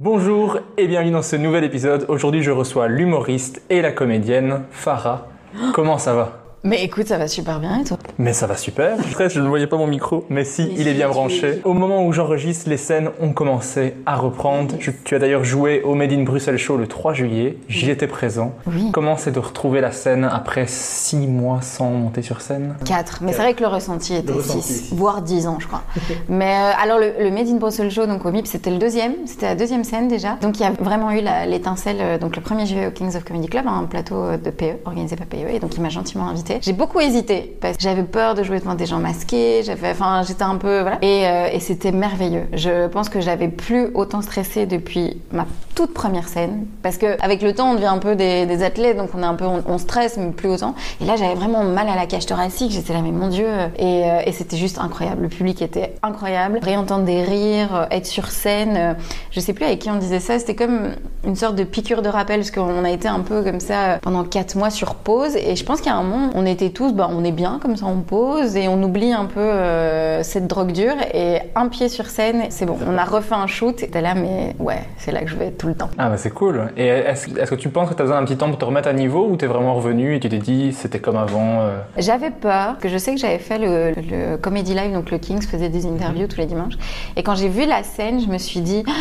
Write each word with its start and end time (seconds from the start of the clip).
Bonjour 0.00 0.58
et 0.76 0.88
bienvenue 0.88 1.12
dans 1.12 1.22
ce 1.22 1.36
nouvel 1.36 1.62
épisode. 1.62 2.04
Aujourd'hui, 2.08 2.42
je 2.42 2.50
reçois 2.50 2.88
l'humoriste 2.88 3.62
et 3.70 3.80
la 3.80 3.92
comédienne 3.92 4.64
Farah. 4.72 5.28
Comment 5.72 5.98
ça 5.98 6.14
va? 6.14 6.43
Mais 6.66 6.82
écoute, 6.82 7.06
ça 7.08 7.18
va 7.18 7.28
super 7.28 7.60
bien 7.60 7.80
et 7.80 7.84
toi? 7.84 7.98
Mais 8.18 8.32
ça 8.32 8.46
va 8.46 8.56
super. 8.56 8.96
Je 9.28 9.38
ne 9.40 9.46
voyais 9.48 9.66
pas 9.66 9.76
mon 9.76 9.86
micro, 9.86 10.24
mais 10.30 10.44
si, 10.44 10.66
il 10.78 10.88
est 10.88 10.94
bien 10.94 11.08
branché. 11.10 11.60
Au 11.64 11.74
moment 11.74 12.06
où 12.06 12.12
j'enregistre, 12.12 12.70
les 12.70 12.78
scènes 12.78 13.10
ont 13.20 13.32
commencé 13.34 13.94
à 14.06 14.16
reprendre. 14.16 14.74
Je- 14.80 14.90
tu 15.04 15.14
as 15.14 15.18
d'ailleurs 15.18 15.44
joué 15.44 15.82
au 15.82 15.94
Made 15.94 16.12
in 16.12 16.22
Bruxelles 16.22 16.56
Show 16.56 16.78
le 16.78 16.86
3 16.86 17.12
juillet. 17.12 17.58
J'y 17.68 17.90
étais 17.90 18.06
présent. 18.06 18.54
Oui. 18.66 18.90
Comment 18.92 19.18
c'est 19.18 19.30
de 19.30 19.38
retrouver 19.38 19.82
la 19.82 19.92
scène 19.92 20.24
après 20.24 20.64
6 20.66 21.26
mois 21.26 21.60
sans 21.60 21.90
monter 21.90 22.22
sur 22.22 22.40
scène? 22.40 22.76
4. 22.86 23.18
Mais 23.22 23.32
c'est 23.32 23.42
vrai 23.42 23.52
que 23.52 23.60
le 23.60 23.68
ressenti 23.68 24.14
était 24.14 24.32
ressenti, 24.32 24.62
6, 24.62 24.84
si. 24.88 24.94
voire 24.96 25.20
10 25.20 25.46
ans, 25.46 25.58
je 25.60 25.66
crois. 25.66 25.82
Mais 26.30 26.46
euh, 26.54 26.70
alors, 26.82 26.98
le, 26.98 27.12
le 27.20 27.30
Made 27.30 27.48
in 27.48 27.56
Brussels 27.56 27.90
Show, 27.90 28.06
donc 28.06 28.24
au 28.24 28.30
MIP, 28.30 28.46
c'était 28.46 28.70
le 28.70 28.78
deuxième. 28.78 29.12
C'était 29.26 29.46
la 29.46 29.54
deuxième 29.54 29.84
scène 29.84 30.08
déjà. 30.08 30.36
Donc, 30.40 30.58
il 30.58 30.62
y 30.62 30.66
a 30.66 30.70
vraiment 30.80 31.10
eu 31.10 31.20
l'étincelle. 31.46 31.98
euh, 32.00 32.18
Donc, 32.18 32.36
le 32.36 32.42
premier 32.42 32.64
juillet 32.64 32.86
au 32.86 32.90
Kings 32.90 33.14
of 33.16 33.24
Comedy 33.24 33.48
Club, 33.48 33.66
un 33.66 33.84
plateau 33.84 34.14
euh, 34.16 34.36
de 34.38 34.48
PE, 34.48 34.78
organisé 34.86 35.14
par 35.16 35.26
PE. 35.26 35.48
Et 35.52 35.58
donc, 35.58 35.74
il 35.76 35.82
m'a 35.82 35.90
gentiment 35.90 36.26
invité. 36.28 36.53
J'ai 36.62 36.72
beaucoup 36.72 37.00
hésité 37.00 37.56
parce 37.60 37.76
que 37.76 37.82
j'avais 37.82 38.02
peur 38.02 38.34
de 38.34 38.42
jouer 38.42 38.60
devant 38.60 38.74
des 38.74 38.86
gens 38.86 38.98
masqués. 38.98 39.62
J'avais, 39.64 39.90
enfin, 39.90 40.22
j'étais 40.26 40.42
un 40.42 40.56
peu. 40.56 40.80
Voilà. 40.80 40.98
Et, 41.02 41.26
euh, 41.26 41.58
c'était 41.60 41.92
merveilleux. 41.92 42.44
Je 42.52 42.88
pense 42.88 43.08
que 43.08 43.20
j'avais 43.20 43.48
plus 43.48 43.88
autant 43.94 44.20
stressé 44.20 44.66
depuis 44.66 45.16
ma 45.32 45.46
toute 45.74 45.92
première 45.92 46.28
scène. 46.28 46.66
Parce 46.82 46.98
que 46.98 47.20
avec 47.22 47.42
le 47.42 47.54
temps, 47.54 47.70
on 47.70 47.74
devient 47.74 47.86
un 47.86 47.98
peu 47.98 48.14
des, 48.16 48.62
athlètes. 48.62 48.96
Donc, 48.96 49.10
on 49.14 49.22
est 49.22 49.26
un 49.26 49.34
peu. 49.34 49.44
On, 49.44 49.78
stresse, 49.78 50.16
mais 50.16 50.30
plus 50.30 50.48
autant. 50.48 50.74
Et 51.00 51.04
là, 51.04 51.16
j'avais 51.16 51.34
vraiment 51.34 51.64
mal 51.64 51.88
à 51.88 51.96
la 51.96 52.06
cage 52.06 52.26
thoracique. 52.26 52.70
J'étais 52.70 52.92
là, 52.92 53.00
mais 53.02 53.10
mon 53.10 53.28
Dieu. 53.28 53.48
Et, 53.78 54.04
euh, 54.04 54.32
c'était 54.32 54.56
juste 54.56 54.78
incroyable. 54.78 55.22
Le 55.22 55.28
public 55.28 55.62
était 55.62 55.94
incroyable. 56.02 56.60
Réentendre 56.62 57.04
des 57.04 57.22
rires, 57.22 57.74
euh, 57.74 57.86
être 57.90 58.06
sur 58.06 58.28
scène. 58.28 58.96
je 59.30 59.40
sais 59.40 59.52
plus 59.52 59.64
avec 59.64 59.80
qui 59.80 59.90
on 59.90 59.96
disait 59.96 60.20
ça. 60.20 60.38
C'était 60.38 60.54
comme 60.54 60.90
une 61.24 61.36
sorte 61.36 61.56
de 61.56 61.64
piqûre 61.64 62.02
de 62.02 62.08
rappel. 62.08 62.40
Parce 62.40 62.50
qu'on 62.50 62.84
a 62.84 62.90
été 62.90 63.08
un 63.08 63.20
peu 63.20 63.42
comme 63.42 63.60
ça 63.60 63.98
pendant 64.02 64.24
quatre 64.24 64.56
mois 64.56 64.70
sur 64.70 64.94
pause. 64.94 65.36
Et 65.36 65.56
je 65.56 65.64
pense 65.64 65.80
qu'à 65.80 65.94
un 65.94 66.02
moment, 66.02 66.30
on 66.34 66.43
était 66.46 66.70
tous, 66.70 66.92
bah, 66.92 67.08
on 67.10 67.24
est 67.24 67.32
bien 67.32 67.58
comme 67.60 67.76
ça, 67.76 67.86
on 67.86 68.00
pose. 68.00 68.56
Et 68.56 68.68
on 68.68 68.82
oublie 68.82 69.12
un 69.12 69.26
peu 69.26 69.40
euh, 69.40 70.22
cette 70.22 70.46
drogue 70.46 70.72
dure. 70.72 70.96
Et 71.12 71.38
un 71.54 71.68
pied 71.68 71.88
sur 71.88 72.06
scène, 72.06 72.44
c'est 72.50 72.66
bon. 72.66 72.76
On 72.86 72.96
a 72.96 73.04
refait 73.04 73.34
un 73.34 73.46
shoot. 73.46 73.82
Et 73.82 73.88
t'es 73.88 74.00
là, 74.00 74.14
mais 74.14 74.54
ouais, 74.58 74.82
c'est 74.98 75.12
là 75.12 75.20
que 75.20 75.28
je 75.28 75.36
vais 75.36 75.46
être 75.46 75.58
tout 75.58 75.68
le 75.68 75.74
temps. 75.74 75.90
Ah 75.98 76.08
bah 76.08 76.16
c'est 76.16 76.30
cool. 76.30 76.72
Et 76.76 76.86
est-ce 76.86 77.50
que 77.50 77.54
tu 77.54 77.68
penses 77.68 77.88
que 77.88 77.94
tu 77.94 78.02
as 78.02 78.04
besoin 78.04 78.20
d'un 78.20 78.26
petit 78.26 78.36
temps 78.36 78.48
pour 78.48 78.58
te 78.58 78.64
remettre 78.64 78.88
à 78.88 78.92
niveau 78.92 79.26
ou 79.28 79.36
t'es 79.36 79.46
vraiment 79.46 79.74
revenu 79.74 80.14
et 80.14 80.20
tu 80.20 80.28
t'es 80.28 80.38
dit 80.38 80.72
c'était 80.72 80.98
comme 80.98 81.16
avant 81.16 81.60
euh, 81.60 81.78
J'avais 81.98 82.30
peur, 82.30 82.78
que 82.78 82.88
je 82.88 82.98
sais 82.98 83.14
que 83.14 83.20
j'avais 83.20 83.38
fait 83.38 83.58
le, 83.58 83.92
le 83.96 84.36
Comedy 84.36 84.74
Live, 84.74 84.92
donc 84.92 85.10
le 85.10 85.18
Kings 85.18 85.42
faisait 85.42 85.68
des 85.68 85.86
interviews 85.86 86.26
tous 86.26 86.38
les 86.38 86.46
dimanches. 86.46 86.74
Et 87.16 87.22
quand 87.22 87.34
j'ai 87.34 87.48
vu 87.48 87.66
la 87.66 87.82
scène, 87.82 88.20
je 88.20 88.28
me 88.28 88.38
suis 88.38 88.60
dit, 88.60 88.84
Ah, 88.86 88.92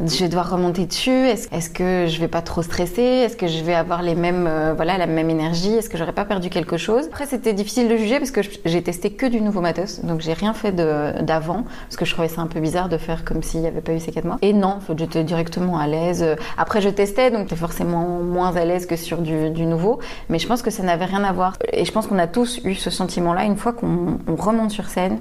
je 0.00 0.18
vais 0.18 0.28
devoir 0.28 0.50
remonter 0.50 0.86
dessus. 0.86 1.10
Est-ce 1.10 1.70
que 1.70 2.06
je 2.06 2.20
vais 2.20 2.28
pas 2.28 2.42
trop 2.42 2.62
stresser? 2.62 3.02
Est-ce 3.02 3.36
que 3.36 3.48
je 3.48 3.62
vais 3.64 3.74
avoir 3.74 4.02
les 4.02 4.14
mêmes, 4.14 4.46
euh, 4.46 4.72
voilà, 4.74 4.96
la 4.96 5.06
même 5.06 5.28
énergie? 5.28 5.74
Est-ce 5.74 5.88
que 5.88 5.98
j'aurais 5.98 6.12
pas 6.12 6.24
perdu 6.24 6.50
quelque 6.50 6.76
chose? 6.76 7.06
Après, 7.06 7.26
c'était 7.26 7.52
difficile 7.52 7.88
de 7.88 7.96
juger 7.96 8.18
parce 8.18 8.30
que 8.30 8.40
j'ai 8.64 8.82
testé 8.82 9.10
que 9.10 9.26
du 9.26 9.40
nouveau 9.40 9.60
matos, 9.60 10.04
donc 10.04 10.20
j'ai 10.20 10.34
rien 10.34 10.54
fait 10.54 10.72
d'avant 10.72 11.64
parce 11.86 11.96
que 11.96 12.04
je 12.04 12.12
trouvais 12.12 12.28
ça 12.28 12.42
un 12.42 12.46
peu 12.46 12.60
bizarre 12.60 12.88
de 12.88 12.96
faire 12.96 13.24
comme 13.24 13.42
s'il 13.42 13.60
n'y 13.60 13.66
avait 13.66 13.80
pas 13.80 13.92
eu 13.92 14.00
ces 14.00 14.12
quatre 14.12 14.24
mois. 14.24 14.38
Et 14.42 14.52
non, 14.52 14.78
j'étais 14.96 15.24
directement 15.24 15.78
à 15.78 15.86
l'aise. 15.86 16.24
Après, 16.56 16.80
je 16.80 16.88
testais, 16.88 17.30
donc 17.30 17.42
j'étais 17.42 17.56
forcément 17.56 18.20
moins 18.20 18.54
à 18.54 18.64
l'aise 18.64 18.86
que 18.86 18.96
sur 18.96 19.18
du, 19.18 19.66
nouveau. 19.66 19.98
Mais 20.28 20.38
je 20.38 20.46
pense 20.46 20.62
que 20.62 20.70
ça 20.70 20.82
n'avait 20.82 21.06
rien 21.06 21.24
à 21.24 21.32
voir. 21.32 21.56
Et 21.72 21.84
je 21.84 21.92
pense 21.92 22.06
qu'on 22.06 22.18
a 22.18 22.26
tous 22.26 22.60
eu 22.64 22.74
ce 22.74 22.90
sentiment-là 22.90 23.44
une 23.44 23.56
fois 23.56 23.72
qu'on 23.72 24.18
on 24.26 24.36
remonte 24.36 24.70
sur 24.70 24.86
scène. 24.86 25.18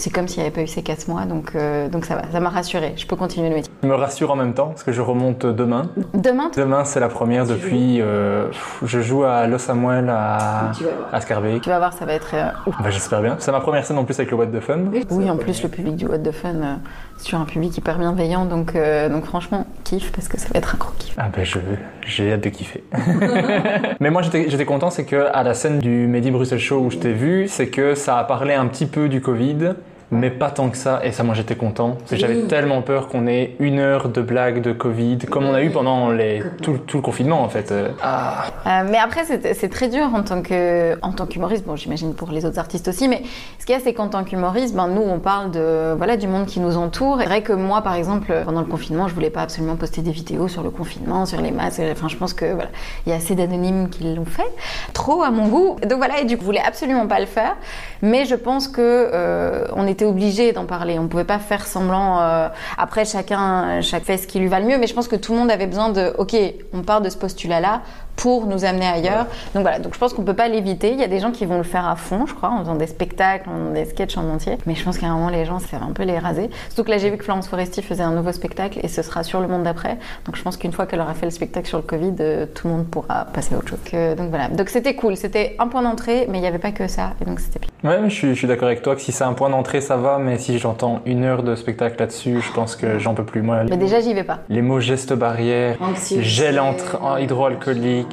C'est 0.00 0.08
comme 0.10 0.28
s'il 0.28 0.38
n'y 0.40 0.46
avait 0.46 0.54
pas 0.54 0.62
eu 0.62 0.66
ces 0.66 0.82
quatre 0.82 1.08
mois, 1.08 1.26
donc, 1.26 1.52
euh, 1.54 1.88
donc 1.90 2.06
ça 2.06 2.14
va, 2.14 2.22
ça 2.32 2.40
m'a 2.40 2.48
rassurée. 2.48 2.94
Je 2.96 3.06
peux 3.06 3.16
continuer 3.16 3.50
le 3.50 3.54
métier. 3.56 3.70
Je 3.82 3.86
me 3.88 3.94
rassure 3.94 4.30
en 4.30 4.36
même 4.36 4.54
temps 4.54 4.68
parce 4.68 4.82
que 4.82 4.92
je 4.92 5.02
remonte 5.02 5.44
demain. 5.44 5.90
Demain, 6.14 6.50
Demain 6.56 6.84
c'est 6.86 7.00
la 7.00 7.08
première 7.08 7.44
depuis. 7.46 8.00
euh, 8.00 8.46
je 8.82 9.00
joue 9.02 9.24
à 9.24 9.46
Los 9.46 9.58
Samuel 9.58 10.08
à, 10.08 10.70
à 11.12 11.20
Scarbeck. 11.20 11.60
tu 11.60 11.68
vas 11.68 11.78
voir, 11.78 11.92
ça 11.92 12.06
va 12.06 12.14
être 12.14 12.30
euh. 12.32 12.48
Bah, 12.66 12.88
J'espère 12.88 13.20
bien. 13.20 13.36
C'est 13.40 13.52
ma 13.52 13.60
première 13.60 13.84
scène 13.84 13.98
en 13.98 14.04
plus 14.04 14.18
avec 14.18 14.30
le 14.30 14.38
What 14.38 14.46
the 14.46 14.60
Fun. 14.60 14.78
Oui, 15.10 15.30
en 15.30 15.36
plus, 15.36 15.62
le 15.62 15.68
public 15.68 15.96
du 15.96 16.06
What 16.06 16.20
the 16.20 16.32
Fun, 16.32 16.48
euh, 16.54 16.74
c'est 17.18 17.26
sur 17.28 17.38
un 17.38 17.44
public 17.44 17.76
hyper 17.76 17.98
bienveillant, 17.98 18.46
donc, 18.46 18.74
euh, 18.76 19.10
donc 19.10 19.26
franchement, 19.26 19.66
kiffe 19.84 20.12
parce 20.12 20.28
que 20.28 20.40
ça 20.40 20.48
va 20.52 20.58
être 20.58 20.74
un 20.74 20.78
gros 20.78 20.92
kiff. 20.98 21.14
Ah 21.18 21.28
ben 21.34 21.44
je 21.44 21.58
j'ai 22.06 22.32
hâte 22.32 22.40
de 22.42 22.48
kiffer. 22.48 22.82
Mais 24.00 24.10
moi 24.10 24.22
j'étais 24.22 24.48
j'étais 24.48 24.64
content 24.64 24.88
c'est 24.90 25.04
que 25.04 25.26
à 25.32 25.42
la 25.42 25.52
scène 25.54 25.78
du 25.78 26.06
Mehdi 26.06 26.30
Bruxelles 26.30 26.58
Show 26.58 26.78
où 26.78 26.90
je 26.90 26.96
t'ai 26.96 27.12
vu, 27.12 27.46
c'est 27.46 27.68
que 27.68 27.94
ça 27.94 28.16
a 28.18 28.24
parlé 28.24 28.54
un 28.54 28.66
petit 28.66 28.86
peu 28.86 29.08
du 29.08 29.20
Covid. 29.20 29.74
Mais 30.12 30.30
pas 30.30 30.50
tant 30.50 30.70
que 30.70 30.76
ça, 30.76 31.00
et 31.04 31.12
ça 31.12 31.22
moi 31.22 31.34
j'étais 31.34 31.54
content. 31.56 31.96
Parce 31.98 32.10
que 32.10 32.16
j'avais 32.16 32.42
tellement 32.42 32.82
peur 32.82 33.08
qu'on 33.08 33.26
ait 33.26 33.54
une 33.60 33.78
heure 33.78 34.08
de 34.08 34.20
blagues 34.22 34.60
de 34.60 34.72
Covid, 34.72 35.18
comme 35.30 35.44
on 35.44 35.54
a 35.54 35.62
eu 35.62 35.70
pendant 35.70 36.10
les, 36.10 36.42
tout, 36.62 36.78
tout 36.78 36.96
le 36.96 37.02
confinement 37.02 37.42
en 37.42 37.48
fait. 37.48 37.70
Euh, 37.72 37.90
Ah, 38.02 38.44
Euh, 38.66 38.82
mais 38.90 38.98
après, 38.98 39.24
c'est 39.24 39.54
c'est 39.54 39.68
très 39.68 39.88
dur 39.88 40.08
en 40.14 40.22
tant 40.22 40.42
que 40.42 40.98
en 41.02 41.12
tant 41.12 41.26
qu'humoriste. 41.26 41.64
Bon, 41.64 41.76
j'imagine 41.76 42.14
pour 42.14 42.30
les 42.30 42.44
autres 42.44 42.58
artistes 42.58 42.88
aussi. 42.88 43.08
Mais 43.08 43.22
ce 43.58 43.66
qu'il 43.66 43.74
y 43.74 43.78
a, 43.78 43.80
c'est 43.80 43.94
qu'en 43.94 44.08
tant 44.08 44.24
qu'humoriste, 44.24 44.74
ben 44.74 44.88
nous, 44.88 45.02
on 45.02 45.18
parle 45.18 45.50
de 45.50 45.94
voilà 45.96 46.16
du 46.16 46.26
monde 46.26 46.46
qui 46.46 46.60
nous 46.60 46.76
entoure. 46.76 47.18
C'est 47.20 47.26
vrai 47.26 47.42
que 47.42 47.52
moi, 47.52 47.82
par 47.82 47.94
exemple, 47.94 48.32
pendant 48.44 48.60
le 48.60 48.66
confinement, 48.66 49.08
je 49.08 49.14
voulais 49.14 49.30
pas 49.30 49.42
absolument 49.42 49.76
poster 49.76 50.02
des 50.02 50.10
vidéos 50.10 50.48
sur 50.48 50.62
le 50.62 50.70
confinement, 50.70 51.24
sur 51.26 51.40
les 51.40 51.50
masques. 51.52 51.80
Enfin, 51.92 52.08
je 52.08 52.16
pense 52.16 52.34
que 52.34 52.46
voilà, 52.52 52.70
il 53.06 53.10
y 53.10 53.12
a 53.12 53.16
assez 53.16 53.34
d'anonymes 53.34 53.88
qui 53.90 54.02
l'ont 54.14 54.24
fait, 54.24 54.50
trop 54.92 55.22
à 55.22 55.30
mon 55.30 55.48
goût. 55.48 55.76
Donc 55.88 55.98
voilà, 55.98 56.20
et 56.20 56.24
du 56.24 56.36
coup, 56.36 56.42
je 56.42 56.46
voulais 56.46 56.62
absolument 56.66 57.06
pas 57.06 57.20
le 57.20 57.26
faire. 57.26 57.56
Mais 58.02 58.24
je 58.24 58.34
pense 58.34 58.66
que 58.68 58.80
euh, 58.80 59.66
on 59.74 59.86
était 59.86 59.99
obligé 60.04 60.52
d'en 60.52 60.66
parler. 60.66 60.98
On 60.98 61.08
pouvait 61.08 61.24
pas 61.24 61.38
faire 61.38 61.66
semblant. 61.66 62.20
euh, 62.20 62.48
après, 62.78 63.04
chacun, 63.04 63.80
chaque 63.80 64.04
fait 64.04 64.16
ce 64.16 64.26
qui 64.26 64.38
lui 64.38 64.48
va 64.48 64.60
le 64.60 64.66
mieux. 64.66 64.78
Mais 64.78 64.86
je 64.86 64.94
pense 64.94 65.08
que 65.08 65.16
tout 65.16 65.32
le 65.32 65.38
monde 65.38 65.50
avait 65.50 65.66
besoin 65.66 65.90
de. 65.90 66.14
Ok, 66.18 66.36
on 66.72 66.82
part 66.82 67.00
de 67.00 67.08
ce 67.08 67.16
postulat-là 67.16 67.82
pour 68.20 68.46
nous 68.46 68.64
amener 68.64 68.86
ailleurs. 68.86 69.26
Donc 69.54 69.62
voilà, 69.62 69.78
donc 69.78 69.94
je 69.94 69.98
pense 69.98 70.12
qu'on 70.12 70.22
peut 70.22 70.34
pas 70.34 70.48
l'éviter. 70.48 70.92
Il 70.92 71.00
y 71.00 71.02
a 71.02 71.08
des 71.08 71.20
gens 71.20 71.30
qui 71.30 71.46
vont 71.46 71.56
le 71.56 71.62
faire 71.64 71.86
à 71.88 71.96
fond, 71.96 72.26
je 72.26 72.34
crois, 72.34 72.50
en 72.50 72.58
faisant 72.60 72.74
des 72.74 72.86
spectacles, 72.86 73.48
en 73.48 73.52
faisant 73.54 73.72
des 73.72 73.84
sketchs 73.86 74.16
en 74.18 74.28
entier. 74.28 74.58
Mais 74.66 74.74
je 74.74 74.84
pense 74.84 74.98
qu'à 74.98 75.06
un 75.06 75.14
moment, 75.14 75.30
les 75.30 75.44
gens, 75.46 75.58
ça 75.58 75.78
va 75.78 75.86
un 75.86 75.92
peu 75.92 76.02
les 76.02 76.18
raser. 76.18 76.50
Surtout 76.68 76.84
que 76.84 76.90
là, 76.90 76.98
j'ai 76.98 77.10
vu 77.10 77.16
que 77.16 77.24
Florence 77.24 77.48
Foresti 77.48 77.80
faisait 77.82 78.02
un 78.02 78.12
nouveau 78.12 78.32
spectacle 78.32 78.78
et 78.82 78.88
ce 78.88 79.00
sera 79.02 79.22
sur 79.22 79.40
le 79.40 79.48
monde 79.48 79.62
d'après. 79.62 79.96
Donc 80.26 80.36
je 80.36 80.42
pense 80.42 80.56
qu'une 80.58 80.72
fois 80.72 80.86
qu'elle 80.86 81.00
aura 81.00 81.14
fait 81.14 81.24
le 81.26 81.30
spectacle 81.32 81.66
sur 81.66 81.78
le 81.78 81.82
Covid, 81.84 82.14
euh, 82.20 82.46
tout 82.54 82.68
le 82.68 82.74
monde 82.74 82.86
pourra 82.86 83.24
passer 83.24 83.54
à 83.54 83.58
autre 83.58 83.68
chose. 83.68 83.78
Que- 83.90 84.14
donc 84.14 84.28
voilà. 84.28 84.48
Donc 84.48 84.68
c'était 84.68 84.94
cool. 84.94 85.16
C'était 85.16 85.56
un 85.58 85.68
point 85.68 85.82
d'entrée, 85.82 86.26
mais 86.28 86.38
il 86.38 86.42
n'y 86.42 86.46
avait 86.46 86.58
pas 86.58 86.72
que 86.72 86.88
ça. 86.88 87.12
Et 87.22 87.24
donc 87.24 87.40
c'était 87.40 87.58
bien. 87.60 87.68
Ouais, 87.90 87.98
mais 88.02 88.10
je 88.10 88.14
suis, 88.14 88.28
je 88.28 88.34
suis 88.34 88.46
d'accord 88.48 88.66
avec 88.68 88.82
toi 88.82 88.94
que 88.94 89.00
si 89.00 89.12
c'est 89.12 89.24
un 89.24 89.32
point 89.32 89.48
d'entrée, 89.48 89.80
ça 89.80 89.96
va, 89.96 90.18
mais 90.18 90.36
si 90.36 90.58
j'entends 90.58 91.00
une 91.06 91.24
heure 91.24 91.42
de 91.42 91.54
spectacle 91.56 91.96
là-dessus, 91.98 92.42
je 92.42 92.52
pense 92.52 92.76
que 92.76 92.98
j'en 92.98 93.14
peux 93.14 93.24
plus. 93.24 93.40
Moi, 93.40 93.64
Mais 93.70 93.78
déjà, 93.78 94.00
j'y 94.00 94.12
vais 94.12 94.24
pas. 94.24 94.40
les 94.50 94.60
mots 94.60 94.80
gestes 94.80 95.14
barrières, 95.14 95.78
gel 96.20 96.60
entre, 96.60 96.98
en 97.02 97.16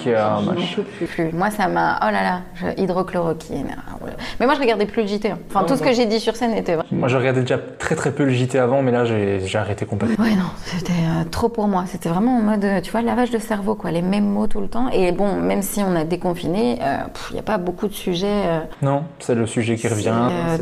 euh. 0.08 0.38
Plus. 1.08 1.32
Moi, 1.34 1.50
ça 1.50 1.68
m'a. 1.68 1.98
Oh 2.04 2.12
là 2.12 2.22
là, 2.24 2.42
je- 2.56 2.82
hydrochloroquine. 2.82 3.76
Ah. 3.78 3.98
Mais 4.40 4.46
moi, 4.46 4.56
je 4.56 4.60
regardais 4.62 4.86
plus 4.86 5.02
le 5.04 5.08
JT. 5.08 5.32
hein. 5.32 5.38
Enfin, 5.50 5.66
tout 5.66 5.76
ce 5.76 5.82
que 5.84 5.92
j'ai 5.94 6.06
dit 6.06 6.20
sur 6.20 6.36
scène 6.36 6.54
était 6.54 6.76
vrai. 6.76 6.86
Moi, 6.92 7.08
je 7.08 7.18
regardais 7.18 7.42
déjà 7.42 7.58
très 7.58 7.96
très 7.96 8.12
peu 8.12 8.24
le 8.26 8.32
JT 8.32 8.60
avant, 8.60 8.82
mais 8.82 8.92
là, 8.92 9.06
j'ai 9.06 9.58
arrêté 9.58 9.86
complètement. 9.86 10.24
Ouais, 10.24 10.32
non, 10.36 10.50
c'était 10.66 10.92
euh, 10.94 11.24
trop 11.30 11.50
pour 11.50 11.68
moi. 11.68 11.86
C'était 11.88 12.10
vraiment 12.10 12.38
en 12.38 12.42
mode, 12.42 12.64
euh, 12.66 12.82
tu 12.82 12.92
vois, 12.92 13.02
lavage 13.02 13.32
de 13.32 13.40
cerveau, 13.40 13.76
quoi. 13.76 13.92
Les 13.92 14.02
mêmes 14.02 14.28
mots 14.30 14.48
tout 14.48 14.62
le 14.62 14.68
temps. 14.68 14.90
Et 14.90 15.12
bon, 15.12 15.36
même 15.36 15.62
si 15.62 15.82
on 15.82 15.96
a 15.96 16.04
déconfiné, 16.04 16.80
il 17.30 17.34
n'y 17.34 17.40
a 17.40 17.44
pas 17.44 17.58
beaucoup 17.58 17.88
de 17.88 17.94
sujets. 17.94 18.44
Non, 18.82 19.04
c'est 19.20 19.36
le 19.36 19.46
sujet 19.48 19.76
qui 19.76 19.88
revient. 19.88 20.14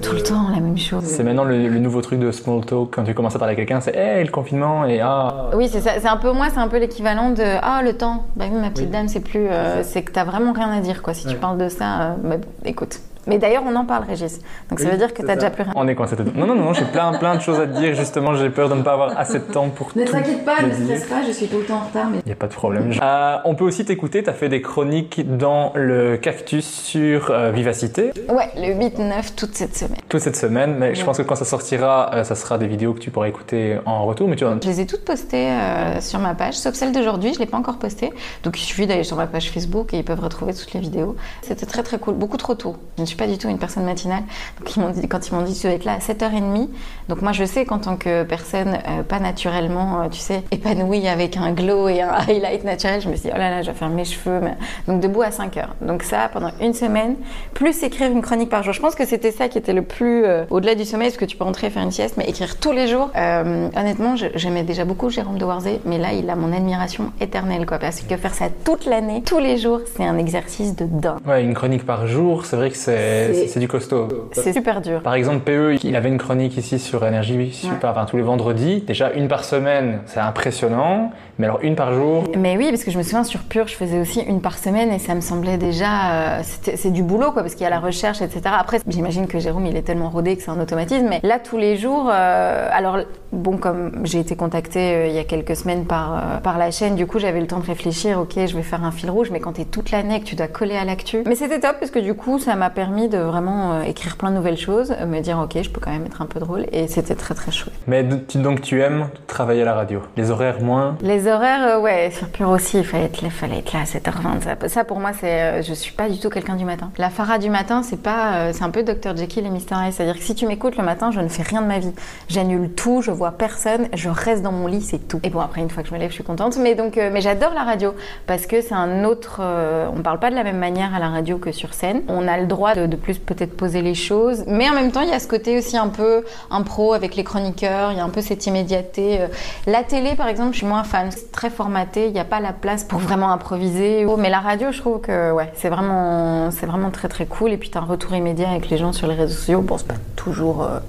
tout 0.01 0.13
le 0.13 0.21
temps, 0.23 0.47
la 0.53 0.59
même 0.61 0.77
chose. 0.77 1.03
C'est 1.03 1.23
maintenant 1.23 1.43
le, 1.43 1.67
le 1.67 1.79
nouveau 1.79 2.01
truc 2.01 2.19
de 2.19 2.31
small 2.31 2.65
talk 2.65 2.91
quand 2.93 3.03
tu 3.03 3.13
commences 3.13 3.35
à 3.35 3.39
parler 3.39 3.53
à 3.53 3.55
quelqu'un, 3.55 3.81
c'est 3.81 3.95
hey, 3.95 4.23
le 4.23 4.31
confinement 4.31 4.85
et 4.85 5.01
ah. 5.01 5.49
Oui, 5.53 5.69
c'est 5.69 6.05
un 6.07 6.17
peu 6.17 6.31
moi, 6.31 6.47
c'est 6.53 6.59
un 6.59 6.67
peu 6.67 6.77
l'équivalent 6.77 7.31
de 7.31 7.43
ah 7.61 7.81
le 7.83 7.93
temps. 7.93 8.25
Bah 8.35 8.45
oui, 8.51 8.59
ma 8.59 8.69
petite 8.69 8.91
dame, 8.91 9.07
c'est 9.15 9.21
plus, 9.21 9.47
euh, 9.47 9.81
c'est 9.83 10.03
que 10.03 10.11
t'as 10.11 10.25
vraiment 10.25 10.51
rien 10.51 10.69
à 10.71 10.81
dire 10.81 11.01
quoi. 11.01 11.13
Si 11.13 11.25
tu 11.25 11.35
parles 11.37 11.57
de 11.57 11.69
ça, 11.69 12.01
euh, 12.01 12.15
bah, 12.21 12.35
écoute. 12.65 12.99
Mais 13.27 13.37
d'ailleurs, 13.37 13.63
on 13.65 13.75
en 13.75 13.85
parle, 13.85 14.03
Régis. 14.05 14.39
Donc 14.69 14.79
ça 14.79 14.89
veut 14.89 14.97
dire 14.97 15.13
que 15.13 15.21
t'as 15.21 15.35
déjà 15.35 15.49
plus 15.49 15.63
rien. 15.63 15.73
On 15.75 15.87
est 15.87 15.95
coincé. 15.95 16.15
Non, 16.35 16.45
non, 16.45 16.55
non, 16.55 16.73
j'ai 16.73 16.85
plein, 16.85 17.13
plein 17.13 17.35
de 17.35 17.41
choses 17.41 17.59
à 17.59 17.67
te 17.67 17.77
dire. 17.77 17.95
Justement, 17.95 18.35
j'ai 18.35 18.49
peur 18.49 18.69
de 18.69 18.75
ne 18.75 18.81
pas 18.81 18.93
avoir 18.93 19.17
assez 19.17 19.39
de 19.39 19.43
temps 19.43 19.69
pour 19.69 19.93
tout. 19.93 19.99
pas, 19.99 20.61
le 20.61 20.69
dire. 20.85 21.07
pas, 21.07 21.23
je 21.25 21.31
suis 21.31 21.47
tout 21.47 21.57
le 21.57 21.65
temps 21.65 21.75
en 21.77 21.87
retard. 21.87 22.07
Mais... 22.11 22.19
Il 22.25 22.27
n'y 22.27 22.33
a 22.33 22.35
pas 22.35 22.47
de 22.47 22.53
problème. 22.53 22.91
Euh, 23.01 23.37
on 23.45 23.55
peut 23.55 23.65
aussi 23.65 23.85
t'écouter. 23.85 24.23
Tu 24.23 24.29
as 24.29 24.33
fait 24.33 24.49
des 24.49 24.61
chroniques 24.61 25.37
dans 25.37 25.71
le 25.75 26.17
Cactus 26.17 26.65
sur 26.65 27.31
euh, 27.31 27.51
Vivacité 27.51 28.11
Ouais, 28.29 28.49
le 28.55 28.73
8-9 28.73 29.35
toute 29.35 29.55
cette 29.55 29.75
semaine. 29.75 29.99
toute 30.09 30.21
cette 30.21 30.35
semaine. 30.35 30.75
Mais 30.77 30.95
je 30.95 31.03
pense 31.03 31.17
que 31.17 31.23
quand 31.23 31.35
ça 31.35 31.45
sortira, 31.45 32.11
euh, 32.13 32.23
ça 32.23 32.35
sera 32.35 32.57
des 32.57 32.67
vidéos 32.67 32.93
que 32.93 32.99
tu 32.99 33.11
pourras 33.11 33.27
écouter 33.27 33.79
en 33.85 34.05
retour. 34.05 34.27
Mais 34.27 34.35
tu 34.35 34.45
vois, 34.45 34.57
Je 34.61 34.67
les 34.67 34.81
ai 34.81 34.85
toutes 34.85 35.03
postées 35.05 35.49
euh, 35.49 36.01
sur 36.01 36.19
ma 36.19 36.33
page, 36.35 36.55
sauf 36.55 36.73
celle 36.75 36.91
d'aujourd'hui, 36.91 37.33
je 37.33 37.39
ne 37.39 37.45
l'ai 37.45 37.49
pas 37.49 37.57
encore 37.57 37.77
postée. 37.77 38.11
Donc 38.43 38.59
il 38.59 38.63
suffit 38.63 38.87
d'aller 38.87 39.03
sur 39.03 39.17
ma 39.17 39.27
page 39.27 39.49
Facebook 39.51 39.93
et 39.93 39.97
ils 39.97 40.03
peuvent 40.03 40.19
retrouver 40.19 40.53
toutes 40.53 40.73
les 40.73 40.79
vidéos. 40.79 41.15
C'était 41.41 41.65
très 41.65 41.83
très 41.83 41.97
cool, 41.97 42.15
beaucoup 42.15 42.37
trop 42.37 42.55
tôt. 42.55 42.75
Je 42.97 43.03
ne 43.03 43.07
suis 43.15 43.17
pas 43.17 43.27
du 43.27 43.37
tout 43.37 43.49
une 43.49 43.57
personne 43.59 43.85
matinale. 43.85 44.23
Donc 44.59 44.75
ils 44.75 44.79
m'ont 44.79 44.89
dit, 44.89 45.07
quand 45.07 45.27
ils 45.27 45.33
m'ont 45.33 45.41
dit 45.41 45.57
tu 45.57 45.67
vas 45.67 45.73
être 45.73 45.85
là 45.85 45.93
à 45.93 45.99
7h30, 45.99 46.69
donc 47.09 47.21
moi 47.21 47.31
je 47.31 47.43
sais 47.45 47.65
qu'en 47.65 47.79
tant 47.79 47.95
que 47.97 48.23
personne 48.23 48.77
euh, 48.87 49.03
pas 49.03 49.19
naturellement, 49.19 50.01
euh, 50.01 50.07
tu 50.09 50.19
sais, 50.19 50.43
épanouie 50.51 51.07
avec 51.07 51.37
un 51.37 51.51
glow 51.51 51.87
et 51.87 52.01
un 52.01 52.09
highlight 52.27 52.63
naturel, 52.63 53.01
je 53.01 53.09
me 53.09 53.15
suis 53.15 53.29
dit 53.29 53.31
oh 53.33 53.37
là 53.37 53.49
là, 53.49 53.61
je 53.61 53.71
vais 53.71 53.77
faire 53.77 53.89
mes 53.89 54.05
cheveux. 54.05 54.39
mais- 54.41 54.55
Donc 54.87 55.01
debout 55.01 55.21
à 55.21 55.29
5h. 55.29 55.67
Donc 55.81 56.03
ça 56.03 56.29
pendant 56.31 56.51
une 56.61 56.73
semaine, 56.73 57.15
plus 57.53 57.83
écrire 57.83 58.11
une 58.11 58.21
chronique 58.21 58.49
par 58.49 58.63
jour. 58.63 58.73
Je 58.73 58.81
pense 58.81 58.95
que 58.95 59.05
c'était 59.05 59.31
ça 59.31 59.47
qui 59.49 59.57
était 59.57 59.73
le 59.73 59.81
plus 59.81 60.25
euh, 60.25 60.45
au-delà 60.49 60.75
du 60.75 60.85
sommeil, 60.85 61.09
parce 61.09 61.17
que 61.17 61.25
tu 61.25 61.37
peux 61.37 61.43
rentrer 61.43 61.67
et 61.67 61.69
faire 61.69 61.83
une 61.83 61.91
sieste, 61.91 62.15
mais 62.17 62.25
écrire 62.25 62.57
tous 62.59 62.71
les 62.71 62.87
jours. 62.87 63.09
honnêtement, 63.15 64.15
j'aimais 64.35 64.63
déjà 64.63 64.85
beaucoup 64.85 65.09
Jérôme 65.09 65.37
de 65.37 65.45
Warzé, 65.45 65.79
mais 65.85 65.97
là 65.97 66.13
il 66.13 66.29
a 66.29 66.35
mon 66.35 66.51
admiration 66.53 67.11
éternelle 67.21 67.65
quoi, 67.65 67.77
parce 67.79 68.01
que 68.01 68.17
faire 68.17 68.33
ça 68.33 68.45
toute 68.63 68.85
l'année, 68.85 69.21
tous 69.25 69.39
les 69.39 69.57
jours, 69.57 69.81
c'est 69.95 70.05
un 70.05 70.17
exercice 70.17 70.75
de 70.75 70.85
dingue. 70.85 71.19
ouais, 71.27 71.43
une 71.43 71.53
chronique 71.53 71.85
par 71.85 72.07
jour, 72.07 72.45
c'est 72.45 72.55
vrai 72.55 72.69
que 72.69 72.77
c'est 72.77 73.59
du 73.59 73.67
costaud. 73.67 74.07
C'est 74.31 74.53
super 74.53 74.81
dur. 74.81 75.01
Par 75.01 75.13
exemple, 75.15 75.39
PE, 75.39 75.77
il 75.83 75.95
avait 75.95 76.09
une 76.09 76.17
chronique 76.17 76.57
ici 76.57 76.79
sur 76.79 76.94
énergie, 77.03 77.51
super, 77.51 77.89
enfin, 77.89 78.05
tous 78.05 78.17
les 78.17 78.23
vendredis. 78.23 78.81
Déjà, 78.81 79.11
une 79.11 79.27
par 79.27 79.43
semaine, 79.43 79.99
c'est 80.05 80.19
impressionnant. 80.19 81.11
Mais 81.37 81.45
alors, 81.45 81.59
une 81.61 81.75
par 81.75 81.93
jour, 81.93 82.23
Mais 82.37 82.57
oui, 82.57 82.69
parce 82.69 82.83
que 82.83 82.91
je 82.91 82.97
me 82.97 83.03
souviens 83.03 83.23
sur 83.23 83.41
Pure, 83.41 83.67
je 83.67 83.75
faisais 83.75 83.99
aussi 83.99 84.21
une 84.21 84.41
par 84.41 84.57
semaine 84.57 84.91
et 84.91 84.99
ça 84.99 85.15
me 85.15 85.21
semblait 85.21 85.57
déjà. 85.57 86.39
euh, 86.39 86.41
c'est 86.43 86.91
du 86.91 87.03
boulot, 87.03 87.31
quoi, 87.31 87.41
parce 87.41 87.55
qu'il 87.55 87.63
y 87.63 87.67
a 87.67 87.69
la 87.69 87.79
recherche, 87.79 88.21
etc. 88.21 88.41
Après, 88.57 88.79
j'imagine 88.87 89.27
que 89.27 89.39
Jérôme, 89.39 89.65
il 89.65 89.75
est 89.75 89.81
tellement 89.81 90.09
rodé 90.09 90.35
que 90.35 90.43
c'est 90.43 90.51
un 90.51 90.59
automatisme. 90.59 91.07
Mais 91.09 91.19
là, 91.23 91.39
tous 91.39 91.57
les 91.57 91.75
jours, 91.77 92.09
euh, 92.11 92.69
alors, 92.71 92.99
bon, 93.31 93.57
comme 93.57 94.01
j'ai 94.05 94.19
été 94.19 94.35
contactée 94.35 94.95
euh, 94.95 95.07
il 95.07 95.13
y 95.13 95.19
a 95.19 95.23
quelques 95.23 95.55
semaines 95.55 95.85
par, 95.85 96.13
euh, 96.13 96.37
par 96.41 96.57
la 96.57 96.71
chaîne, 96.71 96.95
du 96.95 97.05
coup, 97.05 97.19
j'avais 97.19 97.41
le 97.41 97.47
temps 97.47 97.59
de 97.59 97.65
réfléchir, 97.65 98.19
ok, 98.19 98.33
je 98.35 98.55
vais 98.55 98.63
faire 98.63 98.83
un 98.83 98.91
fil 98.91 99.09
rouge, 99.09 99.29
mais 99.31 99.39
quand 99.39 99.53
t'es 99.53 99.65
toute 99.65 99.91
l'année 99.91 100.19
que 100.21 100.25
tu 100.25 100.35
dois 100.35 100.47
coller 100.47 100.75
à 100.75 100.85
l'actu. 100.85 101.23
Mais 101.25 101.35
c'était 101.35 101.59
top, 101.59 101.77
parce 101.79 101.91
que 101.91 101.99
du 101.99 102.13
coup, 102.13 102.39
ça 102.39 102.55
m'a 102.55 102.69
permis 102.69 103.09
de 103.09 103.17
vraiment 103.17 103.81
écrire 103.81 104.15
plein 104.17 104.31
de 104.31 104.35
nouvelles 104.35 104.57
choses, 104.57 104.93
me 105.05 105.19
dire, 105.19 105.39
ok, 105.39 105.61
je 105.61 105.69
peux 105.69 105.81
quand 105.81 105.91
même 105.91 106.05
être 106.05 106.21
un 106.21 106.25
peu 106.27 106.39
drôle, 106.39 106.65
et 106.71 106.87
c'était 106.87 107.15
très, 107.15 107.33
très 107.35 107.51
chouette. 107.51 107.73
mais 107.87 108.03
donc 108.03 108.61
tu 108.61 108.81
aimes 108.81 109.09
travailler 109.27 109.63
à 109.63 109.65
la 109.65 109.73
radio. 109.73 110.01
Les 110.17 110.31
horaires 110.31 110.61
moins. 110.61 110.95
Les 111.01 111.24
horaires, 111.27 111.77
euh, 111.77 111.79
ouais, 111.79 112.11
sur 112.11 112.27
Pure 112.29 112.49
aussi, 112.49 112.77
il 112.79 112.83
fallait 112.83 113.05
être 113.05 113.21
là, 113.21 113.29
fallait 113.29 113.59
être 113.59 113.73
là 113.73 113.81
à 113.81 113.83
7h20. 113.83 114.67
Ça, 114.67 114.83
pour 114.83 114.99
moi, 114.99 115.11
c'est, 115.13 115.41
euh, 115.41 115.61
je 115.61 115.73
suis 115.73 115.93
pas 115.93 116.09
du 116.09 116.19
tout 116.19 116.29
quelqu'un 116.29 116.55
du 116.55 116.65
matin. 116.65 116.91
La 116.97 117.09
Farah 117.09 117.37
du 117.37 117.49
matin, 117.49 117.83
c'est 117.83 118.01
pas, 118.01 118.35
euh, 118.35 118.51
c'est 118.53 118.63
un 118.63 118.69
peu 118.69 118.83
Dr 118.83 119.15
Jekyll 119.15 119.45
et 119.45 119.49
Mr 119.49 119.75
Hyde. 119.85 119.93
C'est-à-dire 119.93 120.15
que 120.15 120.23
si 120.23 120.35
tu 120.35 120.47
m'écoutes 120.47 120.77
le 120.77 120.83
matin, 120.83 121.11
je 121.11 121.19
ne 121.19 121.27
fais 121.27 121.43
rien 121.43 121.61
de 121.61 121.67
ma 121.67 121.79
vie. 121.79 121.93
J'annule 122.27 122.71
tout, 122.71 123.01
je 123.01 123.11
vois 123.11 123.31
personne, 123.31 123.87
je 123.93 124.09
reste 124.09 124.41
dans 124.41 124.51
mon 124.51 124.67
lit, 124.67 124.81
c'est 124.81 125.07
tout. 125.07 125.19
Et 125.23 125.29
bon, 125.29 125.39
après, 125.39 125.61
une 125.61 125.69
fois 125.69 125.83
que 125.83 125.89
je 125.89 125.93
me 125.93 125.99
lève, 125.99 126.09
je 126.09 126.15
suis 126.15 126.23
contente. 126.23 126.57
Mais 126.57 126.75
donc, 126.75 126.95
mais 126.97 127.21
j'adore 127.21 127.53
la 127.53 127.63
radio 127.63 127.93
parce 128.27 128.45
que 128.45 128.61
c'est 128.61 128.73
un 128.73 129.03
autre, 129.03 129.39
euh, 129.41 129.87
on 129.95 130.01
parle 130.01 130.19
pas 130.19 130.29
de 130.29 130.35
la 130.35 130.43
même 130.43 130.57
manière 130.57 130.93
à 130.93 130.99
la 130.99 131.09
radio 131.09 131.37
que 131.37 131.51
sur 131.51 131.73
scène. 131.73 132.01
On 132.07 132.27
a 132.27 132.37
le 132.37 132.45
droit 132.45 132.75
de, 132.75 132.85
de 132.85 132.95
plus 132.95 133.17
peut-être 133.17 133.55
poser 133.55 133.81
les 133.81 133.95
choses, 133.95 134.43
mais 134.47 134.69
en 134.69 134.73
même 134.73 134.91
temps, 134.91 135.01
il 135.01 135.09
y 135.09 135.13
a 135.13 135.19
ce 135.19 135.27
côté 135.27 135.57
aussi 135.57 135.77
un 135.77 135.89
peu 135.89 136.23
impro 136.49 136.93
avec 136.93 137.15
les 137.15 137.23
chroniqueurs. 137.23 137.91
Il 137.91 137.97
y 137.97 138.01
a 138.01 138.03
un 138.03 138.09
peu 138.09 138.21
cette 138.21 138.45
immédiateté. 138.47 139.19
La 139.65 139.83
télé, 139.83 140.15
par 140.15 140.27
exemple, 140.27 140.53
je 140.53 140.57
suis 140.57 140.67
moins 140.67 140.83
fan. 140.83 141.11
Très 141.31 141.49
formaté. 141.49 142.07
Il 142.07 142.13
n'y 142.13 142.19
a 142.19 142.25
pas 142.25 142.39
la 142.39 142.53
place 142.53 142.83
pour 142.83 142.99
vraiment 142.99 143.31
improviser. 143.31 144.05
Mais 144.17 144.29
la 144.29 144.39
radio, 144.39 144.71
je 144.71 144.79
trouve 144.79 145.01
que 145.01 145.31
ouais, 145.31 145.51
c'est 145.55 145.69
vraiment, 145.69 146.49
c'est 146.51 146.65
vraiment 146.65 146.91
très 146.91 147.07
très 147.07 147.25
cool. 147.25 147.51
Et 147.51 147.57
puis 147.57 147.69
tu 147.69 147.77
as 147.77 147.81
un 147.81 147.85
retour 147.85 148.15
immédiat 148.15 148.49
avec 148.49 148.69
les 148.69 148.77
gens 148.77 148.93
sur 148.93 149.07
les 149.07 149.15
réseaux 149.15 149.33
sociaux. 149.35 149.61
Bon, 149.61 149.77
c'est 149.77 149.87
pas 149.87 149.95
toujours. 150.15 150.63
euh, 150.63 150.79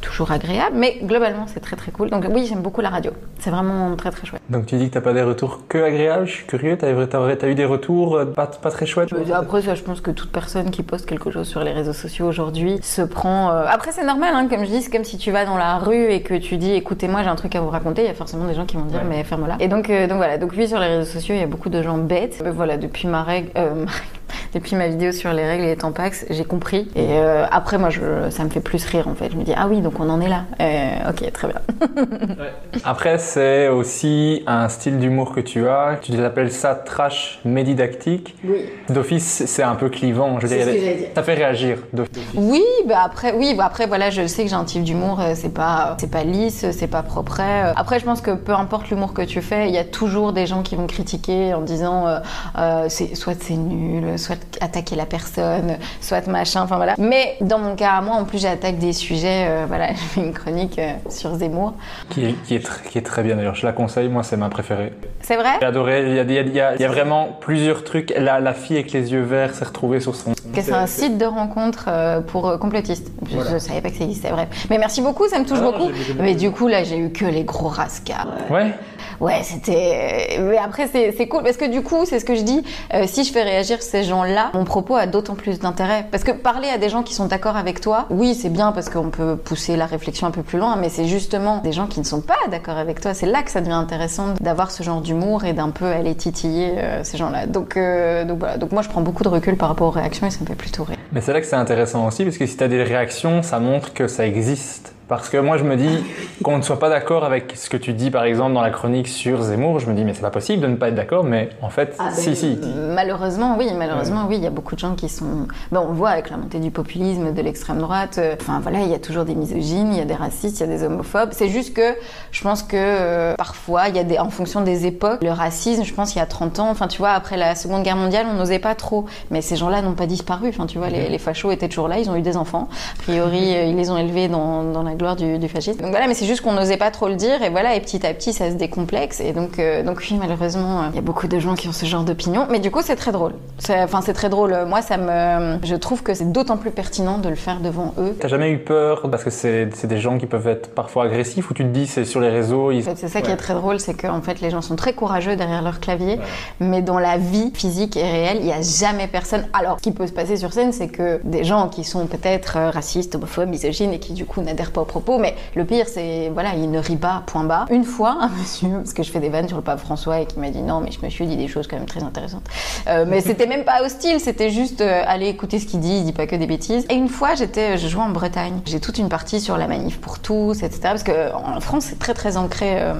Toujours 0.00 0.32
agréable, 0.32 0.76
mais 0.76 0.98
globalement 1.02 1.46
c'est 1.46 1.60
très 1.60 1.76
très 1.76 1.92
cool. 1.92 2.10
Donc 2.10 2.24
oui, 2.30 2.46
j'aime 2.48 2.60
beaucoup 2.62 2.80
la 2.80 2.88
radio. 2.90 3.10
C'est 3.38 3.50
vraiment 3.50 3.94
très 3.96 4.10
très 4.10 4.26
chouette. 4.26 4.40
Donc 4.48 4.66
tu 4.66 4.76
dis 4.76 4.88
que 4.88 4.94
t'as 4.94 5.00
pas 5.00 5.12
des 5.12 5.22
retours 5.22 5.60
que 5.68 5.78
agréables. 5.78 6.26
Je 6.26 6.32
suis 6.32 6.46
curieux. 6.46 6.76
T'as 6.78 6.92
t'as- 7.06 7.36
t'as 7.36 7.48
eu 7.48 7.54
des 7.54 7.64
retours 7.64 8.16
euh, 8.16 8.24
pas, 8.24 8.46
pas 8.46 8.70
très 8.70 8.86
chouettes 8.86 9.10
Après 9.34 9.62
ça, 9.62 9.74
je 9.74 9.82
pense 9.82 10.00
que 10.00 10.10
toute 10.10 10.32
personne 10.32 10.70
qui 10.70 10.82
poste 10.82 11.06
quelque 11.06 11.30
chose 11.30 11.46
sur 11.48 11.62
les 11.62 11.72
réseaux 11.72 11.92
sociaux 11.92 12.26
aujourd'hui 12.26 12.78
se 12.82 13.02
prend. 13.02 13.50
euh, 13.52 13.64
Après 13.68 13.92
c'est 13.92 14.04
normal, 14.04 14.30
hein, 14.34 14.46
comme 14.48 14.64
je 14.64 14.70
dis, 14.70 14.82
c'est 14.82 14.90
comme 14.90 15.04
si 15.04 15.18
tu 15.18 15.30
vas 15.32 15.44
dans 15.44 15.56
la 15.58 15.78
rue 15.78 16.10
et 16.12 16.22
que 16.22 16.34
tu 16.34 16.56
dis, 16.56 16.72
écoutez-moi, 16.72 17.22
j'ai 17.22 17.28
un 17.28 17.36
truc 17.36 17.54
à 17.54 17.60
vous 17.60 17.70
raconter. 17.70 18.02
Il 18.02 18.08
y 18.08 18.10
a 18.10 18.14
forcément 18.14 18.46
des 18.46 18.54
gens 18.54 18.64
qui 18.66 18.76
vont 18.76 18.84
dire, 18.86 19.00
Ouais. 19.00 19.06
mais 19.08 19.24
ferme 19.24 19.46
là. 19.46 19.56
Et 19.60 19.68
donc 19.68 19.90
euh, 19.90 20.06
donc 20.06 20.16
voilà. 20.16 20.38
Donc 20.38 20.52
oui, 20.56 20.66
sur 20.68 20.78
les 20.80 20.86
réseaux 20.86 21.10
sociaux, 21.10 21.34
il 21.34 21.40
y 21.40 21.44
a 21.44 21.46
beaucoup 21.46 21.68
de 21.68 21.82
gens 21.82 21.98
bêtes. 21.98 22.40
Mais 22.44 22.50
voilà, 22.50 22.76
depuis 22.76 23.06
ma 23.06 23.22
règle. 23.22 23.50
euh, 23.56 23.74
ma 23.74 23.90
règle- 23.90 24.19
Depuis 24.54 24.76
ma 24.76 24.88
vidéo 24.88 25.12
sur 25.12 25.32
les 25.32 25.46
règles 25.46 25.64
et 25.64 25.68
les 25.68 25.76
tampax, 25.76 26.26
j'ai 26.30 26.44
compris. 26.44 26.88
Et 26.94 27.06
euh, 27.10 27.46
après, 27.50 27.78
moi, 27.78 27.90
je, 27.90 28.30
ça 28.30 28.44
me 28.44 28.50
fait 28.50 28.60
plus 28.60 28.84
rire 28.84 29.08
en 29.08 29.14
fait. 29.14 29.30
Je 29.32 29.36
me 29.36 29.42
dis, 29.42 29.52
ah 29.56 29.66
oui, 29.68 29.80
donc 29.80 29.98
on 30.00 30.08
en 30.10 30.20
est 30.20 30.28
là. 30.28 30.44
Euh, 30.60 31.10
ok, 31.10 31.32
très 31.32 31.48
bien. 31.48 31.60
Après, 32.84 33.18
c'est 33.18 33.68
aussi 33.68 34.42
un 34.46 34.68
style 34.68 34.98
d'humour 34.98 35.32
que 35.34 35.40
tu 35.40 35.66
as. 35.68 35.98
Tu 36.02 36.22
appelles 36.22 36.52
ça 36.52 36.74
trash 36.74 37.40
médidactique. 37.44 38.36
Oui. 38.44 38.62
D'office, 38.88 39.44
c'est 39.46 39.62
un 39.62 39.74
peu 39.74 39.88
clivant. 39.88 40.38
Je 40.40 40.46
veux 40.46 40.54
dire, 40.56 40.64
C'est 40.66 41.08
ce 41.08 41.14
ça 41.14 41.22
fait 41.22 41.34
réagir. 41.34 41.78
d'office. 41.92 42.22
Oui, 42.34 42.62
bah 42.86 43.00
après, 43.04 43.34
oui, 43.34 43.54
bah 43.56 43.64
après 43.66 43.86
voilà, 43.86 44.10
je 44.10 44.26
sais 44.26 44.42
que 44.44 44.48
j'ai 44.50 44.54
un 44.54 44.64
type 44.64 44.84
d'humour, 44.84 45.20
euh, 45.20 45.32
c'est 45.34 45.54
pas, 45.54 45.96
c'est 45.98 46.10
pas 46.10 46.24
lisse, 46.24 46.70
c'est 46.72 46.86
pas 46.86 47.02
propre. 47.02 47.30
Après, 47.76 47.98
je 48.00 48.04
pense 48.04 48.20
que 48.20 48.32
peu 48.32 48.52
importe 48.52 48.90
l'humour 48.90 49.12
que 49.12 49.22
tu 49.22 49.40
fais, 49.40 49.68
il 49.68 49.74
y 49.74 49.78
a 49.78 49.84
toujours 49.84 50.32
des 50.32 50.46
gens 50.46 50.62
qui 50.62 50.76
vont 50.76 50.86
critiquer 50.86 51.54
en 51.54 51.60
disant, 51.60 52.06
euh, 52.06 52.18
euh, 52.58 52.86
c'est 52.88 53.14
soit 53.14 53.34
c'est 53.40 53.54
nul, 53.54 54.18
soit 54.20 54.38
attaquer 54.60 54.94
la 54.96 55.06
personne, 55.06 55.76
soit 56.00 56.26
machin, 56.28 56.62
enfin 56.62 56.76
voilà. 56.76 56.94
Mais 56.98 57.36
dans 57.40 57.58
mon 57.58 57.74
cas 57.74 57.92
à 57.92 58.00
moi, 58.00 58.14
en 58.16 58.24
plus, 58.24 58.38
j'attaque 58.40 58.78
des 58.78 58.92
sujets, 58.92 59.46
euh, 59.48 59.64
voilà, 59.66 59.88
je 59.94 59.98
fais 59.98 60.20
une 60.20 60.32
chronique 60.32 60.78
euh, 60.78 60.92
sur 61.08 61.34
Zemmour. 61.34 61.74
Qui 62.10 62.26
est, 62.26 62.32
qui, 62.44 62.54
est 62.54 62.64
tr- 62.66 62.82
qui 62.88 62.98
est 62.98 63.02
très 63.02 63.22
bien 63.22 63.36
d'ailleurs. 63.36 63.54
Je 63.56 63.66
la 63.66 63.72
conseille. 63.72 64.08
Moi, 64.08 64.22
c'est 64.22 64.36
ma 64.36 64.48
préférée. 64.48 64.92
C'est 65.22 65.36
vrai? 65.36 65.50
J'ai 65.60 65.66
adoré. 65.66 66.04
Il 66.08 66.14
y 66.14 66.18
a, 66.20 66.22
il 66.22 66.32
y 66.32 66.38
a- 66.38 66.42
il 66.42 66.54
y 66.54 66.60
a- 66.60 66.74
il 66.76 66.80
y 66.80 66.84
a 66.84 66.88
vraiment 66.88 67.28
plusieurs 67.40 67.82
trucs. 67.84 68.12
La, 68.16 68.40
la 68.40 68.54
fille 68.54 68.76
avec 68.76 68.92
les 68.92 69.12
yeux 69.12 69.22
verts 69.22 69.54
s'est 69.54 69.64
retrouvée 69.64 70.00
sur 70.00 70.14
son. 70.14 70.32
que 70.54 70.60
c'est 70.62 70.72
un 70.72 70.86
site 70.86 71.18
de 71.18 71.24
rencontre 71.26 71.86
euh, 71.88 72.20
pour 72.20 72.58
complotistes. 72.58 73.10
Je, 73.30 73.38
je 73.52 73.58
savais 73.58 73.80
pas 73.80 73.90
que 73.90 73.96
ça 73.96 74.04
existait, 74.04 74.30
bref. 74.30 74.48
Mais 74.70 74.78
merci 74.78 75.00
beaucoup, 75.02 75.26
ça 75.28 75.38
me 75.38 75.44
touche 75.44 75.60
beaucoup. 75.60 75.90
Mais 76.18 76.34
du 76.34 76.50
coup, 76.50 76.68
là, 76.68 76.84
j'ai 76.84 76.98
eu 76.98 77.10
que 77.10 77.24
les 77.24 77.44
gros 77.44 77.68
rascars. 77.68 78.26
Ouais. 78.50 78.72
Ouais, 79.20 79.40
c'était. 79.42 80.38
Mais 80.40 80.56
après, 80.56 80.88
c'est 80.90 81.12
c'est 81.16 81.28
cool 81.28 81.42
parce 81.42 81.56
que 81.58 81.66
du 81.66 81.82
coup, 81.82 82.04
c'est 82.06 82.18
ce 82.18 82.24
que 82.24 82.34
je 82.34 82.42
dis. 82.42 82.64
euh, 82.94 83.04
si 83.06 83.24
je 83.24 83.32
fais 83.32 83.42
réagir 83.42 83.82
ces 83.82 83.99
gens-là, 84.04 84.50
mon 84.54 84.64
propos 84.64 84.96
a 84.96 85.06
d'autant 85.06 85.34
plus 85.34 85.58
d'intérêt. 85.58 86.06
Parce 86.10 86.24
que 86.24 86.32
parler 86.32 86.68
à 86.68 86.78
des 86.78 86.88
gens 86.88 87.02
qui 87.02 87.14
sont 87.14 87.26
d'accord 87.26 87.56
avec 87.56 87.80
toi, 87.80 88.06
oui, 88.10 88.34
c'est 88.34 88.48
bien 88.48 88.72
parce 88.72 88.88
qu'on 88.88 89.10
peut 89.10 89.36
pousser 89.36 89.76
la 89.76 89.86
réflexion 89.86 90.26
un 90.26 90.30
peu 90.30 90.42
plus 90.42 90.58
loin, 90.58 90.76
mais 90.76 90.88
c'est 90.88 91.06
justement 91.06 91.58
des 91.58 91.72
gens 91.72 91.86
qui 91.86 92.00
ne 92.00 92.04
sont 92.04 92.20
pas 92.20 92.38
d'accord 92.50 92.76
avec 92.76 93.00
toi. 93.00 93.14
C'est 93.14 93.26
là 93.26 93.42
que 93.42 93.50
ça 93.50 93.60
devient 93.60 93.72
intéressant 93.72 94.34
d'avoir 94.40 94.70
ce 94.70 94.82
genre 94.82 95.00
d'humour 95.00 95.44
et 95.44 95.52
d'un 95.52 95.70
peu 95.70 95.86
aller 95.86 96.14
titiller 96.14 96.74
euh, 96.78 97.04
ces 97.04 97.16
gens-là. 97.18 97.46
Donc, 97.46 97.76
euh, 97.76 98.24
donc 98.24 98.38
voilà. 98.38 98.56
Donc 98.56 98.72
moi, 98.72 98.82
je 98.82 98.88
prends 98.88 99.00
beaucoup 99.02 99.22
de 99.22 99.28
recul 99.28 99.56
par 99.56 99.68
rapport 99.68 99.88
aux 99.88 99.92
réactions 99.92 100.26
et 100.26 100.30
ça 100.30 100.40
me 100.40 100.46
fait 100.46 100.54
plutôt 100.54 100.84
rire. 100.84 100.98
Mais 101.12 101.20
c'est 101.20 101.32
là 101.32 101.40
que 101.40 101.46
c'est 101.46 101.56
intéressant 101.56 102.06
aussi, 102.06 102.24
parce 102.24 102.38
que 102.38 102.46
si 102.46 102.56
tu 102.56 102.64
as 102.64 102.68
des 102.68 102.82
réactions, 102.82 103.42
ça 103.42 103.58
montre 103.60 103.92
que 103.92 104.06
ça 104.06 104.26
existe. 104.26 104.94
Parce 105.10 105.28
que 105.28 105.36
moi, 105.36 105.58
je 105.58 105.64
me 105.64 105.76
dis 105.76 106.02
qu'on 106.42 106.56
ne 106.56 106.62
soit 106.62 106.78
pas 106.78 106.88
d'accord 106.88 107.24
avec 107.24 107.52
ce 107.56 107.68
que 107.68 107.76
tu 107.76 107.92
dis, 107.92 108.10
par 108.10 108.22
exemple, 108.24 108.54
dans 108.54 108.62
la 108.62 108.70
chronique 108.70 109.08
sur 109.08 109.42
Zemmour, 109.42 109.80
je 109.80 109.86
me 109.90 109.94
dis, 109.94 110.04
mais 110.04 110.14
c'est 110.14 110.22
pas 110.22 110.30
possible 110.30 110.62
de 110.62 110.68
ne 110.68 110.76
pas 110.76 110.88
être 110.88 110.94
d'accord, 110.94 111.24
mais 111.24 111.50
en 111.60 111.68
fait, 111.68 111.96
Ah, 111.98 112.10
si, 112.12 112.28
ben, 112.30 112.34
si. 112.36 112.58
Malheureusement, 112.94 113.56
oui, 113.58 113.68
malheureusement, 113.76 114.26
oui, 114.28 114.36
il 114.36 114.42
y 114.44 114.46
a 114.46 114.50
beaucoup 114.50 114.74
de 114.76 114.80
gens 114.80 114.94
qui 114.94 115.08
sont. 115.08 115.48
Ben, 115.72 115.80
on 115.84 115.88
le 115.88 115.94
voit 115.96 116.10
avec 116.10 116.30
la 116.30 116.36
montée 116.36 116.60
du 116.60 116.70
populisme, 116.70 117.32
de 117.34 117.42
l'extrême 117.42 117.78
droite. 117.78 118.18
euh, 118.18 118.36
Enfin, 118.40 118.60
voilà, 118.62 118.80
il 118.80 118.88
y 118.88 118.94
a 118.94 118.98
toujours 119.00 119.24
des 119.24 119.34
misogynes, 119.34 119.92
il 119.92 119.98
y 119.98 120.00
a 120.00 120.04
des 120.04 120.14
racistes, 120.14 120.60
il 120.60 120.60
y 120.60 120.72
a 120.72 120.76
des 120.78 120.84
homophobes. 120.84 121.30
C'est 121.32 121.48
juste 121.48 121.74
que 121.74 121.94
je 122.30 122.42
pense 122.42 122.62
que 122.62 122.76
euh, 122.76 123.34
parfois, 123.34 123.88
il 123.88 123.96
y 123.96 123.98
a 123.98 124.04
des, 124.04 124.18
en 124.18 124.30
fonction 124.30 124.60
des 124.60 124.86
époques, 124.86 125.22
le 125.24 125.32
racisme, 125.32 125.82
je 125.84 125.92
pense, 125.92 126.14
il 126.14 126.18
y 126.18 126.22
a 126.22 126.26
30 126.26 126.60
ans, 126.60 126.70
enfin, 126.70 126.86
tu 126.86 126.98
vois, 126.98 127.10
après 127.10 127.36
la 127.36 127.56
Seconde 127.56 127.82
Guerre 127.82 127.96
mondiale, 127.96 128.26
on 128.30 128.34
n'osait 128.34 128.60
pas 128.60 128.76
trop. 128.76 129.06
Mais 129.32 129.42
ces 129.42 129.56
gens-là 129.56 129.82
n'ont 129.82 129.94
pas 129.94 130.06
disparu. 130.06 130.48
Enfin, 130.50 130.66
tu 130.66 130.78
vois, 130.78 130.88
les, 130.88 131.08
les 131.08 131.18
fachos 131.18 131.50
étaient 131.50 131.68
toujours 131.68 131.88
là, 131.88 131.98
ils 131.98 132.08
ont 132.08 132.14
eu 132.16 132.22
des 132.22 132.36
enfants. 132.36 132.68
A 132.98 133.02
priori, 133.02 133.56
euh, 133.56 133.64
ils 133.64 133.76
les 133.76 133.90
ont 133.90 133.98
élevés 133.98 134.28
dans, 134.28 134.62
dans 134.62 134.82
la 134.84 134.94
gloire 135.00 135.16
du, 135.16 135.38
du 135.38 135.48
fascisme. 135.48 135.80
Donc 135.80 135.90
voilà, 135.90 136.06
mais 136.06 136.14
c'est 136.14 136.26
juste 136.26 136.42
qu'on 136.42 136.52
n'osait 136.52 136.76
pas 136.76 136.90
trop 136.90 137.08
le 137.08 137.16
dire. 137.16 137.42
Et 137.42 137.50
voilà, 137.50 137.74
et 137.74 137.80
petit 137.80 138.06
à 138.06 138.14
petit, 138.14 138.32
ça 138.32 138.50
se 138.50 138.54
décomplexe. 138.54 139.20
Et 139.20 139.32
donc, 139.32 139.58
euh, 139.58 139.82
donc 139.82 140.02
oui, 140.08 140.16
malheureusement, 140.18 140.82
euh, 140.82 140.86
il 140.90 140.96
y 140.96 140.98
a 140.98 141.02
beaucoup 141.02 141.26
de 141.26 141.38
gens 141.38 141.54
qui 141.54 141.68
ont 141.68 141.72
ce 141.72 141.86
genre 141.86 142.04
d'opinion. 142.04 142.46
Mais 142.50 142.60
du 142.60 142.70
coup, 142.70 142.80
c'est 142.82 142.96
très 142.96 143.12
drôle. 143.12 143.32
Enfin, 143.68 144.00
c'est 144.02 144.12
très 144.12 144.28
drôle. 144.28 144.56
Moi, 144.66 144.82
ça 144.82 144.96
me, 144.96 145.58
je 145.64 145.74
trouve 145.74 146.02
que 146.02 146.14
c'est 146.14 146.30
d'autant 146.30 146.56
plus 146.56 146.70
pertinent 146.70 147.18
de 147.18 147.28
le 147.28 147.34
faire 147.34 147.60
devant 147.60 147.94
eux. 147.98 148.16
T'as 148.20 148.28
jamais 148.28 148.50
eu 148.50 148.58
peur 148.58 149.10
parce 149.10 149.24
que 149.24 149.30
c'est 149.30 149.86
des 149.86 149.98
gens 149.98 150.18
qui 150.18 150.26
peuvent 150.26 150.48
être 150.48 150.74
parfois 150.74 151.04
agressifs 151.04 151.50
ou 151.50 151.54
tu 151.54 151.64
te 151.64 151.68
dis 151.68 151.86
c'est 151.86 152.04
sur 152.04 152.20
les 152.20 152.28
réseaux 152.28 152.70
ils... 152.70 152.80
En 152.80 152.82
fait, 152.82 152.98
c'est 152.98 153.08
ça 153.08 153.22
qui 153.22 153.30
est 153.30 153.36
très 153.36 153.54
drôle, 153.54 153.80
c'est 153.80 153.94
qu'en 153.94 154.20
fait, 154.20 154.40
les 154.40 154.50
gens 154.50 154.60
sont 154.60 154.76
très 154.76 154.92
courageux 154.92 155.36
derrière 155.36 155.62
leur 155.62 155.80
clavier, 155.80 156.18
mais 156.60 156.82
dans 156.82 156.98
la 156.98 157.16
vie 157.16 157.50
physique 157.54 157.96
et 157.96 158.02
réelle, 158.02 158.38
il 158.40 158.46
n'y 158.46 158.52
a 158.52 158.62
jamais 158.62 159.06
personne. 159.06 159.46
Alors, 159.52 159.78
ce 159.78 159.82
qui 159.82 159.92
peut 159.92 160.06
se 160.06 160.12
passer 160.12 160.36
sur 160.36 160.52
scène, 160.52 160.72
c'est 160.72 160.88
que 160.88 161.20
des 161.24 161.44
gens 161.44 161.68
qui 161.68 161.84
sont 161.84 162.06
peut-être 162.06 162.56
euh, 162.56 162.70
racistes, 162.70 163.14
homophobes, 163.14 163.48
misogynes 163.48 163.92
et 163.92 163.98
qui 163.98 164.12
du 164.12 164.24
coup 164.24 164.40
n'adhèrent 164.40 164.72
pas 164.72 164.82
aux 164.82 164.86
propos, 164.90 165.18
mais 165.18 165.34
le 165.54 165.64
pire, 165.64 165.86
c'est 165.88 166.30
voilà, 166.34 166.50
ils 166.54 166.70
ne 166.70 166.78
rient 166.78 166.96
pas, 166.96 167.22
point 167.26 167.44
bas. 167.44 167.64
Une 167.70 167.84
fois, 167.84 168.18
monsieur, 168.38 168.68
parce 168.76 168.92
que 168.92 169.02
je 169.02 169.10
fais 169.10 169.20
des 169.20 169.30
vannes 169.30 169.48
sur 169.48 169.56
le 169.56 169.62
pape 169.62 169.80
François 169.80 170.20
et 170.20 170.26
qui 170.26 170.38
m'a 170.38 170.50
dit 170.50 170.62
non, 170.62 170.80
mais 170.80 170.90
je 170.90 171.04
me 171.04 171.08
suis 171.08 171.26
dit 171.26 171.36
des 171.36 171.48
choses 171.48 171.66
quand 171.66 171.76
même 171.76 171.86
très 171.86 172.02
intéressantes. 172.02 172.46
Euh, 172.88 173.04
mais 173.08 173.20
c'était 173.20 173.46
même 173.46 173.64
pas 173.64 173.82
hostile, 173.82 174.20
c'était 174.20 174.50
juste 174.50 174.80
euh, 174.80 175.02
aller 175.06 175.28
écouter 175.28 175.58
ce 175.58 175.66
qu'il 175.66 175.80
dit, 175.80 175.98
il 175.98 176.04
dit 176.04 176.12
pas 176.12 176.26
que 176.26 176.36
des 176.36 176.46
bêtises. 176.46 176.84
Et 176.90 176.94
une 176.94 177.08
fois, 177.08 177.34
j'étais, 177.34 177.78
je 177.78 177.88
jouais 177.88 178.02
en 178.02 178.10
Bretagne. 178.10 178.60
J'ai 178.66 178.80
toute 178.80 178.98
une 178.98 179.08
partie 179.08 179.40
sur 179.40 179.56
la 179.56 179.66
manif 179.66 180.00
pour 180.00 180.18
tous, 180.18 180.62
etc. 180.62 180.80
Parce 180.82 181.02
que 181.04 181.32
en 181.34 181.60
France, 181.60 181.86
c'est 181.88 181.98
très 181.98 182.14
très 182.14 182.36
ancré. 182.36 182.80
euh, 182.80 182.94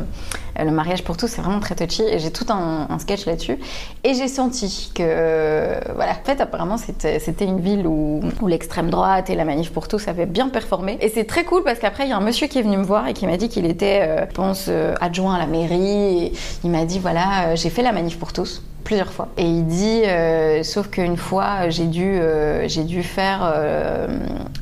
le 0.65 0.71
mariage 0.71 1.05
pour 1.05 1.17
tous, 1.17 1.29
c'est 1.29 1.43
vraiment 1.43 1.61
très 1.61 1.75
touchy. 1.75 2.03
Et 2.03 2.19
j'ai 2.19 2.31
tout 2.31 2.47
un, 2.49 2.87
un 2.89 2.99
sketch 2.99 3.27
là-dessus. 3.27 3.59
Et 4.05 4.15
j'ai 4.15 4.29
senti 4.29 4.91
que, 4.95 5.03
euh, 5.05 5.81
voilà, 5.95 6.13
en 6.13 6.25
fait, 6.25 6.41
apparemment, 6.41 6.77
c'était 6.77 7.45
une 7.45 7.61
ville 7.61 7.87
où, 7.87 8.21
l'extrême 8.47 8.91
droite 8.91 9.31
et 9.31 9.35
la 9.37 9.45
manif 9.45 9.71
pour 9.71 9.87
tous 9.87 10.09
avaient 10.09 10.27
bien 10.27 10.49
performé. 10.49 10.99
Et 11.01 11.09
c'est 11.09 11.25
très 11.25 11.45
cool 11.45 11.63
parce 11.63 11.79
qu'après, 11.79 12.05
il 12.05 12.11
y 12.11 12.13
a 12.13 12.17
un 12.17 12.21
monsieur 12.21 12.49
qui 12.49 12.59
est 12.59 12.63
venu 12.63 12.77
me 12.77 12.85
voir 12.85 13.07
et 13.07 13.13
qui 13.13 13.27
m'a 13.27 13.37
dit 13.37 13.49
qu'il 13.49 13.67
était, 13.67 14.01
euh, 14.03 14.27
je 14.29 14.35
pense, 14.35 14.67
euh, 14.69 14.95
adjoint 15.01 15.35
à 15.35 15.39
la 15.39 15.47
mairie. 15.47 16.25
Et 16.25 16.33
il 16.65 16.71
m'a 16.71 16.85
dit, 16.85 16.99
voilà, 16.99 17.49
euh, 17.49 17.57
j'ai 17.57 17.71
fait 17.71 17.83
la 17.83 17.93
manif 17.93 18.19
pour 18.19 18.33
tous 18.33 18.63
plusieurs 18.85 19.13
fois. 19.13 19.29
Et 19.37 19.45
il 19.45 19.67
dit, 19.67 20.03
euh, 20.05 20.63
sauf 20.63 20.89
qu'une 20.89 21.17
fois, 21.17 21.69
j'ai 21.69 21.87
dû, 21.87 22.05
euh, 22.05 22.67
j'ai 22.69 22.85
dû 22.85 23.03
faire 23.03 23.41
euh, 23.43 24.09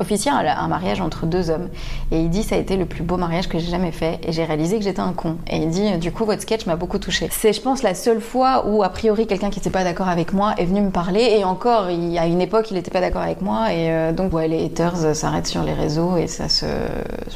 officier 0.01 0.31
un, 0.31 0.39
un 0.39 0.69
mariage 0.69 1.01
entre 1.01 1.27
deux 1.27 1.51
hommes. 1.51 1.69
Et 2.11 2.21
il 2.21 2.31
dit, 2.31 2.43
ça 2.43 2.57
a 2.57 2.59
été 2.59 2.77
le 2.77 2.85
plus 2.85 3.03
beau 3.03 3.17
mariage 3.17 3.49
que 3.49 3.59
j'ai 3.59 3.71
jamais 3.71 3.93
fait. 3.93 4.19
Et 4.23 4.33
j'ai 4.33 4.45
réalisé 4.45 4.79
que 4.79 4.85
j'étais 4.85 5.01
un 5.01 5.13
con. 5.13 5.37
Et 5.49 5.59
il 5.59 5.71
dit, 5.71 5.97
du 5.99 6.13
coup, 6.13 6.25
votre 6.25 6.43
sketch 6.43 6.67
m'a 6.67 6.77
beaucoup 6.77 6.99
touché. 6.99 7.29
C'est, 7.31 7.53
je 7.53 7.61
pense, 7.61 7.83
la 7.83 7.95
seule 7.95 8.21
fois 8.21 8.67
où, 8.67 8.83
a 8.83 8.89
priori, 8.89 9.27
quelqu'un 9.27 9.51
qui 9.51 9.59
n'était 9.59 9.71
pas 9.71 9.85
d'accord 9.85 10.09
avec 10.09 10.33
moi 10.33 10.55
est 10.59 10.65
venu 10.65 10.81
me 10.81 10.91
parler. 10.91 11.37
Et 11.39 11.45
encore, 11.45 11.91
il 11.91 12.17
a 12.19 12.27
une 12.27 12.41
époque, 12.41 12.71
il 12.71 12.75
n'était 12.75 12.91
pas 12.91 13.01
d'accord 13.01 13.23
avec 13.23 13.41
moi. 13.41 13.73
Et 13.73 13.91
euh, 13.91 14.13
donc, 14.13 14.33
ouais, 14.33 14.49
les 14.49 14.65
haters 14.65 15.15
s'arrêtent 15.15 15.47
sur 15.47 15.63
les 15.63 15.75
réseaux 15.75 16.17
et 16.17 16.27
ça 16.27 16.49
se, 16.49 16.67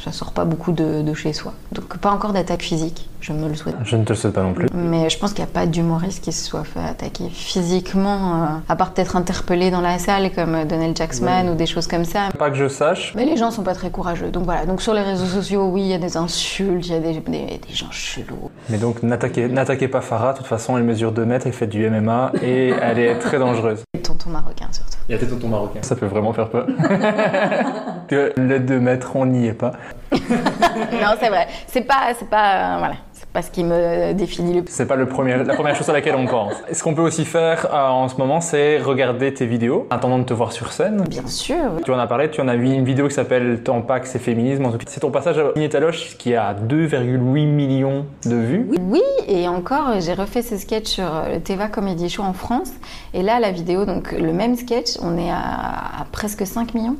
ça 0.03 0.11
sort 0.11 0.31
pas 0.31 0.45
beaucoup 0.45 0.71
de, 0.71 1.01
de 1.01 1.13
chez 1.13 1.33
soi. 1.33 1.53
Donc, 1.71 1.97
pas 1.97 2.11
encore 2.11 2.33
d'attaque 2.33 2.61
physique. 2.61 3.09
Je 3.21 3.31
me 3.31 3.47
le 3.47 3.55
souhaite. 3.55 3.75
Je 3.85 3.95
ne 3.95 4.03
te 4.03 4.09
le 4.09 4.15
souhaite 4.17 4.33
pas 4.33 4.43
non 4.43 4.53
plus. 4.53 4.67
Mais 4.73 5.09
je 5.09 5.17
pense 5.17 5.31
qu'il 5.31 5.45
n'y 5.45 5.49
a 5.49 5.53
pas 5.53 5.65
d'humoriste 5.65 6.21
qui 6.21 6.33
se 6.33 6.43
soit 6.43 6.65
fait 6.65 6.72
attaquer 6.81 7.29
physiquement, 7.29 8.43
euh, 8.43 8.45
à 8.69 8.75
part 8.75 8.91
peut-être 8.91 9.15
interpellé 9.15 9.71
dans 9.71 9.81
la 9.81 9.99
salle 9.99 10.31
comme 10.31 10.55
euh, 10.55 10.65
Donald 10.65 10.95
Jacksman 10.97 11.49
ou 11.49 11.55
des 11.55 11.65
choses 11.65 11.87
comme 11.87 12.05
ça. 12.05 12.29
Pas 12.37 12.49
que 12.49 12.55
je 12.55 12.67
sache. 12.67 13.13
Mais 13.15 13.25
les 13.25 13.37
gens 13.37 13.51
sont 13.51 13.63
pas 13.63 13.73
très 13.75 13.89
courageux. 13.89 14.29
Donc 14.29 14.43
voilà, 14.45 14.65
donc 14.65 14.81
sur 14.81 14.93
les 14.93 15.01
réseaux 15.01 15.25
sociaux, 15.25 15.67
oui, 15.71 15.81
il 15.81 15.87
y 15.87 15.93
a 15.93 15.97
des 15.97 16.17
insultes, 16.17 16.87
il 16.87 16.93
y 16.93 16.95
a 16.95 16.99
des, 16.99 17.13
des- 17.19 17.59
des 17.67 17.73
gens 17.73 17.91
chelous. 17.91 18.49
Mais 18.69 18.77
donc 18.77 19.03
n'attaquez 19.03 19.47
n'attaquez 19.47 19.87
pas 19.87 20.01
Farah, 20.01 20.33
de 20.33 20.37
toute 20.39 20.47
façon 20.47 20.77
elle 20.77 20.83
mesure 20.83 21.11
2 21.11 21.25
mètres, 21.25 21.47
elle 21.47 21.53
fait 21.53 21.67
du 21.67 21.89
MMA 21.89 22.31
et 22.41 22.69
elle 22.81 22.99
est 22.99 23.15
très 23.19 23.39
dangereuse. 23.39 23.83
Et 23.95 23.99
tonton 24.01 24.29
marocain 24.29 24.67
surtout. 24.71 24.97
Il 25.09 25.11
y 25.11 25.15
a 25.15 25.19
tes 25.19 25.27
tontons 25.27 25.49
marocains. 25.49 25.81
Ça 25.83 25.95
peut 25.95 26.05
vraiment 26.05 26.33
faire 26.33 26.49
peur. 26.49 26.65
Que 28.07 28.33
le 28.37 28.59
2 28.59 28.79
mètres, 28.79 29.11
on 29.15 29.25
n'y 29.25 29.47
est 29.47 29.53
pas. 29.53 29.71
non, 30.11 31.15
c'est 31.19 31.29
vrai. 31.29 31.47
C'est 31.67 31.81
pas, 31.81 32.13
c'est 32.17 32.29
pas, 32.29 32.75
euh, 32.75 32.77
voilà, 32.79 32.95
c'est 33.33 33.41
pas 33.41 33.47
ce 33.47 33.51
qui 33.51 33.63
me 33.63 34.13
définit 34.13 34.53
le 34.53 34.61
plus. 34.61 34.71
C'est 34.71 34.85
pas 34.85 34.95
le 34.95 35.07
premier, 35.07 35.43
la 35.43 35.55
première 35.55 35.75
chose 35.75 35.89
à 35.89 35.93
laquelle 35.93 36.13
on 36.15 36.27
pense. 36.27 36.53
Ce 36.71 36.83
qu'on 36.83 36.93
peut 36.93 37.01
aussi 37.01 37.25
faire 37.25 37.65
euh, 37.73 37.87
en 37.87 38.07
ce 38.07 38.17
moment, 38.17 38.41
c'est 38.41 38.77
regarder 38.77 39.33
tes 39.33 39.47
vidéos, 39.47 39.87
en 39.89 39.95
attendant 39.95 40.19
de 40.19 40.23
te 40.23 40.35
voir 40.35 40.51
sur 40.51 40.71
scène. 40.71 41.03
Bien 41.09 41.25
sûr. 41.25 41.55
Tu 41.83 41.91
en 41.91 41.97
as 41.97 42.05
parlé, 42.05 42.29
tu 42.29 42.41
en 42.41 42.47
as 42.47 42.55
vu 42.55 42.71
une 42.71 42.85
vidéo 42.85 43.07
qui 43.07 43.15
s'appelle 43.15 43.63
Tampax 43.63 44.13
et 44.15 44.19
féminisme. 44.19 44.69
C'est 44.85 44.99
ton 44.99 45.09
passage 45.09 45.39
à 45.39 45.51
Inétaloche 45.55 46.15
qui 46.19 46.35
a 46.35 46.53
2,8 46.53 47.47
millions 47.47 48.05
de 48.23 48.35
vues. 48.35 48.69
Oui, 48.79 49.01
et 49.27 49.47
encore, 49.47 49.99
j'ai 49.99 50.13
refait 50.13 50.43
ce 50.43 50.55
sketch 50.55 50.85
sur 50.85 51.05
euh, 51.05 51.33
le 51.33 51.41
Teva 51.41 51.69
Comedy 51.69 52.09
Show 52.09 52.21
en 52.21 52.33
France. 52.33 52.71
Et 53.15 53.23
là, 53.23 53.39
la 53.39 53.49
vidéo, 53.49 53.85
donc 53.85 54.11
le 54.11 54.31
même 54.31 54.55
sketch, 54.55 54.97
on 55.01 55.17
est 55.17 55.31
à, 55.31 56.01
à 56.01 56.05
presque 56.11 56.45
5 56.45 56.75
millions. 56.75 56.97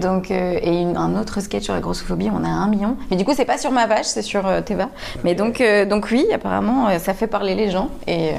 Donc, 0.00 0.30
euh, 0.30 0.58
et 0.62 0.80
une- 0.82 0.96
un 0.96 1.18
autre 1.20 1.40
sketch 1.40 1.64
sur 1.64 1.74
la 1.74 1.80
grossophobie, 1.80 2.30
on 2.32 2.44
a 2.44 2.48
1 2.48 2.68
million. 2.68 2.96
Mais 3.10 3.16
du 3.16 3.24
coup, 3.24 3.32
c'est 3.34 3.44
pas 3.44 3.58
sur 3.58 3.70
ma 3.72 3.86
page, 3.86 4.04
c'est 4.04 4.22
sur 4.22 4.46
euh, 4.46 4.60
Teva. 4.60 4.88
Mais 5.24 5.34
donc, 5.34 5.60
euh, 5.60 5.84
donc 5.86 6.08
oui, 6.10 6.26
apparemment, 6.32 6.88
euh, 6.88 6.98
ça 6.98 7.14
fait 7.14 7.26
parler 7.26 7.54
les 7.54 7.70
gens. 7.70 7.88
Et, 8.06 8.30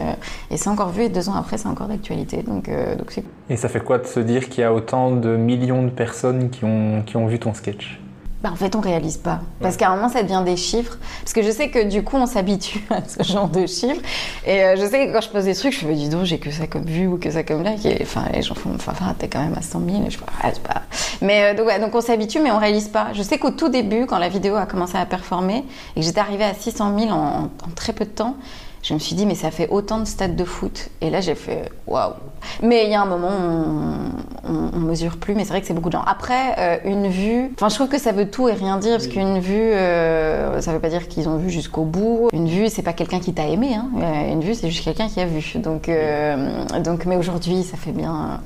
et 0.51 0.57
c'est 0.57 0.69
encore 0.69 0.89
vu, 0.89 1.03
et 1.03 1.09
deux 1.09 1.29
ans 1.29 1.35
après, 1.35 1.57
c'est 1.57 1.67
encore 1.67 1.87
d'actualité. 1.87 2.43
Donc, 2.43 2.69
donc 2.97 3.19
Et 3.49 3.57
ça 3.57 3.69
fait 3.69 3.79
quoi 3.83 3.97
de 3.97 4.05
se 4.07 4.19
dire 4.19 4.49
qu'il 4.49 4.61
y 4.61 4.63
a 4.63 4.73
autant 4.73 5.11
de 5.11 5.35
millions 5.35 5.83
de 5.83 5.89
personnes 5.89 6.49
qui 6.49 6.65
ont, 6.65 7.01
qui 7.05 7.17
ont 7.17 7.27
vu 7.27 7.39
ton 7.39 7.53
sketch? 7.53 7.99
Bah, 8.41 8.51
en 8.53 8.55
fait, 8.55 8.73
on 8.77 8.79
réalise 8.79 9.17
pas. 9.17 9.41
Parce 9.59 9.75
qu'à 9.75 9.89
un 9.89 9.95
moment, 9.97 10.07
ça 10.07 10.23
devient 10.23 10.43
des 10.45 10.55
chiffres. 10.55 10.97
Parce 11.21 11.33
que 11.33 11.41
je 11.43 11.51
sais 11.51 11.69
que 11.69 11.83
du 11.89 12.03
coup, 12.03 12.15
on 12.15 12.25
s'habitue 12.25 12.81
à 12.89 13.01
ce 13.05 13.21
genre 13.29 13.49
de 13.49 13.67
chiffres. 13.67 14.01
Et 14.45 14.63
euh, 14.63 14.75
je 14.77 14.85
sais 14.85 15.07
que 15.07 15.11
quand 15.11 15.19
je 15.19 15.27
pose 15.29 15.43
des 15.43 15.55
trucs, 15.55 15.77
je 15.77 15.85
me 15.85 15.93
dis, 15.93 16.03
dis 16.03 16.09
donc, 16.09 16.23
j'ai 16.23 16.39
que 16.39 16.49
ça 16.49 16.65
comme 16.65 16.85
vue 16.85 17.07
ou 17.07 17.17
que 17.17 17.29
ça 17.31 17.43
comme 17.43 17.63
like. 17.63 17.85
Et 17.85 17.97
enfin, 18.01 18.23
les 18.33 18.41
gens 18.41 18.55
font, 18.55 18.71
enfin, 18.75 18.93
t'es 19.19 19.27
quand 19.27 19.41
même 19.43 19.55
à 19.57 19.61
100 19.61 19.81
000. 19.85 20.03
Et 20.07 20.09
je 20.09 20.17
ah, 20.41 20.51
c'est 20.53 20.63
pas. 20.63 20.83
Mais 21.21 21.43
euh, 21.51 21.53
donc, 21.53 21.67
ouais, 21.67 21.79
donc, 21.81 21.93
on 21.93 21.99
s'habitue, 21.99 22.39
mais 22.39 22.51
on 22.51 22.59
réalise 22.59 22.87
pas. 22.87 23.07
Je 23.13 23.23
sais 23.23 23.37
qu'au 23.39 23.51
tout 23.51 23.67
début, 23.67 24.05
quand 24.05 24.19
la 24.19 24.29
vidéo 24.29 24.55
a 24.55 24.65
commencé 24.65 24.95
à 24.97 25.05
performer 25.05 25.65
et 25.97 25.99
que 25.99 26.05
j'étais 26.05 26.21
arrivée 26.21 26.45
à 26.45 26.53
600 26.53 26.97
000 26.97 27.11
en, 27.11 27.15
en- 27.15 27.43
en 27.43 27.69
très 27.75 27.91
peu 27.91 28.05
de 28.05 28.09
temps, 28.11 28.37
je 28.81 28.93
me 28.93 28.99
suis 28.99 29.15
dit, 29.15 29.25
mais 29.25 29.35
ça 29.35 29.51
fait 29.51 29.67
autant 29.69 29.99
de 29.99 30.05
stades 30.05 30.35
de 30.35 30.45
foot. 30.45 30.89
Et 31.01 31.09
là, 31.09 31.21
j'ai 31.21 31.35
fait, 31.35 31.69
waouh. 31.87 32.13
Mais 32.63 32.85
il 32.85 32.91
y 32.91 32.95
a 32.95 33.01
un 33.01 33.05
moment, 33.05 33.29
on, 33.29 34.51
on, 34.53 34.71
on 34.73 34.79
mesure 34.79 35.17
plus, 35.17 35.35
mais 35.35 35.43
c'est 35.43 35.49
vrai 35.49 35.59
que 35.61 35.67
c'est 35.67 35.73
beaucoup 35.73 35.89
de 35.89 35.93
gens. 35.93 36.03
Après, 36.07 36.55
euh, 36.57 36.77
une 36.85 37.09
vue, 37.09 37.51
enfin, 37.55 37.67
je 37.67 37.75
trouve 37.75 37.89
que 37.89 37.99
ça 37.99 38.13
veut 38.13 38.29
tout 38.29 38.47
et 38.47 38.53
rien 38.53 38.77
dire, 38.77 38.93
parce 38.93 39.07
qu'une 39.07 39.39
vue, 39.39 39.53
euh, 39.55 40.61
ça 40.61 40.71
veut 40.71 40.79
pas 40.79 40.89
dire 40.89 41.07
qu'ils 41.09 41.27
ont 41.27 41.35
vu 41.37 41.49
jusqu'au 41.49 41.83
bout. 41.83 42.29
Une 42.31 42.47
vue, 42.47 42.69
c'est 42.69 42.81
pas 42.81 42.93
quelqu'un 42.93 43.19
qui 43.19 43.33
t'a 43.33 43.47
aimé, 43.47 43.75
hein. 43.75 43.89
Euh, 44.01 44.31
Une 44.31 44.41
vue, 44.41 44.55
c'est 44.55 44.69
juste 44.69 44.85
quelqu'un 44.85 45.09
qui 45.09 45.19
a 45.19 45.25
vu. 45.25 45.53
Donc, 45.55 45.89
euh, 45.89 46.63
donc 46.79 47.05
mais 47.05 47.17
aujourd'hui, 47.17 47.63
ça 47.63 47.75
fait 47.75 47.91
bien. 47.91 48.39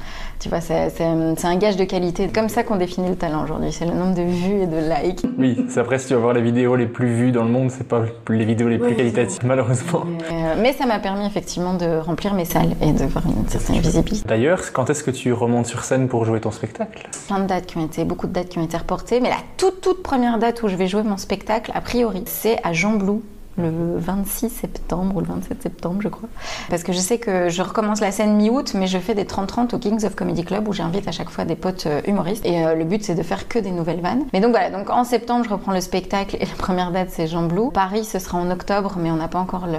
Tu 0.44 0.50
vois, 0.50 0.60
c'est 0.60 1.02
un 1.02 1.56
gage 1.56 1.78
de 1.78 1.86
qualité. 1.86 2.26
C'est 2.26 2.36
comme 2.36 2.50
ça 2.50 2.64
qu'on 2.64 2.76
définit 2.76 3.08
le 3.08 3.16
talent 3.16 3.46
aujourd'hui. 3.46 3.72
C'est 3.72 3.86
le 3.86 3.94
nombre 3.94 4.14
de 4.14 4.24
vues 4.24 4.64
et 4.64 4.68
de 4.68 4.76
likes. 4.76 5.24
Oui, 5.38 5.66
c'est 5.70 5.80
après 5.80 5.98
si 6.00 6.08
tu 6.08 6.16
vas 6.16 6.20
voir 6.20 6.34
les 6.34 6.42
vidéos 6.42 6.76
les 6.76 6.86
plus 6.86 7.14
vues 7.14 7.32
dans 7.32 7.46
le 7.46 7.50
monde, 7.50 7.72
c'est 7.72 7.88
pas 7.88 8.02
les 8.28 8.44
vidéos 8.44 8.68
les 8.68 8.78
plus 8.78 8.94
qualitatives, 8.94 9.40
malheureusement. 9.46 10.04
Euh, 10.04 10.56
mais 10.62 10.74
ça 10.74 10.86
m'a 10.86 11.00
permis 11.00 11.26
effectivement 11.26 11.76
de 11.76 11.98
remplir 11.98 12.34
mes 12.34 12.44
salles 12.44 12.76
et 12.82 12.92
de 12.92 13.06
voir 13.06 13.24
une 13.26 13.48
certaine 13.48 13.80
visibilité. 13.80 14.28
D'ailleurs, 14.28 14.60
quand 14.74 14.90
est-ce 14.90 15.06
que 15.06 15.12
tu 15.12 15.32
remontes 15.32 15.66
sur 15.66 15.86
scène 15.86 16.10
pour 16.10 16.26
jouer 16.26 16.42
ton 16.42 16.52
spectacle? 16.52 17.08
Plein 17.28 17.40
de 17.40 17.46
dates 17.46 17.68
qui 17.68 17.78
ont 17.78 17.86
été, 17.86 18.04
beaucoup 18.04 18.28
de 18.28 18.34
dates 18.34 18.50
qui 18.50 18.60
ont 18.60 18.66
été 18.66 18.76
reportées, 18.76 19.22
mais 19.22 19.30
la 19.30 19.40
toute 19.56 19.80
toute 19.80 20.04
première 20.04 20.40
date 20.40 20.62
où 20.62 20.68
je 20.68 20.76
vais 20.76 20.88
jouer 20.88 21.04
mon 21.04 21.16
spectacle, 21.16 21.72
a 21.74 21.80
priori, 21.80 22.24
c'est 22.26 22.58
à 22.66 22.74
Jean 22.74 22.96
Blou 22.96 23.24
le 23.58 23.98
26 23.98 24.50
septembre 24.50 25.16
ou 25.16 25.20
le 25.20 25.28
27 25.28 25.62
septembre, 25.62 26.02
je 26.02 26.08
crois. 26.10 26.30
Parce 26.70 26.84
que 26.84 26.92
je 26.92 26.98
sais 26.98 27.20
que 27.20 27.50
je 27.50 27.62
recommence 27.62 28.02
la 28.02 28.12
scène 28.12 28.36
mi-août, 28.36 28.74
mais 28.76 28.88
je 28.88 28.98
fais 28.98 29.14
des 29.14 29.26
30-30 29.26 29.76
au 29.76 29.80
Kings 29.80 30.04
of 30.06 30.16
Comedy 30.16 30.44
Club 30.44 30.68
où 30.68 30.74
j'invite 30.74 31.08
à 31.08 31.12
chaque 31.12 31.30
fois 31.30 31.46
des 31.46 31.56
potes 31.56 31.86
euh, 31.86 32.02
humoristes. 32.08 32.46
Et 32.46 32.66
euh, 32.66 32.74
le 32.76 32.84
but, 32.84 33.04
c'est 33.04 33.16
de 33.16 33.24
faire 33.24 33.48
que 33.48 33.60
des 33.60 33.72
nouvelles 33.72 34.02
vannes. 34.02 34.24
Mais 34.34 34.40
donc 34.42 34.52
voilà, 34.52 34.70
donc 34.72 34.90
en 34.90 35.04
septembre, 35.04 35.46
je 35.46 35.50
reprends 35.50 35.72
le 35.72 35.82
spectacle 35.82 36.36
et 36.40 36.46
la 36.46 36.56
première 36.58 36.92
date, 36.92 37.10
c'est 37.12 37.28
Jean 37.28 37.44
Blou. 37.46 37.70
Paris, 37.72 38.04
ce 38.06 38.20
sera 38.20 38.38
en 38.38 38.50
octobre, 38.50 38.96
mais 38.98 39.12
on 39.12 39.18
n'a 39.18 39.28
pas 39.28 39.40
encore 39.40 39.68
le, 39.68 39.78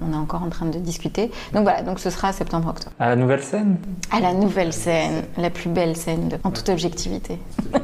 on 0.00 0.12
est 0.12 0.16
encore 0.16 0.42
en 0.42 0.48
train 0.48 0.66
de 0.66 0.78
discuter. 0.78 1.30
Donc 1.52 1.64
voilà, 1.64 1.82
donc 1.82 1.98
ce 1.98 2.10
sera 2.10 2.32
septembre-octobre. 2.32 2.92
À 3.00 3.08
la 3.08 3.16
nouvelle 3.16 3.42
scène? 3.42 3.76
À 4.12 4.20
la 4.20 4.32
nouvelle 4.32 4.72
scène, 4.72 5.24
la 5.36 5.50
plus 5.50 5.70
belle 5.70 5.96
scène 5.96 6.28
de- 6.28 6.38
en 6.44 6.50
toute 6.50 6.68
objectivité. 6.68 7.38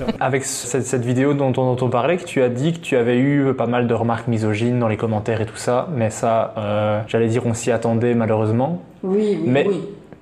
Avec 0.20 0.44
cette, 0.44 0.84
cette 0.84 1.04
vidéo 1.04 1.34
dont 1.34 1.52
on, 1.56 1.74
dont 1.74 1.86
on 1.86 1.88
parlait, 1.88 2.16
que 2.16 2.24
tu 2.24 2.42
as 2.42 2.48
dit 2.48 2.72
que 2.72 2.78
tu 2.78 2.96
avais 2.96 3.18
eu 3.18 3.52
pas 3.54 3.66
mal 3.66 3.86
de 3.86 3.94
remarques 3.94 4.28
misogynes 4.28 4.78
dans 4.78 4.88
les 4.88 4.96
commentaires 4.96 5.40
et 5.40 5.46
tout 5.46 5.56
ça, 5.56 5.88
mais 5.94 6.10
ça, 6.10 6.54
euh, 6.56 7.00
j'allais 7.08 7.28
dire, 7.28 7.46
on 7.46 7.54
s'y 7.54 7.70
attendait 7.70 8.14
malheureusement. 8.14 8.82
Oui, 9.02 9.38
oui, 9.40 9.44
Mais- 9.46 9.66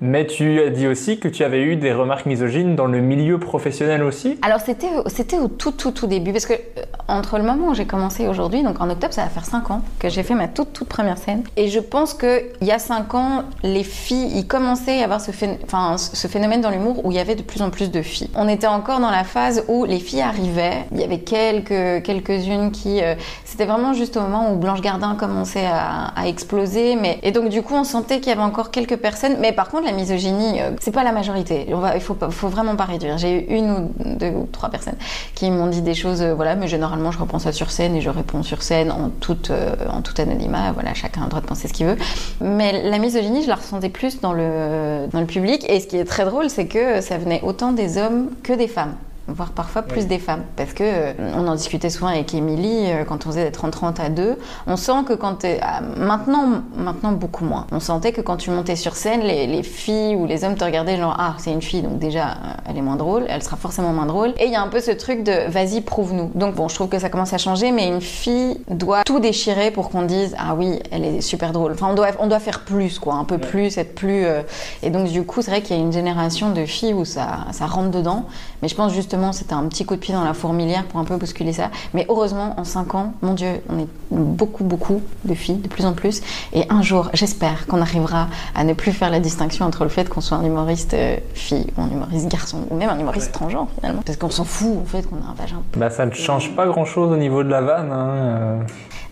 Mais 0.03 0.27
tu 0.27 0.61
as 0.63 0.71
dit 0.71 0.87
aussi 0.87 1.19
que 1.19 1.29
tu 1.29 1.45
avais 1.45 1.61
eu 1.61 1.77
des 1.77 1.93
remarques 1.93 2.25
misogynes 2.25 2.75
dans 2.75 2.87
le 2.87 3.01
milieu 3.01 3.39
professionnel 3.39 4.03
aussi. 4.03 4.39
Alors 4.41 4.61
c'était 4.61 4.89
c'était 5.07 5.39
au 5.39 5.49
tout 5.49 5.73
tout 5.73 5.91
tout 5.91 6.07
début 6.07 6.33
parce 6.33 6.47
que 6.47 6.55
euh, 6.55 6.83
entre 7.07 7.37
le 7.37 7.45
moment 7.45 7.69
où 7.69 7.75
j'ai 7.75 7.85
commencé 7.85 8.27
aujourd'hui 8.27 8.63
donc 8.63 8.81
en 8.81 8.89
octobre 8.89 9.13
ça 9.13 9.25
va 9.25 9.29
faire 9.29 9.45
5 9.45 9.71
ans 9.71 9.83
que 9.99 10.09
j'ai 10.09 10.23
fait 10.23 10.35
ma 10.35 10.49
toute 10.49 10.73
toute 10.73 10.89
première 10.89 11.19
scène 11.19 11.43
et 11.59 11.69
je 11.69 11.81
pense 11.81 12.15
que 12.15 12.45
il 12.63 12.67
y 12.67 12.73
a 12.73 12.79
5 12.79 13.15
ans 13.15 13.43
les 13.63 13.85
filles 13.85 14.31
ils 14.35 14.47
commençaient 14.47 15.03
à 15.03 15.05
avoir 15.05 15.21
ce 15.21 16.29
phénomène 16.29 16.63
dans 16.63 16.71
l'humour 16.71 17.05
où 17.05 17.11
il 17.11 17.17
y 17.17 17.21
avait 17.21 17.35
de 17.35 17.43
plus 17.43 17.61
en 17.61 17.69
plus 17.69 17.91
de 17.91 18.01
filles. 18.01 18.31
On 18.35 18.49
était 18.49 18.67
encore 18.67 19.01
dans 19.01 19.11
la 19.11 19.25
phase 19.25 19.65
où 19.69 19.85
les 19.85 19.99
filles 19.99 20.23
arrivaient, 20.23 20.87
il 20.93 21.01
y 21.01 21.05
avait 21.05 21.21
quelques 21.21 22.03
quelques-unes 22.05 22.71
qui 22.71 23.03
euh, 23.03 23.17
c'était 23.45 23.67
vraiment 23.67 23.93
juste 23.93 24.17
au 24.17 24.23
moment 24.23 24.51
où 24.51 24.57
Blanche 24.57 24.81
Gardin 24.81 25.15
commençait 25.15 25.67
à, 25.67 26.07
à 26.17 26.27
exploser 26.27 26.97
mais 26.97 27.19
et 27.23 27.33
donc 27.33 27.51
du 27.51 27.61
coup 27.61 27.75
on 27.75 27.85
sentait 27.85 28.21
qu'il 28.21 28.29
y 28.29 28.33
avait 28.33 28.41
encore 28.41 28.71
quelques 28.71 28.97
personnes 28.97 29.37
mais 29.41 29.53
par 29.53 29.69
contre 29.69 29.90
la 29.91 29.97
misogynie 29.97 30.61
euh, 30.61 30.71
c'est 30.81 30.93
pas 30.93 31.05
la 31.05 31.13
majorité. 31.13 31.67
On 31.73 31.79
va 31.79 31.97
il 31.97 32.01
faut 32.01 32.17
faut 32.31 32.49
vraiment 32.49 32.77
pas 32.77 32.85
réduire. 32.85 33.19
J'ai 33.19 33.33
eu 33.33 33.57
une 33.57 33.71
ou 33.71 33.93
deux 34.19 34.31
ou 34.31 34.49
trois 34.51 34.69
personnes 34.69 34.97
qui 35.35 35.51
m'ont 35.51 35.67
dit 35.67 35.83
des 35.83 35.95
choses 35.95 36.23
euh, 36.23 36.35
voilà 36.35 36.55
mais 36.55 36.69
généralement 36.69 37.11
je 37.11 37.19
reprends 37.19 37.39
ça 37.39 37.53
sur 37.53 37.71
scène 37.71 37.97
et 37.97 38.01
je 38.01 38.11
réponds 38.11 38.43
sur 38.43 38.63
scène 38.63 38.91
en 38.93 39.11
toute 39.11 39.51
euh, 39.51 39.75
en 39.89 40.03
tout 40.03 40.15
anonymat 40.21 40.73
voilà 40.73 40.95
chacun 40.95 41.23
a 41.23 41.25
le 41.25 41.31
droit 41.31 41.41
de 41.41 41.47
penser 41.47 41.69
ce 41.69 41.73
qu'il 41.73 41.87
veut. 41.87 41.97
Mais 42.41 42.89
la 42.89 42.99
misogynie 42.99 43.43
je 43.43 43.49
la 43.49 43.57
ressentais 43.57 43.89
plus 43.89 44.21
dans 44.21 44.33
le 44.33 45.07
dans 45.13 45.21
le 45.21 45.27
public 45.27 45.65
et 45.69 45.81
ce 45.81 45.87
qui 45.87 45.97
est 45.97 46.05
très 46.05 46.25
drôle 46.25 46.49
c'est 46.49 46.67
que 46.67 47.01
ça 47.01 47.19
venait 47.19 47.41
autant 47.43 47.73
des 47.73 47.99
hommes 47.99 48.31
que 48.43 48.53
des 48.53 48.69
femmes 48.69 48.95
voire 49.35 49.51
parfois 49.51 49.83
plus 49.83 50.07
des 50.07 50.19
femmes. 50.19 50.43
Parce 50.57 50.73
que 50.73 50.83
euh, 50.85 51.13
on 51.37 51.47
en 51.49 51.55
discutait 51.55 51.91
souvent 51.91 52.09
avec 52.09 52.35
Émilie 52.35 52.91
euh, 52.93 53.05
quand 53.05 53.27
on 53.27 53.31
faisait 53.31 53.51
des 53.51 53.57
30-30 53.57 54.01
à 54.01 54.09
deux. 54.09 54.39
On 54.67 54.77
sent 54.77 55.05
que 55.07 55.13
quand 55.15 55.35
t'es- 55.37 55.61
ah, 55.63 55.81
maintenant, 55.97 56.63
maintenant 56.77 57.13
beaucoup 57.13 57.45
moins. 57.45 57.67
On 57.73 57.81
sentait 57.81 58.13
que 58.13 58.21
quand 58.21 58.37
tu 58.37 58.51
montais 58.51 58.77
sur 58.77 58.97
scène, 58.97 59.21
les, 59.21 59.47
les 59.47 59.63
filles 59.63 60.17
ou 60.17 60.27
les 60.27 60.45
hommes 60.45 60.57
te 60.57 60.65
regardaient 60.65 60.97
genre 60.97 61.17
ah 61.19 61.35
c'est 61.39 61.53
une 61.53 61.63
fille 61.63 61.83
donc 61.83 61.99
déjà 61.99 62.29
euh, 62.29 62.35
elle 62.69 62.77
est 62.79 62.83
moins 62.83 62.97
drôle, 62.97 63.25
elle 63.29 63.43
sera 63.43 63.57
forcément 63.57 63.93
moins 63.93 64.07
drôle. 64.07 64.31
Et 64.39 64.47
il 64.47 64.53
y 64.53 64.57
a 64.57 64.63
un 64.63 64.69
peu 64.69 64.81
ce 64.81 64.91
truc 64.91 65.23
de 65.25 65.49
vas-y 65.51 65.81
prouve-nous. 65.81 66.31
Donc 66.35 66.55
bon 66.55 66.69
je 66.69 66.75
trouve 66.75 66.89
que 66.89 66.99
ça 66.99 67.09
commence 67.09 67.33
à 67.33 67.39
changer, 67.39 67.73
mais 67.73 67.89
une 67.89 68.01
fille 68.01 68.59
doit 68.69 69.05
tout 69.05 69.21
déchirer 69.21 69.71
pour 69.71 69.91
qu'on 69.91 70.03
dise 70.03 70.35
ah 70.39 70.55
oui 70.55 70.79
elle 70.91 71.05
est 71.05 71.21
super 71.21 71.53
drôle. 71.53 71.73
Enfin 71.73 71.89
on 71.91 71.95
doit 71.95 72.09
on 72.19 72.27
doit 72.27 72.41
faire 72.41 72.61
plus 72.61 72.99
quoi, 72.99 73.15
un 73.15 73.25
peu 73.25 73.39
plus, 73.39 73.79
être 73.79 73.95
plus. 73.95 74.25
euh, 74.25 74.43
Et 74.83 74.91
donc 74.91 75.09
du 75.09 75.23
coup 75.25 75.43
c'est 75.43 75.51
vrai 75.51 75.63
qu'il 75.63 75.77
y 75.77 75.79
a 75.79 75.83
une 75.83 75.93
génération 75.93 76.51
de 76.51 76.65
filles 76.67 76.95
où 76.95 77.05
ça 77.05 77.47
ça 77.53 77.67
rentre 77.67 77.91
dedans. 77.91 78.25
Mais 78.63 78.69
je 78.69 78.75
pense 78.75 78.93
justement 78.93 79.33
c'était 79.33 79.55
un 79.55 79.65
petit 79.69 79.85
coup 79.85 79.95
de 79.95 80.01
pied 80.01 80.15
dans 80.15 80.25
la 80.25 80.35
fourmilière 80.35 80.85
pour 80.85 81.01
un 81.01 81.05
peu 81.05 81.17
bousculer 81.17 81.53
ça. 81.53 81.71
Mais 81.95 82.07
heureusement, 82.09 82.55
en 82.59 82.65
5 82.65 82.95
ans, 82.95 83.13
mon 83.23 83.35
Dieu, 83.35 83.61
on 83.69 83.79
est 83.79 83.87
beaucoup, 84.11 84.65
beaucoup 84.65 85.01
de 85.25 85.35
filles, 85.35 85.57
de 85.57 85.69
plus 85.69 85.87
en 85.87 85.93
plus. 85.93 86.21
Et 86.53 86.65
un 86.69 86.83
jour, 86.83 87.11
j'espère 87.15 87.67
qu'on 87.67 87.81
arrivera 87.81 88.29
à 88.55 88.65
ne 88.65 88.73
plus 88.75 88.93
faire 88.93 89.11
la 89.11 89.21
distinction 89.21 89.65
entre 89.67 89.85
le 89.85 89.91
fait 89.91 90.09
qu'on 90.09 90.21
soit 90.21 90.37
un 90.37 90.45
humoriste 90.45 90.95
euh, 90.95 91.17
fille 91.35 91.67
ou 91.77 91.83
un 91.83 91.91
humoriste 91.91 92.29
garçon, 92.29 92.59
ou 92.71 92.77
même 92.77 92.91
un 92.91 92.99
humoriste 92.99 93.33
transgenre 93.33 93.69
finalement. 93.79 94.03
Parce 94.05 94.19
qu'on 94.19 94.31
s'en 94.31 94.45
fout 94.45 94.79
en 94.83 94.87
fait 94.87 95.03
qu'on 95.09 95.17
a 95.17 95.31
un 95.31 95.35
vagin. 95.35 95.63
Bah, 95.77 95.91
ça 95.91 96.07
ne 96.07 96.13
change 96.13 96.55
pas 96.55 96.67
grand 96.67 96.85
chose 96.85 97.11
au 97.13 97.17
niveau 97.17 97.43
de 97.43 97.49
la 97.49 97.61
vanne. 97.61 97.93
hein, 97.93 98.09
euh. 98.11 98.61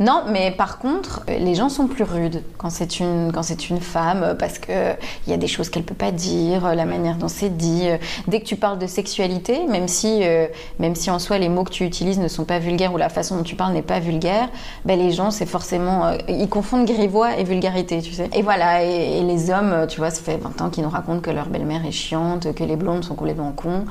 Non, 0.00 0.22
mais 0.28 0.52
par 0.52 0.78
contre, 0.78 1.22
les 1.26 1.54
gens 1.54 1.68
sont 1.68 1.88
plus 1.88 2.04
rudes 2.04 2.42
quand 2.56 2.70
c'est 2.70 3.00
une 3.00 3.32
quand 3.32 3.42
c'est 3.42 3.68
une 3.68 3.80
femme 3.80 4.22
euh, 4.22 4.34
parce 4.34 4.58
que 4.58 4.70
euh, 4.70 4.92
il 5.26 5.30
y 5.30 5.34
a 5.34 5.36
des 5.36 5.48
choses 5.48 5.70
qu'elle 5.70 5.82
peut 5.82 5.94
pas 5.94 6.12
dire, 6.12 6.66
euh, 6.66 6.74
la 6.74 6.84
manière 6.84 7.16
dont 7.16 7.28
c'est 7.28 7.56
dit. 7.56 7.88
Dès 8.28 8.40
que 8.40 8.44
tu 8.44 8.56
parles 8.56 8.78
de 8.78 8.86
sexualité, 8.86 9.66
même 9.66 9.88
si 9.88 10.20
euh, 10.22 10.46
même 10.78 10.94
si 10.94 11.10
en 11.10 11.18
soi 11.18 11.38
les 11.38 11.48
mots 11.48 11.64
que 11.64 11.70
tu 11.70 11.84
utilises 11.84 12.18
ne 12.18 12.28
sont 12.28 12.44
pas 12.44 12.58
vulgaires 12.58 12.92
ou 12.94 12.96
la 12.96 13.08
façon 13.08 13.36
dont 13.36 13.42
tu 13.42 13.56
parles 13.56 13.72
n'est 13.72 13.82
pas 13.82 13.98
vulgaire, 13.98 14.48
ben 14.84 14.98
les 14.98 15.10
gens 15.10 15.30
c'est 15.30 15.46
forcément 15.46 16.06
euh, 16.06 16.16
ils 16.28 16.48
confondent 16.48 16.86
grivois 16.86 17.36
et 17.36 17.44
vulgarité, 17.44 18.00
tu 18.00 18.12
sais. 18.12 18.30
Et 18.34 18.42
voilà, 18.42 18.84
et, 18.84 19.18
et 19.18 19.22
les 19.22 19.50
hommes, 19.50 19.86
tu 19.88 19.98
vois, 19.98 20.10
ça 20.10 20.22
fait 20.22 20.36
20 20.36 20.60
ans 20.60 20.70
qu'ils 20.70 20.84
nous 20.84 20.90
racontent 20.90 21.20
que 21.20 21.30
leur 21.30 21.46
belle-mère 21.46 21.84
est 21.84 21.92
chiante, 21.92 22.54
que 22.54 22.64
les 22.64 22.76
blondes 22.76 23.04
sont 23.04 23.14
complètement 23.14 23.52
cons. 23.52 23.84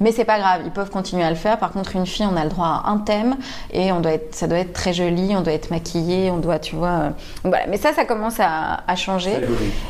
Mais 0.00 0.10
c'est 0.10 0.24
pas 0.24 0.38
grave, 0.38 0.62
ils 0.64 0.72
peuvent 0.72 0.90
continuer 0.90 1.22
à 1.22 1.30
le 1.30 1.36
faire. 1.36 1.58
Par 1.58 1.70
contre, 1.70 1.94
une 1.94 2.06
fille, 2.06 2.26
on 2.30 2.36
a 2.36 2.42
le 2.42 2.50
droit 2.50 2.82
à 2.84 2.90
un 2.90 2.98
thème 2.98 3.36
et 3.72 3.92
on 3.92 4.00
doit 4.00 4.12
être, 4.12 4.34
ça 4.34 4.48
doit 4.48 4.58
être 4.58 4.72
très 4.72 4.92
joli, 4.92 5.34
on 5.36 5.42
doit 5.42 5.51
être 5.52 5.70
maquillé, 5.70 6.30
on 6.30 6.38
doit, 6.38 6.58
tu 6.58 6.76
vois. 6.76 6.88
euh, 6.88 7.08
donc 7.44 7.52
voilà. 7.52 7.66
Mais 7.68 7.76
ça, 7.76 7.92
ça 7.92 8.04
commence 8.04 8.40
à, 8.40 8.80
à 8.86 8.96
changer. 8.96 9.32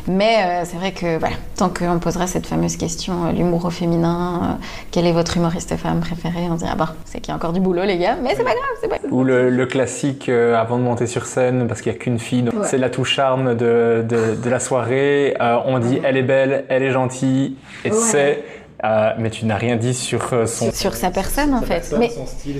Mais 0.06 0.36
euh, 0.44 0.62
c'est 0.64 0.76
vrai 0.76 0.92
que 0.92 1.18
voilà, 1.18 1.36
tant 1.56 1.68
qu'on 1.68 1.98
posera 1.98 2.26
cette 2.26 2.46
fameuse 2.46 2.76
question, 2.76 3.26
euh, 3.26 3.32
l'humour 3.32 3.64
au 3.64 3.70
féminin, 3.70 4.40
euh, 4.42 4.64
quel 4.90 5.06
est 5.06 5.12
votre 5.12 5.36
humoriste 5.36 5.76
femme 5.76 6.00
préféré 6.00 6.46
On 6.50 6.58
se 6.58 6.64
dit 6.64 6.70
ah 6.70 6.76
bah 6.76 6.94
c'est 7.04 7.20
qu'il 7.20 7.28
y 7.28 7.32
a 7.32 7.36
encore 7.36 7.52
du 7.52 7.60
boulot 7.60 7.84
les 7.84 7.98
gars, 7.98 8.16
mais 8.22 8.30
c'est 8.30 8.44
pas 8.44 8.50
grave, 8.50 8.76
c'est 8.80 8.88
pas 8.88 8.98
grave. 8.98 9.12
Ou 9.12 9.24
le, 9.24 9.50
le 9.50 9.66
classique 9.66 10.28
euh, 10.28 10.54
avant 10.56 10.78
de 10.78 10.82
monter 10.82 11.06
sur 11.06 11.26
scène, 11.26 11.66
parce 11.66 11.80
qu'il 11.82 11.92
n'y 11.92 11.98
a 11.98 12.00
qu'une 12.00 12.18
fille, 12.18 12.42
donc 12.42 12.54
c'est 12.64 12.78
la 12.78 12.90
touche 12.90 13.12
charme 13.14 13.54
de, 13.54 14.04
de, 14.08 14.34
de 14.42 14.50
la 14.50 14.60
soirée. 14.60 15.36
Euh, 15.40 15.58
on 15.66 15.78
dit 15.78 16.00
elle 16.04 16.16
est 16.16 16.22
belle, 16.22 16.64
elle 16.68 16.82
est 16.82 16.90
gentille, 16.90 17.56
et 17.84 17.90
c'est. 17.90 18.42
Euh, 18.84 19.12
mais 19.16 19.30
tu 19.30 19.46
n'as 19.46 19.56
rien 19.56 19.76
dit 19.76 19.94
sur 19.94 20.32
euh, 20.32 20.46
son. 20.46 20.72
sur 20.72 20.94
sa 20.94 21.10
personne 21.10 21.54
en 21.54 21.62
fait. 21.62 21.94
mais, 21.98 22.10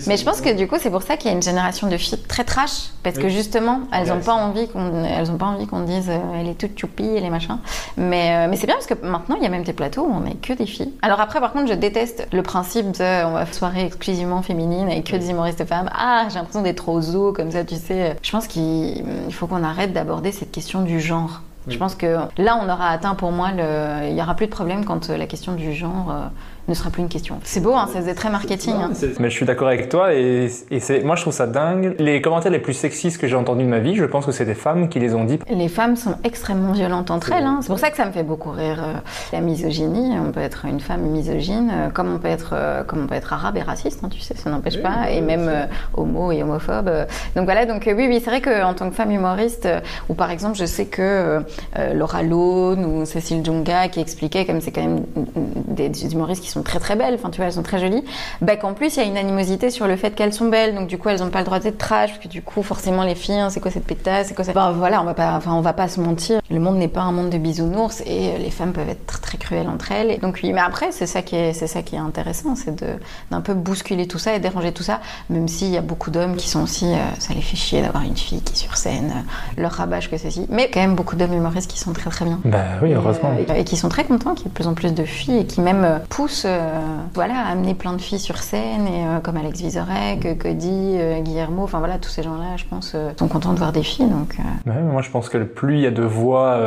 mais 0.06 0.16
je 0.16 0.24
pense 0.24 0.40
que 0.40 0.54
du 0.56 0.68
coup 0.68 0.76
c'est 0.78 0.90
pour 0.90 1.02
ça 1.02 1.16
qu'il 1.16 1.30
y 1.30 1.35
a 1.35 1.37
une 1.37 1.42
génération 1.42 1.88
de 1.88 1.96
filles 1.96 2.22
très 2.28 2.44
trash 2.44 2.90
parce 3.02 3.18
que 3.18 3.28
justement 3.28 3.80
elles 3.92 4.08
n'ont 4.08 4.20
pas 4.20 4.35
envie 4.35 4.68
qu'on 4.68 5.04
elles 5.04 5.30
ont 5.32 5.37
pas 5.37 5.46
envie 5.46 5.66
qu'on 5.66 5.80
dise 5.80 6.08
euh, 6.08 6.18
elle 6.40 6.48
est 6.48 6.54
toute 6.54 6.78
choupie 6.78 7.08
elle 7.16 7.24
est 7.24 7.30
machin. 7.30 7.58
Mais 7.96 8.46
euh, 8.46 8.48
mais 8.48 8.56
c'est 8.56 8.66
bien 8.66 8.76
parce 8.76 8.87
que 8.87 8.94
maintenant 9.04 9.35
il 9.37 9.42
y 9.42 9.46
a 9.46 9.48
même 9.48 9.64
des 9.64 9.72
plateaux 9.72 10.02
où 10.02 10.12
on 10.12 10.20
n'est 10.20 10.35
que 10.35 10.52
des 10.52 10.66
filles. 10.66 10.92
Alors 11.02 11.20
après 11.20 11.40
par 11.40 11.52
contre 11.52 11.68
je 11.68 11.74
déteste 11.74 12.28
le 12.32 12.42
principe 12.42 12.92
de 12.92 13.24
on 13.26 13.32
va 13.32 13.44
faire 13.44 13.54
soirée 13.54 13.85
exclusivement 13.85 14.42
féminine 14.42 14.88
avec 14.88 15.04
que 15.11 15.16
des 15.16 15.30
humoristes 15.30 15.64
femmes. 15.64 15.90
Ah 15.92 16.26
j'ai 16.28 16.37
l'impression 16.37 16.62
d'être 16.62 16.76
trop 16.76 17.00
zoo 17.00 17.32
comme 17.32 17.50
ça 17.50 17.64
tu 17.64 17.74
sais. 17.74 18.16
Je 18.22 18.30
pense 18.30 18.46
qu'il 18.46 19.04
il 19.26 19.35
faut 19.35 19.48
qu'on 19.48 19.64
arrête 19.64 19.92
d'aborder 19.92 20.30
cette 20.30 20.52
question 20.52 20.82
du 20.82 21.00
genre. 21.00 21.40
Je 21.68 21.79
pense 21.79 21.94
que 21.94 22.16
là, 22.38 22.59
on 22.61 22.68
aura 22.68 22.88
atteint 22.88 23.14
pour 23.14 23.31
moi 23.31 23.51
le. 23.53 24.09
Il 24.09 24.14
n'y 24.14 24.22
aura 24.22 24.35
plus 24.35 24.46
de 24.46 24.51
problème 24.51 24.85
quand 24.85 25.11
euh, 25.11 25.16
la 25.16 25.27
question 25.27 25.55
du 25.55 25.72
genre 25.72 26.11
euh, 26.11 26.27
ne 26.68 26.75
sera 26.75 26.90
plus 26.90 27.03
une 27.03 27.09
question. 27.09 27.38
C'est 27.44 27.61
beau, 27.61 27.75
hein, 27.75 27.88
ça 27.92 28.01
faisait 28.01 28.14
très 28.14 28.31
marketing. 28.31 28.75
hein. 28.75 28.90
Mais 29.18 29.31
je 29.31 29.35
suis 29.35 29.46
d'accord 29.46 29.68
avec 29.68 29.88
toi 29.88 30.14
et, 30.14 30.48
moi 31.05 31.16
je 31.16 31.22
trouve 31.22 31.33
ça 31.33 31.46
dingue. 31.46 31.94
Les 31.98 32.20
commentaires 32.22 32.53
les 32.53 32.59
plus 32.59 32.75
sexistes 32.75 33.20
que 33.20 33.27
j'ai 33.27 33.37
entendus 33.37 33.64
de 33.64 33.68
ma 33.68 33.79
vie, 33.81 33.96
je 33.96 34.05
pense 34.05 34.27
que 34.27 34.33
c'est 34.33 34.44
des 34.44 34.55
femmes 34.55 34.88
qui 34.88 35.01
les 35.01 35.14
ont 35.14 35.25
dit. 35.25 35.38
Les 35.51 35.68
femmes 35.68 35.96
sont 35.96 36.14
extrêmement 36.25 36.72
violentes 36.72 37.11
entre 37.11 37.33
elles. 37.33 37.44
hein. 37.44 37.59
C'est 37.62 37.68
pour 37.68 37.79
ça 37.79 37.90
que 37.90 37.96
ça 37.96 38.05
me 38.07 38.12
fait 38.12 38.22
beaucoup 38.22 38.51
rire. 38.51 38.83
euh, 38.85 38.94
La 39.33 39.40
misogynie, 39.40 40.12
on 40.18 40.31
peut 40.31 40.40
être 40.40 40.64
une 40.66 40.81
femme 40.81 41.03
misogyne, 41.03 41.70
euh, 41.72 41.88
comme 41.90 42.12
on 42.14 42.18
peut 42.18 42.29
être, 42.29 42.51
euh, 42.55 42.85
comme 42.85 43.03
on 43.05 43.07
peut 43.07 43.14
être 43.14 43.33
arabe 43.33 43.57
et 43.57 43.62
raciste, 43.62 44.01
hein, 44.05 44.09
tu 44.11 44.20
sais, 44.20 44.35
ça 44.37 44.51
n'empêche 44.51 44.81
pas, 44.81 45.11
et 45.11 45.20
même 45.20 45.48
euh, 45.48 45.64
homo 45.94 46.31
et 46.33 46.42
homophobe. 46.42 46.90
Donc 47.37 47.44
voilà, 47.44 47.66
donc 47.66 47.83
oui, 47.87 48.07
oui, 48.09 48.20
c'est 48.22 48.31
vrai 48.31 48.40
qu'en 48.40 48.75
tant 48.75 48.88
que 48.88 48.94
femme 48.94 49.11
humoriste, 49.11 49.68
ou 50.09 50.14
par 50.14 50.31
exemple, 50.31 50.57
je 50.57 50.64
sais 50.66 50.87
que 50.87 51.03
euh, 51.79 51.94
Laura 51.94 52.22
Lone 52.22 52.85
ou 52.85 53.05
Cécile 53.05 53.44
Djonga 53.44 53.88
qui 53.88 54.01
expliquaient, 54.01 54.44
comme 54.46 54.61
c'est 54.61 54.70
quand 54.70 54.83
même 54.83 55.05
des, 55.68 55.88
des 55.88 56.12
humoristes 56.12 56.42
qui 56.42 56.51
sont 56.52 56.62
très 56.62 56.78
très 56.78 56.96
belles, 56.96 57.14
enfin 57.14 57.30
tu 57.30 57.38
vois, 57.38 57.46
elles 57.46 57.52
sont 57.52 57.62
très 57.62 57.80
jolies, 57.80 58.04
bah 58.40 58.56
qu'en 58.56 58.74
plus 58.74 58.96
il 58.96 59.00
y 59.00 59.02
a 59.02 59.06
une 59.06 59.16
animosité 59.16 59.70
sur 59.70 59.86
le 59.86 59.96
fait 59.96 60.14
qu'elles 60.14 60.32
sont 60.32 60.48
belles, 60.48 60.74
donc 60.74 60.86
du 60.86 60.98
coup 60.98 61.08
elles 61.08 61.20
n'ont 61.20 61.30
pas 61.30 61.40
le 61.40 61.44
droit 61.44 61.58
d'être 61.58 61.78
trash, 61.78 62.10
parce 62.10 62.22
que 62.22 62.28
du 62.28 62.42
coup 62.42 62.62
forcément 62.62 63.02
les 63.02 63.14
filles, 63.14 63.40
hein, 63.40 63.50
c'est 63.50 63.60
quoi 63.60 63.70
cette 63.70 63.86
pétasse, 63.86 64.28
c'est 64.28 64.34
quoi 64.34 64.44
ça? 64.44 64.52
Bah 64.52 64.72
voilà, 64.76 65.00
on 65.00 65.04
va 65.04 65.14
pas, 65.14 65.34
enfin 65.34 65.52
on 65.54 65.60
va 65.60 65.72
pas 65.72 65.88
se 65.88 66.00
mentir, 66.00 66.40
le 66.50 66.60
monde 66.60 66.76
n'est 66.76 66.88
pas 66.88 67.02
un 67.02 67.12
monde 67.12 67.30
de 67.30 67.38
bisounours 67.38 68.00
et 68.02 68.28
euh, 68.28 68.38
les 68.38 68.50
femmes 68.50 68.72
peuvent 68.72 68.88
être 68.88 69.06
très, 69.06 69.20
très 69.20 69.38
cruelles 69.38 69.68
entre 69.68 69.92
elles. 69.92 70.10
Et 70.10 70.18
donc 70.18 70.40
oui, 70.42 70.52
mais 70.52 70.60
après 70.60 70.92
c'est 70.92 71.06
ça 71.06 71.22
qui 71.22 71.36
est, 71.36 71.52
c'est 71.52 71.66
ça 71.66 71.82
qui 71.82 71.96
est 71.96 71.98
intéressant, 71.98 72.54
c'est 72.54 72.74
de 72.74 72.88
d'un 73.30 73.40
peu 73.40 73.54
bousculer 73.54 74.06
tout 74.06 74.18
ça 74.18 74.34
et 74.34 74.40
déranger 74.40 74.72
tout 74.72 74.82
ça, 74.82 75.00
même 75.30 75.48
s'il 75.48 75.70
y 75.70 75.78
a 75.78 75.80
beaucoup 75.80 76.10
d'hommes 76.10 76.36
qui 76.36 76.48
sont 76.48 76.62
aussi, 76.62 76.86
euh, 76.92 76.98
ça 77.18 77.34
les 77.34 77.40
fait 77.40 77.56
chier 77.56 77.82
d'avoir 77.82 78.02
une 78.04 78.16
fille 78.16 78.42
qui 78.42 78.52
est 78.52 78.56
sur 78.56 78.76
scène, 78.76 79.12
euh, 79.14 79.60
leur 79.62 79.72
rabâche 79.72 80.10
que 80.10 80.18
ceci, 80.18 80.46
mais 80.50 80.70
quand 80.70 80.80
même 80.80 80.94
beaucoup 80.94 81.16
d'hommes 81.16 81.32
humoristes 81.32 81.70
qui 81.70 81.78
sont 81.78 81.92
très 81.92 82.10
très 82.10 82.24
bien. 82.24 82.40
Bah 82.44 82.64
oui, 82.82 82.92
heureusement. 82.92 83.32
Et, 83.38 83.50
euh, 83.50 83.54
et 83.54 83.64
qui 83.64 83.76
sont 83.76 83.88
très 83.88 84.04
contents 84.04 84.34
qu'il 84.34 84.44
y 84.44 84.46
ait 84.46 84.50
de 84.50 84.54
plus 84.54 84.66
en 84.66 84.74
plus 84.74 84.92
de 84.92 85.04
filles 85.04 85.38
et 85.38 85.46
qui 85.46 85.60
même 85.60 86.00
poussent 86.08 86.41
euh, 86.44 86.70
voilà, 87.14 87.35
à 87.46 87.50
amener 87.52 87.74
plein 87.74 87.92
de 87.94 88.00
filles 88.00 88.18
sur 88.18 88.38
scène, 88.38 88.87
et, 88.87 89.07
euh, 89.07 89.20
comme 89.20 89.37
Alex 89.37 89.61
Vizorek, 89.61 90.38
Cody, 90.38 90.96
euh, 90.98 91.20
Guillermo, 91.20 91.62
enfin 91.62 91.78
voilà, 91.78 91.98
tous 91.98 92.09
ces 92.11 92.22
gens-là, 92.22 92.57
je 92.57 92.64
pense, 92.64 92.96
sont 93.18 93.28
contents 93.28 93.52
de 93.52 93.59
voir 93.59 93.72
des 93.72 93.83
filles. 93.83 94.07
Donc, 94.09 94.37
Ouais, 94.66 94.81
moi 94.81 95.02
je 95.02 95.11
pense 95.11 95.28
que 95.28 95.38
plus 95.38 95.76
il 95.76 95.81
y 95.81 95.87
a 95.87 95.90
de 95.90 96.02
voix 96.02 96.59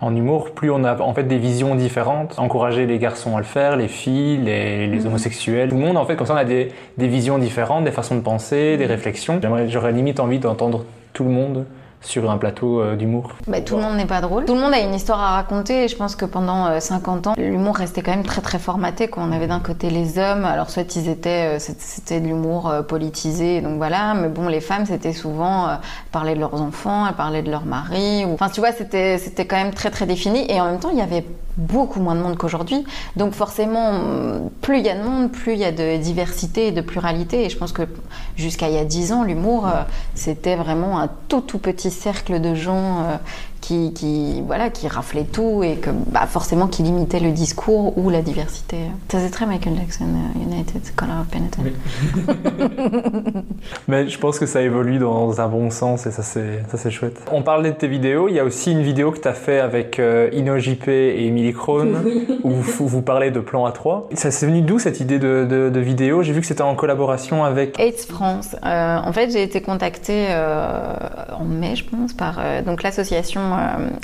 en 0.00 0.14
humour, 0.14 0.50
plus 0.50 0.70
on 0.70 0.84
a 0.84 1.00
en 1.00 1.14
fait 1.14 1.24
des 1.24 1.38
visions 1.38 1.74
différentes. 1.74 2.38
Encourager 2.38 2.86
les 2.86 2.98
garçons 2.98 3.36
à 3.36 3.38
le 3.38 3.44
faire, 3.44 3.76
les 3.76 3.88
filles, 3.88 4.38
les, 4.38 4.86
les 4.86 5.06
homosexuels, 5.06 5.70
tout 5.70 5.76
le 5.76 5.82
monde 5.82 5.96
en 5.96 6.04
fait 6.04 6.16
comme 6.16 6.26
ça 6.26 6.34
on 6.34 6.38
a 6.38 6.44
des, 6.44 6.72
des 6.98 7.08
visions 7.08 7.38
différentes, 7.38 7.84
des 7.84 7.90
façons 7.90 8.16
de 8.16 8.20
penser, 8.20 8.76
des 8.76 8.86
réflexions. 8.86 9.38
J'aimerais, 9.40 9.68
j'aurais 9.68 9.92
limite 9.92 10.20
envie 10.20 10.38
d'entendre 10.38 10.84
tout 11.12 11.24
le 11.24 11.30
monde 11.30 11.64
sur 12.00 12.30
un 12.30 12.38
plateau 12.38 12.80
euh, 12.80 12.96
d'humour 12.96 13.32
bah, 13.46 13.60
Tout 13.60 13.76
le 13.76 13.82
monde 13.82 13.96
n'est 13.96 14.06
pas 14.06 14.20
drôle. 14.20 14.44
Tout 14.44 14.54
le 14.54 14.60
monde 14.60 14.74
a 14.74 14.80
une 14.80 14.94
histoire 14.94 15.20
à 15.20 15.30
raconter. 15.32 15.84
Et 15.84 15.88
je 15.88 15.96
pense 15.96 16.16
que 16.16 16.24
pendant 16.24 16.78
50 16.78 17.26
ans, 17.28 17.34
l'humour 17.36 17.76
restait 17.76 18.02
quand 18.02 18.12
même 18.12 18.24
très 18.24 18.40
très 18.40 18.58
formaté. 18.58 19.08
Quand 19.08 19.26
on 19.26 19.32
avait 19.32 19.46
d'un 19.46 19.60
côté 19.60 19.90
les 19.90 20.18
hommes, 20.18 20.44
alors 20.44 20.70
soit 20.70 20.94
ils 20.96 21.08
étaient, 21.08 21.58
c'était 21.58 22.20
de 22.20 22.26
l'humour 22.26 22.72
politisé, 22.88 23.60
donc 23.60 23.76
voilà. 23.76 24.14
Mais 24.14 24.28
bon, 24.28 24.48
les 24.48 24.60
femmes, 24.60 24.86
c'était 24.86 25.12
souvent 25.12 25.78
parler 26.12 26.34
de 26.34 26.40
leurs 26.40 26.60
enfants, 26.60 27.06
parler 27.16 27.42
de 27.42 27.50
leur 27.50 27.64
mari. 27.64 28.24
Enfin, 28.24 28.48
tu 28.48 28.60
vois, 28.60 28.72
c'était 28.72 29.46
quand 29.46 29.56
même 29.56 29.74
très 29.74 29.90
très 29.90 30.06
défini. 30.06 30.50
Et 30.50 30.60
en 30.60 30.66
même 30.66 30.78
temps, 30.78 30.90
il 30.90 30.98
y 30.98 31.02
avait 31.02 31.24
beaucoup 31.56 32.00
moins 32.00 32.14
de 32.14 32.20
monde 32.20 32.36
qu'aujourd'hui. 32.36 32.84
Donc 33.16 33.32
forcément, 33.32 34.00
plus 34.60 34.78
il 34.78 34.86
y 34.86 34.90
a 34.90 34.96
de 34.96 35.02
monde, 35.02 35.30
plus 35.30 35.52
il 35.52 35.58
y 35.58 35.64
a 35.64 35.72
de 35.72 35.96
diversité 35.96 36.68
et 36.68 36.72
de 36.72 36.80
pluralité. 36.80 37.44
Et 37.44 37.50
je 37.50 37.56
pense 37.56 37.72
que 37.72 37.82
jusqu'à 38.36 38.68
il 38.68 38.74
y 38.74 38.78
a 38.78 38.84
10 38.84 39.12
ans, 39.12 39.22
l'humour, 39.24 39.66
euh, 39.66 39.82
c'était 40.14 40.56
vraiment 40.56 40.98
un 41.00 41.08
tout 41.28 41.40
tout 41.40 41.58
petit 41.58 41.90
cercle 41.90 42.40
de 42.40 42.54
gens 42.54 43.18
euh, 43.70 43.90
qui, 43.94 44.42
voilà, 44.46 44.70
qui 44.70 44.88
raflait 44.88 45.24
tout 45.24 45.62
et 45.62 45.76
que 45.76 45.90
bah, 45.90 46.26
forcément 46.26 46.66
qui 46.66 46.82
limitait 46.82 47.20
le 47.20 47.30
discours 47.30 47.96
ou 47.98 48.10
la 48.10 48.22
diversité. 48.22 48.76
Ça 49.10 49.18
c'est 49.20 49.30
très 49.30 49.46
Michael 49.46 49.76
Jackson, 49.76 50.04
euh, 50.04 50.42
United 50.42 50.82
Color 50.94 51.20
of 51.20 51.26
Penitence. 51.28 51.66
Mais 53.88 54.08
je 54.08 54.18
pense 54.18 54.38
que 54.38 54.46
ça 54.46 54.62
évolue 54.62 54.98
dans 54.98 55.40
un 55.40 55.48
bon 55.48 55.70
sens 55.70 56.06
et 56.06 56.10
ça 56.10 56.22
c'est, 56.22 56.62
ça 56.68 56.76
c'est 56.76 56.90
chouette. 56.90 57.20
On 57.32 57.42
parlait 57.42 57.70
de 57.70 57.76
tes 57.76 57.88
vidéos, 57.88 58.28
il 58.28 58.34
y 58.34 58.40
a 58.40 58.44
aussi 58.44 58.72
une 58.72 58.82
vidéo 58.82 59.10
que 59.10 59.20
tu 59.20 59.28
as 59.28 59.34
fait 59.34 59.60
avec 59.60 59.98
euh, 59.98 60.30
Ino 60.32 60.58
JP 60.58 60.88
et 60.88 61.26
Emily 61.26 61.52
Krohn 61.52 61.96
où 62.44 62.50
vous, 62.50 62.88
vous, 62.88 63.02
parlez 63.02 63.30
de 63.30 63.40
plan 63.40 63.68
A3. 63.68 64.14
Ça 64.14 64.30
c'est 64.30 64.46
venu 64.46 64.62
d'où 64.62 64.78
cette 64.78 65.00
idée 65.00 65.18
de, 65.18 65.44
de, 65.44 65.80
vidéo? 65.80 66.22
J'ai 66.22 66.32
vu 66.32 66.40
que 66.40 66.46
c'était 66.46 66.62
en 66.62 66.74
collaboration 66.74 67.44
avec 67.44 67.78
AIDS 67.78 68.06
France. 68.08 68.56
Euh, 68.64 68.98
en 68.98 69.12
fait 69.12 69.30
j'ai 69.30 69.42
été 69.42 69.60
contactée 69.60 70.26
en 71.38 71.44
mai 71.44 71.76
je 71.76 71.84
pense 71.84 72.12
par 72.12 72.40
donc 72.64 72.82
l'association 72.82 73.40
euh, 73.40 73.55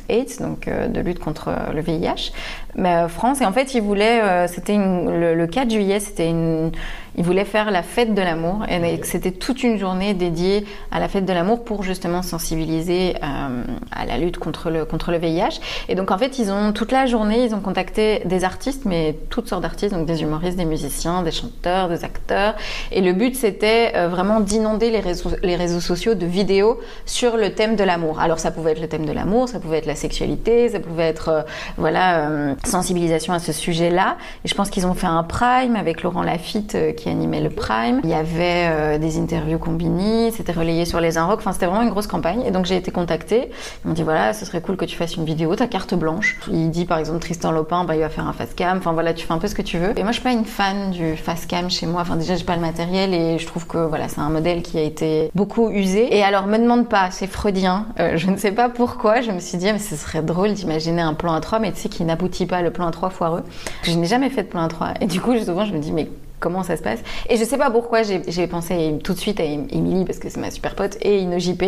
AIDS, 0.09 0.39
donc 0.41 0.69
euh, 0.69 0.89
de 0.89 1.01
lutte 1.01 1.19
contre 1.19 1.51
le 1.73 1.81
VIH, 1.81 2.33
mais, 2.77 2.95
euh, 2.95 3.09
France. 3.09 3.41
Et 3.41 3.47
en 3.47 3.53
fait, 3.53 3.75
ils 3.75 3.83
voulaient, 3.83 4.47
c'était 4.49 4.77
le, 4.77 5.35
le 5.35 5.47
4 5.47 5.71
juillet, 5.71 6.01
c'était 6.01 6.29
une 6.29 6.73
il 7.17 7.25
voulait 7.25 7.45
faire 7.45 7.71
la 7.71 7.83
fête 7.83 8.15
de 8.15 8.23
l'amour 8.23 8.65
et 8.69 9.01
c'était 9.03 9.33
toute 9.33 9.63
une 9.63 9.79
journée 9.79 10.15
dédiée 10.15 10.65
à 10.91 10.99
la 10.99 11.09
fête 11.09 11.27
de 11.27 11.33
l'amour 11.33 11.65
pour 11.65 11.83
justement 11.83 12.23
sensibiliser 12.23 13.17
euh, 13.23 13.65
à 13.91 14.07
la 14.07 14.17
lutte 14.17 14.39
contre 14.39 14.71
le, 14.71 14.85
contre 14.85 15.11
le 15.11 15.19
VIH. 15.19 15.61
Et 15.89 15.95
donc 15.95 16.11
en 16.11 16.19
fait, 16.19 16.39
ils 16.39 16.51
ont 16.51 16.73
toute 16.73 16.93
la 16.93 17.07
journée, 17.07 17.45
ils 17.45 17.55
ont 17.55 17.61
contacté 17.61 18.23
des 18.25 18.45
artistes, 18.45 18.85
mais 18.87 19.17
toutes 19.29 19.49
sortes 19.49 19.63
d'artistes, 19.63 19.95
donc 19.95 20.07
des 20.07 20.23
humoristes, 20.23 20.57
des 20.57 20.65
musiciens, 20.65 21.23
des 21.23 21.33
chanteurs, 21.33 21.89
des 21.89 22.05
acteurs. 22.05 22.55
Et 22.91 23.03
le 23.03 23.13
but, 23.13 23.37
c'était 23.37 23.93
euh, 23.95 24.09
vraiment 24.09 24.41
d'inonder 24.41 24.91
les 24.91 25.01
réseaux, 25.01 25.31
les 25.43 25.57
réseaux 25.57 25.81
sociaux 25.81 26.15
de 26.15 26.27
vidéos 26.27 26.81
sur 27.05 27.37
le 27.37 27.53
thème 27.53 27.77
de 27.77 27.85
l'amour. 27.85 28.21
Alors 28.21 28.39
ça 28.39 28.51
pouvait 28.51 28.73
être 28.73 28.81
le 28.81 28.89
thème 28.89 29.05
de 29.05 29.13
l'amour, 29.13 29.49
ça 29.49 29.61
pouvait 29.61 29.79
être 29.79 29.87
la 29.87 29.97
sexualité, 29.97 30.71
ça 30.71 30.81
pouvait 30.81 31.09
être 31.09 31.29
euh, 31.29 31.43
voilà 31.77 32.55
sensibilisation 32.65 33.33
à 33.33 33.39
ce 33.39 33.53
sujet-là. 33.53 34.17
Et 34.45 34.49
je 34.49 34.55
pense 34.55 34.71
qu'ils 34.71 34.87
ont 34.87 34.95
fait 34.95 35.07
un 35.07 35.23
prime 35.23 35.77
avec 35.77 36.03
Laurent 36.03 36.23
Lafitte 36.23 36.77
qui 36.97 37.09
animait 37.09 37.41
le 37.41 37.51
Prime. 37.51 38.01
Il 38.05 38.11
y 38.11 38.15
avait 38.15 38.69
euh, 38.69 38.99
des 38.99 39.19
interviews 39.19 39.59
combinées, 39.59 40.31
c'était 40.31 40.53
relayé 40.53 40.85
sur 40.85 41.01
les 41.01 41.19
Inrocks. 41.19 41.41
Enfin, 41.41 41.53
c'était 41.53 41.67
vraiment 41.67 41.83
une 41.83 41.91
grosse 41.91 42.07
campagne. 42.07 42.43
Et 42.47 42.51
donc, 42.51 42.67
j'ai 42.67 42.77
été 42.77 42.91
contactée. 42.91 43.51
Ils 43.85 43.89
m'ont 43.89 43.95
dit 43.95 44.03
voilà, 44.03 44.33
ce 44.33 44.45
serait 44.45 44.61
cool 44.61 44.77
que 44.77 44.85
tu 44.85 44.97
fasses 44.97 45.17
une 45.17 45.25
vidéo, 45.25 45.55
ta 45.57 45.67
carte 45.67 45.95
blanche. 45.95 46.39
Il 46.51 46.71
dit 46.71 46.85
par 46.85 46.99
exemple 46.99 47.21
Tristan 47.21 47.53
Lopin, 47.53 47.85
bah, 47.85 47.95
il 47.95 48.01
va 48.01 48.09
faire 48.09 48.27
un 48.27 48.33
face 48.33 48.55
cam. 48.55 48.79
Enfin, 48.79 48.93
voilà, 48.93 49.15
tu 49.15 49.27
fais 49.27 49.33
un 49.33 49.39
peu 49.39 49.49
ce 49.49 49.55
que 49.55 49.63
tu 49.63 49.79
veux. 49.79 49.99
Et 49.99 50.03
moi, 50.03 50.13
je 50.13 50.21
suis 50.21 50.23
pas 50.23 50.33
une 50.33 50.45
fan 50.45 50.91
du 50.91 51.17
face 51.17 51.47
cam 51.47 51.71
chez 51.71 51.87
moi. 51.87 52.03
Enfin, 52.03 52.17
déjà, 52.17 52.37
j'ai 52.37 52.45
pas 52.45 52.57
le 52.57 52.63
matériel 52.63 53.15
et 53.15 53.39
je 53.39 53.47
trouve 53.47 53.67
que 53.67 53.79
voilà, 53.79 54.09
c'est 54.09 54.21
un 54.21 54.31
modèle 54.31 54.63
qui 54.63 54.79
a 54.79 54.83
été 54.83 55.31
beaucoup 55.35 55.71
usé. 55.71 56.17
Et 56.17 56.23
alors, 56.23 56.47
me 56.47 56.59
demande 56.59 56.89
pas, 56.89 57.11
c'est 57.11 57.27
freudien. 57.27 57.87
Euh, 57.99 58.17
je 58.17 58.31
ne 58.31 58.37
sais 58.37 58.53
pas 58.53 58.69
pourquoi. 58.69 59.21
Je 59.21 59.31
me 59.31 59.41
suis 59.41 59.59
dit, 59.59 59.69
ah, 59.69 59.73
mais 59.73 59.79
ce 59.79 59.97
serait 59.97 60.23
drôle 60.23 60.53
d'imaginer 60.53 61.03
un 61.03 61.15
plan 61.15 61.35
à 61.35 61.41
3, 61.41 61.59
mais 61.59 61.73
tu 61.73 61.81
sais, 61.81 61.89
qui 61.89 62.05
n'aboutit 62.05 62.47
pas, 62.53 62.61
le 62.61 62.71
plan 62.71 62.87
à 62.87 62.91
3 62.91 63.09
foireux. 63.09 63.43
Je 63.83 63.93
n'ai 63.93 64.07
jamais 64.07 64.29
fait 64.29 64.43
de 64.43 64.49
plan 64.49 64.63
à 64.63 64.69
3. 64.69 64.95
Et 65.01 65.07
du 65.07 65.23
coup, 65.23 65.37
souvent, 65.39 65.65
je 65.65 65.73
me 65.73 65.79
dis, 65.79 65.91
mais 65.91 66.07
comment 66.39 66.63
ça 66.63 66.77
se 66.77 66.83
passe? 66.83 66.99
Et 67.31 67.39
je 67.39 67.45
sais 67.45 67.57
pas 67.57 67.71
pourquoi 67.71 68.03
j'ai 68.03 68.47
pensé 68.47 68.99
tout 69.03 69.15
de 69.15 69.19
suite 69.19 69.41
à 69.41 69.45
Émilie 69.45 70.05
parce 70.05 70.19
que 70.19 70.29
c'est 70.29 70.41
ma 70.41 70.51
super 70.51 70.75
pote 70.75 70.99
et 71.01 71.21
Ino 71.21 71.39
JP. 71.39 71.63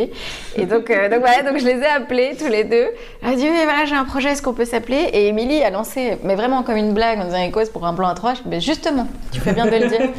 Et 0.56 0.66
donc, 0.66 0.90
euh, 0.90 1.08
donc 1.08 1.20
voilà, 1.20 1.42
donc 1.42 1.58
je 1.58 1.64
les 1.64 1.78
ai 1.78 1.86
appelés 1.86 2.36
tous 2.38 2.48
les 2.48 2.64
deux. 2.64 2.88
Elle 3.22 3.32
a 3.32 3.36
dit 3.36 3.48
mais 3.48 3.64
voilà 3.64 3.86
j'ai 3.86 3.94
un 3.94 4.04
projet, 4.04 4.30
est-ce 4.30 4.42
qu'on 4.42 4.52
peut 4.52 4.64
s'appeler? 4.66 5.08
Et 5.12 5.28
Émilie 5.28 5.62
a 5.62 5.70
lancé, 5.70 6.18
mais 6.22 6.34
vraiment 6.34 6.64
comme 6.64 6.76
une 6.76 6.92
blague 6.92 7.20
en 7.20 7.24
disant 7.24 7.50
cause 7.50 7.70
pour 7.70 7.86
un 7.86 7.94
plan 7.94 8.08
à 8.08 8.14
trois. 8.14 8.34
Je 8.34 8.40
mais 8.46 8.60
justement, 8.60 9.06
tu 9.32 9.40
fais 9.40 9.52
bien 9.52 9.66
de 9.66 9.70
le 9.70 9.88
dire. 9.88 10.10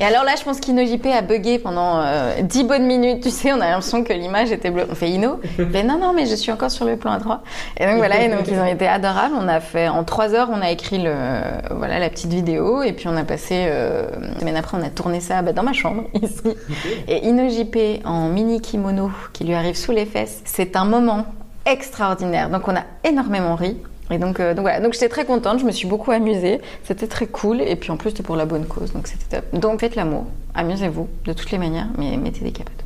Et 0.00 0.04
alors 0.04 0.22
là, 0.22 0.34
je 0.38 0.44
pense 0.44 0.60
qu'Ino 0.60 0.84
JP 0.84 1.06
a 1.06 1.22
bugué 1.22 1.58
pendant 1.58 2.00
euh, 2.00 2.40
10 2.42 2.64
bonnes 2.64 2.86
minutes. 2.86 3.22
Tu 3.22 3.30
sais, 3.30 3.52
on 3.52 3.60
a 3.60 3.70
l'impression 3.70 4.04
que 4.04 4.12
l'image 4.12 4.52
était 4.52 4.70
bleue. 4.70 4.86
On 4.88 4.94
fait 4.94 5.10
Ino 5.10 5.40
Mais 5.58 5.82
non, 5.82 5.98
non, 5.98 6.12
mais 6.12 6.26
je 6.26 6.36
suis 6.36 6.52
encore 6.52 6.70
sur 6.70 6.84
le 6.84 6.96
plan 6.96 7.10
à 7.12 7.18
3. 7.18 7.42
Et 7.78 7.86
donc 7.86 7.96
voilà, 7.96 8.22
et 8.22 8.28
donc 8.28 8.46
ils 8.46 8.58
ont 8.58 8.66
été 8.66 8.86
adorables. 8.86 9.34
On 9.36 9.48
a 9.48 9.58
fait, 9.58 9.88
en 9.88 10.04
3 10.04 10.34
heures, 10.34 10.50
on 10.52 10.62
a 10.62 10.70
écrit 10.70 10.98
le, 10.98 11.14
voilà, 11.70 11.98
la 11.98 12.10
petite 12.10 12.32
vidéo. 12.32 12.82
Et 12.82 12.92
puis 12.92 13.08
on 13.08 13.16
a 13.16 13.24
passé, 13.24 13.66
euh, 13.68 14.06
semaine 14.38 14.56
après, 14.56 14.78
on 14.78 14.84
a 14.84 14.90
tourné 14.90 15.20
ça 15.20 15.42
bah, 15.42 15.52
dans 15.52 15.64
ma 15.64 15.72
chambre, 15.72 16.04
ici. 16.22 16.42
Et 17.08 17.26
Ino 17.26 17.48
JP 17.48 18.04
en 18.04 18.28
mini 18.28 18.60
kimono 18.60 19.10
qui 19.32 19.44
lui 19.44 19.54
arrive 19.54 19.76
sous 19.76 19.92
les 19.92 20.06
fesses. 20.06 20.42
C'est 20.44 20.76
un 20.76 20.84
moment 20.84 21.26
extraordinaire. 21.66 22.50
Donc 22.50 22.68
on 22.68 22.76
a 22.76 22.84
énormément 23.04 23.56
ri. 23.56 23.76
Et 24.10 24.18
donc, 24.18 24.40
euh, 24.40 24.54
donc 24.54 24.62
voilà, 24.62 24.80
donc 24.80 24.94
j'étais 24.94 25.08
très 25.08 25.24
contente, 25.24 25.60
je 25.60 25.64
me 25.64 25.70
suis 25.70 25.86
beaucoup 25.86 26.10
amusée, 26.10 26.60
c'était 26.84 27.06
très 27.06 27.26
cool, 27.26 27.60
et 27.60 27.76
puis 27.76 27.90
en 27.90 27.96
plus 27.96 28.10
c'était 28.10 28.22
pour 28.22 28.36
la 28.36 28.46
bonne 28.46 28.66
cause, 28.66 28.92
donc 28.92 29.06
c'était 29.06 29.40
top. 29.40 29.60
Donc 29.60 29.80
faites 29.80 29.96
l'amour, 29.96 30.26
amusez-vous 30.54 31.08
de 31.26 31.32
toutes 31.32 31.50
les 31.50 31.58
manières, 31.58 31.88
mais 31.98 32.16
mettez 32.16 32.44
des 32.44 32.52
capotes. 32.52 32.84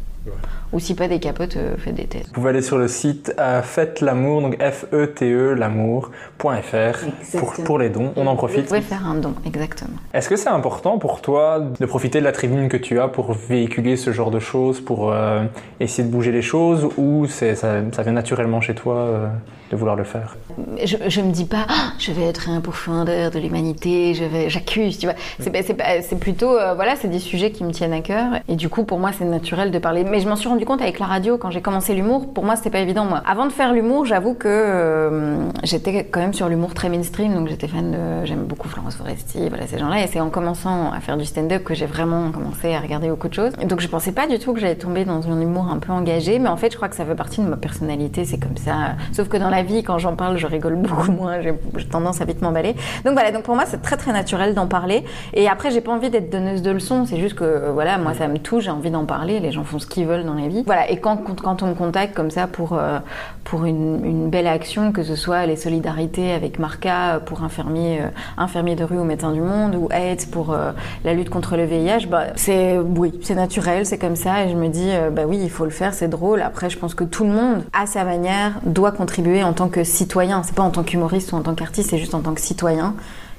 Ou 0.73 0.79
si 0.79 0.95
pas 0.95 1.09
des 1.09 1.19
capotes, 1.19 1.57
euh, 1.57 1.75
faites 1.77 1.95
des 1.95 2.05
tests. 2.05 2.29
Vous 2.29 2.33
pouvez 2.33 2.51
aller 2.51 2.63
sur 2.63 2.79
le 2.79 2.89
site 2.89 3.35
euh, 3.39 3.61
Faites 3.61 4.01
l'amour, 4.01 4.41
donc 4.41 4.57
F-E-T-E 4.59 5.55
l'amour.fr 5.55 7.39
pour, 7.39 7.53
pour 7.65 7.79
les 7.79 7.91
dons. 7.91 8.13
On 8.17 8.27
en 8.27 8.37
profite. 8.37 8.61
Vous 8.61 8.67
pouvez 8.69 8.81
faire 8.81 9.07
un 9.07 9.17
don, 9.17 9.35
exactement. 9.45 9.97
Est-ce 10.15 10.29
que 10.29 10.37
c'est 10.37 10.49
important 10.49 10.99
pour 10.99 11.21
toi 11.21 11.61
de 11.61 11.87
profiter 11.87 12.21
de 12.21 12.25
la 12.25 12.33
tribune 12.33 12.69
que 12.69 12.79
tu 12.79 13.01
as 13.01 13.09
pour 13.09 13.33
véhiculer 13.33 13.97
ce 13.97 14.13
genre 14.13 14.31
de 14.31 14.39
choses, 14.39 14.81
pour 14.81 15.13
euh, 15.13 15.45
essayer 15.81 16.09
de 16.09 16.13
bouger 16.13 16.33
les 16.33 16.43
choses, 16.43 16.89
ou 16.97 17.27
ça, 17.27 17.55
ça 17.55 18.03
vient 18.03 18.13
naturellement 18.13 18.61
chez 18.61 18.75
toi 18.75 19.31
de 19.73 19.77
vouloir 19.77 19.97
le 19.97 20.05
faire 20.05 20.37
je, 20.85 20.97
je 21.09 21.21
me 21.21 21.33
dis 21.33 21.45
pas, 21.45 21.67
ah, 21.69 21.93
je 21.99 22.13
vais 22.13 22.25
être 22.25 22.49
un 22.49 22.61
pourfendeur 22.61 23.31
de 23.31 23.39
l'humanité, 23.39 24.15
je 24.15 24.25
vais, 24.25 24.51
j'accuse, 24.51 24.99
tu 24.99 25.07
vois. 25.07 25.15
C'est, 25.39 26.19
plutôt, 26.19 26.51
voilà, 26.75 26.97
c'est 26.97 27.09
des 27.09 27.19
sujets 27.19 27.51
qui 27.51 27.65
me 27.65 27.73
tiennent 27.73 27.93
à 27.93 28.01
cœur. 28.01 28.33
Et 28.49 28.57
du 28.57 28.69
coup, 28.69 28.85
pour 28.85 28.99
moi, 28.99 29.11
c'est 29.17 29.25
naturel 29.25 29.71
de 29.71 29.79
parler. 29.79 30.05
Mais 30.05 30.21
je 30.21 30.29
m'en 30.29 30.37
suis 30.37 30.49
rendu 30.49 30.65
compte 30.65 30.83
avec 30.83 30.99
la 30.99 31.07
radio 31.07 31.39
quand 31.39 31.51
j'ai 31.51 31.63
commencé 31.63 31.95
l'humour. 31.95 32.33
Pour 32.33 32.45
moi, 32.45 32.57
c'était 32.57 32.71
pas 32.71 32.81
évident. 32.81 33.05
Moi, 33.05 33.23
avant 33.27 33.47
de 33.47 33.53
faire 33.53 33.73
l'humour, 33.73 34.05
j'avoue 34.05 34.35
que 34.35 34.49
euh, 34.49 35.51
j'étais 35.63 36.05
quand 36.05 36.21
même 36.21 36.35
sur 36.35 36.49
l'humour 36.49 36.75
très 36.75 36.89
mainstream. 36.89 37.35
Donc 37.35 37.49
j'étais 37.49 37.69
fan 37.69 37.91
de, 37.91 38.27
j'aime 38.27 38.45
beaucoup 38.45 38.69
Florence 38.69 38.97
Foresti, 38.97 39.49
voilà 39.49 39.67
ces 39.67 39.79
gens-là. 39.79 40.03
Et 40.03 40.07
c'est 40.07 40.21
en 40.21 40.31
commençant 40.31 40.93
à 40.93 41.01
faire 41.01 41.17
du 41.17 41.25
stand-up 41.25 41.65
que 41.65 41.75
j'ai 41.75 41.87
vraiment 41.87 42.31
commencé 42.31 42.75
à 42.75 42.81
regarder 42.81 43.09
beaucoup 43.09 43.29
de 43.29 43.35
choses. 43.35 43.53
Et 43.61 43.67
donc 43.67 43.81
je 43.81 43.89
pensais 43.89 44.13
pas 44.13 44.27
du 44.27 44.39
tout 44.39 44.53
que 44.53 44.61
j'allais 44.61 44.77
tomber 44.77 45.05
dans 45.05 45.29
un 45.31 45.41
humour 45.41 45.69
un 45.71 45.79
peu 45.79 45.93
engagé. 45.93 46.39
Mais 46.39 46.49
en 46.49 46.57
fait, 46.57 46.71
je 46.71 46.77
crois 46.77 46.89
que 46.89 46.97
ça 46.97 47.05
fait 47.05 47.15
partie 47.15 47.41
de 47.41 47.47
ma 47.47 47.57
personnalité. 47.57 48.25
C'est 48.25 48.39
comme 48.39 48.57
ça. 48.57 48.95
Sauf 49.13 49.29
que 49.29 49.37
dans 49.37 49.51
la 49.51 49.62
vie, 49.63 49.83
quand 49.83 49.99
j'en 49.99 50.15
parle, 50.15 50.37
je 50.37 50.47
rigole 50.47 50.77
beaucoup 50.77 51.13
moins. 51.13 51.41
J'ai 51.41 51.55
tendance 51.91 52.21
à 52.21 52.25
vite 52.25 52.43
m'emballer. 52.43 52.75
Donc 53.05 53.15
voilà. 53.15 53.33
Donc 53.33 53.43
pour 53.43 53.55
moi, 53.55 53.65
c'est 53.67 53.83
très 53.83 53.97
très 53.97 54.13
naturel 54.13 54.55
d'en 54.55 54.67
parler. 54.67 55.05
Et 55.35 55.49
après, 55.49 55.71
j'ai 55.71 55.81
pas 55.81 55.93
envie 55.93 56.11
d'être 56.11 56.31
donneuse 56.31 56.63
de 56.63 56.71
leçons. 56.71 57.07
C'est 57.07 57.19
juste 57.19 57.35
que 57.35 57.71
voilà, 57.71 57.99
moi, 57.99 58.15
ça 58.15 58.29
me 58.29 58.39
touche. 58.39 58.65
J'ai 58.65 58.71
envie 58.71 58.91
d'en 58.91 59.05
parler. 59.05 59.41
Les 59.41 59.53
gens 59.53 59.65
font 59.65 59.79
ce 59.79 59.87
qu'ils 59.87 60.07
veulent 60.07 60.25
dans 60.25 60.35
la 60.35 60.49
vie. 60.49 60.63
Voilà, 60.67 60.91
et 60.91 60.99
quand, 60.99 61.19
quand 61.41 61.63
on 61.63 61.69
me 61.69 61.75
contacte 61.75 62.15
comme 62.15 62.31
ça 62.31 62.47
pour, 62.47 62.75
euh, 62.75 62.99
pour 63.45 63.65
une, 63.65 64.31
belle 64.31 64.47
action, 64.47 64.93
que 64.93 65.03
ce 65.03 65.15
soit 65.15 65.47
les 65.47 65.57
solidarités 65.57 66.33
avec 66.33 66.59
Marca 66.59 67.21
pour 67.27 67.43
infirmiers, 67.43 68.01
euh, 68.01 68.09
infirmiers 68.39 68.77
de 68.77 68.85
rue 68.85 68.99
ou 68.99 69.05
médecins 69.05 69.33
du 69.33 69.41
monde, 69.41 69.75
ou 69.75 69.89
AIDS 69.91 70.27
pour 70.31 70.53
euh, 70.53 70.73
la 71.05 71.13
lutte 71.13 71.29
contre 71.29 71.57
le 71.57 71.65
VIH, 71.65 72.07
bah, 72.09 72.27
c'est 72.37 72.79
oui, 72.79 73.13
c'est 73.23 73.35
naturel, 73.35 73.85
c'est 73.85 73.99
comme 73.99 74.17
ça, 74.17 74.45
et 74.45 74.51
je 74.51 74.57
me 74.57 74.69
dis, 74.69 74.91
bah 75.13 75.23
oui, 75.27 75.39
il 75.43 75.51
faut 75.51 75.65
le 75.65 75.71
faire, 75.71 75.93
c'est 75.93 76.09
drôle. 76.09 76.41
Après, 76.41 76.71
je 76.71 76.79
pense 76.79 76.95
que 76.95 77.05
tout 77.05 77.25
le 77.25 77.31
monde, 77.31 77.65
à 77.73 77.87
sa 77.87 78.05
manière, 78.05 78.53
doit 78.65 78.93
contribuer 78.93 79.43
tant 79.53 79.69
que 79.69 79.85
citoyen. 79.85 80.43
C'est 80.43 80.55
pas 80.55 80.63
en 80.63 80.71
tant 80.71 80.83
qu'humoriste 80.83 81.33
ou 81.33 81.37
en 81.37 81.43
tant 81.43 81.55
qu'artiste, 81.55 81.91
c'est 81.91 81.99
juste 81.99 82.15
en 82.15 82.21
tant 82.21 82.35
que 82.35 82.41
citoyen. 82.41 82.95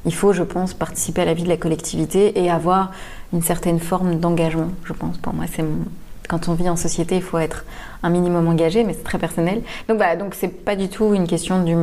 Il 0.06 0.14
faut, 0.14 0.34
je 0.34 0.44
pense, 0.44 0.74
participer 0.74 1.22
à 1.22 1.26
la 1.26 1.34
vie 1.34 1.44
de 1.44 1.50
la 1.50 1.58
collectivité 1.58 2.42
et 2.42 2.52
avoir 2.52 2.92
une 3.32 3.42
certaine 3.42 3.80
forme 3.80 4.20
d'engagement, 4.20 4.70
je 4.84 4.94
pense. 4.94 5.18
Pour 5.18 5.34
moi, 5.34 5.46
c'est 5.54 5.64
quand 6.28 6.48
on 6.50 6.54
vit 6.54 6.70
en 6.70 6.76
société, 6.76 7.16
il 7.16 7.22
faut 7.22 7.38
être 7.38 7.66
un 8.02 8.10
minimum 8.10 8.48
engagé, 8.48 8.84
mais 8.84 8.94
c'est 8.94 9.04
très 9.04 9.18
personnel. 9.18 9.62
Donc 9.88 9.98
voilà, 9.98 10.16
donc 10.16 10.36
c'est 10.36 10.48
pas 10.48 10.76
du 10.76 10.90
tout 10.90 11.14
une 11.14 11.28
question 11.28 11.64
du, 11.64 11.76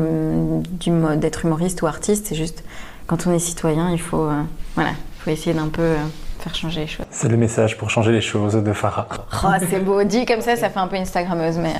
du 0.63 0.91
d'être 1.17 1.45
humoriste 1.45 1.83
ou 1.83 1.87
artiste, 1.87 2.27
c'est 2.29 2.35
juste 2.35 2.65
quand 3.07 3.27
on 3.27 3.33
est 3.33 3.41
citoyen, 3.41 3.91
il 3.91 4.01
faut, 4.01 4.25
euh, 4.25 4.43
voilà, 4.75 4.91
faut 5.19 5.31
essayer 5.31 5.55
d'un 5.55 5.69
peu 5.69 5.83
euh, 5.83 5.97
faire 6.41 6.55
changer 6.55 6.81
les 6.83 6.87
choses. 6.87 7.07
C'est 7.11 7.29
le 7.29 7.37
message 7.37 7.77
pour 7.77 7.91
changer 7.91 8.13
les 8.13 8.21
choses 8.21 8.55
de 8.55 8.73
Farah. 8.73 9.07
Oh, 9.45 9.49
c'est 9.69 9.85
beau, 9.85 10.03
dit 10.05 10.25
comme 10.27 10.41
ça, 10.41 10.57
ça 10.57 10.71
fait 10.71 10.79
un 10.79 10.87
peu 10.87 10.97
Instagrammeuse, 10.97 11.59
mais 11.59 11.73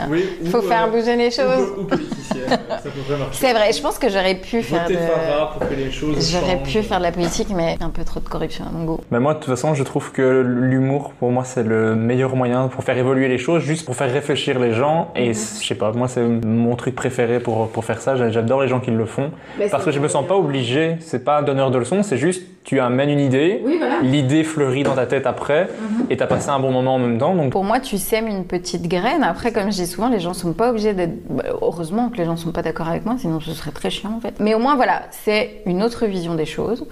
il 0.43 0.51
faut 0.51 0.63
faire 0.63 0.91
bouger 0.91 1.17
les 1.17 1.31
choses. 1.31 1.73
Ou, 1.79 1.85
politicienne, 1.85 2.49
ça 2.49 2.57
pourrait 2.91 3.19
marcher. 3.19 3.39
C'est 3.39 3.53
vrai, 3.53 3.73
je 3.73 3.83
pense 3.83 3.99
que 3.99 4.09
j'aurais 4.09 4.35
pu 4.37 4.63
faire 4.63 4.89
de... 4.89 4.95
Farah 4.95 5.53
pour 5.53 5.69
que 5.69 5.75
les 5.75 5.91
choses 5.91 6.31
J'aurais 6.31 6.59
changent. 6.59 6.73
pu 6.73 6.83
faire 6.83 6.99
de 6.99 7.03
la 7.05 7.13
politique, 7.13 7.49
mais 7.55 7.77
un 7.81 7.91
peu 7.91 8.05
trop 8.05 8.21
de 8.21 8.29
corruption 8.29 8.65
à 8.67 8.71
mon 8.71 8.85
goût. 8.85 9.01
Mais 9.11 9.21
moi, 9.21 9.35
de 9.35 9.39
toute 9.39 9.49
façon, 9.49 9.75
je 9.75 9.83
trouve 9.83 10.13
que 10.13 10.41
l'humour, 10.41 11.13
pour 11.19 11.31
moi, 11.31 11.45
c'est 11.45 11.63
le 11.63 11.95
meilleur 11.95 12.37
moyen 12.37 12.69
pour 12.69 12.85
faire 12.85 12.97
évoluer 12.99 13.29
les 13.29 13.39
choses, 13.39 13.63
juste 13.63 13.85
pour 13.87 13.97
faire 13.97 14.13
réfléchir 14.13 14.59
les 14.59 14.73
gens. 14.73 15.11
Et 15.17 15.33
je 15.33 15.39
sais 15.39 15.75
pas, 15.75 15.93
moi, 15.93 16.09
c'est 16.09 16.23
mon 16.23 16.77
truc 16.77 16.95
préféré 16.95 17.41
pour, 17.41 17.69
pour 17.69 17.85
faire 17.85 18.01
ça. 18.01 18.17
J'adore 18.31 18.63
les 18.63 18.69
gens 18.69 18.81
qui 18.81 18.91
le 18.91 19.07
font. 19.07 19.31
Parce 19.71 19.85
que 19.85 19.91
je 19.91 19.99
me 20.01 20.09
sens 20.09 20.27
pas 20.27 20.37
obligé. 20.37 20.97
C'est 21.01 21.25
pas 21.25 21.39
un 21.39 21.43
donneur 21.43 21.71
de 21.71 21.79
leçons, 21.79 22.03
c'est 22.03 22.19
juste 22.19 22.43
tu 22.71 22.79
amènes 22.79 23.11
une 23.11 23.19
idée, 23.19 23.65
l'idée 24.01 24.45
fleurit 24.45 24.85
dans 24.85 24.95
ta 24.95 25.05
tête 25.05 25.27
après, 25.27 25.69
et 26.09 26.17
t'as 26.17 26.29
passé 26.29 26.51
un 26.51 26.61
bon 26.61 26.71
moment 26.71 26.95
en 26.95 26.99
même 27.01 27.19
temps. 27.19 27.35
Donc 27.35 27.51
Pour 27.51 27.65
moi, 27.65 27.81
tu 27.81 27.99
sèmes 27.99 28.29
une 28.29 28.45
petite 28.45 28.87
graine. 28.87 29.25
Après, 29.25 29.51
comme 29.51 29.73
je 29.73 29.79
dis 29.79 29.89
souvent, 29.89 30.09
les 30.09 30.21
gens 30.21 30.35
sont 30.35 30.53
pas 30.53 30.71
obligés 30.71 30.95
d'être. 30.95 31.15
bah, 31.29 31.43
heureusement 31.61 32.11
que 32.11 32.19
les 32.19 32.25
gens 32.27 32.37
sont 32.37 32.53
pas 32.53 32.63
d'accord 32.63 32.87
avec 32.87 33.05
moi, 33.05 33.17
sinon 33.19 33.41
ce 33.41 33.51
serait 33.55 33.73
très 33.73 33.91
chiant 33.91 34.13
en 34.17 34.21
fait. 34.21 34.35
Mais 34.39 34.55
au 34.55 34.61
moins, 34.61 34.77
voilà, 34.77 35.03
c'est 35.11 35.63
une 35.67 35.83
autre 35.83 36.07
vision 36.07 36.37
des 36.37 36.47
choses. 36.47 36.87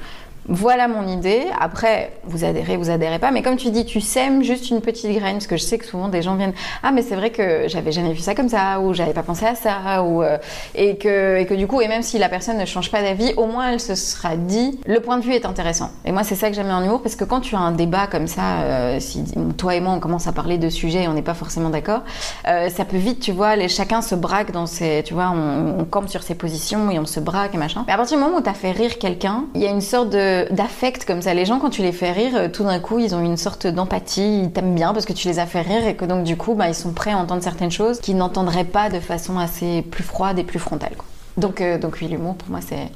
Voilà 0.48 0.88
mon 0.88 1.06
idée. 1.06 1.42
Après, 1.60 2.12
vous 2.24 2.42
adhérez, 2.44 2.78
vous 2.78 2.88
adhérez 2.88 3.18
pas. 3.18 3.30
Mais 3.30 3.42
comme 3.42 3.56
tu 3.56 3.70
dis, 3.70 3.84
tu 3.84 4.00
sèmes 4.00 4.42
juste 4.42 4.70
une 4.70 4.80
petite 4.80 5.12
graine, 5.12 5.34
parce 5.34 5.46
que 5.46 5.58
je 5.58 5.62
sais 5.62 5.76
que 5.76 5.84
souvent 5.84 6.08
des 6.08 6.22
gens 6.22 6.36
viennent. 6.36 6.54
Ah, 6.82 6.90
mais 6.90 7.02
c'est 7.02 7.16
vrai 7.16 7.30
que 7.30 7.68
j'avais 7.68 7.92
jamais 7.92 8.14
vu 8.14 8.20
ça 8.20 8.34
comme 8.34 8.48
ça, 8.48 8.80
ou 8.80 8.94
j'avais 8.94 9.12
pas 9.12 9.22
pensé 9.22 9.44
à 9.44 9.54
ça, 9.54 10.02
ou 10.02 10.22
euh, 10.22 10.38
et 10.74 10.96
que 10.96 11.36
et 11.36 11.44
que 11.44 11.52
du 11.52 11.66
coup, 11.66 11.82
et 11.82 11.88
même 11.88 12.02
si 12.02 12.18
la 12.18 12.30
personne 12.30 12.56
ne 12.56 12.64
change 12.64 12.90
pas 12.90 13.02
d'avis, 13.02 13.34
au 13.36 13.44
moins 13.44 13.72
elle 13.72 13.80
se 13.80 13.94
sera 13.94 14.36
dit, 14.36 14.80
le 14.86 15.00
point 15.00 15.18
de 15.18 15.22
vue 15.22 15.34
est 15.34 15.44
intéressant. 15.44 15.90
Et 16.06 16.12
moi, 16.12 16.24
c'est 16.24 16.34
ça 16.34 16.48
que 16.48 16.56
j'aime 16.56 16.70
en 16.70 16.82
humour, 16.82 17.02
parce 17.02 17.14
que 17.14 17.24
quand 17.24 17.40
tu 17.40 17.54
as 17.54 17.60
un 17.60 17.72
débat 17.72 18.06
comme 18.06 18.26
ça, 18.26 18.60
euh, 18.62 19.00
si 19.00 19.24
toi 19.58 19.74
et 19.74 19.80
moi 19.80 19.92
on 19.92 20.00
commence 20.00 20.28
à 20.28 20.32
parler 20.32 20.56
de 20.56 20.70
sujets 20.70 21.02
et 21.02 21.08
on 21.08 21.12
n'est 21.12 21.20
pas 21.20 21.34
forcément 21.34 21.68
d'accord, 21.68 22.00
euh, 22.46 22.70
ça 22.70 22.86
peut 22.86 22.96
vite, 22.96 23.20
tu 23.20 23.32
vois, 23.32 23.68
chacun 23.68 24.00
se 24.00 24.14
braque 24.14 24.52
dans 24.52 24.66
ses, 24.66 25.02
tu 25.04 25.12
vois, 25.12 25.30
on, 25.34 25.80
on 25.80 25.84
campe 25.84 26.08
sur 26.08 26.22
ses 26.22 26.34
positions 26.34 26.90
et 26.90 26.98
on 26.98 27.06
se 27.06 27.20
braque 27.20 27.54
et 27.54 27.58
machin. 27.58 27.84
Mais 27.86 27.92
à 27.92 27.96
partir 27.96 28.16
du 28.16 28.24
moment 28.24 28.38
où 28.38 28.42
tu 28.42 28.48
as 28.48 28.54
fait 28.54 28.72
rire 28.72 28.98
quelqu'un, 28.98 29.44
il 29.54 29.60
y 29.60 29.66
a 29.66 29.70
une 29.70 29.82
sorte 29.82 30.08
de 30.08 30.37
d'affect 30.50 31.04
comme 31.04 31.22
ça. 31.22 31.34
Les 31.34 31.44
gens, 31.44 31.58
quand 31.58 31.70
tu 31.70 31.82
les 31.82 31.92
fais 31.92 32.12
rire, 32.12 32.32
euh, 32.34 32.48
tout 32.48 32.64
d'un 32.64 32.78
coup, 32.80 32.98
ils 32.98 33.14
ont 33.14 33.22
une 33.24 33.36
sorte 33.36 33.66
d'empathie, 33.66 34.42
ils 34.44 34.50
t'aiment 34.52 34.74
bien 34.74 34.92
parce 34.92 35.04
que 35.06 35.12
tu 35.12 35.28
les 35.28 35.38
as 35.38 35.46
fait 35.46 35.60
rire 35.62 35.86
et 35.86 35.94
que 35.94 36.04
donc 36.04 36.24
du 36.24 36.36
coup, 36.36 36.54
bah, 36.54 36.68
ils 36.68 36.74
sont 36.74 36.92
prêts 36.92 37.12
à 37.12 37.18
entendre 37.18 37.42
certaines 37.42 37.70
choses 37.70 38.00
qu'ils 38.00 38.16
n'entendraient 38.16 38.64
pas 38.64 38.90
de 38.90 39.00
façon 39.00 39.38
assez 39.38 39.82
plus 39.82 40.04
froide 40.04 40.38
et 40.38 40.44
plus 40.44 40.58
frontale. 40.58 40.92
Quoi. 40.96 41.06
Donc, 41.36 41.60
euh, 41.60 41.78
donc 41.78 41.98
oui, 42.00 42.08
l'humour 42.08 42.34
pour 42.34 42.50
moi 42.50 42.60
c'est 42.60 42.90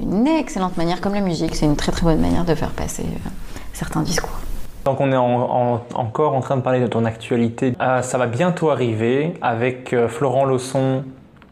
une 0.00 0.26
excellente 0.26 0.76
manière, 0.76 1.00
comme 1.00 1.14
la 1.14 1.20
musique, 1.20 1.54
c'est 1.54 1.66
une 1.66 1.76
très 1.76 1.92
très 1.92 2.02
bonne 2.02 2.20
manière 2.20 2.44
de 2.44 2.54
faire 2.54 2.70
passer 2.70 3.02
euh, 3.04 3.28
certains 3.72 4.02
discours. 4.02 4.36
Tant 4.82 4.94
qu'on 4.96 5.12
est 5.12 5.16
en- 5.16 5.74
en- 5.74 5.80
encore 5.94 6.34
en 6.34 6.40
train 6.40 6.56
de 6.56 6.62
parler 6.62 6.80
de 6.80 6.86
ton 6.88 7.04
actualité, 7.04 7.74
euh, 7.80 8.02
ça 8.02 8.18
va 8.18 8.26
bientôt 8.26 8.70
arriver 8.70 9.34
avec 9.40 9.92
euh, 9.92 10.08
Florent 10.08 10.44
Lausson, 10.44 11.04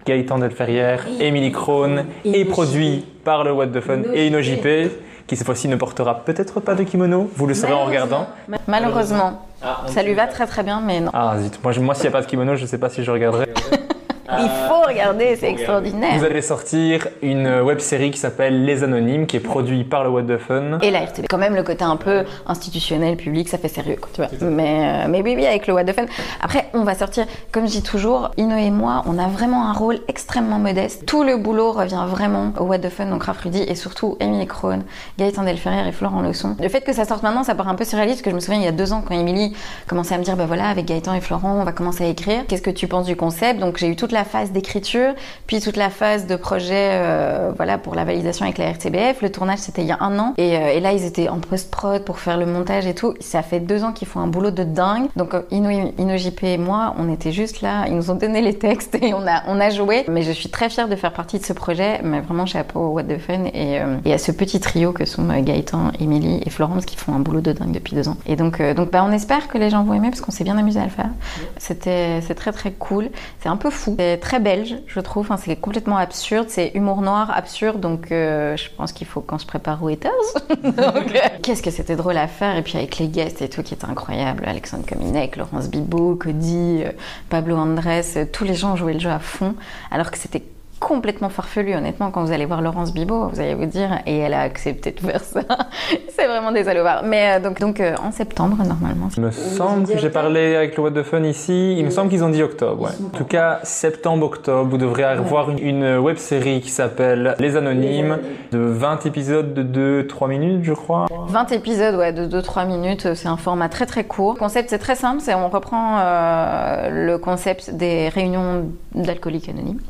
Gaëtan 0.05 0.39
Delferrière, 0.41 1.07
Émilie 1.21 1.53
Krohn, 1.53 2.05
et 2.25 2.45
produit 2.45 3.07
par 3.25 3.45
le 3.45 3.53
What 3.53 3.69
the 3.69 3.81
Fun 3.81 4.01
et 4.13 4.27
InnoJP, 4.27 4.91
qui 5.27 5.37
cette 5.37 5.47
fois-ci 5.47 5.69
ne 5.69 5.77
portera 5.77 6.25
peut-être 6.25 6.61
pas 6.61 6.75
de 6.75 6.83
kimono, 6.83 7.31
vous 7.37 7.47
le 7.47 7.55
saurez 7.55 7.73
en 7.73 7.85
regardant. 7.85 8.27
Malheureusement, 8.67 9.47
ça 9.87 10.03
lui 10.03 10.15
va 10.15 10.27
très 10.27 10.47
très 10.47 10.63
bien, 10.63 10.81
mais 10.81 11.01
non. 11.01 11.11
Ah 11.15 11.37
zut, 11.39 11.59
moi, 11.63 11.73
je- 11.73 11.81
moi 11.81 11.95
s'il 11.95 12.05
n'y 12.05 12.09
a 12.09 12.13
pas 12.13 12.23
de 12.23 12.27
kimono, 12.27 12.57
je 12.57 12.63
ne 12.63 12.67
sais 12.67 12.79
pas 12.79 12.89
si 12.89 13.05
je 13.05 13.11
regarderai. 13.11 13.49
Il 14.31 14.49
faut 14.69 14.83
regarder, 14.87 15.37
c'est 15.37 15.51
extraordinaire. 15.51 16.19
Vous 16.19 16.25
allez 16.25 16.43
sortir 16.43 17.09
une 17.23 17.61
web 17.61 17.81
série 17.81 18.11
qui 18.11 18.19
s'appelle 18.19 18.65
Les 18.65 18.85
Anonymes, 18.85 19.27
qui 19.27 19.37
est 19.37 19.41
produite 19.41 19.89
par 19.89 20.05
le 20.05 20.11
What 20.11 20.23
the 20.23 20.39
Fun. 20.39 20.79
Et 20.81 20.91
la 20.91 21.01
RTB. 21.01 21.27
Quand 21.29 21.39
même, 21.39 21.55
le 21.55 21.63
côté 21.63 21.85
un 21.85 21.97
peu 21.97 22.25
institutionnel, 22.47 23.17
public, 23.17 23.49
ça 23.49 23.59
fait 23.59 23.69
sérieux, 23.69 23.97
quoi, 24.01 24.11
tu 24.13 24.23
vois. 24.23 24.51
Mais, 24.51 25.05
euh, 25.05 25.09
mais 25.09 25.23
oui, 25.23 25.35
oui, 25.37 25.47
avec 25.47 25.67
le 25.67 25.75
What 25.75 25.85
the 25.85 25.93
Fun. 25.93 26.07
Après, 26.41 26.69
on 26.75 26.85
va 26.85 26.95
sortir, 26.95 27.27
comme 27.51 27.67
je 27.67 27.73
dis 27.73 27.83
toujours, 27.83 28.31
Ino 28.37 28.57
et 28.57 28.71
moi, 28.71 29.03
on 29.07 29.19
a 29.19 29.27
vraiment 29.27 29.69
un 29.69 29.73
rôle 29.73 29.99
extrêmement 30.09 30.59
modeste. 30.59 31.05
Tout 31.07 31.25
le 31.25 31.37
boulot 31.37 31.73
revient 31.73 32.05
vraiment 32.09 32.53
au 32.59 32.65
What 32.65 32.79
the 32.79 32.91
Fun, 32.91 33.07
donc 33.07 33.25
Raph 33.25 33.41
Rudy, 33.41 33.63
et 33.63 33.75
surtout 33.75 34.17
Émilie 34.21 34.47
Krohn, 34.47 34.85
Gaëtan 35.19 35.43
Delferrière 35.43 35.87
et 35.87 35.93
Florent 35.93 36.23
Leçon. 36.23 36.57
Le 36.61 36.69
fait 36.69 36.83
que 36.83 36.93
ça 36.93 37.05
sorte 37.05 37.23
maintenant, 37.23 37.43
ça 37.43 37.55
paraît 37.55 37.71
un 37.71 37.75
peu 37.75 37.85
surréaliste, 37.85 38.19
parce 38.19 38.25
que 38.25 38.31
je 38.31 38.37
me 38.37 38.41
souviens, 38.41 38.61
il 38.61 38.65
y 38.65 38.69
a 38.69 38.73
deux 38.73 38.93
ans, 38.93 39.03
quand 39.07 39.19
Émilie 39.19 39.55
commençait 39.89 40.15
à 40.15 40.19
me 40.19 40.25
dire, 40.25 40.37
bah 40.37 40.47
voilà, 40.47 40.69
avec 40.69 40.87
Gaëtan 40.87 41.15
et 41.15 41.21
Florent, 41.21 41.61
on 41.61 41.65
va 41.65 41.73
commencer 41.73 42.05
à 42.05 42.09
écrire. 42.09 42.45
Qu'est-ce 42.47 42.63
que 42.63 42.71
tu 42.71 42.87
penses 42.87 43.07
du 43.07 43.17
concept? 43.17 43.59
Donc 43.59 43.79
j'ai 43.79 43.89
eu 43.89 43.97
toute 43.97 44.12
la 44.13 44.25
phase 44.25 44.53
d'écriture, 44.53 45.15
puis 45.47 45.61
toute 45.61 45.77
la 45.77 45.91
phase 45.91 46.27
de 46.27 46.37
projet, 46.37 46.91
euh, 46.93 47.53
voilà, 47.57 47.79
pour 47.79 47.95
la 47.95 48.05
validation 48.05 48.45
avec 48.45 48.59
la 48.59 48.71
RTBF. 48.71 49.23
Le 49.23 49.31
tournage, 49.31 49.59
c'était 49.59 49.83
il 49.83 49.89
y 49.89 49.93
a 49.93 49.99
un 50.01 50.19
an. 50.19 50.35
Et, 50.39 50.57
euh, 50.57 50.73
et 50.73 50.81
là, 50.81 50.93
ils 50.93 51.05
étaient 51.05 51.29
en 51.29 51.39
post-prod 51.39 52.05
pour 52.05 52.19
faire 52.19 52.37
le 52.37 52.47
montage 52.47 52.87
et 52.87 52.95
tout. 52.95 53.15
Ça 53.21 53.43
fait 53.43 53.61
deux 53.61 53.85
ans 53.85 53.93
qu'ils 53.93 54.09
font 54.09 54.21
un 54.21 54.27
boulot 54.27 54.51
de 54.51 54.65
dingue. 54.65 55.09
Donc, 55.17 55.35
euh, 55.35 55.43
Ino, 55.51 55.71
Ino 55.99 56.17
JP 56.17 56.45
et 56.45 56.59
moi, 56.59 56.95
on 56.99 57.13
était 57.13 57.33
juste 57.33 57.61
là. 57.63 57.87
Ils 57.89 57.97
nous 57.97 58.11
ont 58.11 58.15
donné 58.15 58.41
les 58.41 58.59
textes 58.59 58.97
et 59.01 59.15
on 59.15 59.27
a, 59.27 59.43
on 59.49 59.61
a 59.61 59.71
joué. 59.71 60.05
Mais 60.09 60.23
je 60.23 60.33
suis 60.33 60.49
très 60.49 60.69
fière 60.69 60.89
de 60.89 60.97
faire 60.97 61.13
partie 61.13 61.39
de 61.39 61.45
ce 61.45 61.53
projet. 61.53 62.01
Mais 62.03 62.21
vraiment, 62.21 62.47
chapeau 62.47 62.81
au 62.81 62.89
What 62.93 63.05
the 63.05 63.19
Fun 63.19 63.45
et, 63.53 63.81
euh, 63.81 63.97
et 64.05 64.13
à 64.13 64.19
ce 64.19 64.33
petit 64.33 64.61
trio 64.61 64.93
que 64.93 65.05
sont 65.05 65.27
Gaëtan, 65.43 65.93
Émilie 66.01 66.41
et 66.45 66.51
Florence 66.51 66.85
qui 66.85 66.97
font 66.97 67.15
un 67.15 67.21
boulot 67.21 67.41
de 67.41 67.53
dingue 67.53 67.73
depuis 67.73 67.95
deux 67.95 68.09
ans. 68.09 68.17
Et 68.27 68.37
donc, 68.37 68.61
donc 68.75 68.91
bah, 68.91 69.05
on 69.07 69.13
espère 69.13 69.49
que 69.49 69.59
les 69.59 69.71
gens 69.71 69.85
vont 69.85 69.95
aimer 69.95 70.11
parce 70.11 70.21
qu'on 70.21 70.33
s'est 70.33 70.45
bien 70.45 70.59
amusé 70.59 70.81
à 70.81 70.85
le 70.85 70.91
faire. 70.91 71.11
C'était, 71.59 72.21
très 72.35 72.53
très 72.53 72.73
cool. 72.73 73.11
C'est 73.41 73.49
un 73.49 73.57
peu 73.57 73.71
fou. 73.71 73.97
Très 74.21 74.41
belge, 74.41 74.77
je 74.87 75.01
trouve. 75.01 75.29
C'est 75.39 75.57
complètement 75.57 75.97
absurde. 75.97 76.47
C'est 76.49 76.73
humour 76.75 77.03
noir, 77.03 77.31
absurde. 77.35 77.81
Donc, 77.81 78.13
euh, 78.13 78.57
je 78.57 78.69
pense 78.77 78.93
qu'il 78.93 79.07
faut 79.07 79.21
qu'on 79.21 79.39
se 79.39 79.47
prépare 79.47 79.83
aux 79.83 79.89
haters. 79.89 80.13
Euh, 80.65 81.29
qu'est-ce 81.43 81.63
que 81.63 81.71
c'était 81.71 81.97
drôle 81.97 82.17
à 82.17 82.27
faire. 82.27 82.57
Et 82.57 82.63
puis 82.63 82.77
avec 82.77 82.99
les 82.99 83.09
guests 83.09 83.43
et 83.43 83.49
tout 83.49 83.63
qui 83.63 83.75
était 83.75 83.87
incroyable. 83.87 84.45
Alexandre 84.47 84.85
Cominec, 84.87 85.37
Laurence 85.37 85.69
Bibot, 85.69 86.17
Cody, 86.17 86.83
euh, 86.85 86.93
Pablo 87.29 87.57
Andrés. 87.57 88.29
tous 88.33 88.45
les 88.45 88.55
gens 88.55 88.77
jouaient 88.77 88.95
le 88.95 89.01
jeu 89.01 89.11
à 89.11 89.19
fond. 89.19 89.55
Alors 89.91 90.11
que 90.11 90.19
c'était 90.19 90.43
complètement 90.83 91.29
farfelu, 91.29 91.75
honnêtement, 91.75 92.11
quand 92.11 92.25
vous 92.25 92.33
allez 92.33 92.45
voir 92.45 92.61
Laurence 92.61 92.93
Bibot, 92.93 93.29
vous 93.29 93.41
allez 93.41 93.55
vous 93.55 93.67
dire, 93.67 94.01
et 94.05 94.19
elle 94.19 94.35
a 94.35 94.41
accepté 94.41 94.91
de 94.91 94.99
faire 94.99 95.23
ça. 95.23 95.41
c'est 96.17 96.27
vraiment 96.27 96.51
des 96.51 96.65
salopards. 96.65 97.05
Mais 97.05 97.37
euh, 97.37 97.41
donc, 97.41 97.61
donc 97.61 97.79
euh, 97.79 97.95
en 98.03 98.11
septembre, 98.11 98.57
normalement. 98.59 99.09
Il 99.17 99.23
me 99.23 99.31
semble 99.31 99.87
que 99.87 99.97
j'ai 99.97 100.11
parlé 100.11 100.57
avec 100.57 100.77
le 100.77 100.83
What 100.83 100.91
the 100.91 101.05
Fun 101.05 101.23
ici. 101.23 101.77
Il 101.79 101.85
me 101.85 101.91
semble 101.91 102.11
qu'ils 102.11 102.25
ont 102.25 102.31
dit 102.31 102.43
octobre. 102.43 102.83
ouais. 102.83 102.91
En 103.07 103.17
tout 103.17 103.25
cas, 103.25 103.61
septembre-octobre, 103.63 104.69
vous 104.69 104.77
devrez 104.77 105.05
avoir 105.05 105.51
une, 105.51 105.61
une 105.61 105.97
web 105.99 106.17
série 106.17 106.61
qui 106.61 106.71
s'appelle 106.71 107.37
Les 107.39 107.57
Anonymes, 107.57 108.19
de 108.51 108.59
20 108.59 109.07
épisodes 109.07 109.55
de 109.55 110.03
2-3 110.03 110.29
minutes, 110.29 110.65
je 110.65 110.73
crois. 110.73 111.07
20 111.29 111.53
épisodes 111.53 111.95
ouais, 111.95 112.13
de 112.13 112.27
2-3 112.27 112.67
minutes, 112.67 113.15
c'est 113.15 113.29
un 113.29 113.37
format 113.37 113.69
très 113.69 113.87
très 113.87 114.05
court. 114.05 114.35
Le 114.35 114.39
concept 114.39 114.71
c'est 114.71 114.79
très 114.79 114.97
simple, 114.97 115.21
c'est 115.21 115.35
on 115.35 115.49
reprend 115.49 115.99
euh, 115.99 117.07
le 117.07 117.19
concept 117.19 117.71
des 117.71 118.09
réunions 118.09 118.67
d'alcooliques 118.95 119.49
anonymes. 119.49 119.81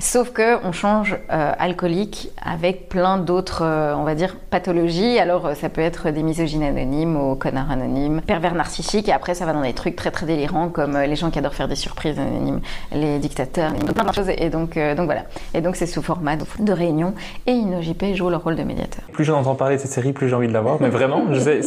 Sauf 0.00 0.32
que 0.32 0.64
on 0.64 0.72
change 0.72 1.16
euh, 1.30 1.52
alcoolique 1.58 2.30
avec 2.42 2.88
plein 2.88 3.18
d'autres, 3.18 3.62
euh, 3.62 3.94
on 3.94 4.04
va 4.04 4.14
dire, 4.14 4.36
pathologies. 4.50 5.18
Alors 5.18 5.46
euh, 5.46 5.54
ça 5.54 5.68
peut 5.68 5.80
être 5.80 6.10
des 6.10 6.22
misogynes 6.22 6.62
anonymes 6.62 7.16
aux 7.16 7.34
connards 7.34 7.70
anonymes, 7.70 8.20
pervers 8.20 8.54
narcissiques, 8.54 9.08
et 9.08 9.12
après 9.12 9.34
ça 9.34 9.46
va 9.46 9.52
dans 9.52 9.62
des 9.62 9.72
trucs 9.72 9.96
très 9.96 10.10
très 10.10 10.26
délirants 10.26 10.68
comme 10.68 10.96
euh, 10.96 11.06
les 11.06 11.16
gens 11.16 11.30
qui 11.30 11.38
adorent 11.38 11.54
faire 11.54 11.68
des 11.68 11.76
surprises 11.76 12.18
anonymes, 12.18 12.60
les 12.92 13.18
dictateurs, 13.18 13.72
plein 13.74 14.04
de 14.04 14.12
choses. 14.12 14.30
Et 14.36 14.50
donc, 14.50 14.76
euh, 14.76 14.94
donc 14.94 15.06
voilà. 15.06 15.22
Et 15.54 15.60
donc 15.60 15.76
c'est 15.76 15.86
sous 15.86 16.02
format 16.02 16.36
de, 16.36 16.72
réunion. 16.72 17.14
Et 17.46 17.52
InnoJP 17.52 18.14
joue 18.14 18.30
le 18.30 18.36
rôle 18.36 18.56
de 18.56 18.62
médiateur. 18.62 19.04
Plus 19.12 19.24
j'en 19.24 19.38
entends 19.38 19.54
parler 19.54 19.76
de 19.76 19.80
cette 19.80 19.90
série, 19.90 20.12
plus 20.12 20.28
j'ai 20.28 20.34
envie 20.34 20.48
de 20.48 20.52
la 20.52 20.60
voir. 20.60 20.78
Mais 20.80 20.88
vraiment, 20.88 21.24
je 21.32 21.38
sais, 21.38 21.60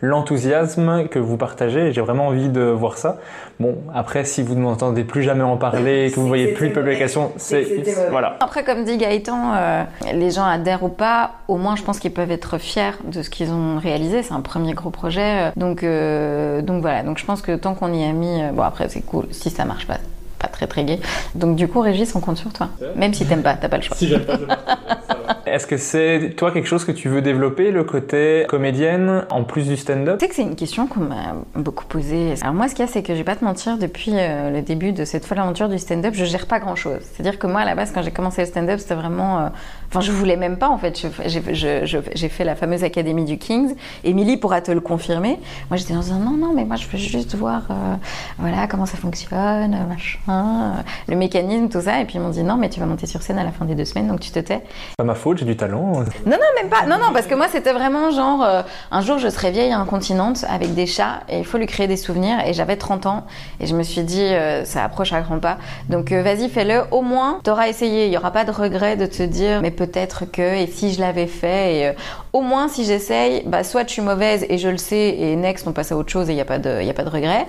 l'enthousiasme 0.00 1.08
que 1.08 1.18
vous 1.18 1.36
partagez, 1.36 1.92
j'ai 1.92 2.00
vraiment 2.00 2.28
envie 2.28 2.48
de 2.48 2.62
voir 2.62 2.96
ça. 2.98 3.18
Bon, 3.58 3.74
après, 3.94 4.24
si 4.24 4.42
vous 4.42 4.54
ne 4.54 4.60
m'entendez 4.60 5.02
plus 5.02 5.22
jamais 5.22 5.42
en 5.42 5.56
parler, 5.56 6.10
que 6.14 6.20
vous 6.20 6.26
voyez 6.28 6.48
plus 6.52 6.68
de 6.68 6.74
publications, 6.74 7.32
c'est 7.38 7.64
voilà. 8.10 8.36
Après, 8.40 8.64
comme 8.64 8.84
dit 8.84 8.98
Gaëtan, 8.98 9.54
euh, 9.56 9.84
les 10.12 10.30
gens 10.30 10.44
adhèrent 10.44 10.82
ou 10.84 10.88
pas, 10.90 11.32
au 11.48 11.56
moins 11.56 11.74
je 11.74 11.82
pense 11.82 11.98
qu'ils 11.98 12.12
peuvent 12.12 12.30
être 12.30 12.58
fiers 12.58 12.90
de 13.04 13.22
ce 13.22 13.30
qu'ils 13.30 13.50
ont 13.52 13.78
réalisé. 13.78 14.22
C'est 14.22 14.34
un 14.34 14.42
premier 14.42 14.74
gros 14.74 14.90
projet. 14.90 15.46
euh, 15.46 15.50
Donc, 15.56 15.82
euh, 15.84 16.60
donc 16.60 16.82
voilà. 16.82 17.02
Donc 17.02 17.16
je 17.18 17.24
pense 17.24 17.40
que 17.40 17.56
tant 17.56 17.74
qu'on 17.74 17.92
y 17.94 18.04
a 18.04 18.12
mis. 18.12 18.42
euh, 18.42 18.50
bon, 18.52 18.62
après, 18.62 18.88
c'est 18.90 19.00
cool. 19.00 19.24
Si 19.30 19.48
ça 19.48 19.64
marche 19.64 19.86
pas, 19.86 19.96
pas 20.38 20.48
très 20.48 20.66
très 20.66 20.84
gai. 20.84 21.00
Donc 21.34 21.56
du 21.56 21.66
coup, 21.66 21.80
Régis, 21.80 22.14
on 22.14 22.20
compte 22.20 22.36
sur 22.36 22.52
toi. 22.52 22.68
Même 22.94 23.14
si 23.14 23.24
t'aimes 23.24 23.42
pas, 23.42 23.54
t'as 23.54 23.68
pas 23.70 23.78
le 23.78 23.82
choix. 23.82 23.96
Est-ce 25.56 25.66
que 25.66 25.78
c'est 25.78 26.34
toi 26.36 26.50
quelque 26.50 26.68
chose 26.68 26.84
que 26.84 26.92
tu 26.92 27.08
veux 27.08 27.22
développer, 27.22 27.70
le 27.70 27.82
côté 27.82 28.44
comédienne, 28.46 29.24
en 29.30 29.42
plus 29.42 29.66
du 29.66 29.78
stand-up? 29.78 30.18
Tu 30.18 30.26
sais 30.26 30.28
que 30.28 30.34
c'est 30.34 30.42
une 30.42 30.54
question 30.54 30.86
qu'on 30.86 31.00
m'a 31.00 31.34
beaucoup 31.54 31.86
posée. 31.86 32.34
Alors 32.42 32.52
moi, 32.52 32.68
ce 32.68 32.74
qu'il 32.74 32.84
y 32.84 32.88
a, 32.88 32.92
c'est 32.92 33.02
que 33.02 33.14
je 33.14 33.18
vais 33.20 33.24
pas 33.24 33.36
te 33.36 33.42
mentir, 33.42 33.78
depuis 33.78 34.12
euh, 34.12 34.50
le 34.50 34.60
début 34.60 34.92
de 34.92 35.06
cette 35.06 35.24
folle 35.24 35.38
aventure 35.38 35.70
du 35.70 35.78
stand-up, 35.78 36.12
je 36.12 36.26
gère 36.26 36.46
pas 36.46 36.58
grand-chose. 36.58 36.98
C'est-à-dire 37.00 37.38
que 37.38 37.46
moi, 37.46 37.62
à 37.62 37.64
la 37.64 37.74
base, 37.74 37.90
quand 37.90 38.02
j'ai 38.02 38.10
commencé 38.10 38.42
le 38.42 38.48
stand-up, 38.48 38.80
c'était 38.80 38.96
vraiment... 38.96 39.38
euh, 39.38 39.48
Enfin, 39.88 40.00
je 40.00 40.12
voulais 40.12 40.36
même 40.36 40.56
pas, 40.58 40.68
en 40.68 40.78
fait. 40.78 41.06
J'ai 41.24 42.28
fait 42.28 42.44
la 42.44 42.54
fameuse 42.54 42.84
académie 42.84 43.24
du 43.24 43.38
Kings. 43.38 43.74
Émilie 44.04 44.36
pourra 44.36 44.60
te 44.60 44.70
le 44.70 44.80
confirmer. 44.80 45.38
Moi, 45.70 45.76
j'étais 45.76 45.94
dans 45.94 46.12
un 46.12 46.18
non, 46.18 46.32
non, 46.32 46.52
mais 46.54 46.64
moi, 46.64 46.76
je 46.76 46.86
veux 46.86 46.98
juste 46.98 47.34
voir, 47.34 47.62
euh, 47.70 47.94
voilà, 48.38 48.66
comment 48.66 48.86
ça 48.86 48.96
fonctionne, 48.96 49.74
euh, 49.74 49.86
machin, 49.88 50.18
euh, 50.28 50.82
le 51.08 51.16
mécanisme, 51.16 51.68
tout 51.68 51.80
ça. 51.80 52.00
Et 52.00 52.04
puis, 52.04 52.16
ils 52.16 52.20
m'ont 52.20 52.30
dit, 52.30 52.42
non, 52.42 52.56
mais 52.56 52.68
tu 52.68 52.80
vas 52.80 52.86
monter 52.86 53.06
sur 53.06 53.22
scène 53.22 53.38
à 53.38 53.44
la 53.44 53.52
fin 53.52 53.64
des 53.64 53.74
deux 53.74 53.84
semaines, 53.84 54.08
donc 54.08 54.20
tu 54.20 54.30
te 54.30 54.38
tais. 54.38 54.62
C'est 54.90 54.96
pas 54.98 55.04
ma 55.04 55.14
faute, 55.14 55.38
j'ai 55.38 55.44
du 55.44 55.56
talent. 55.56 55.92
Non, 55.92 56.02
non, 56.26 56.60
même 56.60 56.70
pas. 56.70 56.86
Non, 56.86 56.98
non, 56.98 57.12
parce 57.12 57.26
que 57.26 57.34
moi, 57.34 57.46
c'était 57.50 57.72
vraiment 57.72 58.10
genre, 58.10 58.42
euh, 58.42 58.62
un 58.90 59.00
jour, 59.00 59.18
je 59.18 59.28
serai 59.28 59.50
vieille 59.50 59.72
incontinente 59.72 60.44
avec 60.48 60.74
des 60.74 60.86
chats 60.86 61.20
et 61.28 61.38
il 61.38 61.44
faut 61.44 61.58
lui 61.58 61.66
créer 61.66 61.86
des 61.86 61.96
souvenirs. 61.96 62.38
Et 62.46 62.52
j'avais 62.52 62.76
30 62.76 63.06
ans 63.06 63.26
et 63.60 63.66
je 63.66 63.74
me 63.76 63.82
suis 63.82 64.02
dit, 64.02 64.22
euh, 64.22 64.64
ça 64.64 64.84
approche 64.84 65.12
à 65.12 65.20
grands 65.20 65.38
pas. 65.38 65.58
Donc, 65.88 66.12
vas-y, 66.12 66.48
fais-le. 66.48 66.82
Au 66.90 67.02
moins, 67.02 67.40
t'auras 67.44 67.68
essayé. 67.68 68.06
Il 68.06 68.12
y 68.12 68.16
aura 68.16 68.30
pas 68.30 68.44
de 68.44 68.50
regret 68.50 68.96
de 68.96 69.06
te 69.06 69.22
dire, 69.22 69.60
mais 69.62 69.70
peut-être 69.76 70.24
que, 70.30 70.42
et 70.62 70.66
si 70.66 70.92
je 70.92 71.00
l'avais 71.00 71.26
fait. 71.26 71.90
Euh, 71.90 71.92
au 72.32 72.40
moins, 72.42 72.68
si 72.68 72.84
j'essaye, 72.84 73.42
bah, 73.46 73.62
soit 73.64 73.86
je 73.86 73.92
suis 73.92 74.02
mauvaise 74.02 74.44
et 74.48 74.58
je 74.58 74.68
le 74.68 74.76
sais 74.78 75.10
et 75.18 75.36
next, 75.36 75.66
on 75.68 75.72
passe 75.72 75.92
à 75.92 75.96
autre 75.96 76.10
chose 76.10 76.28
et 76.28 76.32
il 76.32 76.36
n'y 76.36 76.40
a, 76.40 76.44
pas 76.46 76.58
de- 76.58 76.82
y 76.82 76.90
a 76.90 76.94
pas 76.94 77.04
de 77.04 77.10
regret. 77.10 77.46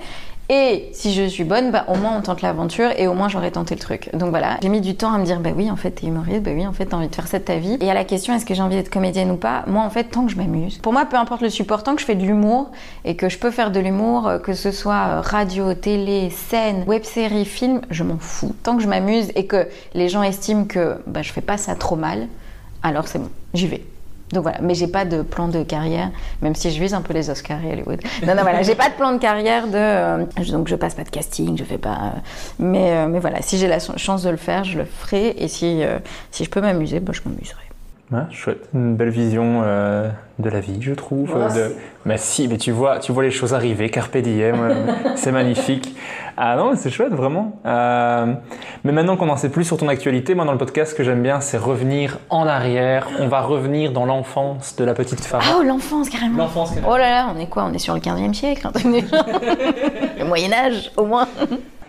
Et 0.50 0.88
si 0.92 1.12
je 1.12 1.24
suis 1.24 1.44
bonne, 1.44 1.70
bah, 1.70 1.84
au 1.88 1.94
moins 1.94 2.16
on 2.16 2.22
tente 2.22 2.40
l'aventure 2.40 2.90
et 2.96 3.06
au 3.06 3.12
moins 3.12 3.28
j'aurais 3.28 3.50
tenté 3.50 3.74
le 3.74 3.80
truc. 3.80 4.08
Donc 4.14 4.30
voilà, 4.30 4.56
j'ai 4.62 4.70
mis 4.70 4.80
du 4.80 4.96
temps 4.96 5.12
à 5.12 5.18
me 5.18 5.24
dire, 5.24 5.40
bah 5.40 5.50
oui, 5.54 5.70
en 5.70 5.76
fait, 5.76 5.90
t'es 5.90 6.06
humoriste, 6.06 6.42
bah 6.42 6.52
oui, 6.54 6.66
en 6.66 6.72
fait, 6.72 6.86
t'as 6.86 6.96
envie 6.96 7.08
de 7.08 7.14
faire 7.14 7.26
ça 7.26 7.38
de 7.38 7.44
ta 7.44 7.56
vie. 7.56 7.76
Et 7.80 7.90
à 7.90 7.94
la 7.94 8.04
question, 8.04 8.34
est-ce 8.34 8.46
que 8.46 8.54
j'ai 8.54 8.62
envie 8.62 8.76
d'être 8.76 8.88
comédienne 8.88 9.30
ou 9.30 9.36
pas? 9.36 9.64
Moi, 9.66 9.82
en 9.82 9.90
fait, 9.90 10.04
tant 10.04 10.24
que 10.24 10.32
je 10.32 10.36
m'amuse. 10.36 10.78
Pour 10.78 10.94
moi, 10.94 11.04
peu 11.04 11.16
importe 11.16 11.42
le 11.42 11.50
support, 11.50 11.82
tant 11.82 11.94
que 11.94 12.00
je 12.00 12.06
fais 12.06 12.14
de 12.14 12.24
l'humour 12.24 12.70
et 13.04 13.14
que 13.14 13.28
je 13.28 13.38
peux 13.38 13.50
faire 13.50 13.70
de 13.70 13.80
l'humour, 13.80 14.26
euh, 14.26 14.38
que 14.38 14.54
ce 14.54 14.70
soit 14.70 14.94
euh, 14.94 15.20
radio, 15.20 15.74
télé, 15.74 16.30
scène, 16.30 16.84
web 16.86 17.04
série, 17.04 17.44
film, 17.44 17.82
je 17.90 18.02
m'en 18.02 18.18
fous. 18.18 18.54
Tant 18.62 18.76
que 18.76 18.82
je 18.82 18.88
m'amuse 18.88 19.30
et 19.34 19.46
que 19.46 19.68
les 19.92 20.08
gens 20.08 20.22
estiment 20.22 20.64
que 20.64 20.96
bah, 21.06 21.20
je 21.20 21.30
fais 21.30 21.42
pas 21.42 21.58
ça 21.58 21.74
trop 21.74 21.96
mal, 21.96 22.26
alors 22.82 23.06
c'est 23.06 23.18
bon, 23.18 23.30
j'y 23.52 23.66
vais. 23.66 23.84
Donc 24.32 24.42
voilà, 24.42 24.58
mais 24.60 24.74
j'ai 24.74 24.88
pas 24.88 25.04
de 25.04 25.22
plan 25.22 25.48
de 25.48 25.62
carrière, 25.62 26.10
même 26.42 26.54
si 26.54 26.70
je 26.70 26.80
vise 26.80 26.92
un 26.94 27.00
peu 27.00 27.14
les 27.14 27.30
Oscars 27.30 27.64
et 27.64 27.72
Hollywood. 27.72 28.00
Non, 28.26 28.34
non, 28.34 28.42
voilà, 28.42 28.62
j'ai 28.62 28.74
pas 28.74 28.88
de 28.90 28.94
plan 28.94 29.12
de 29.12 29.18
carrière 29.18 29.66
de. 29.66 29.72
euh, 29.74 30.24
donc 30.50 30.68
je 30.68 30.74
passe 30.76 30.94
pas 30.94 31.04
de 31.04 31.10
casting, 31.10 31.56
je 31.56 31.64
fais 31.64 31.78
pas. 31.78 31.90
euh, 31.90 32.18
mais, 32.58 32.90
euh, 32.92 33.06
mais 33.08 33.20
voilà, 33.20 33.40
si 33.42 33.58
j'ai 33.58 33.68
la 33.68 33.78
chance 33.78 34.22
de 34.22 34.30
le 34.30 34.36
faire, 34.36 34.64
je 34.64 34.78
le 34.78 34.84
ferai. 34.84 35.34
Et 35.38 35.48
si, 35.48 35.82
euh, 35.82 35.98
si 36.30 36.44
je 36.44 36.50
peux 36.50 36.60
m'amuser, 36.60 37.00
bah, 37.00 37.12
je 37.14 37.20
m'amuserai. 37.28 37.62
Ouais, 38.10 38.20
chouette, 38.30 38.70
une 38.72 38.96
belle 38.96 39.10
vision 39.10 39.60
euh, 39.64 40.08
de 40.38 40.48
la 40.48 40.60
vie, 40.60 40.78
je 40.80 40.94
trouve. 40.94 41.30
Merci. 41.36 41.58
de- 41.58 41.74
Mais 42.06 42.16
si, 42.16 42.48
mais 42.48 42.56
tu 42.56 42.70
vois, 42.72 43.00
tu 43.00 43.12
vois 43.12 43.22
les 43.22 43.30
choses 43.30 43.52
arriver, 43.52 43.90
carpe 43.90 44.16
diem, 44.16 44.56
euh, 44.58 44.74
c'est 45.14 45.30
magnifique. 45.30 45.94
Ah 46.38 46.56
non, 46.56 46.72
c'est 46.74 46.88
chouette, 46.88 47.12
vraiment. 47.12 47.60
Euh, 47.66 48.32
mais 48.82 48.92
maintenant 48.92 49.18
qu'on 49.18 49.28
en 49.28 49.36
sait 49.36 49.50
plus 49.50 49.64
sur 49.64 49.76
ton 49.76 49.88
actualité, 49.88 50.34
moi 50.34 50.46
dans 50.46 50.52
le 50.52 50.58
podcast, 50.58 50.92
ce 50.92 50.96
que 50.96 51.04
j'aime 51.04 51.22
bien, 51.22 51.40
c'est 51.40 51.58
revenir 51.58 52.18
en 52.30 52.46
arrière. 52.46 53.08
On 53.20 53.28
va 53.28 53.42
revenir 53.42 53.92
dans 53.92 54.06
l'enfance 54.06 54.74
de 54.76 54.84
la 54.84 54.94
petite 54.94 55.20
Farah. 55.22 55.44
Ah, 55.46 55.56
oh, 55.60 55.62
l'enfance, 55.62 56.08
carrément. 56.08 56.38
L'enfance, 56.38 56.70
carrément. 56.70 56.88
Oh 56.90 56.96
là 56.96 57.10
là, 57.10 57.32
on 57.36 57.38
est 57.38 57.48
quoi? 57.48 57.64
On 57.70 57.74
est 57.74 57.78
sur 57.78 57.92
le 57.92 58.00
15e 58.00 58.32
siècle. 58.32 58.68
Le 60.18 60.24
Moyen-Âge, 60.24 60.92
au 60.96 61.04
moins. 61.04 61.28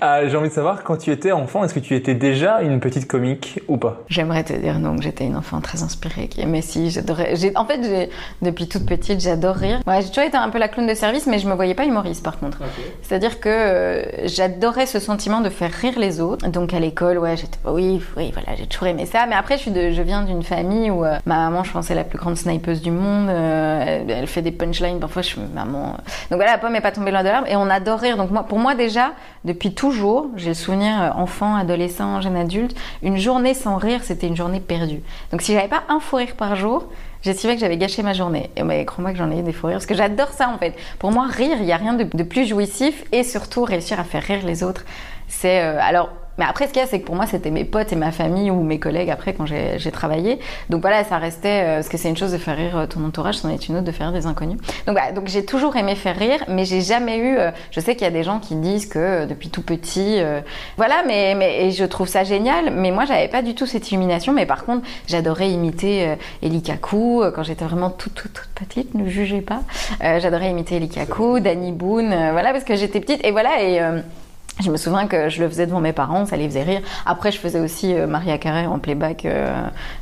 Ah, 0.02 0.26
J'ai 0.26 0.38
envie 0.38 0.48
de 0.48 0.54
savoir, 0.54 0.84
quand 0.84 0.96
tu 0.96 1.12
étais 1.12 1.34
enfant, 1.34 1.64
est-ce 1.66 1.74
que 1.74 1.80
tu 1.80 1.94
étais 1.94 2.14
déjà 2.14 2.62
une 2.62 2.80
petite 2.80 3.06
comique 3.06 3.60
ou 3.68 3.76
pas? 3.76 4.04
J'aimerais 4.08 4.46
te 4.46 4.54
dire 4.54 4.80
non, 4.80 4.96
que 4.96 5.04
j'étais 5.04 5.26
une 5.26 5.36
enfant 5.36 5.60
très 5.60 5.84
inspirée, 5.84 6.30
qui 6.30 6.40
aimait 6.40 6.62
si, 6.62 6.90
j'adorais. 6.90 7.36
En 7.56 7.66
fait, 7.66 8.10
depuis 8.42 8.70
toute 8.70 8.86
petite, 8.86 9.20
j'adore 9.20 9.56
rire. 9.56 9.82
Ouais, 9.88 10.02
j'ai 10.02 10.08
toujours 10.08 10.24
été 10.24 10.38
un 10.38 10.50
peu 10.50 10.58
la 10.58 10.70
clown 10.70 10.88
de 10.88 10.94
service, 10.94 11.28
mais 11.28 11.40
je 11.40 11.50
me 11.50 11.54
voyais 11.54 11.74
pas 11.74 11.86
humoriste 11.86 12.24
par 12.24 12.40
contre. 12.40 12.60
C'est-à-dire 13.02 13.42
que 13.42 13.50
euh, 13.50 14.28
j'adorais 14.28 14.86
ce 14.86 15.00
sentiment 15.00 15.42
de 15.42 15.50
faire 15.50 15.72
rire 15.72 16.00
les 16.00 16.22
autres. 16.22 16.48
Donc 16.48 16.74
à 16.74 16.80
l'école, 16.80 17.18
ouais, 17.18 17.36
j'étais 17.36 17.58
oui, 17.66 18.02
oui, 18.16 18.32
voilà, 18.34 18.56
j'ai 18.58 18.68
toujours 18.68 18.88
aimé 18.88 19.06
ça. 19.06 19.26
Mais 19.28 19.36
après, 19.36 19.58
je, 19.58 19.64
suis 19.64 19.72
de, 19.72 19.92
je 19.92 20.02
viens 20.02 20.24
d'une 20.24 20.44
famille 20.44 20.92
où 20.92 21.04
euh, 21.04 21.18
ma 21.26 21.36
maman, 21.50 21.66
je 21.66 21.74
pense, 21.74 21.92
est 21.92 21.96
la 21.96 22.06
plus 22.06 22.18
grande 22.18 22.38
snipeuse 22.38 22.82
du 22.82 22.92
monde. 22.92 23.30
Euh, 23.30 23.84
elle, 23.86 24.10
elle 24.10 24.28
fait 24.28 24.42
des 24.42 24.54
punchlines. 24.54 25.00
Parfois, 25.00 25.24
je 25.24 25.28
suis 25.28 25.42
maman. 25.54 25.98
Donc 26.32 26.38
voilà, 26.38 26.54
la 26.54 26.58
pomme 26.58 26.72
n'est 26.72 26.80
pas 26.80 26.94
tombée 26.94 27.12
loin 27.12 27.24
de 27.24 27.28
l'arbre. 27.28 27.48
Et 27.50 27.58
on 27.58 27.70
adore 27.70 28.00
rire. 28.00 28.16
Donc 28.16 28.32
moi, 28.32 28.44
pour 28.44 28.60
moi 28.60 28.76
déjà, 28.76 29.12
depuis 29.44 29.74
toujours, 29.89 30.28
j'ai 30.36 30.49
le 30.49 30.54
souvenir 30.54 31.02
euh, 31.02 31.10
enfant, 31.15 31.56
adolescent, 31.56 32.21
jeune 32.21 32.36
adulte, 32.36 32.75
une 33.02 33.17
journée 33.17 33.56
sans 33.56 33.78
rire, 33.78 34.02
c'était 34.04 34.28
une 34.28 34.36
journée 34.36 34.60
perdue. 34.60 35.02
Donc 35.32 35.41
si 35.41 35.54
j'avais 35.54 35.67
pas 35.67 35.84
un 35.89 35.99
fou 35.99 36.17
rire 36.17 36.36
par 36.38 36.56
jour, 36.56 36.86
J'estimais 37.21 37.56
que 37.56 37.60
j'avais 37.60 37.75
gâché 37.75 38.02
ma 38.02 38.13
journée. 38.13 38.49
Et 38.56 38.63
mais 38.63 38.86
crois-moi 38.86 39.12
que 39.12 39.17
j'en 39.17 39.30
ai 39.30 39.39
eu 39.39 39.41
des 39.43 39.52
fous 39.52 39.67
rires. 39.67 39.75
Parce 39.75 39.86
que 39.86 39.93
j'adore 39.93 40.30
ça 40.30 40.47
en 40.47 40.58
fait. 40.58 40.73
Pour 40.99 41.12
moi, 41.12 41.28
rire, 41.28 41.58
il 41.60 41.65
n'y 41.65 41.73
a 41.73 41.75
rien 41.75 41.91
de, 41.91 42.06
de 42.06 42.23
plus 42.23 42.45
jouissif. 42.45 43.04
Et 43.12 43.23
surtout, 43.23 43.65
réussir 43.65 43.99
à 43.99 44.06
faire 44.06 44.23
rire 44.23 44.39
les 44.45 44.63
autres. 44.63 44.86
C'est. 45.28 45.62
euh, 45.62 45.82
alors. 45.82 46.12
Mais 46.39 46.45
après, 46.45 46.67
ce 46.67 46.73
qu'il 46.73 46.82
y 46.82 46.86
a, 46.86 46.88
c'est 46.88 47.02
que 47.02 47.06
pour 47.06 47.15
moi, 47.15 47.28
c'était 47.28 47.52
mes 47.52 47.65
potes 47.65 47.91
et 47.91 47.97
ma 47.97 48.12
famille 48.12 48.49
ou 48.49 48.63
mes 48.63 48.80
collègues 48.80 49.10
après 49.10 49.34
quand 49.34 49.45
j'ai 49.45 49.91
travaillé. 49.91 50.39
Donc 50.69 50.80
voilà, 50.82 51.04
ça 51.04 51.17
restait. 51.17 51.63
euh, 51.65 51.75
parce 51.75 51.89
que 51.89 51.97
c'est 51.97 52.08
une 52.10 52.15
chose 52.17 52.32
de 52.32 52.38
faire 52.38 52.56
rire 52.56 52.78
euh, 52.78 52.86
ton 52.88 53.04
entourage, 53.06 53.36
c'en 53.36 53.49
est 53.49 53.67
une 53.67 53.75
autre 53.75 53.84
de 53.86 53.91
faire 53.91 54.08
rire 54.12 54.19
des 54.21 54.25
inconnus. 54.25 54.58
Donc 54.88 54.95
voilà, 54.97 55.12
donc 55.12 55.28
j'ai 55.28 55.43
toujours 55.43 55.75
aimé 55.75 55.95
faire 55.95 56.15
rire, 56.15 56.41
mais 56.47 56.63
j'ai 56.63 56.80
jamais 56.80 57.17
eu. 57.17 57.38
euh, 57.38 57.52
je 57.71 57.82
sais 57.82 57.95
qu'il 57.95 58.06
y 58.06 58.08
a 58.08 58.12
des 58.12 58.23
gens 58.23 58.39
qui 58.39 58.56
disent 58.56 58.86
que 58.88 59.25
depuis 59.25 59.49
tout 59.49 59.62
petit. 59.62 60.21
voilà, 60.78 61.04
mais, 61.06 61.65
et 61.67 61.71
je 61.71 61.84
trouve 61.84 62.08
ça 62.08 62.23
génial. 62.23 62.71
Mais 62.73 62.91
moi, 62.91 63.04
j'avais 63.06 63.28
pas 63.28 63.41
du 63.41 63.54
tout 63.54 63.65
cette 63.65 63.91
illumination. 63.91 64.32
Mais 64.32 64.45
par 64.45 64.63
contre, 64.63 64.88
j'adorais 65.08 65.49
imiter 65.49 66.15
Eli 66.41 66.62
Kaku 66.62 67.23
quand 67.36 67.43
j'étais 67.43 67.65
vraiment 67.65 67.89
toute, 67.89 68.13
toute, 68.13 68.32
toute 68.34 68.49
petite. 68.56 68.93
Ne 68.95 69.10
jugez 69.10 69.41
pas. 69.41 69.60
J'adorais 69.99 70.52
imiter 70.52 70.78
Eli 70.78 70.88
Kaku, 70.88 71.41
Danny 71.41 71.73
Boone. 71.73 72.15
voilà, 72.32 72.54
parce 72.54 72.63
que 72.63 72.75
j'étais 72.75 73.02
petite. 73.02 73.25
Et 73.25 73.32
voilà, 73.32 73.62
et. 73.62 73.82
Je 74.60 74.72
me 74.72 74.78
souviens 74.78 75.08
que 75.08 75.30
je 75.30 75.41
le 75.41 75.50
faisais 75.50 75.65
devant 75.65 75.82
mes 75.82 75.93
parents, 75.93 76.26
ça 76.26 76.38
les 76.38 76.48
faisait 76.48 76.63
rire. 76.63 76.82
Après, 77.06 77.32
je 77.32 77.39
faisais 77.39 77.60
aussi 77.60 77.93
euh, 77.93 78.08
Maria 78.08 78.38
Carré 78.38 78.65
en 78.65 78.80
playback, 78.80 79.26
euh, 79.26 79.54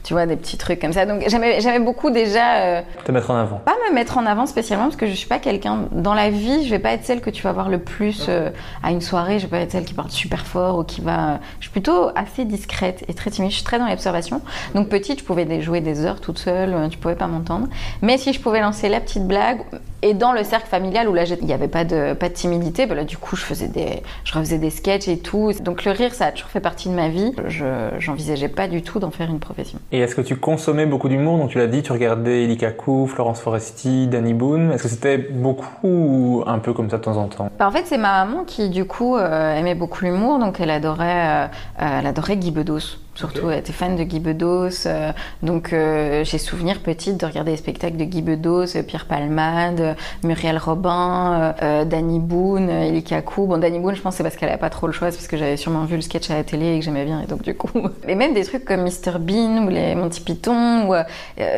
tu 0.04 0.14
vois, 0.14 0.26
des 0.26 0.36
petits 0.36 0.58
trucs 0.58 0.80
comme 0.80 0.94
ça. 0.94 1.06
Donc, 1.06 1.24
j'aimais 1.28 1.62
j'aimais 1.62 1.80
beaucoup 1.80 2.10
déjà 2.10 2.56
euh, 2.56 2.82
Te 3.06 3.12
mettre 3.12 3.32
en 3.32 3.36
avant. 3.36 3.58
pas 3.58 3.76
me 3.90 3.94
mettre 3.94 4.18
en 4.18 4.26
avant 4.26 4.46
spécialement 4.46 4.86
parce 4.86 4.96
que 4.96 5.08
je 5.08 5.14
suis 5.14 5.28
pas 5.28 5.40
quelqu'un 5.40 5.86
dans 5.92 6.14
la 6.14 6.30
vie 6.30 6.66
je 6.66 6.70
vais 6.70 6.80
pas 6.80 6.92
être 6.92 7.06
celle 7.06 7.22
que 7.22 7.30
tu 7.30 7.44
vas 7.44 7.52
voir 7.52 7.70
le 7.70 7.80
plus 7.80 8.26
euh, 8.30 8.50
à 8.84 8.92
une 8.92 9.02
soirée 9.02 9.40
je 9.40 9.46
vais 9.46 9.58
pas 9.58 9.60
être 9.60 9.72
celle 9.72 9.86
qui 9.86 9.94
parle 9.94 10.10
super 10.10 10.46
fort 10.46 10.78
ou 10.80 10.84
qui 10.84 11.02
va 11.02 11.40
je 11.60 11.66
suis 11.66 11.72
plutôt 11.72 12.10
assez 12.16 12.46
discrète 12.46 13.04
et 13.08 13.14
très 13.14 13.32
timide 13.32 13.52
je 13.52 13.56
suis 13.56 13.64
très 13.64 13.80
dans 13.80 13.88
l'observation 13.88 14.42
donc 14.76 14.90
petite 14.90 15.20
je 15.20 15.24
pouvais 15.24 15.62
jouer 15.62 15.82
des 15.82 16.06
heures 16.06 16.20
toute 16.22 16.40
seule 16.40 16.90
tu 16.90 16.98
pouvais 16.98 17.16
pas 17.16 17.28
m'entendre 17.28 17.68
mais 18.02 18.18
si 18.18 18.34
je 18.34 18.40
pouvais 18.40 18.62
lancer 18.62 18.90
la 18.90 19.00
petite 19.00 19.26
blague 19.28 19.62
et 20.02 20.14
dans 20.14 20.32
le 20.32 20.44
cercle 20.44 20.68
familial 20.68 21.08
où 21.10 21.14
là 21.14 21.24
il 21.24 21.48
y 21.48 21.54
avait 21.54 21.68
pas 21.68 21.84
de 21.84 22.14
pas 22.14 22.30
de 22.30 22.34
timidité 22.34 22.86
bah 22.86 22.96
là 22.96 23.04
du 23.04 23.18
coup 23.18 23.36
je 23.36 23.44
faisais 23.44 23.68
des 23.68 24.04
je 24.24 24.34
refaisais 24.34 24.58
des 24.58 24.70
sketchs 24.70 25.08
et 25.08 25.20
tout. 25.20 25.52
Donc 25.62 25.86
le 25.86 25.92
rire 25.92 26.14
ça 26.14 26.28
a 26.28 26.32
toujours 26.32 26.50
fait 26.50 26.60
partie 26.60 26.90
de 26.90 26.94
ma 26.94 27.10
vie. 27.10 27.34
Je 27.48 27.66
j'envisageais 28.00 28.50
pas 28.50 28.68
du 28.68 28.82
tout 28.82 29.00
d'en 29.00 29.12
faire 29.12 29.30
une 29.30 29.40
profession. 29.40 29.80
Et 29.92 30.00
est-ce 30.00 30.16
que 30.16 30.22
tu 30.22 30.36
consommais 30.36 30.86
beaucoup 30.86 31.10
d'humour? 31.10 31.38
Donc 31.38 31.50
tu 31.50 31.58
l'as 31.58 31.68
dit, 31.68 31.82
tu 31.82 31.92
regardais 31.92 32.44
Eli 32.44 32.58
Kaku, 32.58 33.08
Florence 33.08 33.40
Foresti, 33.40 34.08
Danny 34.08 34.34
Boone. 34.34 34.72
Est-ce 34.72 34.84
que 34.84 34.90
c'était 34.90 35.18
beaucoup 35.18 35.88
ou 35.88 36.44
un 36.46 36.60
peu 36.60 36.74
comme 36.74 36.90
ça 36.90 36.98
de 36.98 37.04
temps 37.04 37.18
en 37.18 37.28
temps? 37.28 37.50
Bah, 37.58 37.68
en 37.68 37.72
fait, 37.72 37.84
c'est 37.86 37.98
ma 37.98 38.26
maman 38.26 38.44
qui, 38.44 38.70
du 38.70 38.86
coup, 38.86 39.16
euh, 39.16 39.56
aimait 39.56 39.76
beaucoup 39.76 40.04
l'humour, 40.04 40.40
donc 40.40 40.60
elle 40.60 40.70
adorait, 40.70 41.06
euh, 41.28 41.46
euh, 41.82 42.00
elle 42.00 42.08
adorait 42.08 42.38
Guy 42.38 42.52
Bedos. 42.52 42.98
Surtout, 43.18 43.50
elle 43.50 43.60
était 43.60 43.74
fan 43.74 43.96
de 43.96 44.04
Guy 44.04 44.20
Bedos. 44.20 44.86
euh, 44.86 45.12
donc, 45.42 45.74
euh, 45.74 46.24
j'ai 46.24 46.38
souvenir 46.38 46.80
petite 46.82 47.18
de 47.18 47.26
regarder 47.26 47.52
les 47.52 47.58
spectacles 47.58 47.98
de 47.98 48.04
Guy 48.04 48.22
Bedos, 48.22 48.76
euh, 48.76 48.84
Pierre 48.84 49.06
Palmade, 49.06 49.82
euh, 49.82 49.94
Muriel 50.24 50.58
Robin, 50.58 51.34
euh, 51.34 51.54
euh, 51.64 51.86
Danny 51.86 52.20
Boone, 52.20 52.70
Eli 52.70 53.04
Kaku. 53.04 53.48
Bon, 53.48 53.58
Danny 53.58 53.80
Boone, 53.80 53.96
je 53.96 54.02
pense 54.02 54.16
c'est 54.16 54.24
parce 54.24 54.36
qu'elle 54.36 54.50
avait 54.50 54.60
pas 54.60 54.70
trop 54.70 54.86
le 54.86 54.94
choix, 54.94 55.08
parce 55.10 55.28
que 55.28 55.36
j'avais 55.36 55.58
sûrement 55.58 55.86
vu 55.86 55.96
le 55.96 56.02
sketch 56.02 56.30
à 56.30 56.36
la 56.36 56.44
télé 56.44 56.76
et 56.76 56.80
que 56.80 56.86
j'aimais 56.86 57.06
bien, 57.06 57.22
et 57.22 57.26
donc 57.26 57.42
du 57.42 57.56
coup. 57.56 57.70
Et 58.08 58.16
même 58.16 58.34
des 58.34 58.44
trucs 58.44 58.64
comme 58.64 58.84
Mr 58.84 59.18
Bean 59.20 59.66
ou 59.66 59.70
les 59.70 59.96
Monty 59.96 60.22
Python 60.22 60.88
ou 60.90 60.96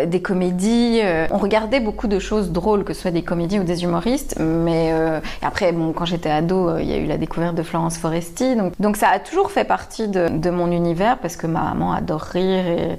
des 0.07 0.21
comédies. 0.21 1.01
on 1.31 1.37
regardait 1.37 1.79
beaucoup 1.79 2.07
de 2.07 2.19
choses 2.19 2.51
drôles, 2.51 2.83
que 2.83 2.93
ce 2.93 3.01
soit 3.01 3.11
des 3.11 3.21
comédies 3.21 3.59
ou 3.59 3.63
des 3.63 3.83
humoristes. 3.83 4.37
Mais 4.39 4.89
euh, 4.91 5.19
après, 5.41 5.71
bon, 5.71 5.91
quand 5.93 6.05
j'étais 6.05 6.29
ado, 6.29 6.77
il 6.77 6.85
y 6.85 6.93
a 6.93 6.97
eu 6.97 7.05
la 7.05 7.17
découverte 7.17 7.55
de 7.55 7.63
Florence 7.63 7.97
Foresti. 7.97 8.55
Donc, 8.55 8.73
donc 8.79 8.97
ça 8.97 9.09
a 9.09 9.19
toujours 9.19 9.51
fait 9.51 9.63
partie 9.63 10.07
de, 10.07 10.29
de 10.29 10.49
mon 10.49 10.71
univers 10.71 11.17
parce 11.19 11.35
que 11.35 11.47
ma 11.49 11.73
maman 11.73 11.93
adore 11.93 12.21
rire 12.21 12.97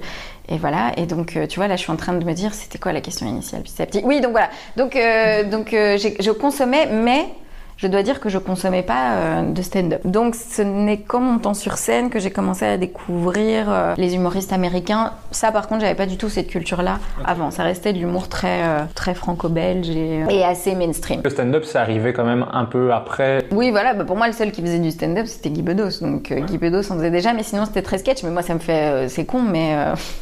et, 0.49 0.57
voilà. 0.57 0.91
Et 0.97 1.05
donc, 1.05 1.37
euh, 1.37 1.47
tu 1.47 1.59
vois, 1.59 1.67
là, 1.67 1.77
je 1.77 1.81
suis 1.81 1.91
en 1.91 1.95
train 1.95 2.13
de 2.13 2.25
me 2.25 2.33
dire, 2.33 2.53
c'était 2.53 2.77
quoi 2.77 2.91
la 2.91 2.99
question 2.99 3.25
initiale 3.25 3.61
petit 3.61 3.81
à 3.81 3.85
petit 3.85 4.01
Oui, 4.03 4.19
donc 4.19 4.31
voilà. 4.31 4.49
Donc, 4.75 4.95
euh, 4.95 5.43
donc 5.49 5.73
euh, 5.73 5.97
je 5.97 6.31
consommais, 6.31 6.87
mais 6.87 7.25
je 7.81 7.87
dois 7.87 8.03
dire 8.03 8.19
que 8.19 8.29
je 8.29 8.37
consommais 8.37 8.83
pas 8.83 9.13
euh, 9.13 9.41
de 9.41 9.61
stand-up. 9.61 10.01
Donc 10.05 10.35
ce 10.35 10.61
n'est 10.61 10.99
qu'en 10.99 11.19
montant 11.19 11.55
sur 11.55 11.77
scène 11.77 12.09
que 12.11 12.19
j'ai 12.19 12.29
commencé 12.29 12.65
à 12.65 12.77
découvrir 12.77 13.65
euh, 13.69 13.93
les 13.97 14.13
humoristes 14.13 14.53
américains. 14.53 15.13
Ça 15.31 15.51
par 15.51 15.67
contre, 15.67 15.81
j'avais 15.81 15.95
pas 15.95 16.05
du 16.05 16.17
tout 16.17 16.29
cette 16.29 16.47
culture-là 16.47 16.99
avant. 17.25 17.49
Ça 17.49 17.63
restait 17.63 17.93
de 17.93 17.97
l'humour 17.97 18.27
très 18.27 18.63
euh, 18.63 18.81
très 18.93 19.15
franco-belge 19.15 19.89
et, 19.89 20.23
et 20.29 20.43
assez 20.43 20.75
mainstream. 20.75 21.21
Le 21.23 21.29
stand-up, 21.31 21.63
c'est 21.65 21.79
arrivé 21.79 22.13
quand 22.13 22.25
même 22.25 22.45
un 22.53 22.65
peu 22.65 22.93
après. 22.93 23.45
Oui, 23.51 23.71
voilà, 23.71 23.95
bah, 23.95 24.03
pour 24.03 24.15
moi, 24.15 24.27
le 24.27 24.33
seul 24.33 24.51
qui 24.51 24.61
faisait 24.61 24.79
du 24.79 24.91
stand-up, 24.91 25.25
c'était 25.25 25.49
Guy 25.49 25.63
Bedos. 25.63 26.01
Donc, 26.01 26.31
Guy 26.31 26.57
Bedos 26.59 26.91
en 26.91 26.95
faisait 26.95 27.11
déjà, 27.11 27.33
mais 27.33 27.43
sinon, 27.43 27.65
c'était 27.65 27.81
très 27.81 27.97
sketch. 27.97 28.23
Mais 28.23 28.29
moi, 28.29 28.43
ça 28.43 28.53
me 28.53 28.59
fait. 28.59 29.09
c'est 29.09 29.25
con, 29.25 29.41
mais 29.41 29.75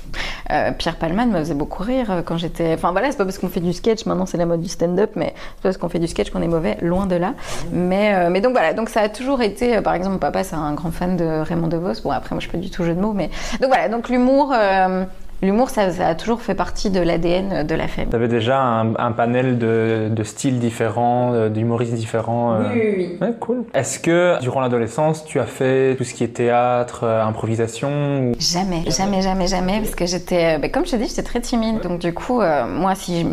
euh, 0.52 0.72
Pierre 0.78 0.96
Palman 0.96 1.30
me 1.30 1.40
faisait 1.40 1.54
beaucoup 1.54 1.84
rire 1.84 2.24
quand 2.26 2.38
j'étais. 2.38 2.74
Enfin, 2.74 2.92
voilà, 2.92 3.12
c'est 3.12 3.18
pas 3.18 3.26
parce 3.26 3.38
qu'on 3.38 3.50
fait 3.50 3.60
du 3.60 3.74
sketch, 3.74 4.06
maintenant, 4.06 4.26
c'est 4.26 4.38
la 4.38 4.46
mode 4.46 4.62
du 4.62 4.70
stand-up, 4.70 5.12
mais 5.16 5.34
c'est 5.36 5.64
pas 5.64 5.70
parce 5.70 5.78
qu'on 5.78 5.90
fait 5.90 6.00
du 6.00 6.08
sketch 6.08 6.30
qu'on 6.30 6.42
est 6.42 6.48
mauvais, 6.48 6.78
loin 6.82 7.06
de 7.06 7.16
là. 7.16 7.34
Mais, 7.72 8.14
euh, 8.16 8.30
mais 8.30 8.42
donc, 8.42 8.54
voilà, 8.54 8.74
donc 8.74 8.90
ça 8.90 9.02
a 9.02 9.10
toujours 9.10 9.42
été. 9.42 9.78
euh, 9.78 9.82
par 9.82 9.94
exemple, 9.94 10.14
mon 10.14 10.20
papa, 10.20 10.44
c'est 10.44 10.56
un 10.56 10.74
grand 10.74 10.92
fan 10.92 11.16
de 11.18 11.42
Raymond 11.42 11.68
DeVos. 11.68 12.02
Bon, 12.04 12.12
après, 12.12 12.36
moi, 12.36 12.40
je 12.40 12.48
suis 12.48 12.52
pas 12.52 12.58
du 12.58 12.70
tout 12.70 12.84
jeu 12.84 12.94
de 12.94 13.00
mots, 13.02 13.14
mais. 13.14 13.30
Donc, 13.62 13.70
voilà, 13.70 13.90
donc 13.90 14.10
l'humour. 14.10 14.54
L'humour, 15.42 15.70
ça, 15.70 15.90
ça 15.92 16.08
a 16.08 16.16
toujours 16.16 16.42
fait 16.42 16.56
partie 16.56 16.90
de 16.90 17.00
l'ADN 17.00 17.66
de 17.66 17.76
la 17.76 17.88
famille. 17.88 18.10
Tu 18.10 18.16
avais 18.16 18.28
déjà 18.28 18.60
un, 18.62 18.96
un 18.96 19.12
panel 19.14 19.58
de, 19.58 20.10
de 20.12 20.24
styles 20.24 20.60
différents, 20.60 21.34
euh, 21.34 21.50
d'humoristes 21.50 21.94
différents. 21.94 22.54
euh. 22.56 22.60
Oui, 22.74 22.80
oui, 22.82 22.94
oui. 22.98 23.18
Ouais, 23.22 23.34
cool. 23.40 23.64
Est-ce 23.74 24.00
que 24.00 24.40
durant 24.42 24.60
l'adolescence, 24.60 25.24
tu 25.24 25.40
as 25.40 25.46
fait 25.46 25.96
tout 25.98 26.04
ce 26.04 26.14
qui 26.14 26.24
est 26.26 26.30
théâtre, 26.30 27.02
euh, 27.04 27.24
improvisation 27.26 27.90
ou... 27.90 28.32
Jamais, 28.40 28.84
jamais, 28.90 29.22
jamais, 29.22 29.48
jamais, 29.48 29.80
parce 29.80 29.96
que 29.96 30.06
j'étais, 30.06 30.56
euh, 30.56 30.58
bah, 30.60 30.68
comme 30.70 30.86
je 30.86 30.92
te 30.92 30.96
dis, 30.98 31.08
j'étais 31.08 31.24
très 31.24 31.40
timide. 31.42 31.80
Donc 31.82 32.00
du 32.00 32.14
coup, 32.14 32.42
euh, 32.42 32.66
moi, 32.68 32.94
si, 32.96 33.26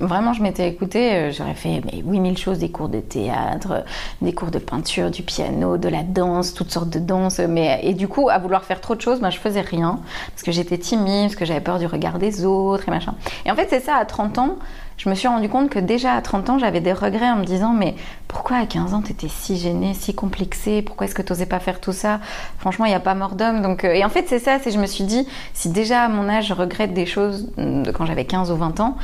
vraiment 0.00 0.32
je 0.32 0.42
m'étais 0.42 0.68
écoutée, 0.68 1.12
euh, 1.14 1.30
j'aurais 1.30 1.54
fait 1.54 1.80
mais 1.86 2.02
8000 2.04 2.36
choses, 2.36 2.58
des 2.58 2.70
cours 2.70 2.88
de 2.88 3.00
théâtre, 3.00 3.84
des 4.22 4.32
cours 4.32 4.50
de 4.50 4.58
peinture, 4.58 5.10
du 5.10 5.22
piano, 5.22 5.76
de 5.76 5.88
la 5.88 6.02
danse, 6.02 6.52
toutes 6.54 6.70
sortes 6.72 6.90
de 6.90 6.98
danses. 6.98 7.38
Mais 7.38 7.78
et 7.84 7.94
du 7.94 8.08
coup, 8.08 8.28
à 8.28 8.38
vouloir 8.38 8.64
faire 8.64 8.80
trop 8.80 8.94
de 8.96 9.00
choses, 9.00 9.20
ben, 9.20 9.30
je 9.30 9.38
faisais 9.38 9.60
rien, 9.60 10.00
parce 10.30 10.42
que 10.42 10.50
j'étais 10.52 10.78
timide, 10.78 11.24
parce 11.26 11.36
que 11.36 11.43
j'avais 11.44 11.60
peur 11.60 11.78
du 11.78 11.86
regard 11.86 12.18
des 12.18 12.44
autres 12.44 12.88
et 12.88 12.90
machin. 12.90 13.14
Et 13.44 13.50
en 13.50 13.56
fait, 13.56 13.66
c'est 13.70 13.80
ça, 13.80 13.96
à 13.96 14.04
30 14.04 14.38
ans, 14.38 14.58
je 14.96 15.08
me 15.08 15.14
suis 15.14 15.28
rendu 15.28 15.48
compte 15.48 15.70
que 15.70 15.78
déjà 15.78 16.12
à 16.12 16.20
30 16.20 16.50
ans, 16.50 16.58
j'avais 16.58 16.80
des 16.80 16.92
regrets 16.92 17.30
en 17.30 17.36
me 17.36 17.44
disant 17.44 17.72
mais 17.72 17.94
pourquoi 18.28 18.56
à 18.58 18.66
15 18.66 18.94
ans 18.94 19.02
t'étais 19.02 19.28
si 19.28 19.56
gênée, 19.56 19.94
si 19.94 20.14
complexée, 20.14 20.82
pourquoi 20.82 21.06
est-ce 21.06 21.14
que 21.14 21.22
t'osais 21.22 21.46
pas 21.46 21.60
faire 21.60 21.80
tout 21.80 21.92
ça? 21.92 22.20
Franchement, 22.58 22.84
il 22.84 22.88
n'y 22.88 22.94
a 22.94 23.00
pas 23.00 23.14
mort 23.14 23.34
d'homme. 23.34 23.62
Donc, 23.62 23.84
euh, 23.84 23.92
et 23.92 24.04
en 24.04 24.08
fait, 24.08 24.24
c'est 24.28 24.38
ça, 24.38 24.58
c'est 24.62 24.70
je 24.70 24.78
me 24.78 24.86
suis 24.86 25.04
dit 25.04 25.26
si 25.52 25.68
déjà 25.68 26.02
à 26.02 26.08
mon 26.08 26.28
âge 26.28 26.46
je 26.46 26.54
regrette 26.54 26.94
des 26.94 27.06
choses 27.06 27.52
de 27.56 27.90
quand 27.90 28.06
j'avais 28.06 28.24
15 28.24 28.50
ou 28.50 28.56
20 28.56 28.80
ans, 28.80 28.96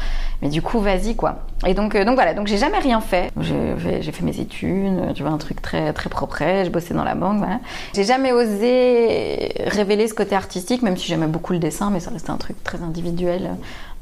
mais 0.43 0.49
du 0.49 0.63
coup 0.63 0.81
vas-y 0.81 1.17
quoi. 1.17 1.45
Et 1.67 1.75
donc, 1.75 1.95
euh, 1.95 2.05
donc 2.05 2.15
voilà, 2.15 2.35
donc 2.35 2.47
j'ai 2.47 2.57
jamais 2.57 2.79
rien 2.79 3.01
fait. 3.01 3.31
J'ai 3.41 4.13
fait, 4.13 4.23
mes 4.23 4.41
études, 4.41 5.13
tu 5.15 5.23
vois 5.23 5.33
un 5.33 5.39
truc 5.39 5.61
très 5.61 5.93
très 5.93 6.09
propre, 6.11 6.39
je 6.41 6.71
bossais 6.71 6.95
dans 6.95 7.05
la 7.05 7.15
banque, 7.15 7.39
voilà. 7.39 7.61
J'ai 7.95 8.05
jamais 8.05 8.33
osé 8.33 9.53
révéler 9.67 10.09
ce 10.09 10.15
côté 10.15 10.35
artistique, 10.35 10.83
même 10.83 10.97
si 10.97 11.07
j'aimais 11.07 11.27
beaucoup 11.27 11.53
le 11.53 11.59
dessin, 11.59 11.91
mais 11.91 12.01
ça 12.01 12.11
restait 12.11 12.31
un 12.31 12.37
truc 12.37 12.63
très 12.65 12.83
individuel. 12.83 13.51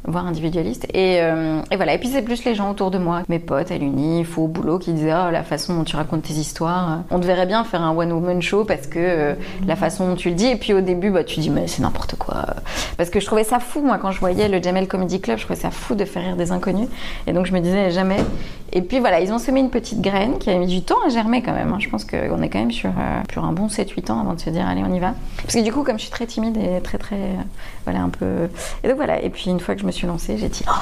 Voire 0.07 0.26
individualiste. 0.26 0.86
Et, 0.94 1.18
euh, 1.20 1.61
et 1.70 1.76
voilà. 1.76 1.94
Et 1.94 1.99
puis 1.99 2.09
c'est 2.09 2.22
plus 2.22 2.44
les 2.44 2.55
gens 2.55 2.70
autour 2.70 2.90
de 2.90 2.99
moi, 2.99 3.22
mes 3.28 3.38
potes 3.38 3.70
à 3.70 3.76
l'uni, 3.76 4.24
faux 4.24 4.44
au 4.44 4.49
boulot, 4.49 4.78
qui 4.78 4.92
disaient 4.92 5.12
oh, 5.12 5.30
la 5.30 5.42
façon 5.42 5.74
dont 5.76 5.84
tu 5.84 5.96
racontes 5.96 6.22
tes 6.22 6.34
histoires, 6.34 7.01
on 7.11 7.18
te 7.20 7.26
verrait 7.26 7.46
bien 7.46 7.64
faire 7.64 7.82
un 7.82 7.94
one 7.94 8.12
woman 8.12 8.40
show 8.40 8.64
parce 8.64 8.86
que 8.86 8.99
euh, 8.99 9.34
la 9.66 9.76
façon 9.76 10.09
dont 10.09 10.14
tu 10.14 10.30
le 10.30 10.34
dis. 10.34 10.46
Et 10.46 10.57
puis 10.57 10.72
au 10.72 10.80
début, 10.80 11.11
bah, 11.11 11.24
tu 11.24 11.40
dis 11.40 11.51
mais 11.51 11.66
c'est 11.66 11.82
n'importe 11.82 12.14
quoi. 12.16 12.44
Parce 12.96 13.11
que 13.11 13.20
je 13.20 13.26
trouvais 13.26 13.44
ça 13.44 13.59
fou 13.59 13.82
moi 13.82 13.99
quand 13.99 14.11
je 14.12 14.20
voyais 14.20 14.49
le 14.49 14.62
Jamel 14.62 14.88
Comedy 14.88 15.20
Club, 15.20 15.38
je 15.38 15.44
trouvais 15.44 15.61
ça 15.61 15.70
fou 15.70 15.94
de 15.94 16.05
faire 16.05 16.22
rire 16.22 16.36
des 16.36 16.53
inconnus. 16.53 16.88
Et 17.26 17.32
donc 17.32 17.46
je 17.46 17.53
me 17.53 17.61
disais 17.61 17.90
jamais. 17.90 18.18
Et 18.72 18.82
puis 18.82 18.99
voilà, 19.01 19.20
ils 19.20 19.32
ont 19.32 19.38
semé 19.38 19.61
une 19.61 19.70
petite 19.70 20.01
graine 20.03 20.38
qui 20.38 20.51
a 20.51 20.59
mis 20.59 20.66
du 20.66 20.82
temps 20.82 20.99
à 21.07 21.09
germer 21.09 21.42
quand 21.42 21.55
même. 21.55 21.72
hein. 21.72 21.78
Je 21.80 21.88
pense 21.88 22.05
qu'on 22.05 22.42
est 22.42 22.49
quand 22.51 22.59
même 22.59 22.70
sur, 22.70 22.90
euh, 22.90 23.22
sur 23.32 23.44
un 23.44 23.53
bon 23.53 23.66
7-8 23.68 24.11
ans 24.12 24.20
avant 24.20 24.34
de 24.34 24.40
se 24.40 24.51
dire 24.51 24.66
allez 24.66 24.82
on 24.88 24.94
y 24.94 24.99
va. 25.01 25.14
Parce 25.42 25.55
que 25.55 25.61
du 25.62 25.72
coup 25.72 25.82
comme 25.84 25.96
je 25.99 26.03
suis 26.03 26.11
très 26.11 26.26
timide 26.26 26.57
et 26.57 26.80
très 26.82 26.99
très 26.99 27.16
voilà 27.84 28.01
un 28.03 28.11
peu. 28.11 28.49
Et 28.84 28.88
donc 28.88 28.96
voilà. 28.96 29.22
Et 29.22 29.30
puis 29.30 29.51
une 29.51 29.61
fois 29.61 29.74
que 29.74 29.80
je 29.89 29.93
me 29.93 29.97
suis 29.97 30.07
lancée, 30.07 30.36
j'ai 30.36 30.51
dit 30.51 30.64
oh 30.68 30.72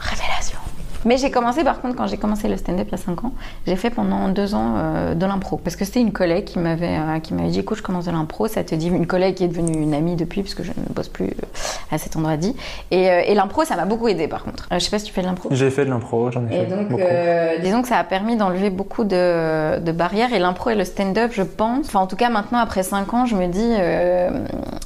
révélation. 0.00 0.58
Mais 1.04 1.16
j'ai 1.16 1.30
commencé 1.30 1.64
par 1.64 1.80
contre 1.80 1.96
quand 1.96 2.06
j'ai 2.06 2.16
commencé 2.16 2.48
le 2.48 2.56
stand-up 2.56 2.86
il 2.88 2.92
y 2.92 2.94
a 2.94 2.98
5 2.98 3.24
ans, 3.24 3.32
j'ai 3.66 3.76
fait 3.76 3.90
pendant 3.90 4.28
2 4.28 4.54
ans 4.54 4.74
euh, 4.76 5.14
de 5.14 5.26
l'impro 5.26 5.56
parce 5.56 5.76
que 5.76 5.84
c'était 5.84 6.00
une 6.00 6.12
collègue 6.12 6.44
qui 6.44 6.58
m'avait 6.58 6.96
euh, 6.98 7.18
qui 7.20 7.34
m'avait 7.34 7.48
dit 7.50 7.60
écoute 7.60 7.78
je 7.78 7.82
commence 7.82 8.06
de 8.06 8.10
l'impro, 8.10 8.48
ça 8.48 8.64
te 8.64 8.74
dit 8.74 8.88
une 8.88 9.06
collègue 9.06 9.36
qui 9.36 9.44
est 9.44 9.48
devenue 9.48 9.80
une 9.80 9.94
amie 9.94 10.16
depuis 10.16 10.42
parce 10.42 10.54
que 10.54 10.62
je 10.62 10.70
ne 10.70 10.92
bosse 10.94 11.08
plus 11.08 11.26
euh, 11.26 11.92
à 11.92 11.98
cet 11.98 12.16
endroit 12.16 12.36
dit 12.36 12.54
et, 12.90 13.10
euh, 13.10 13.22
et 13.26 13.34
l'impro 13.34 13.64
ça 13.64 13.76
m'a 13.76 13.84
beaucoup 13.84 14.08
aidé 14.08 14.28
par 14.28 14.44
contre. 14.44 14.66
Euh, 14.72 14.78
je 14.78 14.84
sais 14.84 14.90
pas 14.90 14.98
si 14.98 15.04
tu 15.06 15.12
fais 15.12 15.22
de 15.22 15.26
l'impro. 15.26 15.48
J'ai 15.52 15.70
fait 15.70 15.84
de 15.84 15.90
l'impro, 15.90 16.30
j'en 16.30 16.46
ai 16.48 16.54
Et 16.54 16.58
fait 16.60 16.66
donc, 16.66 16.88
beaucoup. 16.88 17.02
euh, 17.02 17.58
disons 17.62 17.82
que 17.82 17.88
ça 17.88 17.98
a 17.98 18.04
permis 18.04 18.36
d'enlever 18.36 18.70
beaucoup 18.70 19.04
de, 19.04 19.78
de 19.78 19.92
barrières. 19.92 20.32
Et 20.32 20.38
l'impro 20.38 20.70
et 20.70 20.74
le 20.74 20.84
stand-up, 20.84 21.30
je 21.32 21.42
pense, 21.42 21.86
enfin 21.86 22.00
en 22.00 22.06
tout 22.06 22.16
cas 22.16 22.28
maintenant 22.28 22.58
après 22.58 22.82
5 22.82 23.14
ans, 23.14 23.26
je 23.26 23.36
me 23.36 23.46
dis, 23.46 23.74
euh, 23.78 24.30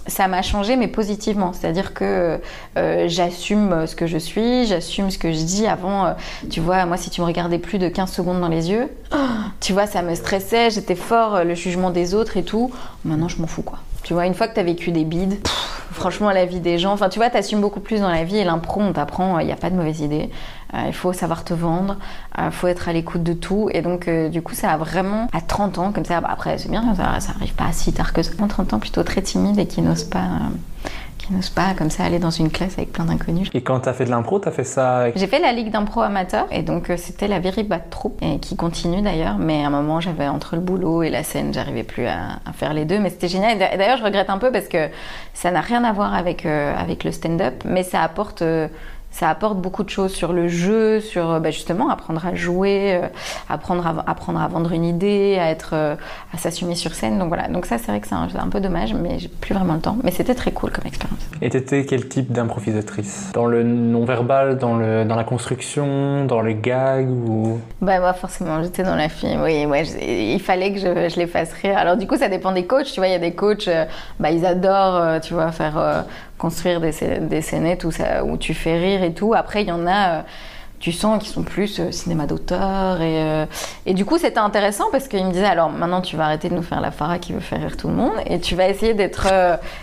ça 0.07 0.29
m'a 0.29 0.43
changé, 0.43 0.77
mais 0.77 0.89
positivement. 0.89 1.53
C'est-à-dire 1.53 1.95
que 1.95 2.39
euh, 2.77 3.05
j'assume 3.09 3.87
ce 3.87 3.97
que 3.97 4.07
je 4.07 4.19
suis, 4.19 4.67
j'assume 4.67 5.11
ce 5.11 5.19
que 5.19 5.33
je 5.33 5.43
dis. 5.43 5.67
Avant, 5.67 6.02
euh, 6.07 6.13
tu 6.51 6.61
vois, 6.61 6.85
moi 6.87 6.97
si 6.97 7.11
tu 7.11 7.21
me 7.21 7.27
regardais 7.27 7.59
plus 7.59 7.79
de 7.79 7.89
15 7.89 8.11
secondes 8.11 8.41
dans 8.41 8.49
les 8.49 8.71
yeux, 8.71 8.89
tu 9.61 9.73
vois, 9.73 9.87
ça 9.87 10.03
me 10.03 10.15
stressait, 10.15 10.71
j'étais 10.71 10.95
fort, 10.95 11.37
euh, 11.37 11.45
le 11.45 11.55
jugement 11.55 11.91
des 11.91 12.15
autres 12.15 12.37
et 12.37 12.43
tout. 12.43 12.71
Maintenant, 13.05 13.29
je 13.29 13.41
m'en 13.41 13.47
fous 13.47 13.63
quoi. 13.63 13.79
Tu 14.03 14.15
vois, 14.15 14.27
une 14.27 14.35
fois 14.35 14.49
que 14.49 14.55
tu 14.55 14.61
as 14.61 14.65
vécu 14.65 14.91
des 14.91 15.05
bides, 15.05 15.39
franchement, 15.93 16.31
la 16.31 16.45
vie 16.45 16.59
des 16.59 16.79
gens, 16.79 16.93
enfin, 16.93 17.09
tu 17.09 17.21
vois, 17.21 17.31
tu 17.31 17.37
assumes 17.37 17.61
beaucoup 17.61 17.79
plus 17.79 18.01
dans 18.01 18.11
la 18.11 18.25
vie 18.25 18.37
et 18.37 18.45
l'impro, 18.45 18.81
on 18.81 18.93
t'apprend, 18.93 19.39
il 19.39 19.47
n'y 19.47 19.53
a 19.53 19.57
pas 19.57 19.71
de 19.71 19.77
mauvaise 19.77 20.01
idée. 20.01 20.31
Euh, 20.75 20.85
il 20.87 20.93
faut 20.93 21.13
savoir 21.13 21.45
te 21.45 21.55
vendre, 21.55 21.97
il 22.39 22.51
faut 22.51 22.67
être 22.67 22.89
à 22.89 22.93
l'écoute 22.93 23.23
de 23.23 23.35
tout. 23.35 23.69
Et 23.73 23.83
donc, 23.83 24.09
euh, 24.09 24.29
du 24.29 24.43
coup, 24.43 24.55
ça 24.55 24.73
a 24.73 24.77
vraiment, 24.77 25.29
à 25.33 25.41
30 25.41 25.79
ans, 25.79 25.93
comme 25.93 26.05
ça, 26.05 26.21
bah, 26.21 26.29
après, 26.33 26.59
c'est 26.59 26.71
bien, 26.71 26.95
ça, 26.97 27.21
ça 27.21 27.33
arrive 27.37 27.55
pas 27.55 27.71
si 27.73 27.93
tard 27.93 28.13
que 28.13 28.23
ça. 28.23 28.33
À 28.43 28.49
30 28.49 28.73
ans, 28.73 28.79
plutôt 28.79 29.03
très 29.03 29.23
timide 29.23 29.59
et 29.59 29.67
qui 29.67 29.83
n'ose 29.83 30.05
pas, 30.05 30.19
euh, 30.19 30.89
qui 31.27 31.33
n'ose 31.33 31.51
pas, 31.51 31.75
comme 31.77 31.91
ça, 31.91 32.05
aller 32.05 32.19
dans 32.19 32.31
une 32.31 32.51
classe 32.51 32.75
avec 32.79 32.93
plein 32.93 33.05
d'inconnus. 33.05 33.49
Et 33.55 33.63
quand 33.63 33.81
t'as 33.81 33.93
fait 33.93 34.05
de 34.05 34.11
l'impro, 34.11 34.39
t'as 34.39 34.51
fait 34.51 34.65
ça 34.65 34.99
avec... 34.99 35.19
J'ai 35.19 35.27
fait 35.27 35.39
la 35.39 35.53
ligue 35.53 35.71
d'impro 35.71 36.01
amateur 36.01 36.47
et 36.51 36.63
donc 36.63 36.91
euh, 36.91 36.97
c'était 36.97 37.29
la 37.29 37.39
very 37.41 37.63
bad 37.63 37.91
troupe 37.91 38.19
et 38.23 38.39
qui 38.39 38.57
continue 38.57 39.03
d'ailleurs. 39.03 39.39
Mais 39.39 39.63
à 39.65 39.69
un 39.69 39.71
moment, 39.71 40.01
j'avais 40.01 40.29
entre 40.29 40.57
le 40.57 40.61
boulot 40.61 41.03
et 41.03 41.11
la 41.11 41.23
scène, 41.23 41.53
j'arrivais 41.55 41.85
plus 41.85 42.07
à, 42.07 42.41
à 42.45 42.53
faire 42.53 42.75
les 42.75 42.85
deux. 42.85 42.99
Mais 42.99 43.11
c'était 43.11 43.29
génial. 43.29 43.57
Et 43.57 43.59
d'a- 43.59 43.77
D'ailleurs, 43.77 43.99
je 43.99 44.05
regrette 44.05 44.31
un 44.31 44.39
peu 44.39 44.51
parce 44.53 44.67
que 44.69 44.89
ça 45.35 45.51
n'a 45.51 45.61
rien 45.61 45.85
à 45.85 45.93
voir 45.93 46.15
avec, 46.15 46.45
euh, 46.45 46.75
avec 46.77 47.05
le 47.05 47.13
stand-up, 47.13 47.63
mais 47.65 47.83
ça 47.83 48.03
apporte. 48.03 48.43
Ça 49.13 49.29
apporte 49.29 49.59
beaucoup 49.59 49.85
de 49.85 49.91
choses 49.91 50.13
sur 50.13 50.33
le 50.33 50.49
jeu, 50.49 51.01
sur 51.01 51.31
euh, 51.31 51.39
bah, 51.39 51.51
justement 51.51 51.91
apprendre 51.91 52.27
à 52.27 52.35
jouer, 52.35 52.95
euh, 52.95 53.07
apprendre, 53.49 53.87
à, 53.87 54.11
apprendre 54.11 54.41
à 54.41 54.49
vendre 54.49 54.73
une 54.73 54.85
idée, 54.85 55.37
à 55.39 55.51
être, 55.51 55.71
euh, 55.75 55.95
à 56.35 56.39
s'assumer 56.39 56.75
sur 56.75 56.95
scène. 56.95 57.19
Donc 57.19 57.29
voilà. 57.29 57.49
Donc 57.49 57.67
ça, 57.67 57.77
c'est 57.77 57.89
vrai 57.89 58.01
que 58.01 58.09
c'est 58.09 58.15
un, 58.15 58.27
un 58.37 58.49
peu 58.49 58.61
dommage, 58.61 58.95
mais 58.95 59.19
j'ai 59.19 59.29
plus 59.29 59.55
vraiment 59.55 59.75
le 59.75 59.81
temps. 59.81 59.99
Mais 60.03 60.11
c'était 60.11 60.35
très 60.35 60.51
cool 60.51 60.71
comme 60.71 60.87
expérience. 60.87 61.21
Et 61.43 61.51
t'étais 61.51 61.85
quel 61.85 62.09
type 62.09 62.33
d'improvisatrice? 62.33 63.31
Dans 63.35 63.47
le 63.47 63.63
non-verbal, 63.63 64.57
dans, 64.57 64.77
le, 64.77 65.05
dans 65.05 65.17
la 65.17 65.25
construction, 65.25 66.25
dans 66.25 66.41
les 66.41 66.55
gags 66.55 67.11
ou... 67.11 67.61
Bah 67.83 68.01
moi 68.01 68.15
forcément 68.15 68.63
j'étais 68.63 68.83
dans 68.83 68.95
la 68.95 69.09
fille, 69.09 69.37
oui, 69.43 69.67
ouais, 69.67 69.85
il 69.85 70.41
fallait 70.41 70.73
que 70.73 70.79
je, 70.79 71.09
je 71.09 71.17
les 71.17 71.27
fasse 71.27 71.53
rire. 71.53 71.77
Alors 71.77 71.97
du 71.97 72.07
coup 72.07 72.17
ça 72.17 72.29
dépend 72.29 72.53
des 72.53 72.65
coachs, 72.65 72.87
tu 72.87 73.01
vois, 73.01 73.09
il 73.09 73.13
y 73.13 73.17
a 73.17 73.19
des 73.19 73.35
coachs, 73.35 73.69
bah 74.19 74.31
ils 74.31 74.47
adorent, 74.47 75.21
tu 75.21 75.35
vois, 75.35 75.53
faire 75.53 76.05
construire 76.43 76.81
des, 76.81 76.93
des 77.21 77.41
scénettes 77.41 77.85
où, 77.85 77.93
ça, 77.93 78.25
où 78.25 78.37
tu 78.37 78.53
fais 78.53 78.77
rire 78.77 79.05
et 79.05 79.15
tout. 79.15 79.33
Après 79.33 79.63
il 79.63 79.69
y 79.69 79.73
en 79.73 79.87
a, 79.87 80.09
euh, 80.09 80.23
tu 80.81 80.91
sens 80.91 81.23
qu'ils 81.23 81.33
sont 81.33 81.45
plus 81.45 81.79
euh, 81.79 81.93
cinéma 81.93 82.27
d'auteur 82.27 83.01
et, 83.01 83.23
euh, 83.23 83.47
et 83.87 83.95
du 83.95 84.05
coup 84.05 84.19
c'était 84.19 84.41
intéressant 84.41 84.87
parce 84.91 85.07
qu'ils 85.07 85.25
me 85.25 85.31
disaient 85.31 85.45
alors 85.45 85.71
maintenant 85.71 86.01
tu 86.01 86.17
vas 86.17 86.25
arrêter 86.25 86.49
de 86.49 86.57
nous 86.57 86.65
faire 86.65 86.81
la 86.81 86.91
Farah 86.91 87.21
qui 87.21 87.33
veut 87.33 87.39
faire 87.39 87.61
rire 87.61 87.77
tout 87.77 87.87
le 87.87 87.95
monde 87.95 88.17
et 88.27 88.41
tu 88.41 88.57
vas 88.57 88.69
essayer 88.69 88.93
d'être 88.93 89.29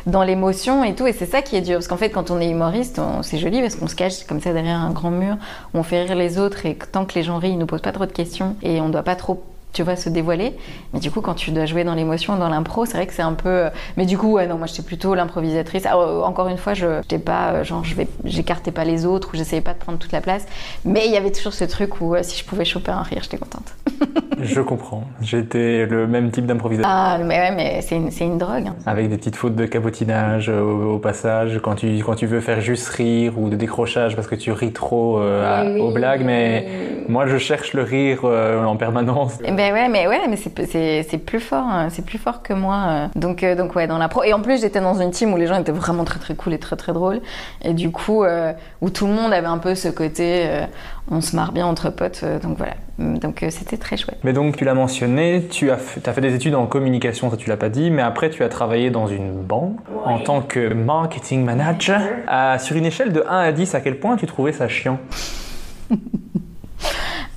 dans 0.05 0.23
l'émotion 0.23 0.83
et 0.83 0.95
tout 0.95 1.07
et 1.07 1.13
c'est 1.13 1.25
ça 1.25 1.41
qui 1.41 1.55
est 1.55 1.61
dur 1.61 1.75
parce 1.75 1.87
qu'en 1.87 1.95
fait 1.95 2.09
quand 2.09 2.29
on 2.29 2.41
est 2.41 2.49
humoriste 2.49 2.99
c'est 3.21 3.37
joli 3.37 3.61
parce 3.61 3.77
qu'on 3.77 3.87
se 3.87 3.95
cache 3.95 4.25
comme 4.27 4.41
ça 4.41 4.51
derrière 4.51 4.79
un 4.79 4.91
grand 4.91 5.11
mur 5.11 5.37
on 5.73 5.83
fait 5.83 6.03
rire 6.03 6.15
les 6.15 6.37
autres 6.37 6.65
et 6.65 6.75
tant 6.75 7.05
que 7.05 7.15
les 7.15 7.23
gens 7.23 7.37
rient 7.37 7.51
ils 7.51 7.57
nous 7.57 7.65
posent 7.67 7.81
pas 7.89 7.93
trop 7.93 8.05
de 8.05 8.11
questions 8.11 8.57
et 8.61 8.81
on 8.81 8.89
doit 8.89 9.03
pas 9.03 9.15
trop 9.15 9.41
tu 9.71 9.83
vois 9.83 9.95
se 9.95 10.09
dévoiler 10.09 10.55
mais 10.93 10.99
du 10.99 11.11
coup 11.11 11.21
quand 11.21 11.35
tu 11.35 11.51
dois 11.51 11.65
jouer 11.65 11.83
dans 11.83 11.93
l'émotion 11.93 12.35
dans 12.37 12.49
l'impro 12.49 12.85
c'est 12.85 12.97
vrai 12.97 13.05
que 13.05 13.13
c'est 13.13 13.21
un 13.21 13.33
peu 13.33 13.49
euh, 13.49 13.69
mais 13.97 14.05
du 14.07 14.17
coup 14.17 14.31
ouais 14.33 14.47
non 14.47 14.57
moi 14.57 14.65
j'étais 14.65 14.81
plutôt 14.81 15.13
l'improvisatrice 15.13 15.85
Alors, 15.85 16.01
euh, 16.01 16.21
encore 16.23 16.47
une 16.47 16.57
fois 16.57 16.73
je 16.73 17.01
j'étais 17.03 17.19
pas 17.19 17.51
euh, 17.51 17.63
genre 17.63 17.83
je 17.83 17.93
vais 17.93 18.07
j'écartais 18.25 18.71
pas 18.71 18.83
les 18.83 19.05
autres 19.05 19.29
ou 19.33 19.37
j'essayais 19.37 19.61
pas 19.61 19.73
de 19.73 19.77
prendre 19.77 19.99
toute 19.99 20.11
la 20.11 20.21
place 20.21 20.45
mais 20.85 21.05
il 21.05 21.11
y 21.11 21.17
avait 21.17 21.31
toujours 21.31 21.53
ce 21.53 21.65
truc 21.65 22.01
où 22.01 22.15
si 22.23 22.39
je 22.39 22.45
pouvais 22.45 22.65
choper 22.65 22.91
un 22.91 23.03
rire 23.03 23.19
j'étais 23.21 23.37
contente 23.37 23.73
Je 24.41 24.61
comprends. 24.61 25.03
J'étais 25.21 25.85
le 25.85 26.07
même 26.07 26.31
type 26.31 26.45
d'improvisateur. 26.45 26.89
ah 26.89 27.17
mais 27.17 27.37
ouais 27.37 27.51
mais 27.53 27.81
c'est 27.81 27.97
une, 27.97 28.09
c'est 28.09 28.23
une 28.23 28.37
drogue 28.37 28.67
hein. 28.67 28.75
Avec 28.85 29.09
des 29.09 29.17
petites 29.17 29.35
fautes 29.35 29.55
de 29.55 29.65
cabotinage 29.65 30.47
au, 30.49 30.93
au 30.95 30.97
passage, 30.99 31.59
quand 31.61 31.75
tu, 31.75 31.97
quand 32.05 32.15
tu 32.15 32.25
veux 32.25 32.39
faire 32.39 32.61
juste 32.61 32.87
rire 32.87 33.37
ou 33.37 33.49
de 33.49 33.57
décrochage 33.57 34.15
parce 34.15 34.27
que 34.27 34.35
tu 34.35 34.51
ris 34.53 34.71
trop 34.71 35.19
euh, 35.19 35.43
à- 35.45 35.65
Oui, 35.65 35.71
oui, 35.75 35.81
aux 35.81 35.91
blagues, 35.91 36.23
mais 36.23 36.67
moi 37.09 37.27
je 37.27 37.37
cherche 37.37 37.73
le 37.73 37.83
rire 37.83 38.21
euh, 38.23 38.63
en 38.63 38.77
permanence. 38.77 39.37
Ben 39.59 39.73
ouais, 39.73 39.89
mais 39.89 40.07
ouais, 40.07 40.21
mais 40.29 40.37
c'est 40.37 40.53
c'est 40.67 41.03
c'est 41.09 41.17
plus 41.17 41.41
fort, 41.41 41.65
hein, 41.65 41.89
c'est 41.89 42.05
plus 42.05 42.17
fort 42.17 42.41
que 42.41 42.53
moi. 42.53 42.77
euh. 42.87 43.07
Donc 43.15 43.43
euh, 43.43 43.55
donc 43.55 43.75
ouais, 43.75 43.87
dans 43.87 43.97
la 43.97 44.07
pro. 44.07 44.23
Et 44.23 44.31
en 44.31 44.39
plus, 44.41 44.61
j'étais 44.61 44.79
dans 44.79 45.01
une 45.01 45.11
team 45.11 45.33
où 45.33 45.37
les 45.37 45.47
gens 45.47 45.59
étaient 45.59 45.73
vraiment 45.73 46.05
très 46.05 46.17
très 46.17 46.33
cool 46.33 46.53
et 46.53 46.59
très 46.59 46.77
très 46.77 46.93
drôles. 46.93 47.19
Et 47.61 47.73
du 47.73 47.91
coup, 47.91 48.23
euh, 48.23 48.53
où 48.79 48.89
tout 48.89 49.05
le 49.05 49.11
monde 49.11 49.33
avait 49.33 49.47
un 49.47 49.57
peu 49.57 49.75
ce 49.75 49.89
côté, 49.89 50.43
euh, 50.47 50.65
on 51.11 51.19
se 51.19 51.35
marre 51.35 51.51
bien 51.51 51.65
entre 51.65 51.89
potes. 51.89 52.21
euh, 52.23 52.39
donc 52.39 52.57
voilà. 52.57 52.75
Donc 52.99 53.43
euh, 53.43 53.49
c'était 53.49 53.75
très 53.75 53.97
chouette. 53.97 54.19
Mais 54.23 54.31
donc 54.31 54.55
tu 54.55 54.63
l'as 54.63 54.73
mentionné, 54.73 55.45
tu 55.51 55.71
as 55.71 55.77
fait, 55.77 56.07
as 56.07 56.13
fait 56.13 56.21
des 56.21 56.35
études 56.35 56.55
en 56.55 56.65
communication, 56.65 57.29
ça 57.29 57.35
tu 57.35 57.49
l'as 57.49 57.57
pas 57.57 57.67
dit, 57.69 57.91
mais 57.91 58.01
après 58.01 58.29
tu 58.29 58.43
as 58.45 58.49
travaillé 58.49 58.91
dans 58.91 59.07
une 59.07 59.33
banque 59.43 59.75
en 60.05 60.19
tant 60.19 60.41
que 60.41 60.73
marketing 60.73 61.43
manager. 61.43 61.99
À- 62.27 62.59
sur 62.59 62.77
une 62.77 62.85
échelle 62.85 63.11
de 63.11 63.25
1 63.29 63.39
à 63.39 63.51
10, 63.51 63.75
à 63.75 63.81
quel 63.81 63.99
point 63.99 64.15
tu 64.15 64.25
trouvais 64.25 64.53
ça 64.53 64.69
chiant? 64.69 64.99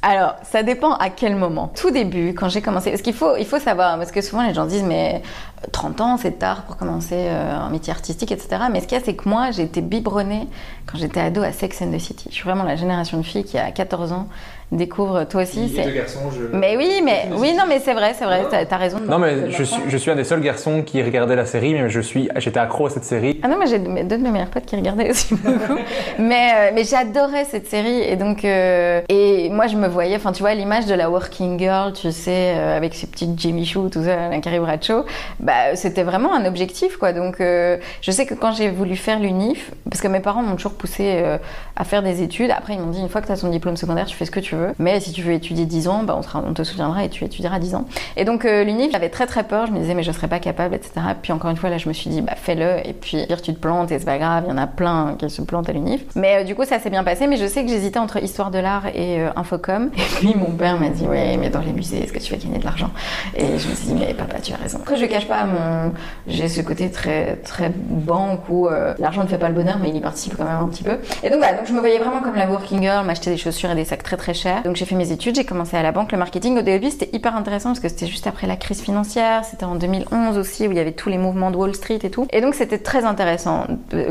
Alors, 0.04 0.34
ça 0.42 0.64
dépend 0.64 0.94
à 0.94 1.10
quel 1.10 1.36
moment. 1.36 1.68
Tout 1.68 1.92
début, 1.92 2.34
quand 2.34 2.48
j'ai 2.48 2.60
commencé, 2.60 2.90
parce 2.90 3.02
qu'il 3.02 3.14
faut, 3.14 3.36
il 3.36 3.46
faut 3.46 3.60
savoir, 3.60 3.96
parce 3.98 4.10
que 4.10 4.20
souvent 4.20 4.44
les 4.44 4.52
gens 4.52 4.66
disent, 4.66 4.82
mais 4.82 5.22
euh, 5.64 5.68
30 5.70 6.00
ans, 6.00 6.16
c'est 6.16 6.40
tard 6.40 6.62
pour 6.64 6.76
commencer 6.76 7.14
euh, 7.28 7.56
un 7.56 7.70
métier 7.70 7.92
artistique, 7.92 8.32
etc. 8.32 8.64
Mais 8.72 8.80
ce 8.80 8.88
qu'il 8.88 8.98
y 8.98 9.00
a, 9.00 9.04
c'est 9.04 9.14
que 9.14 9.28
moi, 9.28 9.52
j'ai 9.52 9.62
été 9.62 9.80
biberonnée 9.80 10.48
quand 10.86 10.98
j'étais 10.98 11.20
ado 11.20 11.42
à 11.42 11.52
Sex 11.52 11.82
and 11.82 11.92
the 11.92 12.00
City. 12.00 12.26
Je 12.30 12.34
suis 12.34 12.44
vraiment 12.44 12.64
la 12.64 12.74
génération 12.74 13.16
de 13.16 13.22
filles 13.22 13.44
qui, 13.44 13.58
à 13.58 13.70
14 13.70 14.10
ans, 14.10 14.26
découvre 14.72 15.24
toi 15.24 15.42
aussi. 15.42 15.60
Les 15.60 15.68
c'est- 15.68 15.84
deux 15.84 15.94
garçons, 15.94 16.30
je... 16.32 16.56
Mais 16.56 16.76
oui, 16.76 17.00
mais 17.04 17.28
oui, 17.36 17.54
non, 17.54 17.64
mais 17.68 17.78
c'est 17.78 17.94
vrai, 17.94 18.14
c'est 18.18 18.24
vrai, 18.24 18.42
t'as 18.50 18.64
as 18.68 18.78
raison. 18.78 18.98
Non, 19.06 19.18
mais 19.18 19.50
je 19.50 19.62
suis, 19.62 19.82
je 19.88 19.96
suis 19.96 20.10
un 20.10 20.16
des 20.16 20.24
seuls 20.24 20.40
garçons 20.40 20.82
qui 20.82 21.02
regardait 21.02 21.36
la 21.36 21.46
série, 21.46 21.74
mais 21.74 21.88
je 21.90 22.00
suis, 22.00 22.28
j'étais 22.36 22.58
accro 22.58 22.86
à 22.86 22.90
cette 22.90 23.04
série. 23.04 23.38
Ah 23.42 23.48
non, 23.48 23.56
mais 23.58 23.66
j'ai 23.66 23.78
deux 23.78 24.16
de 24.18 24.22
mes 24.22 24.30
meilleurs 24.30 24.48
potes 24.48 24.64
qui 24.64 24.76
regardaient 24.76 25.10
aussi 25.10 25.34
beaucoup. 25.34 25.78
mais 26.18 26.50
euh, 26.54 26.70
mais 26.74 26.84
j'adorais 26.84 27.44
cette 27.44 27.66
série 27.68 28.00
et 28.02 28.16
donc 28.16 28.44
euh, 28.44 29.00
et 29.08 29.50
moi 29.50 29.66
je 29.66 29.76
me 29.76 29.88
voyais, 29.88 30.16
enfin 30.16 30.32
tu 30.32 30.42
vois 30.42 30.54
l'image 30.54 30.86
de 30.86 30.94
la 30.94 31.10
working 31.10 31.58
girl, 31.58 31.92
tu 31.92 32.10
sais, 32.12 32.54
euh, 32.56 32.76
avec 32.76 32.94
ses 32.94 33.06
petites 33.06 33.38
Jimmy 33.38 33.66
Choo, 33.66 33.88
tout 33.88 34.02
ça, 34.04 34.28
la 34.28 34.38
Carrie 34.38 34.58
Bradshaw, 34.58 35.04
bah 35.40 35.74
c'était 35.76 36.02
vraiment 36.02 36.34
un 36.34 36.44
objectif 36.46 36.96
quoi. 36.96 37.12
Donc 37.12 37.40
euh, 37.40 37.76
je 38.00 38.10
sais 38.10 38.26
que 38.26 38.34
quand 38.34 38.52
j'ai 38.52 38.70
voulu 38.70 38.96
faire 38.96 39.18
l'UNIF, 39.20 39.72
parce 39.90 40.00
que 40.00 40.08
mes 40.08 40.20
parents 40.20 40.42
m'ont 40.42 40.56
toujours 40.56 40.74
poussé 40.74 41.20
euh, 41.22 41.38
à 41.76 41.84
faire 41.84 42.02
des 42.02 42.22
études. 42.22 42.50
Après 42.50 42.74
ils 42.74 42.80
m'ont 42.80 42.90
dit 42.90 43.00
une 43.00 43.08
fois 43.08 43.20
que 43.20 43.26
tu 43.26 43.32
as 43.32 43.36
ton 43.36 43.48
diplôme 43.48 43.76
secondaire, 43.76 44.06
tu 44.06 44.16
fais 44.16 44.24
ce 44.24 44.30
que 44.30 44.40
tu 44.40 44.54
veux. 44.54 44.61
Mais 44.78 45.00
si 45.00 45.12
tu 45.12 45.22
veux 45.22 45.32
étudier 45.32 45.66
10 45.66 45.88
ans, 45.88 46.02
bah, 46.02 46.18
on, 46.34 46.52
te 46.52 46.64
souviendra 46.64 47.04
et 47.04 47.08
tu 47.08 47.24
étudieras 47.24 47.58
10 47.58 47.74
ans. 47.74 47.84
Et 48.16 48.24
donc 48.24 48.44
euh, 48.44 48.64
l'UNIF, 48.64 48.92
j'avais 48.92 49.08
très 49.08 49.26
très 49.26 49.44
peur. 49.44 49.66
Je 49.66 49.72
me 49.72 49.78
disais 49.78 49.94
mais 49.94 50.02
je 50.02 50.12
serais 50.12 50.28
pas 50.28 50.38
capable, 50.38 50.74
etc. 50.74 50.92
Puis 51.20 51.32
encore 51.32 51.50
une 51.50 51.56
fois 51.56 51.70
là, 51.70 51.78
je 51.78 51.88
me 51.88 51.92
suis 51.92 52.10
dit 52.10 52.20
bah 52.20 52.34
fais-le 52.36 52.86
et 52.86 52.92
puis 52.92 53.26
dire 53.26 53.40
tu 53.42 53.54
te 53.54 53.58
plantes 53.58 53.90
et 53.92 53.98
c'est 53.98 54.04
pas 54.04 54.18
grave. 54.18 54.44
Il 54.46 54.50
y 54.50 54.52
en 54.52 54.58
a 54.58 54.66
plein 54.66 55.16
qui 55.18 55.28
se 55.30 55.42
plantent 55.42 55.68
à 55.68 55.72
l'UNIF. 55.72 56.02
Mais 56.14 56.38
euh, 56.38 56.44
du 56.44 56.54
coup 56.54 56.64
ça 56.64 56.78
s'est 56.78 56.90
bien 56.90 57.04
passé. 57.04 57.26
Mais 57.26 57.36
je 57.36 57.46
sais 57.46 57.62
que 57.64 57.70
j'hésitais 57.70 57.98
entre 57.98 58.22
histoire 58.22 58.50
de 58.50 58.58
l'art 58.58 58.86
et 58.86 59.20
euh, 59.20 59.30
infocom. 59.36 59.90
Et 59.96 60.00
puis 60.18 60.34
mon 60.34 60.52
père 60.52 60.78
m'a 60.78 60.88
dit 60.88 61.06
ouais 61.06 61.36
mais 61.36 61.50
dans 61.50 61.60
les 61.60 61.72
musées 61.72 62.04
est-ce 62.04 62.12
que 62.12 62.18
tu 62.18 62.32
vas 62.32 62.38
gagner 62.38 62.58
de 62.58 62.64
l'argent? 62.64 62.90
Et 63.36 63.58
je 63.58 63.68
me 63.68 63.74
suis 63.74 63.86
dit 63.86 63.94
mais 63.94 64.14
papa 64.14 64.40
tu 64.40 64.52
as 64.52 64.56
raison. 64.56 64.78
Après 64.82 64.96
je 64.96 65.06
cache 65.06 65.26
pas 65.26 65.44
mon 65.44 65.92
j'ai 66.26 66.48
ce 66.48 66.60
côté 66.60 66.90
très 66.90 67.36
très 67.36 67.70
banque 67.74 68.48
où 68.48 68.68
euh, 68.68 68.94
l'argent 68.98 69.22
ne 69.22 69.28
fait 69.28 69.38
pas 69.38 69.48
le 69.48 69.54
bonheur 69.54 69.78
mais 69.80 69.88
il 69.88 69.96
y 69.96 70.00
participe 70.00 70.36
quand 70.36 70.44
même 70.44 70.62
un 70.62 70.68
petit 70.68 70.82
peu. 70.82 70.98
Et 71.22 71.30
donc 71.30 71.38
voilà 71.38 71.56
donc 71.56 71.66
je 71.66 71.72
me 71.72 71.80
voyais 71.80 71.98
vraiment 71.98 72.20
comme 72.20 72.34
la 72.34 72.48
working 72.48 72.82
girl, 72.82 73.04
m'acheter 73.04 73.30
des 73.30 73.36
chaussures 73.36 73.70
et 73.70 73.74
des 73.74 73.84
sacs 73.84 74.02
très 74.02 74.16
très 74.16 74.34
chers. 74.34 74.51
Donc 74.60 74.76
j'ai 74.76 74.84
fait 74.84 74.94
mes 74.94 75.10
études, 75.12 75.34
j'ai 75.36 75.44
commencé 75.44 75.76
à 75.76 75.82
la 75.82 75.92
banque, 75.92 76.12
le 76.12 76.18
marketing. 76.18 76.58
Au 76.58 76.62
début 76.62 76.90
c'était 76.90 77.10
hyper 77.12 77.34
intéressant 77.36 77.70
parce 77.70 77.80
que 77.80 77.88
c'était 77.88 78.06
juste 78.06 78.26
après 78.26 78.46
la 78.46 78.56
crise 78.56 78.80
financière, 78.80 79.44
c'était 79.44 79.64
en 79.64 79.74
2011 79.74 80.38
aussi 80.38 80.68
où 80.68 80.70
il 80.70 80.76
y 80.76 80.80
avait 80.80 80.92
tous 80.92 81.08
les 81.08 81.18
mouvements 81.18 81.50
de 81.50 81.56
Wall 81.56 81.74
Street 81.74 82.00
et 82.02 82.10
tout. 82.10 82.26
Et 82.30 82.40
donc 82.40 82.54
c'était 82.54 82.78
très 82.78 83.04
intéressant 83.04 83.66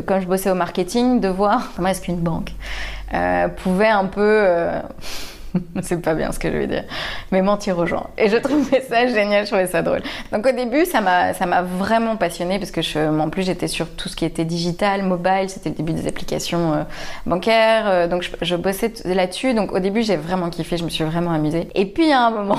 quand 0.06 0.20
je 0.20 0.26
bossais 0.26 0.50
au 0.50 0.54
marketing 0.54 1.20
de 1.20 1.28
voir 1.28 1.70
comment 1.76 1.88
est-ce 1.88 2.00
qu'une 2.02 2.16
banque 2.16 2.52
euh, 3.14 3.48
pouvait 3.48 3.88
un 3.88 4.06
peu 4.06 4.20
euh, 4.20 4.80
c'est 5.82 6.00
pas 6.00 6.14
bien 6.14 6.32
ce 6.32 6.38
que 6.38 6.50
je 6.50 6.56
vais 6.56 6.66
dire, 6.66 6.84
mais 7.30 7.42
mentir 7.42 7.78
aux 7.78 7.86
gens. 7.86 8.10
Et 8.18 8.28
je 8.28 8.36
trouvais 8.36 8.80
ça 8.80 9.06
génial, 9.08 9.44
je 9.44 9.50
trouvais 9.50 9.66
ça 9.66 9.82
drôle. 9.82 10.02
Donc 10.32 10.46
au 10.46 10.52
début, 10.52 10.84
ça 10.84 11.00
m'a, 11.00 11.62
vraiment 11.62 12.16
passionnée 12.16 12.58
parce 12.58 12.70
que 12.70 12.82
je, 12.82 12.98
en 12.98 13.30
plus 13.30 13.42
j'étais 13.44 13.68
sur 13.68 13.88
tout 13.90 14.08
ce 14.08 14.16
qui 14.16 14.24
était 14.24 14.44
digital, 14.44 15.02
mobile, 15.02 15.48
c'était 15.48 15.70
le 15.70 15.76
début 15.76 15.92
des 15.92 16.06
applications 16.06 16.74
euh, 16.74 16.82
bancaires, 17.26 17.84
euh, 17.86 18.06
donc 18.08 18.22
je, 18.22 18.30
je 18.40 18.56
bossais 18.56 18.92
là-dessus. 19.04 19.54
Donc 19.54 19.72
au 19.72 19.78
début, 19.78 20.02
j'ai 20.02 20.16
vraiment 20.16 20.50
kiffé, 20.50 20.76
je 20.76 20.84
me 20.84 20.90
suis 20.90 21.04
vraiment 21.04 21.32
amusée. 21.32 21.68
Et 21.74 21.86
puis 21.86 22.12
à 22.12 22.26
un 22.26 22.30
moment. 22.30 22.58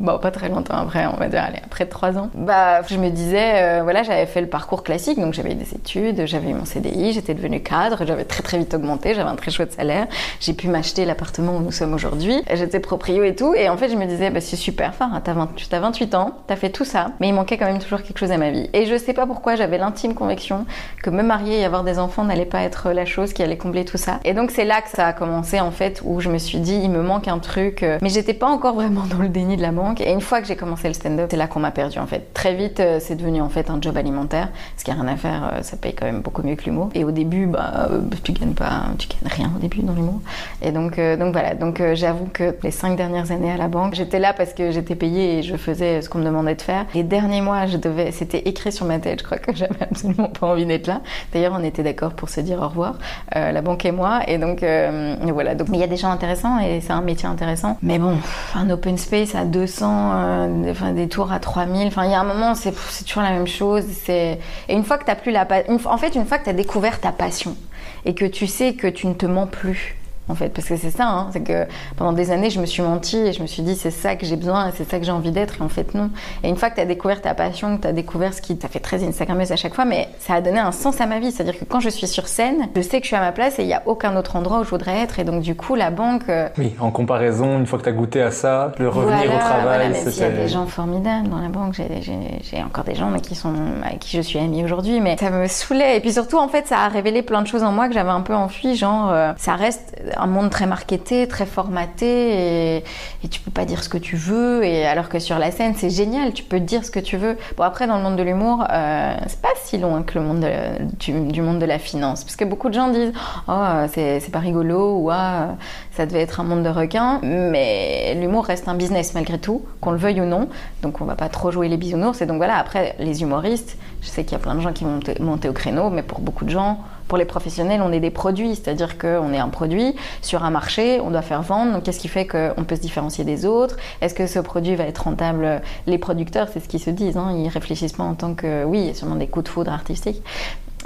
Bon, 0.00 0.18
pas 0.18 0.32
très 0.32 0.48
longtemps 0.48 0.76
après, 0.76 1.06
on 1.06 1.16
va 1.16 1.28
dire, 1.28 1.42
allez, 1.42 1.60
après 1.64 1.86
trois 1.86 2.18
ans. 2.18 2.28
Bah, 2.34 2.82
je 2.82 2.96
me 2.96 3.10
disais, 3.10 3.62
euh, 3.62 3.80
voilà, 3.84 4.02
j'avais 4.02 4.26
fait 4.26 4.40
le 4.40 4.48
parcours 4.48 4.82
classique, 4.82 5.20
donc 5.20 5.34
j'avais 5.34 5.54
des 5.54 5.72
études, 5.74 6.26
j'avais 6.26 6.50
eu 6.50 6.54
mon 6.54 6.64
CDI, 6.64 7.12
j'étais 7.12 7.32
devenue 7.32 7.62
cadre, 7.62 8.04
j'avais 8.04 8.24
très 8.24 8.42
très 8.42 8.58
vite 8.58 8.74
augmenté, 8.74 9.14
j'avais 9.14 9.30
un 9.30 9.36
très 9.36 9.52
chouette 9.52 9.72
salaire, 9.72 10.08
j'ai 10.40 10.52
pu 10.52 10.66
m'acheter 10.66 11.04
l'appartement 11.04 11.56
où 11.56 11.60
nous 11.60 11.70
sommes 11.70 11.94
aujourd'hui, 11.94 12.42
j'étais 12.52 12.80
proprio 12.80 13.22
et 13.22 13.36
tout, 13.36 13.54
et 13.54 13.68
en 13.68 13.76
fait, 13.76 13.88
je 13.88 13.96
me 13.96 14.06
disais, 14.06 14.30
bah, 14.30 14.40
c'est 14.40 14.56
super, 14.56 14.88
enfin, 14.88 15.20
t'as 15.22 15.32
20 15.32 15.50
t'as 15.70 15.80
28 15.80 16.14
ans, 16.16 16.32
t'as 16.48 16.56
fait 16.56 16.70
tout 16.70 16.84
ça, 16.84 17.12
mais 17.20 17.28
il 17.28 17.34
manquait 17.34 17.56
quand 17.56 17.66
même 17.66 17.78
toujours 17.78 18.02
quelque 18.02 18.18
chose 18.18 18.32
à 18.32 18.38
ma 18.38 18.50
vie. 18.50 18.68
Et 18.72 18.86
je 18.86 18.96
sais 18.96 19.12
pas 19.12 19.26
pourquoi, 19.26 19.54
j'avais 19.54 19.78
l'intime 19.78 20.14
conviction 20.14 20.66
que 21.04 21.10
me 21.10 21.22
marier 21.22 21.60
et 21.60 21.64
avoir 21.64 21.84
des 21.84 22.00
enfants 22.00 22.24
n'allait 22.24 22.46
pas 22.46 22.62
être 22.62 22.90
la 22.90 23.04
chose 23.04 23.32
qui 23.32 23.44
allait 23.44 23.56
combler 23.56 23.84
tout 23.84 23.98
ça. 23.98 24.18
Et 24.24 24.34
donc, 24.34 24.50
c'est 24.50 24.64
là 24.64 24.82
que 24.82 24.90
ça 24.90 25.06
a 25.06 25.12
commencé, 25.12 25.60
en 25.60 25.70
fait, 25.70 26.02
où 26.04 26.20
je 26.20 26.30
me 26.30 26.38
suis 26.38 26.58
dit, 26.58 26.80
il 26.82 26.90
me 26.90 27.02
manque 27.02 27.28
un 27.28 27.38
truc, 27.38 27.84
euh, 27.84 27.98
mais 28.02 28.08
j'étais 28.08 28.34
pas 28.34 28.48
encore 28.48 28.74
vraiment 28.74 29.04
dans 29.08 29.18
le 29.18 29.28
déni 29.28 29.56
de 29.56 29.62
la 29.62 29.70
Et 30.00 30.12
une 30.12 30.20
fois 30.20 30.40
que 30.40 30.46
j'ai 30.46 30.56
commencé 30.56 30.88
le 30.88 30.94
stand-up, 30.94 31.28
c'est 31.30 31.36
là 31.36 31.46
qu'on 31.46 31.60
m'a 31.60 31.70
perdu, 31.70 31.98
en 31.98 32.06
fait. 32.06 32.32
Très 32.32 32.54
vite, 32.54 32.80
euh, 32.80 32.98
c'est 33.00 33.16
devenu, 33.16 33.40
en 33.40 33.48
fait, 33.48 33.70
un 33.70 33.80
job 33.80 33.96
alimentaire, 33.96 34.48
ce 34.76 34.84
qui 34.84 34.90
a 34.90 34.94
rien 34.94 35.06
à 35.08 35.16
faire, 35.16 35.50
euh, 35.52 35.62
ça 35.62 35.76
paye 35.76 35.94
quand 35.94 36.06
même 36.06 36.20
beaucoup 36.20 36.42
mieux 36.42 36.56
que 36.56 36.64
l'humour. 36.64 36.90
Et 36.94 37.04
au 37.04 37.10
début, 37.10 37.46
bah, 37.46 37.88
euh, 37.90 38.00
tu 38.22 38.32
gagnes 38.32 38.54
pas, 38.54 38.84
tu 38.98 39.08
gagnes 39.08 39.32
rien 39.32 39.52
au 39.56 39.58
début 39.58 39.82
dans 39.82 39.92
l'humour. 39.92 40.20
Et 40.62 40.72
donc, 40.72 40.98
donc 40.98 41.32
voilà. 41.32 41.54
Donc, 41.54 41.82
j'avoue 41.94 42.26
que 42.32 42.56
les 42.62 42.70
cinq 42.70 42.96
dernières 42.96 43.30
années 43.30 43.52
à 43.52 43.56
la 43.56 43.68
banque, 43.68 43.94
j'étais 43.94 44.18
là 44.18 44.32
parce 44.32 44.54
que 44.54 44.70
j'étais 44.70 44.94
payée 44.94 45.38
et 45.38 45.42
je 45.42 45.56
faisais 45.56 46.02
ce 46.02 46.08
qu'on 46.08 46.18
me 46.18 46.24
demandait 46.24 46.54
de 46.54 46.62
faire. 46.62 46.86
Les 46.94 47.02
derniers 47.02 47.40
mois, 47.40 47.66
je 47.66 47.76
devais, 47.76 48.10
c'était 48.12 48.48
écrit 48.48 48.72
sur 48.72 48.86
ma 48.86 48.98
tête. 48.98 49.20
Je 49.20 49.24
crois 49.24 49.38
que 49.38 49.52
j'avais 49.54 49.82
absolument 49.82 50.28
pas 50.28 50.46
envie 50.46 50.66
d'être 50.66 50.86
là. 50.86 51.00
D'ailleurs, 51.32 51.54
on 51.58 51.62
était 51.62 51.82
d'accord 51.82 52.14
pour 52.14 52.28
se 52.28 52.40
dire 52.40 52.60
au 52.60 52.68
revoir, 52.68 52.98
la 53.34 53.60
banque 53.62 53.84
et 53.84 53.92
moi. 53.92 54.20
Et 54.26 54.38
donc, 54.38 54.60
voilà. 54.62 55.54
Donc, 55.54 55.68
mais 55.68 55.78
il 55.78 55.80
y 55.80 55.84
a 55.84 55.88
des 55.88 55.96
gens 55.96 56.10
intéressants 56.10 56.58
et 56.58 56.80
c'est 56.80 56.92
un 56.92 57.00
métier 57.00 57.28
intéressant. 57.28 57.78
Mais 57.82 57.98
bon, 57.98 58.16
un 58.54 58.70
open 58.70 58.96
space 58.98 59.34
à 59.34 59.44
200, 59.44 59.73
euh, 59.82 60.92
des 60.92 61.08
tours 61.08 61.32
à 61.32 61.38
3000. 61.38 61.88
Enfin, 61.88 62.04
il 62.04 62.10
y 62.10 62.14
a 62.14 62.20
un 62.20 62.24
moment, 62.24 62.54
c'est 62.54 62.72
toujours 63.04 63.22
la 63.22 63.30
même 63.30 63.46
chose. 63.46 63.84
Et 64.08 64.38
une 64.68 64.84
fois 64.84 64.98
que 64.98 65.04
t'as 65.04 65.14
plus 65.14 65.32
la, 65.32 65.46
en 65.86 65.98
fait, 65.98 66.14
une 66.14 66.26
fois 66.26 66.38
que 66.38 66.44
t'as 66.44 66.52
découvert 66.52 67.00
ta 67.00 67.12
passion 67.12 67.56
et 68.04 68.14
que 68.14 68.24
tu 68.24 68.46
sais 68.46 68.74
que 68.74 68.86
tu 68.86 69.06
ne 69.06 69.14
te 69.14 69.26
mens 69.26 69.46
plus. 69.46 69.96
En 70.28 70.34
fait, 70.34 70.48
parce 70.48 70.66
que 70.68 70.76
c'est 70.76 70.90
ça, 70.90 71.06
hein, 71.06 71.28
c'est 71.32 71.42
que 71.42 71.66
pendant 71.96 72.12
des 72.14 72.30
années, 72.30 72.48
je 72.48 72.58
me 72.58 72.64
suis 72.66 72.82
menti 72.82 73.18
et 73.18 73.32
je 73.34 73.42
me 73.42 73.46
suis 73.46 73.62
dit, 73.62 73.74
c'est 73.76 73.90
ça 73.90 74.16
que 74.16 74.24
j'ai 74.24 74.36
besoin 74.36 74.68
et 74.68 74.72
c'est 74.74 74.88
ça 74.88 74.98
que 74.98 75.04
j'ai 75.04 75.12
envie 75.12 75.32
d'être, 75.32 75.60
et 75.60 75.62
en 75.62 75.68
fait, 75.68 75.94
non. 75.94 76.08
Et 76.42 76.48
une 76.48 76.56
fois 76.56 76.70
que 76.70 76.76
tu 76.76 76.80
as 76.80 76.86
découvert 76.86 77.20
ta 77.20 77.34
passion, 77.34 77.76
que 77.76 77.82
tu 77.82 77.88
as 77.88 77.92
découvert 77.92 78.32
ce 78.32 78.40
qui 78.40 78.56
t'a 78.56 78.68
fait 78.68 78.80
très 78.80 79.04
Instagrammeuse 79.04 79.52
à 79.52 79.56
chaque 79.56 79.74
fois, 79.74 79.84
mais 79.84 80.08
ça 80.18 80.34
a 80.34 80.40
donné 80.40 80.58
un 80.60 80.72
sens 80.72 81.00
à 81.02 81.06
ma 81.06 81.18
vie. 81.18 81.30
C'est-à-dire 81.30 81.58
que 81.58 81.64
quand 81.66 81.80
je 81.80 81.90
suis 81.90 82.06
sur 82.06 82.26
scène, 82.26 82.68
je 82.74 82.80
sais 82.80 82.98
que 83.00 83.04
je 83.04 83.08
suis 83.08 83.16
à 83.16 83.20
ma 83.20 83.32
place 83.32 83.58
et 83.58 83.62
il 83.62 83.66
n'y 83.66 83.74
a 83.74 83.82
aucun 83.84 84.16
autre 84.16 84.36
endroit 84.36 84.60
où 84.60 84.64
je 84.64 84.70
voudrais 84.70 84.98
être. 85.00 85.18
Et 85.18 85.24
donc, 85.24 85.42
du 85.42 85.54
coup, 85.54 85.74
la 85.74 85.90
banque. 85.90 86.28
euh, 86.30 86.48
Oui, 86.56 86.74
en 86.80 86.90
comparaison, 86.90 87.58
une 87.58 87.66
fois 87.66 87.78
que 87.78 87.84
tu 87.84 87.90
as 87.90 87.92
goûté 87.92 88.22
à 88.22 88.30
ça, 88.30 88.72
le 88.78 88.88
revenir 88.88 89.16
voilà, 89.16 89.24
au 89.24 89.28
voilà, 89.28 89.44
travail, 89.44 89.90
même 89.90 90.10
s'il 90.10 90.22
y 90.22 90.24
a 90.24 90.30
des 90.30 90.48
gens 90.48 90.66
formidables 90.66 91.28
dans 91.28 91.38
la 91.40 91.48
banque, 91.48 91.74
j'ai 91.74 92.62
encore 92.62 92.84
des 92.84 92.94
gens 92.94 93.10
mais 93.10 93.20
qui 93.20 93.34
sont, 93.34 93.52
avec 93.84 93.98
qui 93.98 94.16
je 94.16 94.22
suis 94.22 94.38
amie 94.38 94.64
aujourd'hui, 94.64 95.00
mais 95.00 95.18
ça 95.18 95.28
me 95.30 95.46
saoulait. 95.48 95.98
Et 95.98 96.00
puis 96.00 96.12
surtout, 96.14 96.38
en 96.38 96.48
fait, 96.48 96.66
ça 96.66 96.78
a 96.78 96.88
révélé 96.88 97.20
plein 97.20 97.42
de 97.42 97.46
choses 97.46 97.62
en 97.62 97.72
moi 97.72 97.88
que 97.88 97.94
j'avais 97.94 98.10
un 98.10 98.22
peu 98.22 98.34
enfui, 98.34 98.74
genre, 98.74 99.10
euh, 99.10 99.32
ça 99.36 99.54
reste 99.54 99.94
un 100.16 100.26
monde 100.26 100.50
très 100.50 100.66
marketé, 100.66 101.26
très 101.28 101.46
formaté, 101.46 102.06
et, 102.06 102.84
et 103.24 103.28
tu 103.28 103.40
peux 103.40 103.50
pas 103.50 103.64
dire 103.64 103.82
ce 103.82 103.88
que 103.88 103.98
tu 103.98 104.16
veux, 104.16 104.64
et 104.64 104.86
alors 104.86 105.08
que 105.08 105.18
sur 105.18 105.38
la 105.38 105.50
scène, 105.50 105.74
c'est 105.76 105.90
génial, 105.90 106.32
tu 106.32 106.42
peux 106.42 106.60
dire 106.60 106.84
ce 106.84 106.90
que 106.90 107.00
tu 107.00 107.16
veux. 107.16 107.36
Bon, 107.56 107.64
après, 107.64 107.86
dans 107.86 107.96
le 107.96 108.02
monde 108.02 108.16
de 108.16 108.22
l'humour, 108.22 108.64
euh, 108.70 109.14
c'est 109.26 109.40
pas 109.40 109.48
si 109.62 109.78
loin 109.78 110.02
que 110.02 110.18
le 110.18 110.24
monde 110.24 110.40
de- 110.40 111.32
du, 111.32 111.42
monde 111.42 111.58
de 111.58 111.66
la 111.66 111.78
finance, 111.78 112.24
parce 112.24 112.36
que 112.36 112.44
beaucoup 112.44 112.68
de 112.68 112.74
gens 112.74 112.88
disent, 112.88 113.12
oh, 113.48 113.62
c'est 113.92 114.30
pas 114.32 114.38
rigolo, 114.38 114.98
ou 114.98 115.10
ah, 115.10 115.56
ça 115.92 116.06
devait 116.06 116.22
être 116.22 116.40
un 116.40 116.44
monde 116.44 116.62
de 116.62 116.68
requins, 116.68 117.20
mais 117.22 118.14
l'humour 118.14 118.44
reste 118.44 118.68
un 118.68 118.74
business 118.74 119.14
malgré 119.14 119.38
tout, 119.38 119.62
qu'on 119.80 119.90
le 119.92 119.98
veuille 119.98 120.20
ou 120.20 120.24
non. 120.26 120.48
Donc 120.82 121.00
on 121.00 121.04
va 121.04 121.14
pas 121.14 121.28
trop 121.28 121.50
jouer 121.50 121.68
les 121.68 121.76
bisounours. 121.76 122.20
Et 122.20 122.26
donc 122.26 122.36
voilà, 122.38 122.56
après, 122.56 122.96
les 122.98 123.22
humoristes, 123.22 123.76
je 124.02 124.08
sais 124.08 124.24
qu'il 124.24 124.32
y 124.32 124.40
a 124.40 124.42
plein 124.42 124.54
de 124.54 124.60
gens 124.60 124.72
qui 124.72 124.84
vont 124.84 124.90
monter, 124.90 125.16
monter 125.20 125.48
au 125.48 125.52
créneau, 125.52 125.90
mais 125.90 126.02
pour 126.02 126.20
beaucoup 126.20 126.44
de 126.44 126.50
gens, 126.50 126.78
pour 127.08 127.18
les 127.18 127.24
professionnels, 127.24 127.80
on 127.82 127.92
est 127.92 128.00
des 128.00 128.10
produits, 128.10 128.54
c'est-à-dire 128.54 128.98
qu'on 128.98 129.32
est 129.32 129.38
un 129.38 129.48
produit 129.48 129.94
sur 130.22 130.44
un 130.44 130.50
marché, 130.50 131.00
on 131.00 131.10
doit 131.10 131.22
faire 131.22 131.42
vendre. 131.42 131.72
Donc 131.72 131.82
qu'est-ce 131.84 132.00
qui 132.00 132.08
fait 132.08 132.26
qu'on 132.26 132.64
peut 132.64 132.76
se 132.76 132.80
différencier 132.80 133.24
des 133.24 133.46
autres? 133.46 133.76
Est-ce 134.00 134.14
que 134.14 134.26
ce 134.26 134.38
produit 134.38 134.74
va 134.74 134.84
être 134.84 135.04
rentable? 135.04 135.62
Les 135.86 135.98
producteurs, 135.98 136.48
c'est 136.52 136.60
ce 136.60 136.68
qu'ils 136.68 136.80
se 136.80 136.90
disent, 136.90 137.16
hein, 137.16 137.34
ils 137.36 137.48
réfléchissent 137.48 137.92
pas 137.92 138.04
en 138.04 138.14
tant 138.14 138.34
que, 138.34 138.64
oui, 138.64 138.80
il 138.80 138.86
y 138.86 138.90
a 138.90 138.94
sûrement 138.94 139.16
des 139.16 139.26
coups 139.26 139.44
de 139.44 139.48
foudre 139.50 139.72
artistiques. 139.72 140.22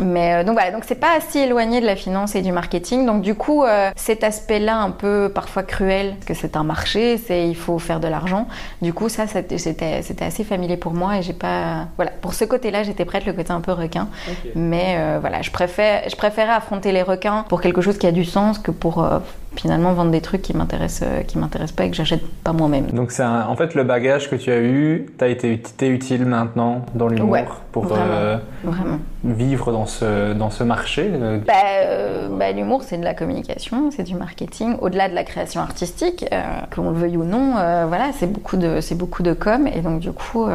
Mais 0.01 0.34
euh, 0.34 0.44
donc 0.44 0.55
voilà, 0.55 0.70
donc 0.70 0.84
c'est 0.86 0.94
pas 0.94 1.18
si 1.26 1.38
éloigné 1.38 1.80
de 1.80 1.86
la 1.86 1.96
finance 1.96 2.34
et 2.34 2.42
du 2.42 2.53
marketing. 2.53 3.07
Donc 3.07 3.22
du 3.22 3.34
coup, 3.34 3.64
euh, 3.64 3.90
cet 3.96 4.24
aspect-là 4.24 4.76
un 4.78 4.90
peu 4.90 5.30
parfois 5.34 5.62
cruel, 5.62 6.14
parce 6.14 6.26
que 6.26 6.34
c'est 6.34 6.57
un 6.57 6.64
marché, 6.64 7.18
c'est 7.18 7.49
il 7.49 7.57
faut 7.57 7.78
faire 7.78 8.01
de 8.01 8.09
l'argent. 8.09 8.46
Du 8.82 8.92
coup, 8.92 9.09
ça, 9.09 9.26
c'était 9.26 9.59
c'était 9.59 10.03
c'était 10.03 10.24
assez 10.24 10.44
familier 10.44 10.76
pour 10.76 10.94
moi 10.94 11.18
et 11.18 11.22
j'ai 11.22 11.32
pas, 11.32 11.86
voilà, 11.96 12.11
pour 12.11 12.34
ce 12.34 12.44
côté-là, 12.44 12.82
j'étais 12.82 13.05
prête, 13.05 13.26
le 13.26 13.32
côté 13.32 13.51
un 13.53 13.61
peu 13.61 13.72
requin. 13.72 14.09
Mais 14.55 14.96
euh, 14.99 15.18
voilà, 15.20 15.42
je 15.42 15.51
préfère, 15.51 16.09
je 16.09 16.16
préférais 16.16 16.53
affronter 16.53 16.92
les 16.92 17.03
requins 17.03 17.44
pour 17.49 17.61
quelque 17.61 17.80
chose 17.80 17.99
qui 17.99 18.07
a 18.07 18.12
du 18.12 18.24
sens 18.24 18.59
que 18.59 18.70
pour 18.70 19.03
euh, 19.03 19.18
finalement 19.61 19.92
vendre 19.92 20.11
des 20.11 20.20
trucs 20.20 20.42
qui 20.42 20.56
m'intéressent, 20.56 21.09
euh, 21.09 21.22
qui 21.22 21.36
m'intéressent 21.38 21.74
pas 21.76 21.84
et 21.84 21.90
que 21.90 21.96
j'achète 21.96 22.24
pas 22.44 22.52
moi-même. 22.52 22.86
Donc 22.92 23.11
c'est 23.11 23.24
en 23.24 23.54
fait 23.56 23.74
le 23.74 23.84
bagage 23.84 24.30
que 24.30 24.36
tu 24.36 24.50
as 24.50 24.61
eu, 24.61 25.06
t'as 25.18 25.28
été 25.28 25.61
t'es 25.76 25.88
utile 25.88 26.24
maintenant 26.24 26.82
dans 26.94 27.09
l'humour 27.09 27.30
Ouais, 27.30 27.44
pour 27.72 27.84
vraiment. 27.86 28.04
euh, 28.09 28.36
Vraiment. 28.64 28.98
vivre 29.24 29.72
dans 29.72 29.86
ce 29.86 30.32
dans 30.34 30.50
ce 30.50 30.62
marché. 30.64 31.11
euh, 31.12 31.38
Bah, 31.46 31.52
euh, 31.84 32.28
bah, 32.30 32.52
l'humour, 32.52 32.82
c'est 32.84 32.98
de 32.98 33.04
la 33.04 33.14
communication, 33.14 33.90
c'est 33.90 34.04
du 34.04 34.14
marketing. 34.14 34.76
Au-delà 34.80 35.09
de 35.09 35.14
la 35.14 35.24
création 35.24 35.61
artistique, 35.61 36.24
euh, 36.32 36.42
qu'on 36.74 36.90
le 36.90 36.96
veuille 36.96 37.16
ou 37.16 37.24
non, 37.24 37.52
voilà, 37.88 38.11
c'est 38.14 38.30
beaucoup 38.30 38.56
de, 38.56 38.80
c'est 38.80 38.94
beaucoup 38.94 39.22
de 39.22 39.32
com. 39.32 39.66
Et 39.66 39.80
donc, 39.80 40.00
du 40.00 40.12
coup, 40.12 40.46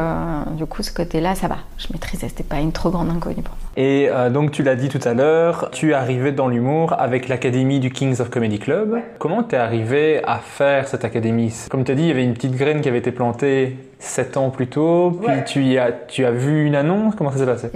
du 0.56 0.66
coup, 0.66 0.82
ce 0.82 0.92
côté-là, 0.92 1.34
ça 1.34 1.48
va. 1.48 1.56
Je 1.78 1.86
maîtrisais. 1.92 2.28
C'était 2.28 2.42
pas 2.44 2.60
une 2.60 2.72
trop 2.72 2.90
grande 2.90 3.10
inconnue 3.10 3.42
pour 3.42 3.54
moi. 3.60 3.63
Et 3.76 4.08
euh, 4.08 4.30
donc 4.30 4.52
tu 4.52 4.62
l'as 4.62 4.76
dit 4.76 4.88
tout 4.88 5.00
à 5.04 5.14
l'heure, 5.14 5.68
tu 5.72 5.90
es 5.90 5.94
arrivé 5.94 6.30
dans 6.30 6.46
l'humour 6.46 6.94
avec 6.98 7.28
l'académie 7.28 7.80
du 7.80 7.90
Kings 7.90 8.20
of 8.20 8.30
Comedy 8.30 8.58
Club. 8.58 9.00
Comment 9.18 9.42
t'es 9.42 9.56
arrivé 9.56 10.22
à 10.24 10.38
faire 10.38 10.86
cette 10.86 11.04
académie? 11.04 11.52
Comme 11.70 11.82
tu 11.82 11.92
as 11.92 11.94
dit, 11.96 12.02
il 12.02 12.08
y 12.08 12.12
avait 12.12 12.24
une 12.24 12.34
petite 12.34 12.56
graine 12.56 12.80
qui 12.80 12.88
avait 12.88 12.98
été 12.98 13.10
plantée 13.10 13.76
sept 13.98 14.36
ans 14.36 14.50
plus 14.50 14.66
tôt, 14.66 15.18
puis 15.24 15.44
tu, 15.46 15.64
y 15.64 15.78
as, 15.78 15.90
tu 15.90 16.24
as 16.24 16.30
vu 16.30 16.66
une 16.66 16.76
annonce, 16.76 17.14
comment 17.16 17.32
ça 17.32 17.38
s'est 17.38 17.46
passé? 17.46 17.70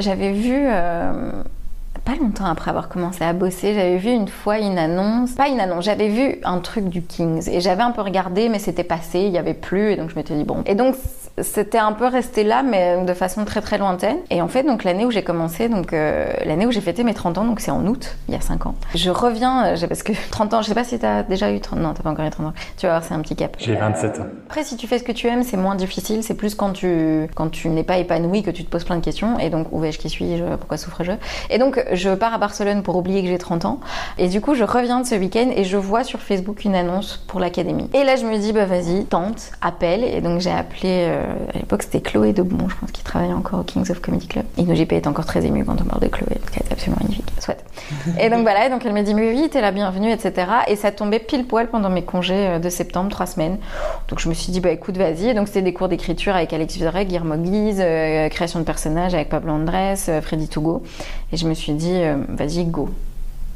J'avais 0.00 0.32
vu 0.32 0.54
euh, 0.66 1.12
pas 2.04 2.16
longtemps 2.20 2.46
après 2.46 2.70
avoir 2.70 2.88
commencé 2.88 3.22
à 3.22 3.32
bosser, 3.32 3.74
j'avais 3.74 3.96
vu 3.96 4.10
une 4.10 4.28
fois 4.28 4.58
une 4.58 4.76
annonce, 4.76 5.32
pas 5.32 5.48
une 5.48 5.60
annonce, 5.60 5.84
j'avais 5.84 6.08
vu 6.08 6.40
un 6.42 6.58
truc 6.58 6.88
du 6.88 7.00
Kings 7.00 7.48
et 7.48 7.60
j'avais 7.60 7.82
un 7.82 7.92
peu 7.92 8.02
regardé, 8.02 8.48
mais 8.48 8.58
c'était 8.58 8.84
passé, 8.84 9.20
il 9.20 9.30
y 9.30 9.38
avait 9.38 9.54
plus, 9.54 9.92
et 9.92 9.96
donc 9.96 10.10
je 10.10 10.16
m'étais 10.16 10.34
dit 10.34 10.44
bon. 10.44 10.62
Et 10.66 10.74
donc 10.74 10.96
c'était 11.40 11.78
un 11.78 11.92
peu 11.92 12.06
resté 12.06 12.44
là, 12.44 12.62
mais 12.62 13.04
de 13.04 13.14
façon 13.14 13.44
très 13.44 13.60
très 13.62 13.78
lointaine. 13.78 14.16
Et 14.30 14.42
en 14.42 14.48
fait, 14.48 14.62
donc 14.64 14.84
l'année 14.84 15.04
où 15.06 15.10
j'ai 15.10 15.22
commencé, 15.24 15.68
donc 15.68 15.92
euh, 15.92 16.30
l'année 16.44 16.66
où 16.66 16.70
j'ai 16.70 16.80
fêté 16.80 17.04
mes 17.04 17.14
30 17.14 17.38
ans, 17.38 17.44
donc 17.44 17.60
c'est 17.60 17.70
en 17.70 17.86
août, 17.86 18.16
il 18.28 18.34
y 18.34 18.36
a 18.36 18.40
5 18.40 18.66
ans. 18.66 18.74
Je 18.94 19.10
reviens, 19.10 19.64
euh, 19.66 19.86
parce 19.88 20.02
que 20.02 20.12
30 20.30 20.54
ans, 20.54 20.62
je 20.62 20.68
sais 20.68 20.74
pas 20.74 20.84
si 20.84 20.98
t'as 20.98 21.22
déjà 21.22 21.50
eu 21.50 21.60
30 21.60 21.78
non, 21.80 21.94
t'as 21.94 22.02
pas 22.02 22.10
encore 22.10 22.26
eu 22.26 22.30
30 22.30 22.46
ans. 22.48 22.52
Tu 22.76 22.86
vas 22.86 22.92
voir, 22.92 23.04
c'est 23.04 23.14
un 23.14 23.20
petit 23.20 23.34
cap. 23.36 23.56
J'ai 23.58 23.74
27 23.76 24.20
ans. 24.20 24.26
Après, 24.46 24.62
si 24.64 24.76
tu 24.76 24.86
fais 24.86 24.98
ce 24.98 25.04
que 25.04 25.12
tu 25.12 25.26
aimes, 25.26 25.42
c'est 25.42 25.56
moins 25.56 25.74
difficile. 25.74 26.22
C'est 26.22 26.34
plus 26.34 26.54
quand 26.54 26.72
tu 26.72 27.28
quand 27.34 27.48
tu 27.50 27.68
n'es 27.70 27.82
pas 27.84 27.96
épanoui 27.98 28.42
que 28.42 28.50
tu 28.50 28.62
te 28.64 28.70
poses 28.70 28.84
plein 28.84 28.96
de 28.96 29.04
questions. 29.04 29.38
Et 29.38 29.48
donc, 29.48 29.68
où 29.72 29.78
vais-je, 29.80 29.98
qui 29.98 30.10
suis-je, 30.10 30.44
pourquoi 30.56 30.76
souffre-je? 30.76 31.12
Et 31.48 31.58
donc, 31.58 31.82
je 31.92 32.10
pars 32.10 32.34
à 32.34 32.38
Barcelone 32.38 32.82
pour 32.82 32.96
oublier 32.96 33.22
que 33.22 33.28
j'ai 33.28 33.38
30 33.38 33.64
ans. 33.64 33.80
Et 34.18 34.28
du 34.28 34.40
coup, 34.40 34.54
je 34.54 34.64
reviens 34.64 35.00
de 35.00 35.06
ce 35.06 35.14
week-end 35.14 35.48
et 35.56 35.64
je 35.64 35.76
vois 35.78 36.04
sur 36.04 36.20
Facebook 36.20 36.64
une 36.64 36.74
annonce 36.74 37.16
pour 37.26 37.40
l'académie. 37.40 37.88
Et 37.94 38.04
là, 38.04 38.16
je 38.16 38.26
me 38.26 38.36
dis, 38.36 38.52
bah 38.52 38.66
vas-y, 38.66 39.06
tente, 39.06 39.52
appelle. 39.62 40.04
Et 40.04 40.20
donc, 40.20 40.40
j'ai 40.40 40.52
appelé. 40.52 41.06
euh, 41.08 41.21
à 41.54 41.58
l'époque, 41.58 41.82
c'était 41.82 42.00
Chloé 42.00 42.32
Debon, 42.32 42.68
je 42.68 42.74
pense, 42.76 42.90
qui 42.92 43.02
travaillait 43.02 43.34
encore 43.34 43.60
au 43.60 43.62
Kings 43.62 43.90
of 43.90 44.00
Comedy 44.00 44.26
Club. 44.26 44.44
Et 44.58 44.62
nos 44.62 44.74
JP 44.74 44.92
est 44.92 45.06
encore 45.06 45.24
très 45.26 45.44
ému 45.44 45.64
quand 45.64 45.80
on 45.80 45.84
parle 45.84 46.00
de 46.02 46.08
Chloé, 46.08 46.36
parce 46.40 46.50
qu'elle 46.50 46.66
est 46.68 46.72
absolument 46.72 46.98
magnifique. 47.02 47.30
Soit. 47.38 47.56
Et 48.20 48.30
donc 48.30 48.42
voilà, 48.42 48.68
donc 48.68 48.84
elle 48.84 48.92
m'a 48.92 49.02
dit, 49.02 49.14
mais 49.14 49.32
oui, 49.32 49.48
t'es 49.50 49.60
la 49.60 49.72
bienvenue, 49.72 50.10
etc. 50.10 50.46
Et 50.68 50.76
ça 50.76 50.92
tombait 50.92 51.18
pile 51.18 51.46
poil 51.46 51.68
pendant 51.68 51.90
mes 51.90 52.02
congés 52.02 52.46
euh, 52.46 52.58
de 52.58 52.68
septembre, 52.68 53.10
trois 53.10 53.26
semaines. 53.26 53.58
Donc 54.08 54.18
je 54.18 54.28
me 54.28 54.34
suis 54.34 54.52
dit, 54.52 54.60
bah 54.60 54.70
écoute, 54.70 54.96
vas-y. 54.96 55.34
Donc 55.34 55.48
c'était 55.48 55.62
des 55.62 55.72
cours 55.72 55.88
d'écriture 55.88 56.34
avec 56.34 56.52
Alex 56.52 56.74
Vizorek, 56.74 57.08
Guillermo 57.08 57.36
Guise, 57.36 57.80
euh, 57.80 58.28
création 58.28 58.58
de 58.58 58.64
personnages 58.64 59.14
avec 59.14 59.28
Pablo 59.28 59.52
Andrés, 59.52 59.94
euh, 60.08 60.20
Freddy 60.20 60.48
Togo. 60.48 60.82
Et 61.32 61.36
je 61.36 61.46
me 61.46 61.54
suis 61.54 61.72
dit, 61.72 61.94
euh, 61.94 62.16
vas-y, 62.28 62.64
go. 62.64 62.90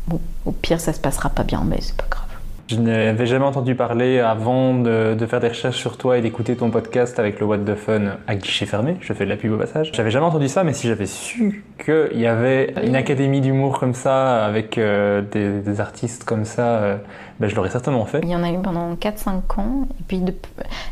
Bon, 0.06 0.20
au 0.44 0.52
pire, 0.52 0.80
ça 0.80 0.92
se 0.92 1.00
passera 1.00 1.28
pas 1.28 1.42
bien, 1.42 1.62
mais 1.66 1.78
c'est 1.80 1.96
pas 1.96 2.06
grave. 2.08 2.25
Je 2.68 2.76
n'avais 2.76 3.26
jamais 3.26 3.44
entendu 3.44 3.76
parler 3.76 4.18
avant 4.18 4.74
de, 4.74 5.16
faire 5.28 5.38
des 5.38 5.48
recherches 5.48 5.76
sur 5.76 5.96
toi 5.96 6.18
et 6.18 6.20
d'écouter 6.20 6.56
ton 6.56 6.70
podcast 6.70 7.16
avec 7.20 7.38
le 7.38 7.46
What 7.46 7.58
the 7.58 7.76
Fun 7.76 8.16
à 8.26 8.34
guichet 8.34 8.66
fermé. 8.66 8.96
Je 9.00 9.12
fais 9.12 9.24
de 9.24 9.30
la 9.30 9.36
pub 9.36 9.52
au 9.52 9.56
passage. 9.56 9.92
J'avais 9.94 10.10
jamais 10.10 10.26
entendu 10.26 10.48
ça, 10.48 10.64
mais 10.64 10.72
si 10.72 10.88
j'avais 10.88 11.06
su 11.06 11.64
qu'il 11.84 12.18
y 12.20 12.26
avait 12.26 12.74
une 12.84 12.96
académie 12.96 13.40
d'humour 13.40 13.78
comme 13.78 13.94
ça, 13.94 14.44
avec 14.44 14.78
euh, 14.78 15.22
des, 15.22 15.60
des 15.60 15.80
artistes 15.80 16.24
comme 16.24 16.44
ça, 16.44 16.66
euh, 16.78 16.96
ben, 17.38 17.48
je 17.48 17.54
l'aurais 17.54 17.70
certainement 17.70 18.04
fait. 18.04 18.18
Il 18.24 18.30
y 18.30 18.34
en 18.34 18.42
a 18.42 18.50
eu 18.50 18.58
pendant 18.60 18.94
4-5 18.94 19.30
ans. 19.60 19.86
Et 20.00 20.02
puis, 20.08 20.18
de- 20.18 20.34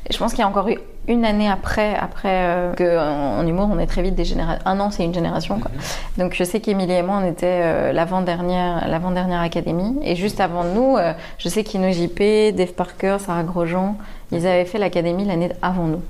je 0.08 0.16
pense 0.16 0.30
qu'il 0.32 0.40
y 0.42 0.44
a 0.44 0.48
encore 0.48 0.68
eu 0.68 0.78
une 1.06 1.24
année 1.24 1.48
après, 1.48 1.94
après 1.94 2.28
euh, 2.28 2.72
que 2.74 2.98
en, 2.98 3.38
en 3.40 3.46
humour, 3.46 3.68
on 3.70 3.78
est 3.78 3.86
très 3.86 4.02
vite 4.02 4.14
des 4.14 4.24
générations. 4.24 4.62
Un 4.66 4.80
an, 4.80 4.90
c'est 4.90 5.04
une 5.04 5.14
génération. 5.14 5.58
Quoi. 5.58 5.70
Donc, 6.18 6.34
je 6.34 6.44
sais 6.44 6.60
qu'Émilie 6.60 6.94
et 6.94 7.02
moi, 7.02 7.20
on 7.22 7.26
était 7.26 7.60
euh, 7.62 7.92
l'avant-dernière, 7.92 8.88
l'avant-dernière 8.88 9.40
académie. 9.40 9.96
Et 10.02 10.16
juste 10.16 10.40
avant 10.40 10.64
nous, 10.64 10.96
euh, 10.96 11.12
je 11.38 11.48
sais 11.48 11.64
qu'Ino 11.64 11.90
JP, 11.90 12.54
Dave 12.56 12.72
Parker, 12.72 13.16
Sarah 13.20 13.42
Grosjean, 13.42 13.96
ils 14.32 14.46
avaient 14.46 14.64
fait 14.64 14.78
l'académie 14.78 15.24
l'année 15.24 15.50
avant 15.60 15.84
nous. 15.84 16.02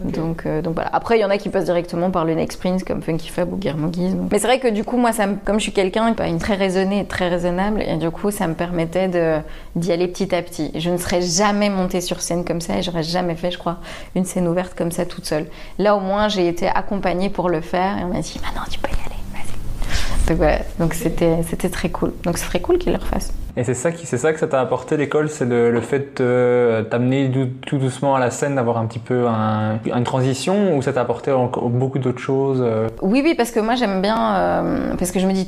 Donc, 0.00 0.46
euh, 0.46 0.62
donc 0.62 0.74
voilà. 0.74 0.90
Après, 0.92 1.18
il 1.18 1.22
y 1.22 1.24
en 1.24 1.30
a 1.30 1.38
qui 1.38 1.48
passent 1.48 1.64
directement 1.64 2.10
par 2.10 2.24
le 2.24 2.34
Next 2.34 2.60
Prince 2.60 2.84
comme 2.84 3.02
Funky 3.02 3.28
Fab 3.30 3.52
ou 3.52 3.56
Guillermo 3.56 3.88
Guise. 3.88 4.16
Mais 4.30 4.38
c'est 4.38 4.46
vrai 4.46 4.60
que 4.60 4.68
du 4.68 4.84
coup, 4.84 4.96
moi, 4.96 5.12
ça 5.12 5.26
me- 5.26 5.36
comme 5.44 5.56
je 5.58 5.62
suis 5.64 5.72
quelqu'un 5.72 6.12
pas 6.12 6.28
une 6.28 6.38
très 6.38 6.54
raisonnée 6.54 7.04
très 7.04 7.28
raisonnable, 7.28 7.82
et 7.82 7.96
du 7.96 8.10
coup, 8.10 8.30
ça 8.30 8.46
me 8.46 8.54
permettait 8.54 9.08
d'y 9.74 9.92
aller 9.92 10.06
petit 10.06 10.32
à 10.34 10.42
petit. 10.42 10.70
Je 10.76 10.90
ne 10.90 10.96
serais 10.98 11.20
jamais 11.22 11.68
montée 11.68 12.00
sur 12.00 12.20
scène 12.20 12.44
comme 12.44 12.60
ça 12.60 12.78
et 12.78 12.82
j'aurais 12.82 13.02
jamais 13.02 13.34
fait, 13.34 13.50
je 13.50 13.58
crois, 13.58 13.78
une 14.14 14.24
scène 14.24 14.46
ouverte 14.46 14.74
comme 14.76 14.92
ça 14.92 15.04
toute 15.04 15.26
seule. 15.26 15.46
Là, 15.78 15.96
au 15.96 16.00
moins, 16.00 16.28
j'ai 16.28 16.46
été 16.46 16.68
accompagnée 16.68 17.28
pour 17.30 17.48
le 17.48 17.60
faire 17.60 17.98
et 17.98 18.04
on 18.04 18.08
m'a 18.08 18.20
dit, 18.20 18.40
maintenant, 18.44 18.62
tu 18.70 18.78
peux 18.78 18.90
y 18.90 18.92
aller, 19.04 19.20
vas-y. 19.32 20.28
Donc 20.28 20.36
voilà. 20.36 20.58
Donc 20.78 20.94
c'était 20.94 21.68
très 21.70 21.88
cool. 21.88 22.12
Donc 22.22 22.38
ce 22.38 22.44
serait 22.44 22.60
cool 22.60 22.78
qu'ils 22.78 22.92
le 22.92 22.98
refassent. 22.98 23.32
Et 23.58 23.64
c'est 23.64 23.74
ça, 23.74 23.90
qui, 23.90 24.06
c'est 24.06 24.18
ça 24.18 24.32
que 24.32 24.38
ça 24.38 24.46
t'a 24.46 24.60
apporté 24.60 24.96
l'école, 24.96 25.28
c'est 25.28 25.44
le, 25.44 25.72
le 25.72 25.80
fait 25.80 26.18
de 26.18 26.24
euh, 26.24 26.82
t'amener 26.84 27.28
tout 27.66 27.78
doucement 27.78 28.14
à 28.14 28.20
la 28.20 28.30
scène, 28.30 28.54
d'avoir 28.54 28.78
un 28.78 28.86
petit 28.86 29.00
peu 29.00 29.26
un- 29.26 29.80
une 29.84 30.04
transition, 30.04 30.76
ou 30.76 30.80
ça 30.82 30.92
t'a 30.92 31.00
apporté 31.00 31.32
encore 31.32 31.68
beaucoup 31.68 31.98
d'autres 31.98 32.20
choses 32.20 32.60
euh? 32.62 32.88
Oui, 33.02 33.20
oui, 33.24 33.34
parce 33.34 33.50
que 33.50 33.58
moi, 33.58 33.74
j'aime 33.74 34.00
bien, 34.00 34.36
euh, 34.36 34.94
parce 34.94 35.10
que 35.10 35.18
je 35.18 35.26
me 35.26 35.32
dis 35.32 35.44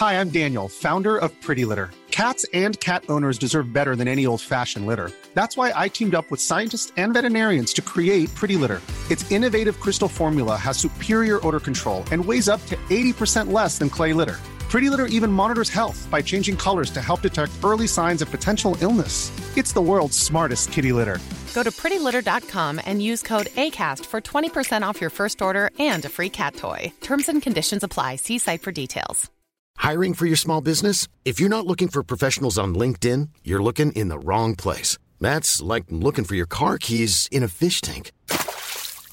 Hi, 0.00 0.14
I'm 0.20 0.28
Daniel, 0.30 0.68
founder 0.68 1.16
of 1.20 1.32
Pretty 1.40 1.64
Litter. 1.64 1.88
Cats 2.12 2.46
and 2.54 2.78
cat 2.78 3.02
owners 3.08 3.36
deserve 3.36 3.72
better 3.72 3.96
than 3.96 4.06
any 4.06 4.26
old 4.26 4.40
fashioned 4.40 4.86
litter. 4.86 5.10
That's 5.34 5.56
why 5.56 5.72
I 5.74 5.88
teamed 5.88 6.14
up 6.14 6.30
with 6.30 6.40
scientists 6.40 6.92
and 6.96 7.12
veterinarians 7.12 7.72
to 7.72 7.82
create 7.82 8.32
Pretty 8.36 8.54
Litter. 8.56 8.80
Its 9.10 9.28
innovative 9.32 9.80
crystal 9.80 10.06
formula 10.08 10.56
has 10.56 10.76
superior 10.78 11.40
odor 11.44 11.58
control 11.58 12.04
and 12.12 12.24
weighs 12.24 12.48
up 12.48 12.64
to 12.66 12.76
80% 12.88 13.50
less 13.52 13.78
than 13.78 13.90
clay 13.90 14.12
litter. 14.12 14.36
Pretty 14.74 14.90
Litter 14.90 15.06
even 15.06 15.30
monitors 15.30 15.70
health 15.70 16.08
by 16.10 16.20
changing 16.20 16.56
colors 16.56 16.90
to 16.90 17.00
help 17.00 17.20
detect 17.20 17.52
early 17.62 17.86
signs 17.86 18.22
of 18.22 18.28
potential 18.32 18.76
illness. 18.80 19.30
It's 19.56 19.72
the 19.72 19.80
world's 19.80 20.18
smartest 20.18 20.72
kitty 20.72 20.92
litter. 20.92 21.20
Go 21.54 21.62
to 21.62 21.70
prettylitter.com 21.70 22.80
and 22.84 23.00
use 23.00 23.22
code 23.22 23.46
ACAST 23.54 24.04
for 24.04 24.20
20% 24.20 24.82
off 24.82 25.00
your 25.00 25.10
first 25.10 25.40
order 25.40 25.70
and 25.78 26.04
a 26.04 26.08
free 26.08 26.28
cat 26.28 26.56
toy. 26.56 26.92
Terms 27.02 27.28
and 27.28 27.40
conditions 27.40 27.84
apply. 27.84 28.16
See 28.16 28.38
site 28.38 28.62
for 28.62 28.72
details. 28.72 29.30
Hiring 29.76 30.12
for 30.12 30.26
your 30.26 30.34
small 30.34 30.60
business? 30.60 31.06
If 31.24 31.38
you're 31.38 31.56
not 31.56 31.68
looking 31.68 31.86
for 31.86 32.02
professionals 32.02 32.58
on 32.58 32.74
LinkedIn, 32.74 33.28
you're 33.44 33.62
looking 33.62 33.92
in 33.92 34.08
the 34.08 34.18
wrong 34.18 34.56
place. 34.56 34.98
That's 35.20 35.62
like 35.62 35.84
looking 35.90 36.24
for 36.24 36.34
your 36.34 36.46
car 36.46 36.78
keys 36.78 37.28
in 37.30 37.44
a 37.44 37.48
fish 37.48 37.80
tank. 37.80 38.10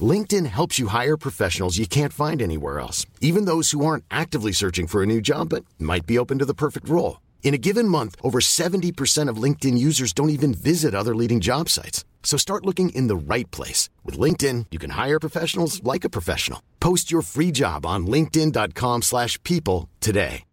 LinkedIn 0.01 0.45
helps 0.45 0.79
you 0.79 0.87
hire 0.87 1.17
professionals 1.17 1.77
you 1.77 1.85
can't 1.85 2.13
find 2.13 2.41
anywhere 2.41 2.79
else, 2.79 3.05
even 3.19 3.43
those 3.43 3.71
who 3.71 3.85
aren't 3.85 4.05
actively 4.09 4.53
searching 4.53 4.87
for 4.87 5.03
a 5.03 5.05
new 5.13 5.19
job 5.19 5.49
but 5.49 5.65
might 5.77 6.05
be 6.05 6.17
open 6.17 6.39
to 6.39 6.47
the 6.49 6.61
perfect 6.63 6.87
role. 6.87 7.19
In 7.43 7.53
a 7.53 7.63
given 7.67 7.85
month, 7.85 8.15
over 8.23 8.39
70% 8.39 9.27
of 9.27 9.43
LinkedIn 9.43 9.77
users 9.77 10.13
don't 10.13 10.29
even 10.37 10.53
visit 10.53 10.95
other 10.95 11.13
leading 11.13 11.41
job 11.41 11.67
sites. 11.67 12.05
So 12.23 12.37
start 12.37 12.65
looking 12.65 12.95
in 12.95 13.07
the 13.07 13.33
right 13.33 13.51
place. 13.51 13.89
With 14.05 14.17
LinkedIn, 14.17 14.67
you 14.71 14.79
can 14.79 14.91
hire 14.91 15.19
professionals 15.19 15.83
like 15.83 16.05
a 16.05 16.15
professional. 16.17 16.61
Post 16.79 17.11
your 17.11 17.23
free 17.23 17.51
job 17.51 17.85
on 17.85 18.07
linkedin.com/people 18.07 19.01
slash 19.01 19.37
people 19.43 19.89
today. 19.99 20.45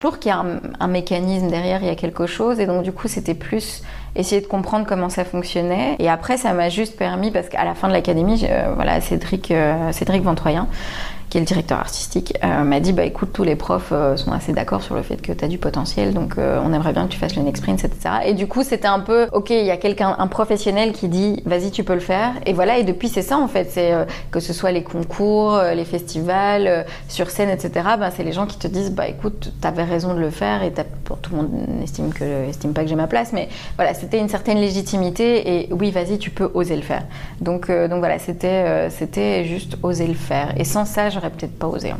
toujours 0.00 0.20
qu'il 0.20 0.28
y 0.28 0.32
a 0.32 0.38
un, 0.38 0.60
un 0.78 0.86
mécanisme 0.86 1.48
derrière, 1.48 1.82
il 1.82 1.88
y 1.88 1.90
a 1.90 1.96
quelque 1.96 2.26
chose. 2.26 2.60
Et 2.60 2.66
donc, 2.66 2.84
du 2.84 2.92
coup, 2.92 3.08
c'était 3.08 3.34
plus 3.34 3.82
essayer 4.18 4.40
de 4.40 4.46
comprendre 4.46 4.84
comment 4.86 5.08
ça 5.08 5.24
fonctionnait. 5.24 5.96
Et 5.98 6.10
après, 6.10 6.36
ça 6.36 6.52
m'a 6.52 6.68
juste 6.68 6.96
permis, 6.96 7.30
parce 7.30 7.48
qu'à 7.48 7.64
la 7.64 7.74
fin 7.74 7.88
de 7.88 7.92
l'académie, 7.92 8.46
voilà, 8.74 9.00
Cédric, 9.00 9.50
euh, 9.50 9.92
Cédric 9.92 10.22
Ventroyen, 10.22 10.66
qui 11.28 11.36
est 11.36 11.40
le 11.40 11.46
directeur 11.46 11.78
artistique, 11.78 12.34
euh, 12.42 12.64
m'a 12.64 12.80
dit 12.80 12.92
bah 12.92 13.04
écoute, 13.04 13.30
tous 13.32 13.44
les 13.44 13.56
profs 13.56 13.90
euh, 13.92 14.16
sont 14.16 14.32
assez 14.32 14.52
d'accord 14.52 14.82
sur 14.82 14.94
le 14.94 15.02
fait 15.02 15.20
que 15.20 15.32
tu 15.32 15.44
as 15.44 15.48
du 15.48 15.58
potentiel, 15.58 16.14
donc 16.14 16.38
euh, 16.38 16.60
on 16.64 16.72
aimerait 16.72 16.92
bien 16.92 17.06
que 17.06 17.12
tu 17.12 17.18
fasses 17.18 17.36
le 17.36 17.42
Next 17.42 17.66
etc. 17.68 17.90
Et 18.24 18.34
du 18.34 18.46
coup, 18.46 18.62
c'était 18.62 18.88
un 18.88 19.00
peu 19.00 19.28
ok, 19.32 19.50
il 19.50 19.66
y 19.66 19.70
a 19.70 19.76
quelqu'un, 19.76 20.16
un 20.18 20.26
professionnel 20.26 20.92
qui 20.92 21.08
dit 21.08 21.42
vas-y, 21.44 21.70
tu 21.70 21.84
peux 21.84 21.94
le 21.94 22.00
faire. 22.00 22.32
Et 22.46 22.52
voilà, 22.52 22.78
et 22.78 22.84
depuis, 22.84 23.08
c'est 23.08 23.22
ça 23.22 23.36
en 23.36 23.48
fait, 23.48 23.70
c'est 23.70 23.92
que 24.30 24.40
ce 24.40 24.52
soit 24.52 24.72
les 24.72 24.82
concours, 24.82 25.60
les 25.74 25.84
festivals, 25.84 26.86
sur 27.08 27.30
scène, 27.30 27.50
etc. 27.50 27.70
Ben, 27.98 28.10
c'est 28.14 28.24
les 28.24 28.32
gens 28.32 28.46
qui 28.46 28.58
te 28.58 28.66
disent 28.66 28.92
bah 28.92 29.08
écoute, 29.08 29.52
t'avais 29.60 29.84
raison 29.84 30.14
de 30.14 30.20
le 30.20 30.30
faire 30.30 30.62
et 30.62 30.72
bon, 31.08 31.16
tout 31.20 31.32
le 31.32 31.36
monde 31.36 31.50
n'estime 31.80 32.12
que 32.12 32.24
pas 32.72 32.82
que 32.82 32.88
j'ai 32.88 32.96
ma 32.96 33.06
place, 33.06 33.32
mais 33.32 33.48
voilà, 33.76 33.94
c'était 33.94 34.18
une 34.18 34.28
certaine 34.28 34.58
légitimité 34.58 35.60
et 35.60 35.68
oui, 35.72 35.90
vas-y, 35.90 36.18
tu 36.18 36.30
peux 36.30 36.50
oser 36.54 36.76
le 36.76 36.82
faire. 36.82 37.02
Donc, 37.40 37.70
donc 37.70 37.98
voilà, 37.98 38.18
c'était 38.18 38.88
c'était 38.90 39.44
juste 39.44 39.76
oser 39.82 40.06
le 40.06 40.14
faire. 40.14 40.54
Et 40.58 40.64
sans 40.64 40.84
ça, 40.84 41.10
j'aurais 41.18 41.30
peut-être 41.30 41.58
pas 41.58 41.66
osé. 41.66 41.90
hein. 41.90 41.98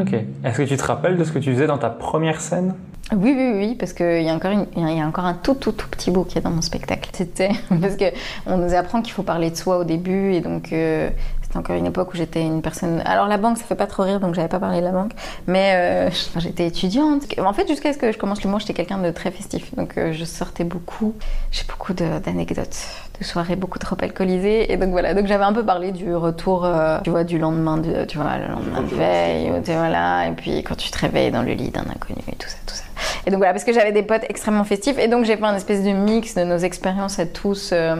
Ok. 0.00 0.14
Est-ce 0.44 0.58
que 0.58 0.62
tu 0.62 0.76
te 0.76 0.84
rappelles 0.84 1.16
de 1.16 1.24
ce 1.24 1.32
que 1.32 1.38
tu 1.38 1.52
faisais 1.52 1.66
dans 1.66 1.78
ta 1.78 1.90
première 1.90 2.40
scène? 2.40 2.74
Oui, 3.14 3.34
oui, 3.36 3.52
oui, 3.56 3.74
parce 3.78 3.92
qu'il 3.92 4.22
y, 4.22 4.30
a 4.30 4.34
encore 4.34 4.52
une- 4.52 4.66
y 4.96 5.00
a 5.00 5.06
encore 5.06 5.26
un 5.26 5.34
tout, 5.34 5.54
tout, 5.54 5.72
tout 5.72 5.88
petit 5.88 6.10
bout 6.10 6.24
qui 6.24 6.38
est 6.38 6.40
dans 6.40 6.50
mon 6.50 6.62
spectacle. 6.62 7.10
C'était 7.14 7.50
parce 7.80 7.96
que 7.96 8.06
on 8.46 8.56
nous 8.56 8.72
apprend 8.74 9.02
qu'il 9.02 9.12
faut 9.12 9.24
parler 9.24 9.50
de 9.50 9.56
soi 9.56 9.78
au 9.78 9.84
début, 9.84 10.32
et 10.32 10.40
donc 10.40 10.72
euh, 10.72 11.10
c'était 11.42 11.58
encore 11.58 11.76
une 11.76 11.84
époque 11.84 12.14
où 12.14 12.16
j'étais 12.16 12.40
une 12.42 12.62
personne. 12.62 13.02
Alors 13.04 13.26
la 13.26 13.36
banque, 13.36 13.58
ça 13.58 13.64
fait 13.64 13.74
pas 13.74 13.88
trop 13.88 14.04
rire, 14.04 14.18
donc 14.20 14.34
j'avais 14.34 14.48
pas 14.48 14.60
parlé 14.60 14.78
de 14.80 14.84
la 14.84 14.92
banque, 14.92 15.12
mais 15.46 15.72
euh, 15.74 16.10
j'étais 16.38 16.66
étudiante. 16.68 17.24
En 17.44 17.52
fait, 17.52 17.68
jusqu'à 17.68 17.92
ce 17.92 17.98
que 17.98 18.12
je 18.12 18.16
commence 18.18 18.42
l'humour, 18.44 18.60
j'étais 18.60 18.72
quelqu'un 18.72 18.98
de 18.98 19.10
très 19.10 19.30
festif, 19.30 19.74
donc 19.74 19.98
euh, 19.98 20.12
je 20.12 20.24
sortais 20.24 20.64
beaucoup. 20.64 21.12
J'ai 21.50 21.64
beaucoup 21.68 21.92
d'anecdotes, 21.92 22.76
de, 23.22 23.26
soirées 23.26 23.56
beaucoup 23.56 23.78
trop 23.78 23.96
alcoolisées, 24.00 24.72
et 24.72 24.76
donc 24.76 24.90
voilà. 24.90 25.14
Donc 25.14 25.26
j'avais 25.26 25.44
un 25.44 25.52
peu 25.52 25.64
parlé 25.64 25.92
du 25.92 26.14
retour, 26.14 26.64
euh, 26.64 26.98
tu 27.04 27.10
vois, 27.10 27.24
du 27.24 27.38
lendemain 27.38 27.78
de, 27.78 28.04
tu 28.04 28.18
vois, 28.18 28.36
le 28.38 28.48
lendemain 28.48 28.82
de 28.82 28.94
veille, 28.94 29.52
voilà, 29.66 30.28
et 30.28 30.32
puis 30.32 30.62
quand 30.62 30.76
tu 30.76 30.90
te 30.90 30.98
réveilles 30.98 31.30
dans 31.30 31.42
le 31.42 31.52
lit 31.52 31.70
d'un 31.70 31.82
inconnu 31.82 32.20
et 32.30 32.36
tout 32.36 32.48
ça, 32.48 32.56
tout 32.66 32.74
ça. 32.74 32.84
Et 33.26 33.30
donc 33.30 33.38
voilà, 33.38 33.52
parce 33.52 33.64
que 33.64 33.72
j'avais 33.72 33.92
des 33.92 34.02
potes 34.02 34.24
extrêmement 34.28 34.64
festifs, 34.64 34.98
et 34.98 35.08
donc 35.08 35.24
j'ai 35.24 35.36
fait 35.36 35.44
un 35.44 35.56
espèce 35.56 35.82
de 35.82 35.90
mix 35.90 36.34
de 36.34 36.44
nos 36.44 36.58
expériences 36.58 37.18
à 37.18 37.26
tous. 37.26 37.70
euh, 37.72 37.96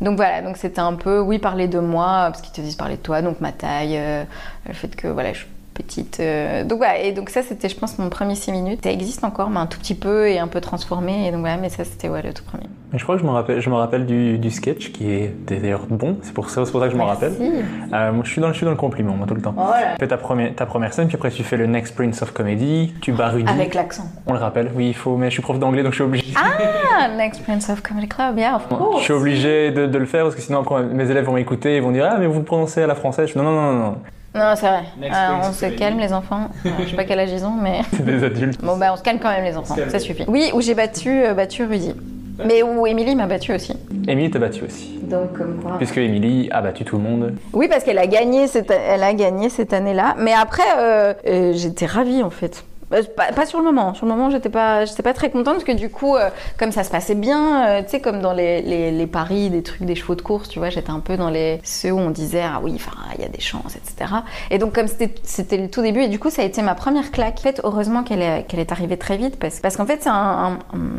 donc 0.00 0.16
voilà, 0.16 0.42
donc 0.42 0.56
c'était 0.58 0.80
un 0.80 0.92
peu, 0.94 1.20
oui, 1.20 1.38
parler 1.38 1.68
de 1.68 1.78
moi, 1.78 2.28
parce 2.30 2.42
qu'ils 2.42 2.52
te 2.52 2.60
disent 2.60 2.76
parler 2.76 2.96
de 2.96 3.02
toi, 3.02 3.22
donc 3.22 3.40
ma 3.40 3.52
taille, 3.52 3.96
euh, 3.96 4.24
le 4.66 4.74
fait 4.74 4.94
que 4.94 5.08
voilà, 5.08 5.32
je 5.32 5.44
petite. 5.76 6.18
euh, 6.20 6.64
Donc 6.64 6.78
voilà, 6.78 6.98
et 6.98 7.12
donc 7.12 7.30
ça 7.30 7.42
c'était 7.42 7.68
je 7.68 7.76
pense 7.76 7.98
mon 7.98 8.08
premier 8.08 8.34
6 8.34 8.52
minutes. 8.52 8.80
Ça 8.84 8.90
existe 8.90 9.22
encore, 9.24 9.50
mais 9.50 9.58
un 9.60 9.66
tout 9.66 9.78
petit 9.78 9.94
peu 9.94 10.28
et 10.28 10.38
un 10.38 10.48
peu 10.48 10.60
transformé. 10.60 11.26
Et 11.28 11.30
donc 11.30 11.40
voilà, 11.40 11.56
mais 11.56 11.68
ça 11.68 11.84
c'était 11.84 12.08
ouais, 12.08 12.22
le 12.22 12.32
tout 12.32 12.44
premier. 12.44 12.64
Mais 12.92 12.98
je 12.98 13.04
crois 13.04 13.16
que 13.16 13.22
je 13.22 13.26
me 13.26 13.32
rappelle, 13.32 13.60
je 13.60 13.68
me 13.70 13.74
rappelle 13.74 14.06
du, 14.06 14.38
du 14.38 14.50
sketch 14.50 14.92
qui 14.92 15.10
est 15.12 15.34
d'ailleurs 15.46 15.86
bon, 15.90 16.18
c'est 16.22 16.32
pour 16.32 16.50
ça, 16.50 16.64
c'est 16.64 16.70
pour 16.70 16.80
ça 16.80 16.86
que 16.86 16.92
je 16.92 16.98
m'en 16.98 17.06
rappelle. 17.06 17.32
Euh, 17.92 18.12
moi, 18.12 18.22
je 18.24 18.30
suis 18.30 18.40
dans, 18.40 18.46
le- 18.46 18.52
je 18.52 18.58
suis 18.58 18.64
dans 18.64 18.70
le 18.70 18.76
compliment, 18.76 19.14
moi, 19.14 19.26
tout 19.26 19.34
le 19.34 19.42
temps. 19.42 19.54
Tu 19.56 20.00
fais 20.00 20.08
ta 20.08 20.16
première, 20.16 20.54
ta 20.54 20.66
première 20.66 20.92
scène, 20.92 21.08
puis 21.08 21.16
après 21.16 21.30
tu 21.30 21.42
fais 21.42 21.56
le 21.56 21.66
Next 21.66 21.94
Prince 21.96 22.22
of 22.22 22.32
Comedy, 22.32 22.94
tu 23.02 23.12
bats 23.12 23.28
Rudy. 23.30 23.50
Avec 23.50 23.74
l'accent. 23.74 24.04
On 24.26 24.32
le 24.32 24.38
rappelle, 24.38 24.70
oui, 24.74 24.88
il 24.88 24.94
faut, 24.94 25.16
mais 25.16 25.26
je 25.26 25.32
suis 25.34 25.42
prof 25.42 25.58
d'anglais 25.58 25.82
donc 25.82 25.92
je 25.92 25.96
suis 25.96 26.04
obligé. 26.04 26.32
Ah, 26.36 27.08
Next 27.16 27.42
Prince 27.42 27.68
of 27.68 27.82
Comedy 27.82 28.08
Club, 28.08 28.38
yeah, 28.38 28.56
of 28.56 28.66
Je 28.70 28.74
course. 28.76 29.02
suis 29.02 29.12
obligé 29.12 29.70
de, 29.72 29.86
de 29.86 29.98
le 29.98 30.06
faire 30.06 30.22
parce 30.24 30.34
que 30.36 30.40
sinon 30.40 30.60
après 30.60 30.82
mes 30.84 31.10
élèves 31.10 31.24
vont 31.24 31.32
m'écouter 31.34 31.74
et 31.76 31.80
vont 31.80 31.90
dire 31.90 32.08
Ah, 32.10 32.16
mais 32.18 32.26
vous 32.26 32.38
le 32.38 32.44
prononcez 32.44 32.82
à 32.82 32.86
la 32.86 32.94
française? 32.94 33.30
Je 33.34 33.38
non, 33.38 33.44
non, 33.44 33.52
non, 33.52 33.72
non, 33.72 33.96
non, 34.36 34.54
c'est 34.54 34.66
vrai. 34.66 34.82
Prince 35.08 35.48
on 35.48 35.52
se 35.52 35.66
calme 35.66 35.98
les 35.98 36.12
enfants. 36.12 36.48
Euh, 36.64 36.70
Je 36.84 36.90
sais 36.90 36.96
pas 36.96 37.04
quel 37.04 37.18
âge 37.18 37.30
ils 37.32 37.44
ont, 37.44 37.54
mais. 37.60 37.80
c'est 37.92 38.04
des 38.04 38.22
adultes. 38.24 38.60
Bon, 38.62 38.76
bah, 38.76 38.90
on 38.92 38.96
se 38.96 39.02
calme 39.02 39.18
quand 39.20 39.30
même, 39.30 39.44
les 39.44 39.56
enfants. 39.56 39.76
Ça 39.88 39.98
suffit. 39.98 40.24
Oui, 40.28 40.50
où 40.54 40.60
j'ai 40.60 40.74
battu, 40.74 41.24
euh, 41.24 41.34
battu 41.34 41.64
Rudy. 41.64 41.94
Mais 42.44 42.62
où 42.62 42.86
Émilie 42.86 43.14
m'a 43.14 43.26
battu 43.26 43.54
aussi. 43.54 43.74
Émilie 44.06 44.30
t'a 44.30 44.38
battu 44.38 44.64
aussi. 44.64 44.98
Donc, 45.02 45.32
comme 45.32 45.60
quoi. 45.62 45.78
Puisque 45.78 45.96
Émilie 45.98 46.48
a 46.50 46.60
battu 46.60 46.84
tout 46.84 46.96
le 46.96 47.02
monde. 47.02 47.34
Oui, 47.52 47.66
parce 47.68 47.84
qu'elle 47.84 47.98
a 47.98 48.06
gagné 48.06 48.46
cette, 48.46 48.70
elle 48.70 49.02
a 49.02 49.14
gagné 49.14 49.48
cette 49.48 49.72
année-là. 49.72 50.16
Mais 50.18 50.32
après, 50.32 50.62
euh, 50.78 51.14
euh, 51.26 51.52
j'étais 51.54 51.86
ravie 51.86 52.22
en 52.22 52.30
fait. 52.30 52.64
Euh, 52.92 53.02
Pas, 53.16 53.46
sur 53.46 53.58
le 53.58 53.64
moment. 53.64 53.94
Sur 53.94 54.06
le 54.06 54.12
moment, 54.12 54.30
j'étais 54.30 54.48
pas, 54.48 54.84
j'étais 54.84 55.02
pas 55.02 55.12
très 55.12 55.30
contente 55.30 55.54
parce 55.54 55.64
que 55.64 55.72
du 55.72 55.90
coup, 55.90 56.16
euh, 56.16 56.30
comme 56.58 56.72
ça 56.72 56.84
se 56.84 56.90
passait 56.90 57.14
bien, 57.14 57.66
euh, 57.66 57.82
tu 57.82 57.90
sais, 57.90 58.00
comme 58.00 58.20
dans 58.20 58.32
les, 58.32 58.62
les, 58.62 59.06
paris, 59.06 59.50
des 59.50 59.62
trucs, 59.62 59.82
des 59.82 59.94
chevaux 59.94 60.14
de 60.14 60.22
course, 60.22 60.48
tu 60.48 60.58
vois, 60.58 60.70
j'étais 60.70 60.90
un 60.90 61.00
peu 61.00 61.16
dans 61.16 61.30
les 61.30 61.60
ceux 61.64 61.92
où 61.92 61.98
on 61.98 62.10
disait 62.10 62.42
ah 62.42 62.60
oui, 62.62 62.72
enfin, 62.76 62.92
il 63.16 63.22
y 63.22 63.24
a 63.24 63.28
des 63.28 63.40
chances, 63.40 63.76
etc. 63.76 64.12
Et 64.50 64.58
donc 64.58 64.74
comme 64.74 64.88
c'était, 64.88 65.14
c'était 65.22 65.56
le 65.56 65.68
tout 65.68 65.82
début, 65.82 66.02
et 66.02 66.08
du 66.08 66.18
coup, 66.18 66.30
ça 66.30 66.42
a 66.42 66.44
été 66.44 66.62
ma 66.62 66.74
première 66.74 67.10
claque. 67.10 67.38
En 67.38 67.42
fait, 67.42 67.60
heureusement 67.64 68.02
qu'elle 68.02 68.22
est, 68.22 68.44
qu'elle 68.48 68.60
est 68.60 68.72
arrivée 68.72 68.96
très 68.96 69.16
vite 69.16 69.38
parce, 69.38 69.60
parce 69.60 69.76
qu'en 69.76 69.86
fait, 69.86 70.02
c'est 70.02 70.10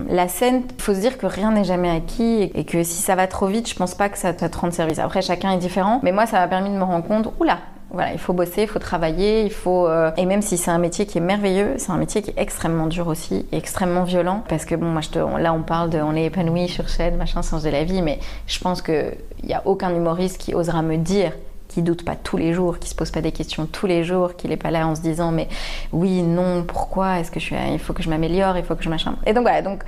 la 0.10 0.28
scène. 0.28 0.64
Faut 0.78 0.94
se 0.94 1.00
dire 1.00 1.18
que 1.18 1.26
rien 1.26 1.52
n'est 1.52 1.64
jamais 1.64 1.90
acquis 1.90 2.52
et, 2.54 2.66
que 2.66 2.84
si 2.84 3.02
ça 3.02 3.16
va 3.16 3.28
trop 3.28 3.48
vite, 3.48 3.70
je 3.70 3.76
pense 3.76 3.96
pas 3.96 4.10
que 4.10 4.18
ça 4.18 4.32
va 4.34 4.50
te 4.50 4.58
rendre 4.58 4.74
service. 4.74 5.00
Après, 5.00 5.22
chacun 5.22 5.52
est 5.52 5.58
différent, 5.58 6.00
mais 6.04 6.12
moi, 6.12 6.26
ça 6.26 6.40
m'a 6.40 6.48
permis 6.48 6.70
de 6.70 6.76
me 6.76 6.84
rendre 6.84 7.06
compte, 7.06 7.34
oula, 7.40 7.60
voilà, 7.90 8.12
il 8.12 8.20
faut 8.20 8.34
bosser, 8.34 8.64
il 8.64 8.68
faut 8.68 8.80
travailler, 8.80 9.44
il 9.44 9.52
faut 9.52 9.88
euh, 9.88 10.12
et 10.18 10.26
même 10.26 10.42
si 10.42 10.58
c'est 10.58 10.72
un 10.72 10.78
métier 10.78 11.06
qui 11.06 11.20
est 11.20 11.22
merveilleux, 11.22 11.76
c'est 11.78 11.92
un 11.92 11.98
métier 11.98 12.22
qui 12.22 12.32
est 12.32 12.38
extrêmement 12.38 12.88
dur 12.88 13.08
aussi, 13.08 13.46
extrêmement 13.52 14.04
violent 14.04 14.44
parce 14.50 14.66
que 14.66 14.76
bon, 14.76 14.88
moi 14.88 15.02
je 15.02 15.10
te, 15.10 15.20
là 15.20 15.54
on 15.54 15.62
parle 15.64 15.90
de 15.90 16.00
on 16.00 16.14
est 16.14 16.26
épanoui 16.26 16.68
sur 16.68 16.90
scène, 16.90 17.16
machin, 17.16 17.42
sens 17.42 17.64
de 17.64 17.70
la 17.70 17.86
vie, 17.86 18.02
mais 18.02 18.20
je 18.46 18.60
pense 18.60 18.82
que 18.82 19.14
il 19.42 19.50
y 19.50 19.54
a 19.54 19.62
aucun 19.66 19.96
humoriste 19.96 20.38
qui 20.38 20.54
osera 20.54 20.82
me 20.82 20.98
dire 20.98 21.32
qui 21.70 21.82
doute 21.82 22.04
pas 22.04 22.16
tous 22.16 22.38
les 22.38 22.54
jours, 22.54 22.80
qui 22.80 22.90
se 22.90 22.96
pose 22.96 23.12
pas 23.12 23.22
des 23.22 23.32
questions 23.32 23.66
tous 23.66 23.88
les 23.88 24.04
jours, 24.04 24.36
qui 24.36 24.48
n'est 24.48 24.58
pas 24.58 24.72
là 24.72 24.88
en 24.88 24.96
se 24.96 25.02
disant 25.02 25.32
mais 25.32 25.48
oui, 25.94 26.24
non, 26.24 26.64
pourquoi, 26.64 27.20
est-ce 27.20 27.32
que 27.32 27.40
je 27.40 27.46
suis, 27.46 27.56
il 27.72 27.80
faut 27.80 27.94
que 27.94 28.04
je 28.04 28.10
m'améliore, 28.10 28.58
il 28.58 28.64
faut 28.64 28.76
que 28.76 28.84
je 28.84 28.90
machin. 28.90 29.16
Et 29.26 29.34
donc 29.34 29.44
voilà, 29.44 29.62
donc 29.62 29.84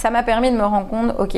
ça 0.00 0.10
m'a 0.10 0.22
permis 0.22 0.50
de 0.50 0.56
me 0.56 0.64
rendre 0.64 0.88
compte, 0.88 1.14
ok, 1.18 1.36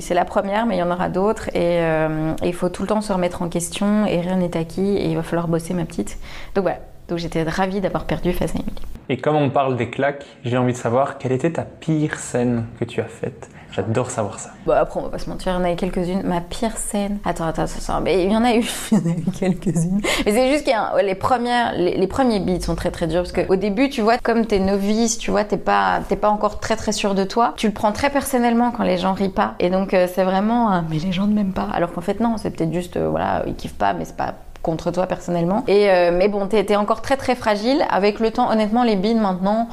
c'est 0.00 0.14
la 0.14 0.24
première, 0.24 0.66
mais 0.66 0.74
il 0.74 0.80
y 0.80 0.82
en 0.82 0.90
aura 0.90 1.08
d'autres, 1.08 1.48
et 1.50 1.78
euh, 1.78 2.32
il 2.42 2.52
faut 2.52 2.68
tout 2.68 2.82
le 2.82 2.88
temps 2.88 3.00
se 3.00 3.12
remettre 3.12 3.40
en 3.40 3.48
question, 3.48 4.04
et 4.04 4.20
rien 4.20 4.34
n'est 4.34 4.56
acquis, 4.56 4.96
et 4.96 5.06
il 5.06 5.14
va 5.14 5.22
falloir 5.22 5.46
bosser, 5.46 5.74
ma 5.74 5.84
petite. 5.84 6.18
Donc 6.56 6.62
voilà, 6.62 6.80
donc 7.06 7.18
j'étais 7.18 7.44
ravie 7.44 7.80
d'avoir 7.80 8.04
perdu 8.04 8.32
face 8.32 8.50
à 8.50 8.58
Emily. 8.58 8.74
Et 9.10 9.16
comme 9.18 9.36
on 9.36 9.48
parle 9.48 9.76
des 9.76 9.90
claques, 9.90 10.24
j'ai 10.44 10.56
envie 10.56 10.72
de 10.72 10.78
savoir 10.78 11.18
quelle 11.18 11.30
était 11.30 11.52
ta 11.52 11.62
pire 11.62 12.18
scène 12.18 12.66
que 12.80 12.84
tu 12.84 13.00
as 13.00 13.04
faite. 13.04 13.48
J'adore 13.74 14.08
savoir 14.10 14.38
ça. 14.38 14.50
Bon, 14.66 14.72
après, 14.72 15.00
on 15.00 15.02
va 15.04 15.08
pas 15.08 15.18
se 15.18 15.28
mentir, 15.28 15.52
il 15.52 15.56
y 15.56 15.58
en 15.58 15.64
a 15.64 15.72
eu 15.72 15.76
quelques-unes. 15.76 16.22
Ma 16.22 16.40
pire 16.40 16.76
scène. 16.76 17.18
Attends, 17.24 17.46
attends, 17.46 17.64
attends. 17.64 18.00
Mais 18.00 18.22
il 18.22 18.30
y 18.30 18.36
en 18.36 18.44
a 18.44 18.54
eu, 18.54 18.64
il 18.92 18.98
y 18.98 19.00
en 19.00 19.04
a 19.04 19.14
eu 19.16 19.30
quelques-unes. 19.36 20.00
Mais 20.24 20.32
c'est 20.32 20.52
juste 20.52 20.64
que 20.64 21.04
les 21.04 21.14
premières, 21.16 21.72
les, 21.76 21.96
les 21.96 22.06
premiers 22.06 22.38
beats 22.38 22.60
sont 22.60 22.76
très 22.76 22.92
très 22.92 23.08
durs 23.08 23.24
parce 23.24 23.32
qu'au 23.32 23.56
début, 23.56 23.88
tu 23.88 24.00
vois, 24.00 24.18
comme 24.18 24.46
t'es 24.46 24.60
novice, 24.60 25.18
tu 25.18 25.32
vois, 25.32 25.42
t'es 25.42 25.56
pas, 25.56 26.00
t'es 26.08 26.14
pas 26.14 26.28
encore 26.28 26.60
très 26.60 26.76
très 26.76 26.92
sûr 26.92 27.16
de 27.16 27.24
toi. 27.24 27.54
Tu 27.56 27.66
le 27.66 27.72
prends 27.72 27.90
très 27.90 28.10
personnellement 28.10 28.70
quand 28.70 28.84
les 28.84 28.98
gens 28.98 29.12
rient 29.12 29.28
pas. 29.28 29.54
Et 29.58 29.70
donc, 29.70 29.92
euh, 29.92 30.06
c'est 30.12 30.24
vraiment, 30.24 30.72
euh, 30.72 30.80
mais 30.88 30.98
les 30.98 31.10
gens 31.10 31.26
ne 31.26 31.34
m'aiment 31.34 31.52
pas. 31.52 31.68
Alors 31.72 31.92
qu'en 31.92 32.00
fait, 32.00 32.20
non, 32.20 32.36
c'est 32.36 32.50
peut-être 32.50 32.72
juste, 32.72 32.96
euh, 32.96 33.08
voilà, 33.08 33.42
ils 33.46 33.56
kiffent 33.56 33.74
pas, 33.74 33.92
mais 33.92 34.04
c'est 34.04 34.16
pas 34.16 34.34
contre 34.62 34.92
toi 34.92 35.06
personnellement. 35.06 35.62
Et 35.68 35.88
mais 36.10 36.28
bon, 36.28 36.46
t'es 36.46 36.64
t'es 36.64 36.76
encore 36.76 37.02
très 37.02 37.18
très 37.18 37.34
fragile. 37.34 37.84
Avec 37.90 38.18
le 38.18 38.30
temps, 38.30 38.50
honnêtement, 38.50 38.82
les 38.82 38.96
beats 38.96 39.12
maintenant, 39.12 39.68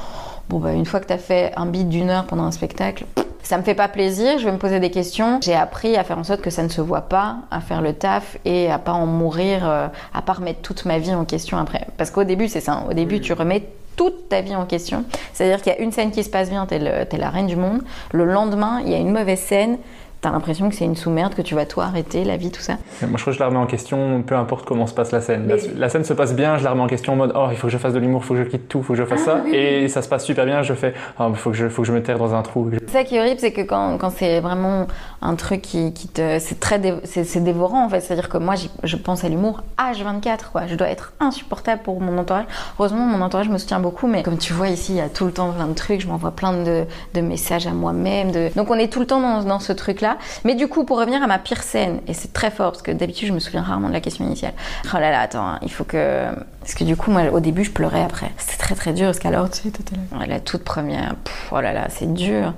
bon 0.48 0.58
bah 0.58 0.72
une 0.72 0.86
fois 0.86 1.00
que 1.00 1.06
t'as 1.06 1.18
fait 1.18 1.52
un 1.56 1.66
beat 1.66 1.88
d'une 1.88 2.10
heure 2.10 2.24
pendant 2.24 2.44
un 2.44 2.50
spectacle, 2.52 3.04
ça 3.42 3.58
me 3.58 3.62
fait 3.62 3.74
pas 3.74 3.88
plaisir, 3.88 4.38
je 4.38 4.44
vais 4.44 4.52
me 4.52 4.58
poser 4.58 4.78
des 4.80 4.90
questions. 4.90 5.40
J'ai 5.42 5.54
appris 5.54 5.96
à 5.96 6.04
faire 6.04 6.18
en 6.18 6.24
sorte 6.24 6.40
que 6.42 6.50
ça 6.50 6.62
ne 6.62 6.68
se 6.68 6.80
voit 6.80 7.02
pas, 7.02 7.36
à 7.50 7.60
faire 7.60 7.82
le 7.82 7.92
taf 7.92 8.38
et 8.44 8.70
à 8.70 8.78
pas 8.78 8.92
en 8.92 9.06
mourir, 9.06 9.68
euh, 9.68 9.88
à 10.14 10.22
pas 10.22 10.34
remettre 10.34 10.60
toute 10.60 10.84
ma 10.84 10.98
vie 10.98 11.12
en 11.14 11.24
question 11.24 11.58
après. 11.58 11.86
Parce 11.96 12.10
qu'au 12.10 12.24
début, 12.24 12.48
c'est 12.48 12.60
ça. 12.60 12.72
hein. 12.74 12.84
Au 12.88 12.94
début, 12.94 13.20
tu 13.20 13.32
remets 13.32 13.64
toute 13.96 14.28
ta 14.28 14.40
vie 14.40 14.54
en 14.54 14.64
question. 14.64 15.04
C'est-à-dire 15.34 15.60
qu'il 15.60 15.72
y 15.72 15.76
a 15.76 15.80
une 15.80 15.92
scène 15.92 16.12
qui 16.12 16.22
se 16.24 16.30
passe 16.30 16.50
bien, 16.50 16.66
t'es 16.66 16.78
la 16.78 17.30
reine 17.30 17.46
du 17.46 17.56
monde. 17.56 17.82
Le 18.12 18.24
lendemain, 18.24 18.80
il 18.84 18.90
y 18.90 18.94
a 18.94 18.98
une 18.98 19.12
mauvaise 19.12 19.40
scène. 19.40 19.76
T'as 20.22 20.30
l'impression 20.30 20.68
que 20.68 20.76
c'est 20.76 20.84
une 20.84 20.94
sous-merde, 20.94 21.34
que 21.34 21.42
tu 21.42 21.56
vas 21.56 21.66
tout 21.66 21.80
arrêter, 21.80 22.22
la 22.22 22.36
vie, 22.36 22.52
tout 22.52 22.60
ça. 22.60 22.74
Moi, 23.00 23.10
je 23.16 23.20
crois 23.22 23.32
que 23.32 23.36
je 23.36 23.40
la 23.40 23.46
remets 23.48 23.58
en 23.58 23.66
question, 23.66 24.22
peu 24.22 24.36
importe 24.36 24.64
comment 24.64 24.86
se 24.86 24.94
passe 24.94 25.10
la 25.10 25.20
scène. 25.20 25.48
La, 25.48 25.56
la 25.76 25.88
scène 25.88 26.04
se 26.04 26.12
passe 26.12 26.32
bien, 26.36 26.58
je 26.58 26.62
la 26.62 26.70
remets 26.70 26.82
en 26.84 26.86
question 26.86 27.14
en 27.14 27.16
mode 27.16 27.32
Oh, 27.34 27.48
il 27.50 27.56
faut 27.56 27.66
que 27.66 27.72
je 27.72 27.78
fasse 27.78 27.92
de 27.92 27.98
l'humour, 27.98 28.20
il 28.22 28.26
faut 28.28 28.34
que 28.34 28.44
je 28.44 28.48
quitte 28.48 28.68
tout, 28.68 28.78
il 28.78 28.84
faut 28.84 28.92
que 28.92 28.98
je 29.00 29.04
fasse 29.04 29.24
ça. 29.24 29.40
Et 29.52 29.88
ça 29.88 30.00
se 30.00 30.08
passe 30.08 30.24
super 30.24 30.44
bien, 30.46 30.62
je 30.62 30.74
fais 30.74 30.94
Oh, 31.18 31.24
il 31.30 31.34
faut 31.34 31.50
que 31.50 31.56
je, 31.56 31.68
faut 31.68 31.82
que 31.82 31.88
je 31.88 31.92
me 31.92 32.00
terre 32.04 32.18
dans 32.18 32.34
un 32.36 32.42
trou. 32.42 32.70
C'est 32.86 32.90
ça 32.92 33.02
qui 33.02 33.16
est 33.16 33.20
horrible, 33.20 33.40
c'est 33.40 33.50
que 33.52 33.62
quand, 33.62 33.98
quand 33.98 34.10
c'est 34.10 34.38
vraiment 34.38 34.86
un 35.22 35.34
truc 35.34 35.60
qui, 35.60 35.92
qui 35.92 36.06
te. 36.06 36.38
C'est 36.38 36.60
très. 36.60 36.78
dé- 36.78 36.94
C'est 37.02 37.24
c'est 37.24 37.40
dévorant 37.40 37.84
en 37.84 37.88
fait. 37.88 38.00
C'est-à-dire 38.00 38.28
que 38.28 38.38
moi, 38.38 38.54
je 38.84 38.96
pense 38.96 39.24
à 39.24 39.28
l'humour 39.28 39.62
H24, 39.76 40.52
quoi. 40.52 40.68
Je 40.68 40.76
dois 40.76 40.88
être 40.88 41.14
insupportable 41.18 41.82
pour 41.82 42.00
mon 42.00 42.16
entourage. 42.18 42.44
Heureusement, 42.78 43.06
mon 43.06 43.20
entourage 43.22 43.48
me 43.48 43.58
soutient 43.58 43.80
beaucoup, 43.80 44.06
mais 44.06 44.22
comme 44.22 44.38
tu 44.38 44.52
vois 44.52 44.68
ici, 44.68 44.92
il 44.92 44.98
y 44.98 45.00
a 45.00 45.08
tout 45.08 45.24
le 45.26 45.32
temps 45.32 45.50
plein 45.50 45.66
de 45.66 45.74
trucs. 45.74 46.00
Je 46.00 46.06
m'envoie 46.06 46.30
plein 46.30 46.52
de, 46.62 46.84
de 47.14 47.20
messages 47.20 47.66
à 47.66 47.72
moi-même. 47.72 48.30
De... 48.30 48.50
Donc 48.54 48.70
on 48.70 48.74
est 48.78 48.86
tout 48.92 49.00
le 49.00 49.06
temps 49.06 49.20
dans, 49.20 49.42
dans 49.42 49.58
ce 49.58 49.72
truc-là. 49.72 50.11
Mais 50.44 50.54
du 50.54 50.68
coup, 50.68 50.84
pour 50.84 50.98
revenir 50.98 51.22
à 51.22 51.26
ma 51.26 51.38
pire 51.38 51.62
scène, 51.62 52.00
et 52.06 52.14
c'est 52.14 52.32
très 52.32 52.50
fort 52.50 52.72
parce 52.72 52.82
que 52.82 52.90
d'habitude, 52.92 53.28
je 53.28 53.32
me 53.32 53.38
souviens 53.40 53.62
rarement 53.62 53.88
de 53.88 53.92
la 53.92 54.00
question 54.00 54.24
initiale. 54.24 54.52
Oh 54.94 54.98
là 54.98 55.10
là, 55.10 55.20
attends, 55.20 55.46
hein, 55.46 55.58
il 55.62 55.70
faut 55.72 55.84
que. 55.84 56.24
Parce 56.60 56.74
que 56.74 56.84
du 56.84 56.96
coup, 56.96 57.10
moi, 57.10 57.22
au 57.32 57.40
début, 57.40 57.64
je 57.64 57.70
pleurais 57.72 58.02
après. 58.02 58.30
C'était 58.38 58.58
très 58.58 58.74
très 58.74 58.92
dur 58.92 59.06
parce 59.06 59.18
qu'alors, 59.18 59.50
tu 59.50 59.62
sais, 59.62 59.72
La 60.28 60.40
toute 60.40 60.64
première, 60.64 61.16
pff, 61.16 61.48
oh 61.52 61.60
là 61.60 61.72
là, 61.72 61.86
c'est 61.88 62.12
dur 62.12 62.54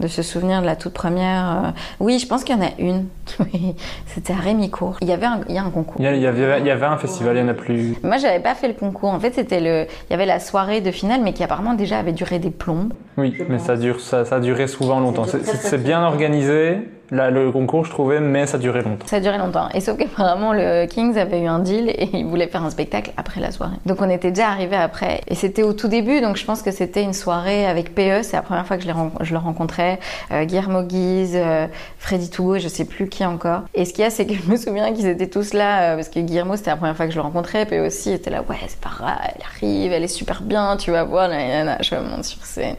de 0.00 0.06
se 0.06 0.22
souvenir 0.22 0.60
de 0.60 0.66
la 0.66 0.76
toute 0.76 0.92
première. 0.92 1.64
euh, 1.66 1.70
Oui, 1.98 2.20
je 2.20 2.26
pense 2.28 2.44
qu'il 2.44 2.54
y 2.56 2.58
en 2.60 2.62
a 2.62 2.70
une. 2.78 3.06
Oui, 3.40 3.74
C'était 4.06 4.32
à 4.32 4.36
Rémicourt. 4.36 4.96
Il 5.00 5.08
y 5.08 5.12
avait 5.12 5.26
un, 5.26 5.40
il 5.48 5.56
y 5.56 5.58
a 5.58 5.64
un 5.64 5.70
concours. 5.70 5.96
Il 5.98 6.04
y, 6.04 6.06
a- 6.06 6.14
il 6.14 6.22
y 6.22 6.26
avait, 6.28 6.60
il 6.60 6.66
y 6.66 6.70
avait 6.70 6.86
un 6.86 6.96
festival, 6.98 7.36
il 7.36 7.42
n'y 7.42 7.48
en 7.48 7.50
a 7.50 7.54
plus. 7.54 7.96
Moi, 8.04 8.16
j'avais 8.18 8.38
pas 8.38 8.54
fait 8.54 8.68
le 8.68 8.74
concours. 8.74 9.10
En 9.10 9.18
fait, 9.18 9.34
c'était 9.34 9.58
le. 9.60 9.86
Il 10.08 10.12
y 10.12 10.14
avait 10.14 10.24
la 10.26 10.38
soirée 10.38 10.80
de 10.80 10.92
finale, 10.92 11.20
mais 11.24 11.32
qui 11.32 11.42
apparemment 11.42 11.74
déjà 11.74 11.98
avait 11.98 12.12
duré 12.12 12.38
des 12.38 12.50
plombs. 12.52 12.90
Oui, 13.16 13.36
mais 13.48 13.58
ça, 13.58 13.76
dure, 13.76 13.98
ça, 14.00 14.24
ça 14.24 14.36
a 14.36 14.40
duré 14.40 14.68
souvent 14.68 15.00
longtemps. 15.00 15.24
C'est 15.26 15.82
bien 15.82 16.04
organisé, 16.04 16.78
là, 17.10 17.30
le 17.30 17.50
concours, 17.50 17.84
je 17.84 17.90
trouvais, 17.90 18.20
mais 18.20 18.46
ça 18.46 18.58
durait 18.58 18.82
longtemps. 18.82 19.06
Ça 19.06 19.20
duré 19.20 19.38
longtemps. 19.38 19.68
Et 19.74 19.80
sauf 19.80 19.96
qu'apparemment, 19.96 20.52
le 20.52 20.86
Kings 20.86 21.16
avait 21.16 21.40
eu 21.42 21.46
un 21.46 21.58
deal 21.58 21.88
et 21.90 22.08
il 22.12 22.26
voulait 22.26 22.48
faire 22.48 22.64
un 22.64 22.70
spectacle 22.70 23.12
après 23.16 23.40
la 23.40 23.50
soirée. 23.50 23.76
Donc, 23.86 24.00
on 24.00 24.10
était 24.10 24.30
déjà 24.30 24.48
arrivé 24.48 24.76
après. 24.76 25.20
Et 25.28 25.34
c'était 25.34 25.62
au 25.62 25.72
tout 25.72 25.88
début, 25.88 26.20
donc 26.20 26.36
je 26.36 26.44
pense 26.44 26.62
que 26.62 26.70
c'était 26.70 27.02
une 27.02 27.12
soirée 27.12 27.66
avec 27.66 27.94
PE. 27.94 28.22
C'est 28.22 28.36
la 28.36 28.42
première 28.42 28.66
fois 28.66 28.76
que 28.76 28.84
je, 28.84 28.90
je 29.20 29.32
le 29.32 29.38
rencontrais. 29.38 29.98
Euh, 30.32 30.44
Guillermo 30.44 30.82
Guise, 30.82 31.34
euh, 31.34 31.66
Freddy 31.98 32.30
Tougo, 32.30 32.56
et 32.56 32.60
je 32.60 32.68
sais 32.68 32.84
plus 32.84 33.08
qui 33.08 33.24
encore. 33.24 33.62
Et 33.74 33.84
ce 33.84 33.92
qu'il 33.92 34.02
y 34.02 34.06
a, 34.06 34.10
c'est 34.10 34.26
que 34.26 34.34
je 34.34 34.50
me 34.50 34.56
souviens 34.56 34.92
qu'ils 34.92 35.06
étaient 35.06 35.28
tous 35.28 35.54
là, 35.54 35.92
euh, 35.92 35.94
parce 35.96 36.08
que 36.08 36.20
Guillermo, 36.20 36.56
c'était 36.56 36.70
la 36.70 36.76
première 36.76 36.96
fois 36.96 37.06
que 37.06 37.12
je 37.12 37.16
le 37.16 37.22
rencontrais. 37.22 37.66
PE 37.66 37.86
aussi 37.86 38.12
était 38.12 38.30
là, 38.30 38.42
ouais, 38.48 38.56
c'est 38.66 38.80
pas 38.80 38.90
grave, 38.96 39.16
elle 39.22 39.42
arrive, 39.44 39.92
elle 39.92 40.04
est 40.04 40.08
super 40.08 40.42
bien, 40.42 40.76
tu 40.76 40.90
vas 40.90 41.04
voir. 41.04 41.28
nanana. 41.28 41.78
Je 41.80 41.94
monte 41.94 42.24
sur 42.24 42.44
scène 42.44 42.76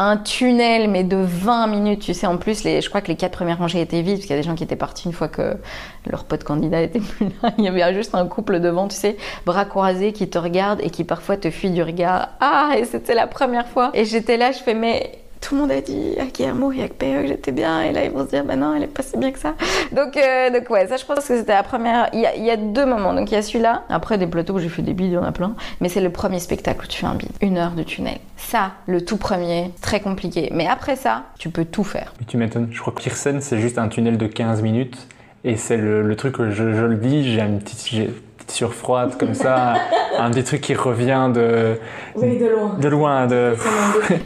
un 0.00 0.16
tunnel, 0.16 0.88
mais 0.88 1.04
de 1.04 1.18
20 1.18 1.66
minutes, 1.66 2.00
tu 2.00 2.14
sais. 2.14 2.26
En 2.26 2.38
plus, 2.38 2.64
les, 2.64 2.80
je 2.80 2.88
crois 2.88 3.02
que 3.02 3.08
les 3.08 3.16
quatre 3.16 3.32
premières 3.32 3.58
rangées 3.58 3.82
étaient 3.82 4.00
vides, 4.00 4.14
parce 4.14 4.22
qu'il 4.22 4.30
y 4.30 4.38
a 4.38 4.42
des 4.42 4.48
gens 4.48 4.54
qui 4.54 4.64
étaient 4.64 4.74
partis 4.74 5.06
une 5.06 5.12
fois 5.12 5.28
que 5.28 5.58
leur 6.06 6.24
pote 6.24 6.42
candidat 6.42 6.80
était 6.80 7.00
plus 7.00 7.26
là. 7.42 7.50
Il 7.58 7.64
y 7.64 7.68
avait 7.68 7.94
juste 7.94 8.14
un 8.14 8.26
couple 8.26 8.60
devant, 8.60 8.88
tu 8.88 8.96
sais, 8.96 9.18
bras 9.44 9.66
croisés, 9.66 10.14
qui 10.14 10.30
te 10.30 10.38
regardent 10.38 10.80
et 10.80 10.88
qui 10.88 11.04
parfois 11.04 11.36
te 11.36 11.50
fuient 11.50 11.70
du 11.70 11.82
regard. 11.82 12.30
Ah, 12.40 12.76
et 12.78 12.86
c'était 12.86 13.14
la 13.14 13.26
première 13.26 13.66
fois. 13.66 13.90
Et 13.92 14.06
j'étais 14.06 14.38
là, 14.38 14.52
je 14.52 14.58
fais, 14.58 14.72
mais 14.72 15.19
tout 15.40 15.54
le 15.54 15.62
monde 15.62 15.70
a 15.70 15.80
dit 15.80 16.16
à 16.18 16.26
Guillermo 16.26 16.70
et 16.72 16.82
à 16.82 16.88
PE 16.88 17.22
que 17.22 17.26
j'étais 17.28 17.52
bien, 17.52 17.82
et 17.82 17.92
là 17.92 18.04
ils 18.04 18.10
vont 18.10 18.24
se 18.24 18.30
dire, 18.30 18.44
bah 18.44 18.56
non, 18.56 18.74
elle 18.74 18.82
est 18.82 18.86
pas 18.86 19.02
si 19.02 19.16
bien 19.16 19.32
que 19.32 19.38
ça. 19.38 19.54
Donc, 19.92 20.16
euh, 20.16 20.50
donc 20.50 20.68
ouais, 20.70 20.86
ça 20.86 20.96
je 20.96 21.04
pense 21.04 21.26
que 21.26 21.38
c'était 21.38 21.52
la 21.52 21.62
première. 21.62 22.08
Il 22.12 22.20
y, 22.20 22.50
a, 22.50 22.56
deux 22.56 22.84
moments, 22.84 23.14
donc 23.14 23.30
il 23.30 23.34
y 23.34 23.36
a 23.36 23.42
celui-là. 23.42 23.84
Après, 23.88 24.18
des 24.18 24.26
plateaux 24.26 24.54
où 24.54 24.58
j'ai 24.58 24.68
fait 24.68 24.82
des 24.82 24.92
bides, 24.92 25.12
il 25.12 25.14
y 25.14 25.18
en 25.18 25.24
a 25.24 25.32
plein. 25.32 25.54
Mais 25.80 25.88
c'est 25.88 26.00
le 26.00 26.10
premier 26.10 26.40
spectacle 26.40 26.84
où 26.84 26.86
tu 26.86 27.00
fais 27.00 27.06
un 27.06 27.14
bide. 27.14 27.30
Une 27.40 27.56
heure 27.56 27.72
de 27.72 27.82
tunnel. 27.82 28.18
Ça, 28.36 28.72
le 28.86 29.04
tout 29.04 29.16
premier, 29.16 29.72
très 29.80 30.00
compliqué. 30.00 30.50
Mais 30.52 30.66
après 30.66 30.96
ça, 30.96 31.24
tu 31.38 31.50
peux 31.50 31.64
tout 31.64 31.84
faire. 31.84 32.12
Mais 32.20 32.26
tu 32.26 32.36
m'étonnes, 32.36 32.68
je 32.70 32.80
crois 32.80 32.92
que 32.92 33.10
scène, 33.10 33.40
c'est 33.40 33.58
juste 33.58 33.78
un 33.78 33.88
tunnel 33.88 34.18
de 34.18 34.26
15 34.26 34.62
minutes. 34.62 35.06
Et 35.42 35.56
c'est 35.56 35.78
le, 35.78 36.02
le 36.02 36.16
truc 36.16 36.36
que 36.36 36.50
je, 36.50 36.74
je 36.74 36.84
le 36.84 36.96
dis, 36.96 37.32
j'ai 37.32 37.40
une 37.40 37.60
petite, 37.60 38.10
sueur 38.50 38.74
froide 38.74 39.16
comme 39.18 39.34
ça. 39.34 39.74
un 40.18 40.30
petit 40.30 40.44
truc 40.44 40.60
qui 40.60 40.74
revient 40.74 41.30
de, 41.32 41.76
de 42.16 42.46
loin. 42.46 42.76
de 42.78 42.88
loin. 42.88 43.26
De... 43.26 43.54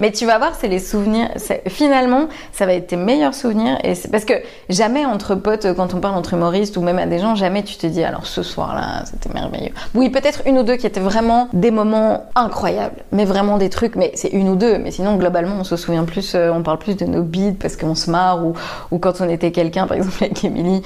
Mais 0.00 0.10
tu 0.10 0.26
vas 0.26 0.38
voir, 0.38 0.52
c'est 0.58 0.66
les 0.68 0.78
souvenirs. 0.78 1.28
Finalement, 1.68 2.28
ça 2.52 2.66
va 2.66 2.72
être 2.74 2.88
tes 2.88 2.96
meilleurs 2.96 3.34
souvenirs. 3.34 3.78
Et 3.84 3.94
c'est- 3.94 4.10
parce 4.10 4.24
que 4.24 4.34
jamais 4.68 5.04
entre 5.06 5.34
potes, 5.34 5.66
quand 5.76 5.94
on 5.94 6.00
parle 6.00 6.16
entre 6.16 6.34
humoristes 6.34 6.76
ou 6.76 6.80
même 6.82 6.98
à 6.98 7.06
des 7.06 7.18
gens, 7.18 7.34
jamais 7.34 7.62
tu 7.62 7.76
te 7.76 7.86
dis 7.86 8.02
alors 8.02 8.26
ce 8.26 8.42
soir-là, 8.42 9.04
c'était 9.04 9.32
merveilleux. 9.32 9.72
Oui, 9.94 10.10
peut-être 10.10 10.40
une 10.46 10.58
ou 10.58 10.62
deux 10.62 10.76
qui 10.76 10.86
étaient 10.86 11.00
vraiment 11.00 11.48
des 11.52 11.70
moments 11.70 12.24
incroyables, 12.34 12.96
mais 13.12 13.24
vraiment 13.24 13.58
des 13.58 13.70
trucs. 13.70 13.94
Mais 13.96 14.10
c'est 14.14 14.28
une 14.28 14.48
ou 14.48 14.56
deux. 14.56 14.78
Mais 14.78 14.90
sinon, 14.90 15.16
globalement, 15.16 15.56
on 15.60 15.64
se 15.64 15.76
souvient 15.76 16.04
plus, 16.04 16.34
euh, 16.34 16.50
on 16.52 16.62
parle 16.62 16.78
plus 16.78 16.96
de 16.96 17.04
nos 17.04 17.22
bides 17.22 17.58
parce 17.58 17.76
qu'on 17.76 17.94
se 17.94 18.10
marre 18.10 18.44
ou, 18.44 18.54
ou 18.90 18.98
quand 18.98 19.20
on 19.20 19.28
était 19.28 19.52
quelqu'un, 19.52 19.86
par 19.86 19.96
exemple 19.98 20.16
avec 20.22 20.42
Émilie, 20.44 20.82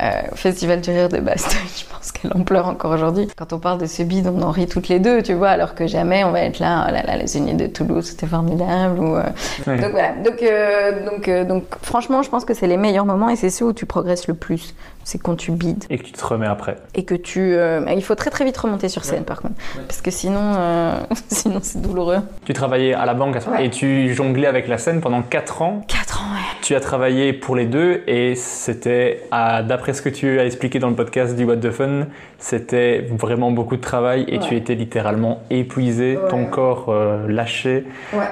euh, 0.00 0.10
au 0.32 0.36
Festival 0.36 0.80
du 0.80 0.90
rire 0.90 1.08
de 1.08 1.18
Bastogne, 1.18 1.60
je 1.76 1.84
pense 1.92 2.12
qu'elle 2.12 2.32
en 2.34 2.42
pleure 2.44 2.66
encore 2.66 2.77
aujourd'hui. 2.86 3.28
Quand 3.36 3.52
on 3.52 3.58
parle 3.58 3.80
de 3.80 3.86
ce 3.86 4.02
bide, 4.02 4.26
on 4.26 4.42
en 4.42 4.50
rit 4.50 4.66
toutes 4.66 4.88
les 4.88 4.98
deux, 4.98 5.22
tu 5.22 5.34
vois, 5.34 5.48
alors 5.48 5.74
que 5.74 5.86
jamais 5.86 6.24
on 6.24 6.30
va 6.30 6.42
être 6.42 6.58
là, 6.58 6.86
oh 6.88 6.92
là 6.92 7.02
là, 7.02 7.16
les 7.16 7.36
unis 7.36 7.54
de 7.54 7.66
Toulouse, 7.66 8.04
c'était 8.04 8.26
formidable. 8.26 8.98
Ou, 9.00 9.16
euh, 9.16 9.22
Ouais. 9.66 9.78
Donc 9.78 9.90
voilà, 9.90 10.12
donc, 10.24 10.42
euh, 10.42 11.04
donc, 11.04 11.28
euh, 11.28 11.44
donc 11.44 11.64
franchement, 11.82 12.22
je 12.22 12.30
pense 12.30 12.44
que 12.44 12.54
c'est 12.54 12.66
les 12.66 12.76
meilleurs 12.76 13.04
moments 13.04 13.28
et 13.28 13.36
c'est 13.36 13.50
ceux 13.50 13.66
où 13.66 13.72
tu 13.72 13.86
progresses 13.86 14.28
le 14.28 14.34
plus. 14.34 14.74
C'est 15.08 15.16
quand 15.16 15.36
tu 15.36 15.52
bides 15.52 15.84
Et 15.88 15.96
que 15.96 16.02
tu 16.02 16.12
te 16.12 16.22
remets 16.22 16.46
après. 16.46 16.76
et 16.94 17.06
que 17.06 17.14
tu. 17.14 17.54
euh, 17.54 17.80
il 17.96 18.04
faut 18.04 18.14
très 18.14 18.28
très 18.28 18.44
vite 18.44 18.58
remonter 18.58 18.90
sur 18.90 19.04
scène 19.06 19.24
par 19.24 19.40
contre, 19.40 19.54
parce 19.86 20.02
que 20.02 20.10
sinon, 20.10 20.52
euh, 20.58 21.00
sinon 21.28 21.60
c'est 21.62 21.80
douloureux. 21.80 22.18
Tu 22.44 22.52
travaillais 22.52 22.92
à 22.92 23.06
la 23.06 23.14
banque 23.14 23.36
à 23.36 23.40
ce 23.40 23.48
et 23.58 23.70
tu 23.70 24.12
jonglais 24.12 24.46
avec 24.46 24.68
la 24.68 24.76
scène 24.76 25.00
pendant 25.00 25.22
4 25.22 25.62
ans. 25.62 25.80
4 25.88 26.20
ans, 26.20 26.24
ouais. 26.34 26.42
Tu 26.60 26.74
as 26.74 26.80
travaillé 26.80 27.32
pour 27.32 27.56
les 27.56 27.64
deux 27.64 28.02
et 28.06 28.34
c'était, 28.34 29.22
d'après 29.32 29.94
ce 29.94 30.02
que 30.02 30.10
tu 30.10 30.38
as 30.38 30.44
expliqué 30.44 30.78
dans 30.78 30.90
le 30.90 30.94
podcast 30.94 31.34
du 31.34 31.46
What 31.46 31.56
the 31.56 31.70
Fun, 31.70 32.08
c'était 32.38 33.08
vraiment 33.10 33.50
beaucoup 33.50 33.76
de 33.76 33.80
travail 33.80 34.26
et 34.28 34.38
tu 34.40 34.56
étais 34.56 34.74
littéralement 34.74 35.40
épuisé, 35.48 36.18
ton 36.28 36.44
corps 36.44 36.86
euh, 36.90 37.26
lâché. 37.28 37.86
Ouais. 38.12 38.26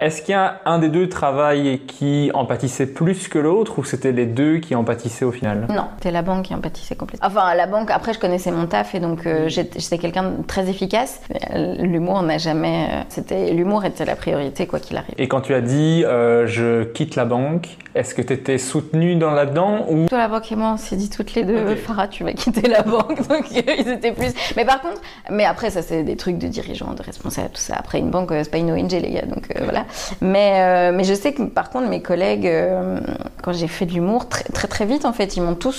Est-ce 0.00 0.22
qu'il 0.22 0.32
y 0.32 0.36
a 0.36 0.60
un 0.64 0.80
des 0.80 0.88
deux 0.88 1.08
travails 1.08 1.80
qui 1.86 2.32
en 2.34 2.44
pâtissait 2.44 2.86
plus 2.86 3.28
que 3.28 3.38
l'autre 3.38 3.78
ou 3.78 3.84
c'était 3.84 4.10
les 4.12 4.26
deux 4.26 4.58
qui 4.58 4.74
en 4.74 4.82
pâtissaient 4.82 5.24
au 5.24 5.32
final? 5.32 5.66
Non, 5.68 5.84
c'était 6.08 6.16
la 6.16 6.22
banque 6.22 6.46
qui 6.46 6.54
en 6.54 6.60
pâtissait 6.60 6.94
complètement. 6.94 7.26
Enfin, 7.28 7.54
la 7.54 7.66
banque, 7.66 7.90
après, 7.90 8.14
je 8.14 8.18
connaissais 8.18 8.50
mon 8.50 8.66
taf 8.66 8.94
et 8.94 9.00
donc 9.00 9.26
euh, 9.26 9.48
j'étais 9.48 9.78
j'étais 9.78 9.98
quelqu'un 9.98 10.22
de 10.30 10.42
très 10.46 10.70
efficace. 10.70 11.20
Euh, 11.54 11.74
L'humour 11.78 12.22
n'a 12.22 12.38
jamais. 12.38 12.88
euh, 12.90 13.02
c'était 13.10 13.52
L'humour 13.52 13.84
était 13.84 14.06
la 14.06 14.16
priorité, 14.16 14.66
quoi 14.66 14.80
qu'il 14.80 14.96
arrive. 14.96 15.14
Et 15.18 15.28
quand 15.28 15.42
tu 15.42 15.52
as 15.52 15.60
dit 15.60 16.04
euh, 16.06 16.46
je 16.46 16.84
quitte 16.84 17.14
la 17.14 17.26
banque, 17.26 17.68
est-ce 17.94 18.14
que 18.14 18.22
tu 18.22 18.32
étais 18.32 18.56
soutenu 18.56 19.16
dans 19.16 19.32
là-dedans 19.32 19.84
ou? 19.90 20.06
Toi, 20.08 20.16
la 20.18 20.28
banque 20.28 20.50
et 20.50 20.56
moi, 20.56 20.70
on 20.74 20.76
s'est 20.78 20.96
dit 20.96 21.10
toutes 21.10 21.34
les 21.34 21.42
deux, 21.44 21.74
Farah, 21.74 22.08
tu 22.08 22.24
vas 22.24 22.32
quitter 22.32 22.66
la 22.68 22.82
banque. 22.82 23.18
Donc, 23.28 23.50
ils 23.50 23.88
étaient 23.88 24.12
plus. 24.12 24.32
Mais 24.56 24.64
par 24.64 24.80
contre, 24.80 25.00
mais 25.30 25.44
après, 25.44 25.68
ça, 25.70 25.82
c'est 25.82 26.04
des 26.04 26.16
trucs 26.16 26.38
de 26.38 26.46
dirigeants, 26.48 26.94
de 26.94 27.02
responsables, 27.02 27.50
tout 27.50 27.60
ça. 27.60 27.74
Après, 27.76 27.98
une 27.98 28.10
banque, 28.10 28.30
c'est 28.32 28.50
pas 28.50 28.58
une 28.58 28.70
ONG, 28.72 28.92
les 28.92 29.10
gars. 29.10 29.26
Donc, 29.26 29.50
euh, 29.50 29.64
voilà. 29.64 29.84
Mais, 30.22 30.52
euh, 30.60 30.92
mais 30.94 31.04
je 31.04 31.12
sais 31.12 31.34
que, 31.34 31.42
par 31.42 31.68
contre, 31.70 31.88
mes 31.88 32.00
collègues, 32.00 32.46
euh, 32.46 33.00
quand 33.42 33.52
j'ai 33.52 33.68
fait 33.68 33.84
de 33.86 33.92
l'humour, 33.92 34.28
très, 34.28 34.44
très, 34.44 34.68
très 34.68 34.86
vite, 34.86 35.04
en 35.04 35.12
fait, 35.12 35.36
ils 35.36 35.42
m'ont 35.42 35.54
tous 35.56 35.72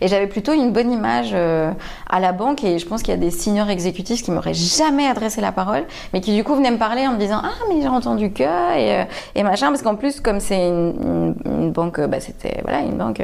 Et 0.00 0.08
j'avais 0.08 0.26
plutôt 0.26 0.52
une 0.52 0.72
bonne 0.72 0.90
image 0.90 1.30
euh, 1.32 1.72
à 2.08 2.20
la 2.20 2.32
banque. 2.32 2.64
Et 2.64 2.78
je 2.78 2.86
pense 2.86 3.02
qu'il 3.02 3.12
y 3.12 3.16
a 3.16 3.20
des 3.20 3.30
seniors 3.30 3.70
exécutifs 3.70 4.22
qui 4.22 4.30
m'auraient 4.30 4.54
jamais 4.54 5.06
adressé 5.06 5.40
la 5.40 5.52
parole, 5.52 5.84
mais 6.12 6.20
qui, 6.20 6.34
du 6.34 6.44
coup, 6.44 6.54
venaient 6.54 6.70
me 6.70 6.78
parler 6.78 7.06
en 7.06 7.12
me 7.12 7.18
disant 7.18 7.40
Ah, 7.42 7.64
mais 7.68 7.80
j'ai 7.80 7.88
entendu 7.88 8.32
que. 8.32 8.42
Et, 8.42 9.04
euh, 9.36 9.42
machin. 9.42 9.68
Parce 9.68 9.82
qu'en 9.82 9.96
plus, 9.96 10.20
comme 10.20 10.40
c'est 10.40 10.68
une, 10.68 11.34
banque, 11.72 11.98
euh, 11.98 12.06
bah, 12.06 12.20
c'était 12.20 12.60
voilà, 12.62 12.80
une 12.80 12.96
banque 12.96 13.22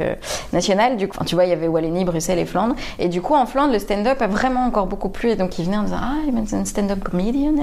nationale, 0.51 0.97
du 0.97 1.07
coup, 1.07 1.17
tu 1.25 1.35
vois, 1.35 1.45
il 1.45 1.49
y 1.49 1.53
avait 1.53 1.67
Wallonie, 1.67 2.05
Bruxelles 2.05 2.39
et 2.39 2.45
Flandre. 2.45 2.75
Et 2.99 3.07
du 3.07 3.21
coup, 3.21 3.33
en 3.33 3.45
Flandre, 3.45 3.73
le 3.73 3.79
stand-up 3.79 4.21
a 4.21 4.27
vraiment 4.27 4.65
encore 4.65 4.87
beaucoup 4.87 5.09
plu. 5.09 5.31
Et 5.31 5.35
donc, 5.35 5.57
ils 5.59 5.65
venaient 5.65 5.77
en 5.77 5.83
disant 5.83 5.99
Ah, 6.01 6.15
c'est 6.45 6.55
un 6.55 6.65
stand-up 6.65 7.03
comedian. 7.03 7.53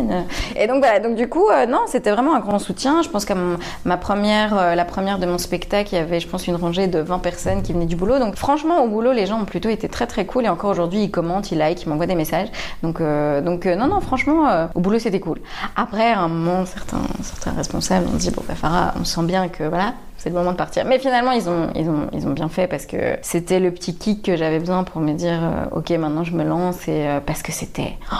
Et 0.56 0.66
donc, 0.66 0.78
voilà. 0.78 1.00
Donc, 1.00 1.16
du 1.16 1.28
coup, 1.28 1.46
non, 1.68 1.80
c'était 1.86 2.10
vraiment 2.10 2.34
un 2.34 2.40
grand 2.40 2.58
soutien. 2.58 3.02
Je 3.02 3.08
pense 3.08 3.24
qu'à 3.24 3.36
ma 3.84 3.96
première, 3.96 4.74
la 4.74 4.84
première 4.84 5.18
de 5.18 5.26
mon 5.26 5.38
spectacle, 5.38 5.90
il 5.92 5.96
y 5.96 6.00
avait, 6.00 6.20
je 6.20 6.28
pense, 6.28 6.46
une 6.46 6.56
rangée 6.56 6.86
de 6.86 6.98
20 6.98 7.18
personnes 7.18 7.62
qui 7.62 7.72
venaient 7.72 7.86
du 7.86 7.96
boulot. 7.96 8.18
Donc, 8.18 8.36
franchement, 8.40 8.82
au 8.82 8.88
boulot, 8.88 9.12
les 9.12 9.26
gens 9.26 9.38
ont 9.40 9.44
plutôt 9.44 9.68
été 9.68 9.88
très, 9.88 10.06
très 10.06 10.24
cool. 10.24 10.46
Et 10.46 10.48
encore 10.48 10.70
aujourd'hui, 10.70 11.04
ils 11.04 11.10
commentent, 11.10 11.52
ils 11.52 11.58
like, 11.58 11.82
ils 11.82 11.88
m'envoient 11.88 12.06
des 12.06 12.14
messages. 12.14 12.48
Donc, 12.82 13.00
euh, 13.00 13.42
euh, 13.42 13.76
non, 13.76 13.86
non, 13.86 14.00
franchement, 14.00 14.48
euh, 14.48 14.66
au 14.74 14.80
boulot, 14.80 14.98
c'était 14.98 15.20
cool. 15.20 15.40
Après, 15.76 16.10
à 16.10 16.20
un 16.20 16.28
moment, 16.28 16.64
certains, 16.64 17.52
responsables 17.54 18.06
ont 18.08 18.16
dit 18.16 18.30
Bon, 18.30 18.42
bah, 18.48 18.54
Farah, 18.54 18.94
on 18.98 19.04
sent 19.04 19.24
bien 19.24 19.48
que 19.48 19.64
voilà, 19.64 19.92
c'est 20.16 20.30
le 20.30 20.34
moment 20.34 20.52
de 20.52 20.56
partir. 20.56 20.86
Mais 20.86 20.98
finalement, 20.98 21.32
ils 21.32 21.48
ont, 21.48 22.32
bien 22.32 22.48
fait 22.48 22.66
parce 22.66 22.86
que 22.86 23.18
c'était 23.20 23.60
le 23.60 23.70
petit 23.72 23.94
kick 23.94 24.24
que 24.24 24.36
j'avais 24.36 24.58
besoin 24.58 24.84
pour 24.84 25.02
me 25.02 25.12
dire 25.12 25.40
Ok, 25.72 25.90
maintenant 25.90 26.24
je 26.24 26.32
me 26.32 26.42
lance. 26.42 26.88
Et 26.88 27.06
parce 27.26 27.42
que 27.42 27.52
c'était. 27.52 27.98
oh, 28.10 28.16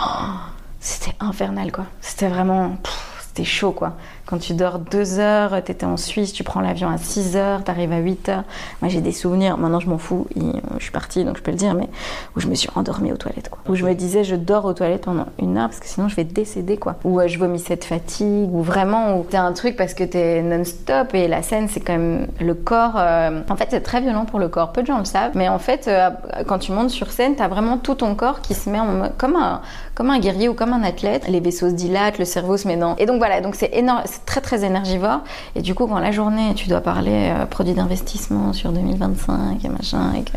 c'était 0.79 1.15
infernal, 1.19 1.71
quoi. 1.71 1.85
C'était 1.99 2.27
vraiment. 2.27 2.75
C'était 3.27 3.43
chaud, 3.43 3.71
quoi. 3.71 3.93
Quand 4.31 4.37
tu 4.37 4.53
dors 4.53 4.79
deux 4.79 5.19
heures, 5.19 5.61
t'étais 5.61 5.85
en 5.85 5.97
Suisse, 5.97 6.31
tu 6.31 6.45
prends 6.45 6.61
l'avion 6.61 6.87
à 6.89 6.97
6 6.97 7.35
heures, 7.35 7.65
t'arrives 7.65 7.91
à 7.91 7.97
8 7.97 8.29
heures. 8.29 8.43
Moi, 8.81 8.87
j'ai 8.89 9.01
des 9.01 9.11
souvenirs. 9.11 9.57
Maintenant, 9.57 9.81
je 9.81 9.89
m'en 9.89 9.97
fous. 9.97 10.25
Je 10.77 10.81
suis 10.81 10.91
partie, 10.93 11.25
donc 11.25 11.35
je 11.35 11.41
peux 11.43 11.51
le 11.51 11.57
dire, 11.57 11.73
mais 11.73 11.89
où 12.37 12.39
je 12.39 12.47
me 12.47 12.55
suis 12.55 12.69
endormie 12.75 13.11
aux 13.11 13.17
toilettes, 13.17 13.49
quoi. 13.49 13.59
Où 13.67 13.75
je 13.75 13.83
me 13.83 13.93
disais, 13.93 14.23
je 14.23 14.37
dors 14.37 14.63
aux 14.63 14.71
toilettes 14.71 15.03
pendant 15.03 15.25
une 15.37 15.57
heure 15.57 15.67
parce 15.67 15.81
que 15.81 15.85
sinon, 15.85 16.07
je 16.07 16.15
vais 16.15 16.23
décéder, 16.23 16.77
quoi. 16.77 16.95
Ou 17.03 17.19
euh, 17.19 17.27
je 17.27 17.37
vomissais 17.37 17.75
de 17.75 17.83
fatigue, 17.83 18.53
ou 18.53 18.61
vraiment, 18.61 19.17
où 19.19 19.25
t'es 19.25 19.35
un 19.35 19.51
truc 19.51 19.75
parce 19.75 19.93
que 19.93 20.05
t'es 20.05 20.41
non-stop 20.41 21.13
et 21.13 21.27
la 21.27 21.41
scène, 21.41 21.67
c'est 21.67 21.81
quand 21.81 21.97
même 21.97 22.27
le 22.39 22.53
corps. 22.53 22.93
euh, 22.95 23.41
En 23.49 23.57
fait, 23.57 23.67
c'est 23.69 23.81
très 23.81 23.99
violent 23.99 24.23
pour 24.23 24.39
le 24.39 24.47
corps. 24.47 24.71
Peu 24.71 24.81
de 24.81 24.87
gens 24.87 24.99
le 24.99 25.03
savent, 25.03 25.31
mais 25.35 25.49
en 25.49 25.59
fait, 25.59 25.89
euh, 25.89 26.09
quand 26.47 26.59
tu 26.59 26.71
montes 26.71 26.89
sur 26.89 27.11
scène, 27.11 27.35
t'as 27.35 27.49
vraiment 27.49 27.77
tout 27.77 27.95
ton 27.95 28.15
corps 28.15 28.39
qui 28.39 28.53
se 28.53 28.69
met 28.69 28.79
en 28.79 29.09
comme 29.17 29.35
un, 29.35 29.59
comme 29.95 30.09
un 30.09 30.19
guerrier 30.19 30.47
ou 30.49 30.53
comme 30.53 30.73
un 30.73 30.83
athlète. 30.83 31.27
Les 31.27 31.39
vaisseaux 31.39 31.69
se 31.69 31.73
dilatent, 31.75 32.17
le 32.19 32.25
cerveau 32.25 32.57
se 32.57 32.67
met 32.67 32.77
dans. 32.77 32.95
Et 32.97 33.05
donc 33.05 33.17
voilà, 33.17 33.41
donc 33.41 33.55
c'est 33.55 33.71
énorme, 33.73 34.01
c'est 34.05 34.25
très 34.25 34.41
très 34.41 34.63
énergivore. 34.63 35.19
Et 35.55 35.61
du 35.61 35.75
coup, 35.75 35.87
quand 35.87 35.99
la 35.99 36.11
journée, 36.11 36.53
tu 36.55 36.69
dois 36.69 36.81
parler 36.81 37.31
euh, 37.35 37.45
produits 37.45 37.73
d'investissement 37.73 38.53
sur 38.53 38.71
2025 38.71 39.63
et 39.63 39.69
machin, 39.69 40.13
et 40.17 40.23
que- 40.23 40.31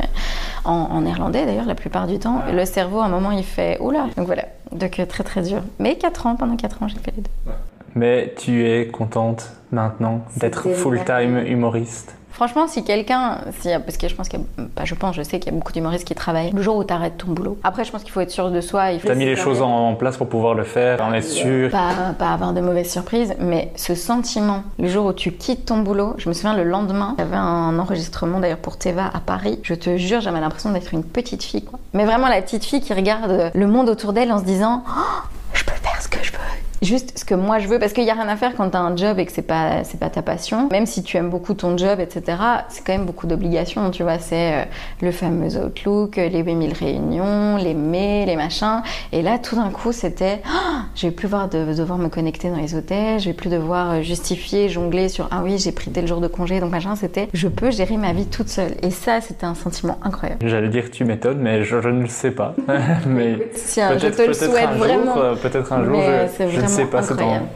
en, 0.65 0.73
en 0.73 1.01
néerlandais 1.03 1.45
d'ailleurs, 1.47 1.67
la 1.67 1.75
plupart 1.75 2.07
du 2.07 2.19
temps, 2.19 2.41
le 2.53 2.65
cerveau, 2.65 3.01
à 3.01 3.05
un 3.05 3.09
moment, 3.09 3.31
il 3.31 3.45
fait 3.45 3.79
oula. 3.81 4.07
Donc 4.17 4.27
voilà, 4.27 4.45
donc 4.73 4.99
euh, 4.99 5.07
très 5.07 5.25
très 5.25 5.43
dur. 5.43 5.61
Mais 5.79 5.97
4 5.97 6.27
ans, 6.27 6.37
pendant 6.37 6.57
4 6.57 6.83
ans, 6.83 6.89
j'ai 6.89 6.99
fait 6.99 7.13
les 7.17 7.23
deux. 7.23 7.53
Mais 7.95 8.35
tu 8.37 8.67
es 8.69 8.89
contente 8.89 9.53
maintenant 9.71 10.23
d'être 10.37 10.69
full-time 10.75 11.39
humoriste 11.47 12.17
Franchement, 12.35 12.67
si 12.67 12.83
quelqu'un, 12.83 13.39
si, 13.61 13.69
parce 13.87 13.97
que 13.97 14.09
je 14.09 14.15
pense 14.17 14.29
qu'il 14.29 14.41
y 14.41 14.43
a, 14.43 14.65
pas 14.75 14.85
je 14.85 14.95
pense, 14.97 15.15
je 15.15 15.23
sais 15.23 15.39
qu'il 15.39 15.53
y 15.53 15.55
a 15.55 15.59
beaucoup 15.59 15.73
d'humoristes 15.73 16.05
qui 16.05 16.17
travaillent, 16.17 16.51
le 16.51 16.63
jour 16.63 16.77
où 16.77 16.83
tu 16.85 16.93
arrêtes 16.93 17.17
ton 17.17 17.29
boulot. 17.29 17.59
Après, 17.63 17.85
je 17.85 17.93
pense 17.93 18.03
qu'il 18.03 18.11
faut 18.11 18.21
être 18.21 18.31
sûr 18.33 18.51
de 18.51 18.61
soi. 18.61 18.91
Il 18.91 18.99
faut 18.99 19.07
Tu 19.07 19.13
as 19.13 19.17
mis 19.17 19.25
les 19.25 19.37
choses 19.37 19.63
en, 19.63 19.71
en 19.91 19.95
place 19.95 20.17
pour 20.17 20.29
pouvoir 20.29 20.55
le 20.55 20.65
faire, 20.65 21.01
en 21.01 21.13
être 21.13 21.25
sûr. 21.29 21.71
Pas, 21.71 22.13
pas 22.19 22.33
avoir 22.33 22.53
de 22.53 22.61
mauvaises 22.61 22.91
surprises, 22.91 23.35
mais 23.39 23.71
ce 23.77 23.95
sentiment, 23.95 24.65
le 24.81 24.89
jour 24.89 25.07
où 25.07 25.13
tu 25.13 25.31
quittes 25.31 25.67
ton 25.67 25.79
boulot, 25.79 26.15
je 26.19 26.29
me 26.29 26.35
souviens 26.35 26.57
le 26.57 26.65
lendemain, 26.65 27.15
j'avais 27.19 27.37
un 27.37 27.79
enregistrement 27.79 28.41
d'ailleurs 28.41 28.59
pour 28.59 28.79
Teva 28.79 29.11
à 29.15 29.21
Paris. 29.21 29.61
Je 29.63 29.75
te 29.75 29.97
jure, 29.97 30.21
j'avais 30.21 30.41
l'impression 30.41 30.71
d'être 30.73 30.93
une 30.93 31.05
petite 31.05 31.45
fille, 31.45 31.65
quoi. 31.65 31.79
Mais 31.93 32.05
vraiment 32.05 32.27
la 32.29 32.43
petite 32.43 32.65
fille 32.65 32.81
qui 32.81 32.93
regarde 32.95 33.53
le 33.55 33.67
monde 33.69 33.89
autour 33.89 34.13
d'elle 34.13 34.33
en 34.33 34.41
se 34.41 34.45
disant 34.45 34.83
Oh, 34.89 35.23
Je 35.53 35.65
peux 35.65 35.73
faire 35.73 36.03
ce 36.03 36.09
que 36.09 36.19
je 36.23 36.33
veux. 36.33 36.39
Juste 36.85 37.19
ce 37.19 37.25
que 37.25 37.35
moi 37.35 37.59
je 37.59 37.67
veux, 37.69 37.79
parce 37.79 37.93
qu'il 37.93 38.05
n'y 38.05 38.11
a 38.11 38.15
rien 38.15 38.29
à 38.29 38.37
faire 38.37 38.53
quand 38.57 38.71
tu 38.71 38.77
as 38.77 38.81
un 38.81 38.95
job 38.97 39.19
et 39.19 39.25
que 39.27 39.33
c'est 39.33 39.43
pas, 39.43 39.85
c'est 39.85 39.99
pas 39.99 40.11
ta 40.11 40.23
passion. 40.23 40.69
Même 40.71 40.85
si 40.87 41.03
tu 41.03 41.17
aimes 41.17 41.31
beaucoup 41.31 41.55
ton 41.55 41.77
job, 41.79 41.99
etc., 41.99 42.37
c'est 42.69 42.85
quand 42.87 42.93
même 42.93 43.07
beaucoup 43.07 43.27
d'obligations, 43.27 43.91
tu 43.91 44.03
vois. 44.03 44.19
C'est 44.19 44.53
euh, 44.53 44.65
le 45.01 45.11
fameux 45.11 45.57
Outlook, 45.57 46.17
les 46.17 46.43
8000 46.43 46.73
réunions, 46.75 47.57
les 47.57 47.75
mails, 47.75 48.27
les 48.29 48.37
machins. 48.37 48.83
Et 49.13 49.23
là, 49.23 49.39
tout 49.39 49.57
d'un 49.57 49.71
coup, 49.71 49.93
c'était 49.93 50.43
Ah, 50.47 50.83
je 50.95 51.07
vais 51.07 51.11
plus 51.13 51.27
devoir, 51.27 51.49
de- 51.49 51.73
devoir 51.75 51.99
me 51.99 52.09
connecter 52.09 52.51
dans 52.51 52.57
les 52.59 52.75
hôtels, 52.75 53.19
je 53.21 53.27
vais 53.27 53.33
plus 53.35 53.49
devoir 53.51 53.91
euh, 53.93 54.03
justifier, 54.03 54.69
jongler 54.69 55.09
sur 55.09 55.29
ah 55.31 55.41
oui, 55.43 55.59
j'ai 55.59 55.73
pris 55.73 55.91
tel 55.91 56.07
jour 56.07 56.21
de 56.21 56.29
congé, 56.29 56.61
donc 56.61 56.71
machin. 56.71 56.95
C'était 56.97 57.29
je 57.33 57.49
peux 57.49 57.71
gérer 57.71 57.97
ma 57.97 58.13
vie 58.13 58.27
toute 58.27 58.49
seule. 58.49 58.73
Et 58.83 58.91
ça, 58.91 59.21
c'était 59.23 59.47
un 59.47 59.55
sentiment 59.55 59.99
incroyable. 60.03 60.47
J'allais 60.47 60.69
dire 60.69 60.91
tu 60.91 61.05
m'étonnes, 61.05 61.39
mais 61.39 61.65
je, 61.65 61.81
je 61.81 61.89
ne 61.89 62.03
le 62.03 62.09
sais 62.09 62.31
pas. 62.31 62.55
mais 63.07 63.51
Tiens, 63.69 63.97
je 63.97 64.07
peut-être 64.09 64.17
te 64.17 64.23
le 64.29 64.33
souhaite 64.35 64.65
un 64.69 64.73
vraiment. 64.77 65.15
jour, 65.15 65.23
euh, 65.23 65.35
peut-être 65.37 65.73
un 65.73 65.85
jour, 65.85 66.01
je, 66.03 66.29
c'est 66.37 66.51
je 66.51 66.61
ne 66.61 66.67
sais 66.75 66.85
pas, 66.87 67.03
c'est 67.03 67.15
dans, 67.15 67.21
incroyable. 67.21 67.47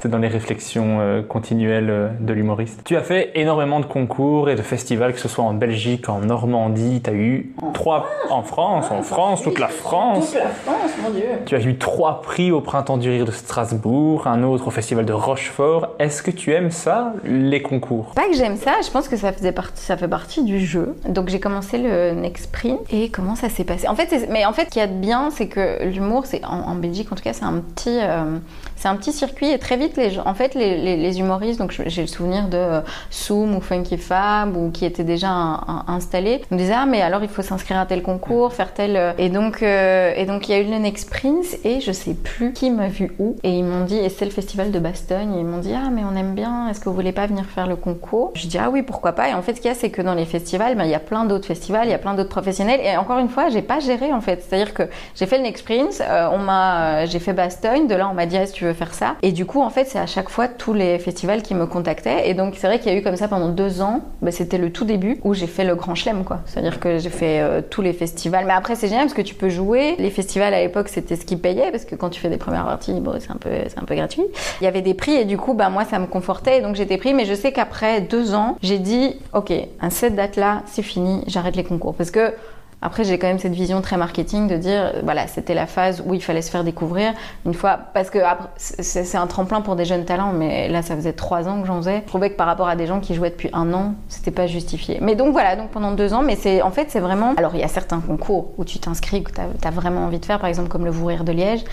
c'est 0.00 0.08
dans 0.08 0.18
les 0.18 0.28
réflexions 0.28 0.98
euh, 1.00 1.22
continuelles 1.22 1.90
euh, 1.90 2.08
de 2.20 2.32
l'humoriste. 2.32 2.82
Tu 2.84 2.96
as 2.96 3.02
fait 3.02 3.32
énormément 3.34 3.80
de 3.80 3.86
concours 3.86 4.48
et 4.48 4.54
de 4.54 4.62
festivals, 4.62 5.12
que 5.12 5.20
ce 5.20 5.28
soit 5.28 5.44
en 5.44 5.54
Belgique, 5.54 6.08
en 6.08 6.20
Normandie, 6.20 7.00
tu 7.02 7.10
as 7.10 7.14
eu 7.14 7.52
trois 7.74 8.06
en 8.30 8.42
France, 8.42 8.90
en 8.90 9.02
France, 9.02 9.42
toute 9.42 9.58
la 9.58 9.68
France. 9.68 10.34
la 10.34 10.48
France, 10.48 10.90
mon 11.02 11.10
Dieu. 11.10 11.24
Tu 11.46 11.56
as 11.56 11.60
eu 11.60 11.76
trois 11.76 12.22
prix 12.22 12.52
au 12.52 12.60
Printemps 12.60 12.98
du 12.98 13.08
Rire 13.10 13.24
de 13.24 13.30
Strasbourg, 13.32 14.26
un 14.26 14.42
autre 14.42 14.68
au 14.68 14.70
Festival 14.70 15.04
de 15.04 15.12
Rochefort. 15.12 15.88
Est-ce 15.98 16.22
que 16.22 16.30
tu 16.30 16.52
aimes 16.52 16.70
ça, 16.70 17.14
les 17.24 17.62
concours? 17.62 18.12
Pas 18.14 18.28
que 18.28 18.36
j'aime 18.36 18.56
ça, 18.56 18.74
je 18.84 18.90
pense 18.90 19.08
que 19.08 19.16
ça 19.16 19.32
faisait 19.32 19.52
partie, 19.52 19.82
ça 19.82 19.96
fait 19.96 20.08
partie 20.08 20.44
du 20.44 20.60
jeu. 20.60 20.94
Donc 21.08 21.28
j'ai 21.28 21.40
commencé 21.40 21.78
le 21.78 22.12
Next 22.12 22.44
Sprint 22.44 22.80
et 22.92 23.08
comment 23.10 23.34
ça 23.34 23.48
s'est 23.48 23.64
passé? 23.64 23.88
En 23.88 23.94
fait, 23.94 24.28
mais 24.30 24.46
en 24.46 24.52
fait, 24.52 24.66
ce 24.66 24.70
qu'il 24.70 24.80
y 24.80 24.84
a 24.84 24.88
de 24.88 24.92
bien, 25.00 25.30
c'est 25.30 25.48
que 25.48 25.84
l'humour, 25.84 26.26
c'est 26.26 26.44
en, 26.44 26.60
en 26.68 26.74
Belgique 26.74 27.10
en 27.10 27.16
tout 27.16 27.24
cas, 27.24 27.32
c'est 27.32 27.44
un 27.44 27.60
petit, 27.74 27.98
euh, 28.00 28.38
c'est 28.78 28.88
un 28.88 28.96
petit 28.96 29.12
circuit 29.12 29.50
et 29.50 29.58
très 29.58 29.76
vite 29.76 29.96
les 29.96 30.18
en 30.20 30.34
fait, 30.34 30.54
les, 30.54 30.96
les- 30.96 31.18
humoristes, 31.18 31.58
donc 31.58 31.72
j'ai 31.86 32.02
le 32.02 32.06
souvenir 32.06 32.48
de 32.48 32.56
euh, 32.56 32.80
Soum 33.10 33.56
ou 33.56 33.60
Funky 33.60 33.96
Fab, 33.98 34.56
ou 34.56 34.70
qui 34.70 34.84
étaient 34.84 35.04
déjà 35.04 35.28
un- 35.30 35.54
un- 35.54 35.84
installés, 35.88 36.42
me 36.50 36.56
disaient 36.56 36.74
ah 36.76 36.86
mais 36.86 37.02
alors 37.02 37.22
il 37.22 37.28
faut 37.28 37.42
s'inscrire 37.42 37.78
à 37.78 37.86
tel 37.86 38.02
concours, 38.02 38.52
faire 38.52 38.72
tel, 38.72 38.96
euh, 38.96 39.12
et 39.18 39.30
donc 39.30 39.62
euh, 39.62 40.12
et 40.16 40.24
donc 40.26 40.48
il 40.48 40.52
y 40.52 40.54
a 40.54 40.60
eu 40.60 40.64
le 40.70 40.78
Next 40.78 41.10
Prince 41.10 41.56
et 41.64 41.80
je 41.80 41.90
sais 41.92 42.14
plus 42.14 42.52
qui 42.52 42.70
m'a 42.70 42.88
vu 42.88 43.12
où, 43.18 43.36
et 43.42 43.50
ils 43.50 43.64
m'ont 43.64 43.84
dit 43.84 43.96
et 43.98 44.08
c'est 44.10 44.24
le 44.26 44.30
festival 44.30 44.70
de 44.70 44.78
Bastogne, 44.78 45.34
et 45.34 45.40
ils 45.40 45.44
m'ont 45.46 45.58
dit 45.58 45.74
ah 45.74 45.88
mais 45.90 46.02
on 46.04 46.14
aime 46.16 46.34
bien, 46.34 46.68
est-ce 46.68 46.78
que 46.80 46.88
vous 46.88 46.94
voulez 46.94 47.12
pas 47.12 47.26
venir 47.26 47.44
faire 47.46 47.66
le 47.66 47.76
concours? 47.76 48.30
Je 48.34 48.46
dis 48.46 48.58
ah 48.58 48.70
oui 48.70 48.82
pourquoi 48.82 49.12
pas, 49.12 49.28
et 49.30 49.34
en 49.34 49.42
fait 49.42 49.54
ce 49.54 49.60
qu'il 49.60 49.68
y 49.70 49.72
a 49.72 49.74
c'est 49.74 49.90
que 49.90 50.02
dans 50.02 50.14
les 50.14 50.24
festivals, 50.26 50.76
ben, 50.76 50.84
il 50.84 50.90
y 50.90 50.94
a 50.94 51.00
plein 51.00 51.24
d'autres 51.24 51.46
festivals, 51.46 51.86
il 51.88 51.90
y 51.90 51.94
a 51.94 51.98
plein 51.98 52.14
d'autres 52.14 52.28
professionnels, 52.28 52.80
et 52.84 52.96
encore 52.96 53.18
une 53.18 53.28
fois 53.28 53.48
j'ai 53.48 53.62
pas 53.62 53.80
géré 53.80 54.12
en 54.12 54.20
fait, 54.20 54.44
c'est-à-dire 54.48 54.72
que 54.74 54.84
j'ai 55.16 55.26
fait 55.26 55.38
le 55.38 55.42
Next 55.44 55.64
Prince, 55.64 56.00
euh, 56.06 56.28
on 56.32 56.38
m'a, 56.38 57.06
j'ai 57.06 57.18
fait 57.18 57.32
Bastogne, 57.32 57.86
de 57.88 57.94
là 57.94 58.08
on 58.10 58.14
m'a 58.14 58.26
dit 58.26 58.36
est-ce 58.36 58.52
que 58.52 58.58
tu 58.58 58.64
veux 58.66 58.67
faire 58.72 58.94
ça 58.94 59.16
Et 59.22 59.32
du 59.32 59.46
coup 59.46 59.60
en 59.60 59.70
fait 59.70 59.86
c'est 59.86 59.98
à 59.98 60.06
chaque 60.06 60.28
fois 60.28 60.48
tous 60.48 60.72
les 60.72 60.98
festivals 60.98 61.42
qui 61.42 61.54
me 61.54 61.66
contactaient 61.66 62.28
et 62.28 62.34
donc 62.34 62.54
c'est 62.56 62.66
vrai 62.66 62.78
qu'il 62.78 62.92
y 62.92 62.94
a 62.94 62.98
eu 62.98 63.02
comme 63.02 63.16
ça 63.16 63.28
pendant 63.28 63.48
deux 63.48 63.80
ans, 63.80 64.00
bah, 64.22 64.30
c'était 64.30 64.58
le 64.58 64.70
tout 64.72 64.84
début 64.84 65.18
où 65.24 65.34
j'ai 65.34 65.46
fait 65.46 65.64
le 65.64 65.74
grand 65.74 65.94
chelem 65.94 66.24
quoi, 66.24 66.40
c'est-à-dire 66.46 66.80
que 66.80 66.98
j'ai 66.98 67.10
fait 67.10 67.40
euh, 67.40 67.60
tous 67.68 67.82
les 67.82 67.92
festivals. 67.92 68.44
Mais 68.46 68.52
après 68.52 68.74
c'est 68.74 68.88
génial 68.88 69.04
parce 69.04 69.14
que 69.14 69.22
tu 69.22 69.34
peux 69.34 69.48
jouer. 69.48 69.96
Les 69.98 70.10
festivals 70.10 70.54
à 70.54 70.60
l'époque 70.60 70.88
c'était 70.88 71.16
ce 71.16 71.24
qui 71.24 71.36
payait 71.36 71.70
parce 71.70 71.84
que 71.84 71.94
quand 71.94 72.10
tu 72.10 72.20
fais 72.20 72.30
des 72.30 72.36
premières 72.36 72.64
parties, 72.64 72.92
bon 73.00 73.18
c'est 73.20 73.30
un 73.30 73.36
peu 73.36 73.50
un 73.50 73.84
peu 73.84 73.94
gratuit. 73.94 74.24
Il 74.60 74.64
y 74.64 74.66
avait 74.66 74.82
des 74.82 74.94
prix 74.94 75.14
et 75.14 75.24
du 75.24 75.36
coup 75.36 75.54
bah 75.54 75.68
moi 75.70 75.84
ça 75.84 75.98
me 75.98 76.06
confortait 76.06 76.58
et 76.58 76.60
donc 76.60 76.76
j'étais 76.76 76.98
pris. 76.98 77.14
Mais 77.14 77.24
je 77.24 77.34
sais 77.34 77.52
qu'après 77.52 78.00
deux 78.00 78.34
ans 78.34 78.56
j'ai 78.62 78.78
dit 78.78 79.16
ok 79.34 79.52
à 79.80 79.90
cette 79.90 80.14
date 80.14 80.36
là 80.36 80.62
c'est 80.66 80.82
fini, 80.82 81.22
j'arrête 81.26 81.56
les 81.56 81.64
concours 81.64 81.94
parce 81.94 82.10
que 82.10 82.32
après, 82.80 83.04
j'ai 83.04 83.18
quand 83.18 83.26
même 83.26 83.38
cette 83.38 83.54
vision 83.54 83.80
très 83.80 83.96
marketing 83.96 84.46
de 84.46 84.56
dire, 84.56 84.92
euh, 84.94 85.00
voilà, 85.02 85.26
c'était 85.26 85.54
la 85.54 85.66
phase 85.66 86.02
où 86.06 86.14
il 86.14 86.22
fallait 86.22 86.42
se 86.42 86.50
faire 86.50 86.62
découvrir 86.62 87.12
une 87.44 87.54
fois, 87.54 87.78
parce 87.92 88.08
que 88.08 88.18
c'est 88.56 89.16
un 89.16 89.26
tremplin 89.26 89.60
pour 89.60 89.74
des 89.74 89.84
jeunes 89.84 90.04
talents, 90.04 90.32
mais 90.32 90.68
là, 90.68 90.82
ça 90.82 90.94
faisait 90.94 91.12
trois 91.12 91.48
ans 91.48 91.60
que 91.60 91.66
j'en 91.66 91.78
faisais. 91.78 92.02
Je 92.04 92.08
trouvais 92.08 92.30
que 92.30 92.36
par 92.36 92.46
rapport 92.46 92.68
à 92.68 92.76
des 92.76 92.86
gens 92.86 93.00
qui 93.00 93.14
jouaient 93.14 93.30
depuis 93.30 93.50
un 93.52 93.72
an, 93.72 93.94
c'était 94.08 94.30
pas 94.30 94.46
justifié. 94.46 94.98
Mais 95.00 95.16
donc 95.16 95.32
voilà, 95.32 95.56
donc 95.56 95.70
pendant 95.70 95.90
deux 95.90 96.14
ans, 96.14 96.22
mais 96.22 96.36
c'est, 96.36 96.62
en 96.62 96.70
fait, 96.70 96.86
c'est 96.88 97.00
vraiment. 97.00 97.34
Alors, 97.36 97.54
il 97.54 97.60
y 97.60 97.64
a 97.64 97.68
certains 97.68 98.00
concours 98.00 98.52
où 98.58 98.64
tu 98.64 98.78
t'inscris, 98.78 99.24
que 99.24 99.32
tu 99.32 99.40
as, 99.40 99.70
vraiment 99.70 100.04
envie 100.04 100.20
de 100.20 100.24
faire, 100.24 100.38
par 100.38 100.48
exemple, 100.48 100.68
comme 100.68 100.84
le 100.84 100.90
Vous 100.90 101.06
Rire 101.06 101.24
de 101.24 101.32
Liège. 101.32 101.64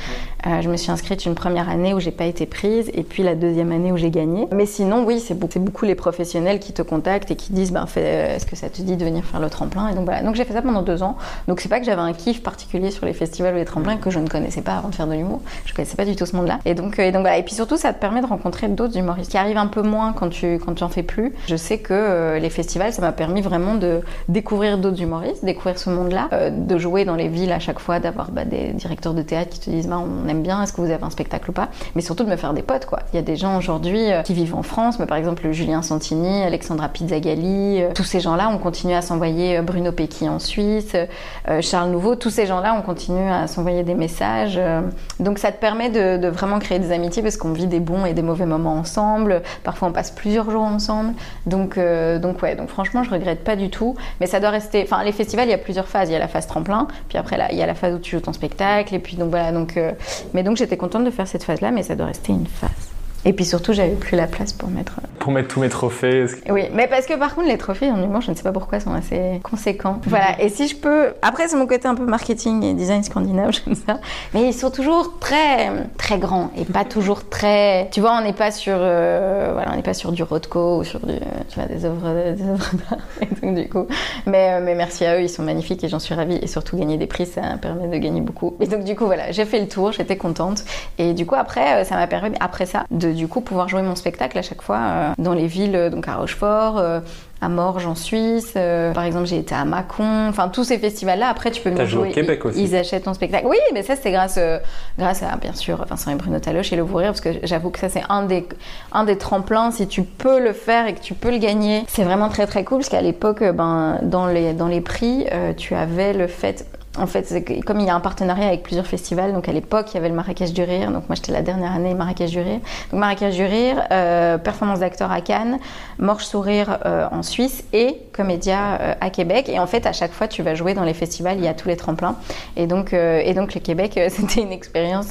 Euh, 0.47 0.61
je 0.61 0.69
me 0.69 0.77
suis 0.77 0.91
inscrite 0.91 1.25
une 1.25 1.35
première 1.35 1.69
année 1.69 1.93
où 1.93 1.99
j'ai 1.99 2.11
pas 2.11 2.25
été 2.25 2.47
prise, 2.47 2.89
et 2.93 3.03
puis 3.03 3.21
la 3.21 3.35
deuxième 3.35 3.71
année 3.71 3.91
où 3.91 3.97
j'ai 3.97 4.09
gagné. 4.11 4.47
Mais 4.51 4.65
sinon, 4.65 5.03
oui, 5.05 5.19
c'est 5.19 5.37
beaucoup, 5.37 5.85
les 5.85 5.95
professionnels 5.95 6.59
qui 6.59 6.73
te 6.73 6.81
contactent 6.81 7.29
et 7.29 7.35
qui 7.35 7.53
disent, 7.53 7.71
ben, 7.71 7.85
fais- 7.85 8.35
est-ce 8.35 8.45
que 8.47 8.55
ça 8.55 8.69
te 8.69 8.81
dit 8.81 8.97
de 8.97 9.05
venir 9.05 9.23
faire 9.23 9.39
le 9.39 9.49
tremplin? 9.49 9.89
Et 9.89 9.93
donc 9.93 10.05
voilà, 10.05 10.23
donc 10.23 10.35
j'ai 10.35 10.45
fait 10.45 10.53
ça 10.53 10.61
pendant 10.61 10.81
deux 10.81 10.94
ans. 11.03 11.17
Donc 11.47 11.59
c'est 11.59 11.69
pas 11.69 11.79
que 11.79 11.85
j'avais 11.85 12.01
un 12.01 12.13
kiff 12.13 12.43
particulier 12.43 12.91
sur 12.91 13.05
les 13.05 13.13
festivals 13.13 13.55
ou 13.55 13.57
les 13.57 13.65
tremplins 13.65 13.97
que 13.97 14.09
je 14.09 14.19
ne 14.19 14.27
connaissais 14.27 14.61
pas 14.61 14.77
avant 14.77 14.89
de 14.89 14.95
faire 14.95 15.07
de 15.07 15.13
l'humour. 15.13 15.41
Je 15.65 15.73
connaissais 15.73 15.95
pas 15.95 16.05
du 16.05 16.15
tout 16.15 16.25
ce 16.25 16.35
monde-là. 16.35 16.59
Et 16.65 16.73
donc, 16.73 16.99
euh, 16.99 17.03
et 17.03 17.11
donc 17.11 17.21
voilà. 17.21 17.37
Et 17.37 17.43
puis 17.43 17.53
surtout, 17.53 17.77
ça 17.77 17.93
te 17.93 17.99
permet 17.99 18.21
de 18.21 18.25
rencontrer 18.25 18.67
d'autres 18.67 18.97
humoristes 18.97 19.31
qui 19.31 19.37
arrivent 19.37 19.57
un 19.57 19.67
peu 19.67 19.81
moins 19.81 20.13
quand 20.13 20.29
tu 20.29 20.59
quand 20.59 20.73
tu 20.73 20.83
en 20.83 20.89
fais 20.89 21.03
plus. 21.03 21.33
Je 21.47 21.55
sais 21.55 21.79
que 21.79 21.93
euh, 21.93 22.39
les 22.39 22.49
festivals, 22.49 22.93
ça 22.93 23.01
m'a 23.01 23.11
permis 23.11 23.41
vraiment 23.41 23.75
de 23.75 24.01
découvrir 24.29 24.77
d'autres 24.77 25.01
humoristes, 25.01 25.43
découvrir 25.43 25.77
ce 25.77 25.89
monde-là, 25.89 26.29
euh, 26.33 26.49
de 26.49 26.77
jouer 26.77 27.05
dans 27.05 27.15
les 27.15 27.27
villes 27.27 27.51
à 27.51 27.59
chaque 27.59 27.79
fois, 27.79 27.99
d'avoir 27.99 28.31
bah, 28.31 28.45
des 28.45 28.73
directeurs 28.73 29.13
de 29.13 29.21
théâtre 29.21 29.49
qui 29.49 29.59
te 29.59 29.69
disent 29.69 29.87
bah, 29.87 29.99
on 29.99 30.27
aime 30.27 30.41
bien, 30.41 30.61
est-ce 30.63 30.73
que 30.73 30.81
vous 30.81 30.91
avez 30.91 31.03
un 31.03 31.09
spectacle 31.09 31.49
ou 31.49 31.53
pas? 31.53 31.69
Mais 31.95 32.01
surtout 32.01 32.23
de 32.23 32.29
me 32.29 32.37
faire 32.37 32.53
des 32.53 32.63
potes 32.63 32.85
quoi. 32.85 32.99
Il 33.13 33.15
y 33.15 33.19
a 33.19 33.23
des 33.23 33.35
gens 33.35 33.57
aujourd'hui 33.57 34.09
qui 34.23 34.33
vivent 34.33 34.55
en 34.55 34.63
France, 34.63 34.99
mais 34.99 35.05
par 35.05 35.17
exemple 35.17 35.51
Julien 35.51 35.81
Santini, 35.81 36.43
Alexandra 36.43 36.89
Pizzagalli, 36.89 37.83
tous 37.93 38.03
ces 38.03 38.19
gens-là 38.19 38.49
ont 38.49 38.57
continué 38.57 38.95
à 38.95 39.01
s'envoyer 39.01 39.61
Bruno 39.61 39.91
Pecky 39.91 40.27
en 40.29 40.39
Suisse, 40.39 40.84
euh, 40.93 41.61
Charles 41.61 41.89
Nouveau, 41.89 42.15
tous 42.15 42.29
ces 42.29 42.45
gens-là 42.45 42.75
ont 42.75 42.81
continué 42.81 43.27
à 43.29 43.47
s'envoyer 43.47 43.83
des 43.83 43.95
messages. 43.95 44.57
euh, 44.57 44.81
donc 45.19 45.39
ça 45.39 45.51
te 45.51 45.59
permet 45.59 45.89
de, 45.89 46.27
vraiment 46.27 46.59
créer 46.59 46.79
des 46.79 46.91
amitiés 46.91 47.23
parce 47.23 47.37
qu'on 47.37 47.53
vit 47.53 47.67
des 47.67 47.79
bons 47.79 48.05
et 48.05 48.13
des 48.13 48.21
mauvais 48.21 48.45
moments 48.45 48.75
ensemble. 48.75 49.41
Parfois 49.63 49.87
on 49.87 49.91
passe 49.91 50.11
plusieurs 50.11 50.51
jours 50.51 50.63
ensemble. 50.63 51.13
Donc, 51.45 51.77
euh, 51.77 52.19
donc 52.19 52.41
ouais, 52.41 52.55
donc 52.55 52.69
franchement 52.69 53.03
je 53.03 53.09
regrette 53.09 53.43
pas 53.43 53.55
du 53.55 53.69
tout. 53.69 53.95
Mais 54.19 54.27
ça 54.27 54.39
doit 54.39 54.49
rester. 54.51 54.83
Enfin 54.83 55.03
les 55.03 55.11
festivals 55.11 55.47
il 55.47 55.51
y 55.51 55.53
a 55.53 55.57
plusieurs 55.57 55.87
phases. 55.87 56.09
Il 56.09 56.13
y 56.13 56.15
a 56.15 56.19
la 56.19 56.27
phase 56.27 56.47
tremplin, 56.47 56.87
puis 57.09 57.17
après 57.17 57.37
là 57.37 57.47
il 57.51 57.57
y 57.57 57.63
a 57.63 57.65
la 57.65 57.75
phase 57.75 57.95
où 57.95 57.99
tu 57.99 58.15
joues 58.15 58.21
ton 58.21 58.33
spectacle 58.33 58.93
et 58.93 58.99
puis 58.99 59.15
donc 59.15 59.29
voilà 59.29 59.51
donc. 59.51 59.77
euh, 59.77 59.91
mais 60.33 60.43
donc 60.43 60.57
j'étais 60.57 60.77
contente 60.77 61.03
de 61.03 61.11
faire 61.11 61.27
cette 61.27 61.43
phase-là, 61.43 61.71
mais 61.71 61.83
ça 61.83 61.95
doit 61.95 62.07
rester 62.07 62.31
une 62.31 62.47
phase. 62.47 62.94
Et 63.25 63.33
puis 63.33 63.43
surtout 63.45 63.73
j'avais 63.73 63.95
plus 63.95 64.15
la 64.15 64.27
place 64.27 64.53
pour 64.53 64.69
mettre. 64.69 64.99
euh, 65.03 65.07
Pour 65.19 65.31
mettre 65.31 65.47
tous 65.49 65.59
mes 65.59 65.69
trophées. 65.69 66.25
oui, 66.49 66.63
mais 66.73 66.87
parce 66.87 67.05
que 67.07 67.15
par 67.15 67.33
contre, 67.35 67.47
les 67.47 67.57
trophées 67.57 67.89
en 67.91 68.01
humour, 68.01 68.21
je 68.21 68.29
ne 68.31 68.35
sais 68.35 68.43
pas 68.43 68.51
pourquoi, 68.51 68.79
sont 68.79 68.93
assez 68.93 69.39
conséquents. 69.43 69.99
Voilà, 70.05 70.39
et 70.41 70.49
si 70.49 70.67
je 70.67 70.75
peux. 70.75 71.13
Après, 71.21 71.47
c'est 71.47 71.57
mon 71.57 71.65
côté 71.65 71.87
un 71.87 71.95
peu 71.95 72.05
marketing 72.05 72.63
et 72.63 72.73
design 72.73 73.03
scandinave, 73.03 73.51
j'aime 73.65 73.75
ça. 73.75 73.99
Mais 74.33 74.43
ils 74.47 74.53
sont 74.53 74.69
toujours 74.69 75.17
très, 75.19 75.71
très 75.97 76.19
grands 76.19 76.51
et 76.55 76.65
pas 76.65 76.85
toujours 76.85 77.27
très. 77.27 77.89
Tu 77.91 77.99
vois, 77.99 78.15
on 78.19 78.23
n'est 78.23 78.33
pas 78.33 78.51
sur. 78.51 78.75
euh, 78.77 79.49
Voilà, 79.53 79.71
on 79.73 79.75
n'est 79.75 79.81
pas 79.81 79.93
sur 79.95 80.11
du 80.11 80.21
Rothko 80.23 80.79
ou 80.79 80.83
sur 80.83 80.99
du, 80.99 81.13
tu 81.49 81.55
vois, 81.59 81.65
des 81.67 81.83
œuvres, 81.85 82.33
des 82.35 82.43
œuvres 82.43 82.71
d'art. 82.89 82.99
Et 83.21 83.45
donc, 83.45 83.55
du 83.55 83.67
coup. 83.69 83.87
Mais, 84.27 84.53
euh, 84.53 84.61
mais 84.63 84.75
merci 84.75 85.03
à 85.05 85.17
eux, 85.17 85.21
ils 85.21 85.29
sont 85.29 85.43
magnifiques 85.43 85.83
et 85.83 85.87
j'en 85.87 85.99
suis 85.99 86.13
ravie. 86.13 86.37
Et 86.41 86.47
surtout, 86.47 86.77
gagner 86.77 86.97
des 86.97 87.07
prix, 87.07 87.25
ça 87.25 87.41
permet 87.61 87.87
de 87.87 87.97
gagner 87.97 88.21
beaucoup. 88.21 88.55
Et 88.59 88.67
donc, 88.67 88.83
du 88.83 88.95
coup, 88.95 89.05
voilà, 89.05 89.31
j'ai 89.31 89.45
fait 89.45 89.59
le 89.59 89.67
tour, 89.67 89.91
j'étais 89.91 90.17
contente. 90.17 90.63
Et 90.99 91.13
du 91.13 91.25
coup, 91.25 91.35
après, 91.35 91.81
euh, 91.81 91.83
ça 91.83 91.95
m'a 91.95 92.05
permis, 92.07 92.35
après 92.39 92.65
ça, 92.67 92.85
de 92.91 93.14
du 93.15 93.27
coup 93.27 93.41
pouvoir 93.41 93.67
jouer 93.67 93.81
mon 93.81 93.95
spectacle 93.95 94.37
à 94.37 94.41
chaque 94.41 94.61
fois 94.61 94.77
euh, 94.79 95.11
dans 95.17 95.33
les 95.33 95.47
villes, 95.47 95.75
euh, 95.75 95.89
donc 95.89 96.07
à 96.07 96.15
Rochefort. 96.15 96.77
euh, 96.77 96.99
à 97.41 97.49
Morges 97.49 97.85
en 97.85 97.95
Suisse, 97.95 98.53
euh, 98.55 98.93
par 98.93 99.03
exemple 99.03 99.25
j'ai 99.25 99.37
été 99.37 99.53
à 99.53 99.65
Mâcon, 99.65 100.29
enfin 100.29 100.47
tous 100.47 100.63
ces 100.63 100.79
festivals-là, 100.79 101.27
après 101.29 101.51
tu 101.51 101.61
peux 101.61 101.69
venir 101.69 101.85
joué 101.85 101.99
au 101.99 102.03
jouer, 102.05 102.13
Québec 102.13 102.39
ils, 102.45 102.47
aussi. 102.47 102.63
ils 102.63 102.75
achètent 102.77 103.03
ton 103.03 103.13
spectacle. 103.13 103.45
Oui, 103.47 103.57
mais 103.73 103.83
ça 103.83 103.95
c'est 103.97 104.09
grâce, 104.11 104.37
euh, 104.39 104.57
grâce 104.97 105.21
à 105.21 105.35
bien 105.35 105.53
sûr 105.53 105.83
Vincent 105.87 106.11
et 106.11 106.15
Bruno 106.15 106.39
Taloche 106.39 106.71
et 106.71 106.77
Le 106.77 106.81
Vous 106.81 106.95
Rire, 106.95 107.09
parce 107.09 107.19
que 107.21 107.29
j'avoue 107.43 107.71
que 107.71 107.79
ça 107.79 107.89
c'est 107.89 108.03
un 108.07 108.23
des, 108.23 108.47
un 108.93 109.03
des 109.03 109.17
tremplins, 109.17 109.69
si 109.71 109.85
tu 109.85 110.03
peux 110.03 110.39
le 110.39 110.53
faire 110.53 110.87
et 110.87 110.93
que 110.95 111.01
tu 111.01 111.13
peux 111.13 111.29
le 111.29 111.37
gagner, 111.37 111.83
c'est 111.89 112.03
vraiment 112.03 112.29
très 112.29 112.47
très 112.47 112.63
cool, 112.63 112.79
parce 112.79 112.89
qu'à 112.89 113.01
l'époque, 113.01 113.43
ben, 113.43 113.99
dans, 114.01 114.27
les, 114.27 114.53
dans 114.53 114.67
les 114.69 114.81
prix, 114.81 115.27
euh, 115.33 115.51
tu 115.53 115.75
avais 115.75 116.13
le 116.13 116.27
fait... 116.27 116.65
En 116.97 117.07
fait, 117.07 117.43
comme 117.65 117.79
il 117.79 117.87
y 117.87 117.89
a 117.89 117.95
un 117.95 117.99
partenariat 117.99 118.47
avec 118.47 118.63
plusieurs 118.63 118.87
festivals, 118.87 119.33
donc 119.33 119.49
à 119.49 119.51
l'époque, 119.51 119.87
il 119.91 119.95
y 119.95 119.97
avait 119.97 120.09
le 120.09 120.15
Marrakech 120.15 120.53
du 120.53 120.63
Rire. 120.63 120.91
Donc 120.91 121.09
moi, 121.09 121.15
j'étais 121.15 121.31
la 121.31 121.41
dernière 121.41 121.73
année 121.73 121.93
Marrakech 121.93 122.31
du 122.31 122.39
Rire. 122.39 122.59
Donc 122.91 122.99
Marrakech 122.99 123.35
du 123.35 123.43
Rire, 123.43 123.83
euh, 123.91 124.37
performance 124.37 124.79
d'acteur 124.79 125.11
à 125.11 125.21
Cannes, 125.21 125.59
Morge 125.99 126.23
Sourire 126.23 126.79
euh, 126.85 127.07
en 127.11 127.23
Suisse 127.23 127.63
et 127.73 127.97
Comédia 128.15 128.77
euh, 128.79 128.93
à 129.01 129.09
Québec. 129.09 129.49
Et 129.49 129.59
en 129.59 129.67
fait, 129.67 129.85
à 129.85 129.91
chaque 129.93 130.11
fois, 130.13 130.27
tu 130.27 130.41
vas 130.43 130.55
jouer 130.55 130.73
dans 130.73 130.83
les 130.83 130.93
festivals, 130.93 131.37
il 131.37 131.43
y 131.43 131.47
a 131.47 131.53
tous 131.53 131.67
les 131.67 131.75
tremplins. 131.75 132.15
Et 132.55 132.67
donc, 132.67 132.93
euh, 132.93 133.21
et 133.23 133.33
donc 133.33 133.53
le 133.53 133.59
Québec, 133.61 133.97
euh, 133.97 134.07
c'était 134.11 134.41
une 134.41 134.51
expérience. 134.51 135.07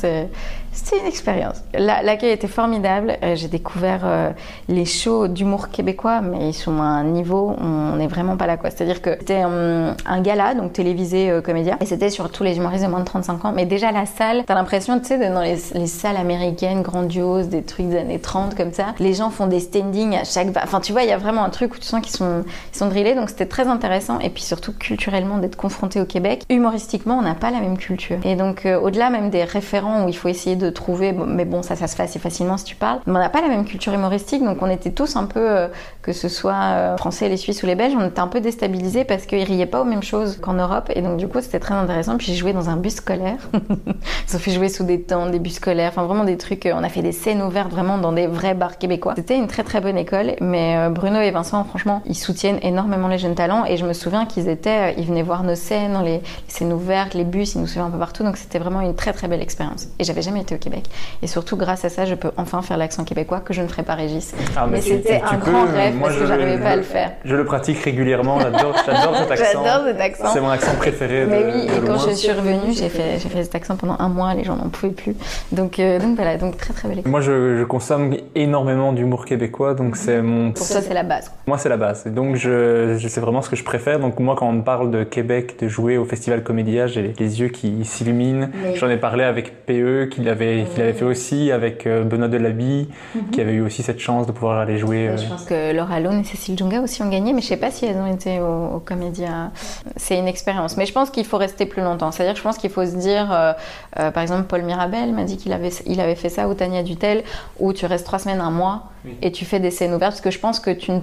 c'était 0.72 0.98
une 1.00 1.06
expérience. 1.06 1.62
La- 1.74 2.02
L'accueil 2.02 2.30
était 2.30 2.48
formidable. 2.48 3.16
J'ai 3.34 3.48
découvert 3.48 4.32
les 4.68 4.84
shows 4.84 5.28
d'humour 5.28 5.68
québécois, 5.70 6.20
mais 6.20 6.48
ils 6.48 6.54
sont 6.54 6.78
à 6.80 6.84
un 6.86 7.04
niveau, 7.04 7.54
on 7.58 7.96
n'est 7.96 8.06
vraiment 8.08 8.36
pas 8.36 8.46
là 8.46 8.56
quoi. 8.56 8.70
C'est-à-dire 8.70 9.00
que 9.00 9.10
c'était 9.18 9.44
hum, 9.44 9.94
un 10.06 10.20
gala, 10.20 10.54
donc 10.54 10.72
télévisé 10.72 11.40
comédien, 11.44 11.76
et 11.80 11.86
c'était 11.86 12.10
sur 12.10 12.30
tous 12.30 12.42
les 12.42 12.56
humoristes 12.56 12.84
de 12.84 12.88
moins 12.90 13.00
de 13.00 13.04
35 13.04 13.44
ans. 13.44 13.52
Mais 13.54 13.66
déjà 13.66 13.92
la 13.92 14.06
salle, 14.06 14.42
t'as 14.46 14.54
l'impression, 14.54 14.98
tu 14.98 15.06
sais, 15.06 15.30
dans 15.30 15.40
les, 15.42 15.56
les 15.74 15.86
salles 15.86 16.16
américaines 16.16 16.82
grandioses, 16.82 17.48
des 17.48 17.62
trucs 17.62 17.88
des 17.88 17.98
années 17.98 18.18
30 18.20 18.54
comme 18.56 18.72
ça. 18.72 18.86
Les 18.98 19.14
gens 19.14 19.30
font 19.30 19.46
des 19.46 19.60
standings 19.60 20.16
à 20.16 20.24
chaque. 20.24 20.48
Enfin, 20.62 20.80
tu 20.80 20.92
vois, 20.92 21.02
il 21.02 21.08
y 21.08 21.12
a 21.12 21.18
vraiment 21.18 21.44
un 21.44 21.50
truc 21.50 21.74
où 21.74 21.78
tu 21.78 21.84
sens 21.86 22.00
qu'ils 22.00 22.16
sont, 22.16 22.44
ils 22.72 22.76
sont 22.78 22.88
donc 23.14 23.30
c'était 23.30 23.46
très 23.46 23.66
intéressant. 23.66 24.20
Et 24.20 24.30
puis 24.30 24.42
surtout 24.42 24.72
culturellement 24.72 25.38
d'être 25.38 25.56
confronté 25.56 26.00
au 26.00 26.04
Québec. 26.04 26.44
Humoristiquement, 26.48 27.18
on 27.18 27.22
n'a 27.22 27.34
pas 27.34 27.50
la 27.50 27.60
même 27.60 27.76
culture. 27.76 28.18
Et 28.24 28.36
donc 28.36 28.66
euh, 28.66 28.78
au-delà 28.78 29.10
même 29.10 29.30
des 29.30 29.44
référents 29.44 30.04
où 30.04 30.08
il 30.08 30.16
faut 30.16 30.28
essayer 30.28 30.56
de 30.56 30.70
trouver, 30.70 31.12
mais 31.12 31.44
bon, 31.44 31.62
ça, 31.62 31.74
ça 31.74 31.88
se 31.88 31.96
fait 31.96 32.04
assez 32.04 32.18
facilement 32.18 32.56
si 32.56 32.64
tu 32.64 32.76
parles. 32.76 33.00
Mais 33.06 33.12
on 33.12 33.18
n'a 33.18 33.28
pas 33.28 33.40
la 33.40 33.48
même 33.48 33.64
culture 33.64 33.92
humoristique, 33.92 34.44
donc 34.44 34.58
on 34.60 34.70
était 34.70 34.92
tous 34.92 35.16
un 35.16 35.24
peu, 35.24 35.40
euh, 35.40 35.68
que 36.04 36.12
ce 36.12 36.28
soit 36.28 36.52
euh, 36.52 36.96
français, 36.98 37.30
les 37.30 37.38
Suisses 37.38 37.62
ou 37.62 37.66
les 37.66 37.74
Belges, 37.74 37.94
on 37.98 38.06
était 38.06 38.20
un 38.20 38.26
peu 38.28 38.42
déstabilisés 38.42 39.04
parce 39.04 39.24
qu'ils 39.24 39.42
riaient 39.42 39.64
pas 39.64 39.80
aux 39.80 39.86
mêmes 39.86 40.02
choses 40.02 40.36
qu'en 40.38 40.52
Europe. 40.52 40.90
Et 40.94 41.00
donc 41.00 41.16
du 41.16 41.28
coup, 41.28 41.40
c'était 41.40 41.58
très 41.58 41.72
intéressant. 41.72 42.18
Puis 42.18 42.26
j'ai 42.26 42.34
joué 42.34 42.52
dans 42.52 42.68
un 42.68 42.76
bus 42.76 42.96
scolaire. 42.96 43.38
Ils 44.28 44.36
ont 44.36 44.38
fait 44.38 44.50
jouer 44.50 44.68
sous 44.68 44.84
des 44.84 45.00
tentes, 45.00 45.30
des 45.30 45.38
bus 45.38 45.54
scolaires, 45.54 45.88
enfin 45.90 46.04
vraiment 46.04 46.24
des 46.24 46.36
trucs. 46.36 46.66
euh, 46.66 46.74
On 46.76 46.84
a 46.84 46.90
fait 46.90 47.00
des 47.00 47.12
scènes 47.12 47.40
ouvertes 47.40 47.70
vraiment 47.70 47.96
dans 47.96 48.12
des 48.12 48.26
vrais 48.26 48.52
bars 48.52 48.76
québécois. 48.76 49.14
C'était 49.16 49.36
une 49.38 49.46
très 49.46 49.62
très 49.62 49.80
bonne 49.80 49.96
école, 49.96 50.34
mais 50.42 50.76
euh, 50.76 50.90
Bruno 50.90 51.20
et 51.20 51.30
Vincent, 51.30 51.64
franchement, 51.64 52.02
ils 52.04 52.14
soutiennent 52.14 52.58
énormément 52.60 53.08
les 53.08 53.16
jeunes 53.18 53.34
talents. 53.34 53.64
Et 53.64 53.78
je 53.78 53.86
me 53.86 53.94
souviens 53.94 54.26
qu'ils 54.26 54.50
étaient, 54.50 54.94
ils 54.98 55.06
venaient 55.06 55.22
voir 55.22 55.42
nos 55.42 55.54
scènes, 55.54 55.98
les, 56.04 56.18
les 56.18 56.22
scènes 56.48 56.72
ouvertes, 56.74 57.14
les 57.14 57.24
bus, 57.24 57.54
ils 57.54 57.62
nous 57.62 57.66
suivaient 57.66 57.86
un 57.86 57.90
peu 57.90 57.98
partout. 57.98 58.24
Donc 58.24 58.36
c'était 58.36 58.58
vraiment 58.58 58.82
une 58.82 58.94
très 58.94 59.14
très 59.14 59.26
belle 59.26 59.40
expérience. 59.40 59.86
Et 59.98 60.04
j'avais 60.04 60.20
jamais 60.20 60.42
été 60.42 60.54
au 60.54 60.58
Québec. 60.58 60.84
Et 61.22 61.26
surtout 61.28 61.56
grâce 61.56 61.86
à 61.86 61.88
ça, 61.88 62.04
je 62.04 62.14
peux 62.14 62.30
enfin 62.36 62.60
faire 62.60 62.76
l'accent 62.76 63.04
québécois 63.04 63.40
que 63.40 63.54
je 63.54 63.62
ne 63.62 63.68
ferai 63.68 63.84
pas 63.84 63.94
Régis. 63.94 64.34
Ah, 64.54 64.66
mais 64.70 64.82
c'était 64.82 65.22
un 65.22 65.36
peux, 65.36 65.50
grand 65.50 65.64
rêve 65.64 65.93
moi, 65.94 66.08
parce 66.08 66.20
que 66.20 66.26
j'arrivais 66.26 66.58
pas 66.58 66.70
à 66.70 66.76
le 66.76 66.82
faire. 66.82 67.12
Je 67.24 67.34
le 67.36 67.44
pratique 67.44 67.78
régulièrement, 67.78 68.40
j'adore 68.40 68.76
cet 68.78 68.88
accent. 69.30 69.62
J'adore 69.64 69.86
cet 69.86 70.00
accent. 70.00 70.28
C'est 70.32 70.40
mon 70.40 70.50
accent 70.50 70.74
préféré. 70.76 71.26
Mais 71.26 71.42
de- 71.42 71.46
oui, 71.46 71.66
de 71.66 71.72
et 71.72 71.80
quand 71.86 71.94
loin. 71.94 72.06
je 72.08 72.12
suis 72.14 72.30
revenue, 72.32 72.72
j'ai 72.72 72.88
fait, 72.88 73.18
j'ai 73.18 73.28
fait 73.28 73.42
cet 73.44 73.54
accent 73.54 73.76
pendant 73.76 73.96
un 73.98 74.08
mois, 74.08 74.34
les 74.34 74.44
gens 74.44 74.56
n'en 74.56 74.68
pouvaient 74.68 74.92
plus. 74.92 75.14
Donc, 75.52 75.78
euh, 75.78 75.98
donc 75.98 76.16
voilà, 76.16 76.36
donc 76.36 76.56
très 76.56 76.72
très 76.74 76.88
belle 76.88 77.02
Moi, 77.06 77.20
je, 77.20 77.56
je 77.58 77.64
consomme 77.64 78.14
énormément 78.34 78.92
d'humour 78.92 79.24
québécois, 79.24 79.74
donc 79.74 79.96
c'est 79.96 80.20
mon. 80.22 80.52
Pour 80.52 80.66
toi, 80.66 80.80
c'est 80.80 80.94
la 80.94 81.02
base. 81.02 81.28
quoi. 81.28 81.38
Moi, 81.46 81.58
c'est 81.58 81.68
la 81.68 81.76
base. 81.76 82.04
Et 82.06 82.10
donc, 82.10 82.36
je, 82.36 82.96
je 82.98 83.08
sais 83.08 83.20
vraiment 83.20 83.42
ce 83.42 83.50
que 83.50 83.56
je 83.56 83.64
préfère. 83.64 83.98
Donc, 84.00 84.18
moi, 84.20 84.34
quand 84.38 84.48
on 84.48 84.52
me 84.52 84.62
parle 84.62 84.90
de 84.90 85.04
Québec, 85.04 85.56
de 85.60 85.68
jouer 85.68 85.96
au 85.98 86.04
Festival 86.04 86.42
Comédia, 86.42 86.86
j'ai 86.86 87.14
les 87.18 87.40
yeux 87.40 87.48
qui 87.48 87.84
s'illuminent. 87.84 88.48
J'en 88.74 88.88
ai 88.88 88.96
parlé 88.96 89.24
avec 89.24 89.66
PE, 89.66 90.06
qu'il 90.10 90.28
avait, 90.28 90.64
qu'il 90.72 90.82
avait 90.82 90.92
fait 90.92 91.04
aussi, 91.04 91.52
avec 91.52 91.86
euh, 91.86 92.02
Benoît 92.04 92.28
Delabie, 92.28 92.88
qui 93.32 93.40
avait 93.40 93.52
eu 93.52 93.60
aussi 93.62 93.82
cette 93.82 94.00
chance 94.00 94.26
de 94.26 94.32
pouvoir 94.32 94.58
aller 94.58 94.78
jouer. 94.78 95.08
euh, 95.08 95.16
Je 95.16 95.28
pense 95.28 95.44
que 95.44 95.72
Laura 95.84 96.00
Lone 96.00 96.20
et 96.20 96.24
Cécile 96.24 96.56
Junga 96.58 96.80
aussi 96.80 97.02
ont 97.02 97.08
gagné, 97.08 97.32
mais 97.32 97.40
je 97.42 97.46
sais 97.46 97.56
pas 97.56 97.70
si 97.70 97.84
elles 97.84 97.96
ont 97.96 98.06
été 98.12 98.40
au, 98.40 98.76
au 98.76 98.78
Comédia. 98.80 99.50
C'est 99.96 100.18
une 100.18 100.26
expérience. 100.28 100.76
Mais 100.76 100.86
je 100.86 100.92
pense 100.92 101.10
qu'il 101.10 101.24
faut 101.26 101.36
rester 101.36 101.66
plus 101.66 101.82
longtemps. 101.82 102.10
C'est-à-dire 102.10 102.32
que 102.34 102.38
je 102.38 102.42
pense 102.44 102.56
qu'il 102.58 102.70
faut 102.70 102.84
se 102.86 102.96
dire, 102.96 103.30
euh, 103.32 103.52
euh, 103.98 104.10
par 104.10 104.22
exemple, 104.22 104.44
Paul 104.44 104.62
Mirabel 104.62 105.12
m'a 105.12 105.24
dit 105.24 105.36
qu'il 105.36 105.52
avait, 105.52 105.70
il 105.86 106.00
avait 106.00 106.14
fait 106.14 106.30
ça, 106.30 106.48
ou 106.48 106.54
Tania 106.54 106.82
Dutel, 106.82 107.22
où 107.60 107.72
tu 107.72 107.84
restes 107.86 108.06
trois 108.06 108.18
semaines, 108.18 108.40
un 108.40 108.50
mois, 108.50 108.84
et 109.22 109.30
tu 109.32 109.44
fais 109.44 109.60
des 109.60 109.70
scènes 109.70 109.92
ouvertes. 109.94 110.12
Parce 110.12 110.20
que 110.22 110.30
je 110.30 110.38
pense 110.38 110.58
que 110.60 110.70
tu. 110.70 110.90
ne- 110.92 111.00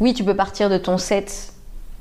Oui, 0.00 0.12
tu 0.14 0.24
peux 0.24 0.34
partir 0.36 0.68
de 0.68 0.76
ton 0.78 0.98
set 0.98 1.52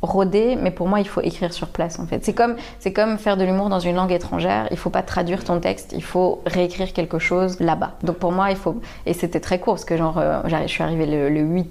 rodé, 0.03 0.55
mais 0.61 0.69
pour 0.69 0.87
moi, 0.87 0.99
il 0.99 1.07
faut 1.07 1.21
écrire 1.21 1.51
sur 1.51 1.69
place 1.69 1.97
en 1.97 2.05
fait. 2.05 2.23
C'est 2.23 2.33
comme, 2.33 2.55
c'est 2.79 2.93
comme 2.93 3.17
faire 3.17 3.35
de 3.35 3.43
l'humour 3.43 3.69
dans 3.69 3.79
une 3.79 3.95
langue 3.95 4.11
étrangère. 4.11 4.67
Il 4.69 4.77
faut 4.77 4.91
pas 4.91 5.01
traduire 5.01 5.43
ton 5.43 5.59
texte, 5.59 5.91
il 5.95 6.03
faut 6.03 6.41
réécrire 6.45 6.93
quelque 6.93 7.17
chose 7.17 7.59
là-bas. 7.59 7.93
Donc 8.03 8.17
pour 8.17 8.31
moi, 8.31 8.51
il 8.51 8.57
faut. 8.57 8.75
Et 9.07 9.13
c'était 9.13 9.39
très 9.39 9.59
court 9.59 9.73
parce 9.73 9.85
que 9.85 9.97
genre, 9.97 10.17
euh, 10.19 10.41
je 10.47 10.67
suis 10.67 10.83
arrivée 10.83 11.07
le, 11.07 11.29
le 11.29 11.39
8. 11.41 11.67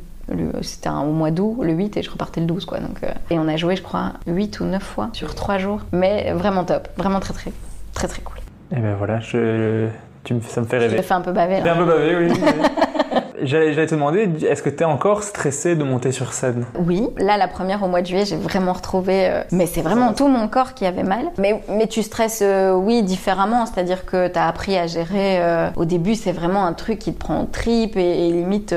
C'était 0.63 0.89
au 0.89 1.13
mois 1.13 1.31
d'août, 1.31 1.59
le 1.63 1.73
8, 1.73 1.97
et 1.97 2.03
je 2.03 2.11
repartais 2.11 2.41
le 2.41 2.47
12, 2.47 2.65
quoi. 2.65 2.79
Donc, 2.81 3.03
euh, 3.05 3.09
et 3.31 3.39
on 3.39 3.47
a 3.49 3.57
joué, 3.57 3.77
je 3.77 3.83
crois, 3.83 4.13
8 4.27 4.61
ou 4.61 4.65
9 4.65 4.83
fois 4.83 5.09
sur 5.13 5.35
3 5.35 5.59
jours. 5.59 5.81
Mais 5.93 6.33
vraiment 6.33 6.65
top, 6.65 6.89
vraiment 6.97 7.21
très, 7.21 7.33
très, 7.35 7.53
très, 7.95 8.09
très 8.09 8.23
cool. 8.23 8.37
Et 8.77 8.81
ben 8.81 8.95
voilà, 8.99 9.21
je, 9.21 9.87
tu 10.25 10.35
me, 10.35 10.41
ça 10.41 10.61
me 10.61 10.67
fait 10.67 10.79
Je 10.81 10.85
rêver. 10.87 10.97
te 10.97 11.03
fais 11.03 11.15
un 11.15 11.21
peu 11.21 11.31
baver 11.33 11.61
là. 11.61 11.75
un 11.75 11.77
peu 11.77 11.85
bavé, 11.85 12.17
oui. 12.17 12.33
J'allais 13.43 13.87
te 13.87 13.95
demander, 13.95 14.29
est-ce 14.49 14.63
que 14.63 14.71
t'es 14.71 14.85
encore 14.85 15.23
stressé 15.23 15.77
de 15.77 15.85
monter 15.85 16.11
sur 16.11 16.33
scène? 16.33 16.65
Oui, 16.79 17.07
là 17.19 17.37
la 17.37 17.49
première 17.49 17.83
au 17.83 17.89
mois 17.89 18.01
de 18.01 18.07
juillet, 18.07 18.25
j'ai 18.25 18.37
vraiment 18.37 18.73
retrouvé. 18.73 19.29
euh, 19.29 19.43
mais 19.53 19.67
c'est 19.67 19.83
vraiment 19.83 20.15
tout 20.15 20.27
mon 20.27 20.49
corps 20.49 20.73
qui 20.75 20.87
avait 20.87 21.03
mal. 21.03 21.27
Mais, 21.39 21.63
mais 21.69 21.87
tu 21.87 22.03
stresses, 22.03 22.41
euh, 22.43 22.73
oui, 22.73 23.03
différemment. 23.03 23.67
C'est-à-dire 23.67 24.07
que 24.07 24.29
tu 24.29 24.39
as 24.39 24.49
appris 24.49 24.77
à 24.79 24.87
gérer. 24.87 25.39
euh, 25.41 25.69
au 25.77 25.85
début, 25.85 26.15
c'est 26.15 26.33
vraiment 26.33 26.65
un 26.65 26.73
truc 26.73 26.99
qui 26.99 27.13
te 27.13 27.19
prend 27.19 27.39
en 27.39 27.45
trip 27.47 27.97
et, 27.97 28.29
et 28.29 28.33
limite. 28.33 28.75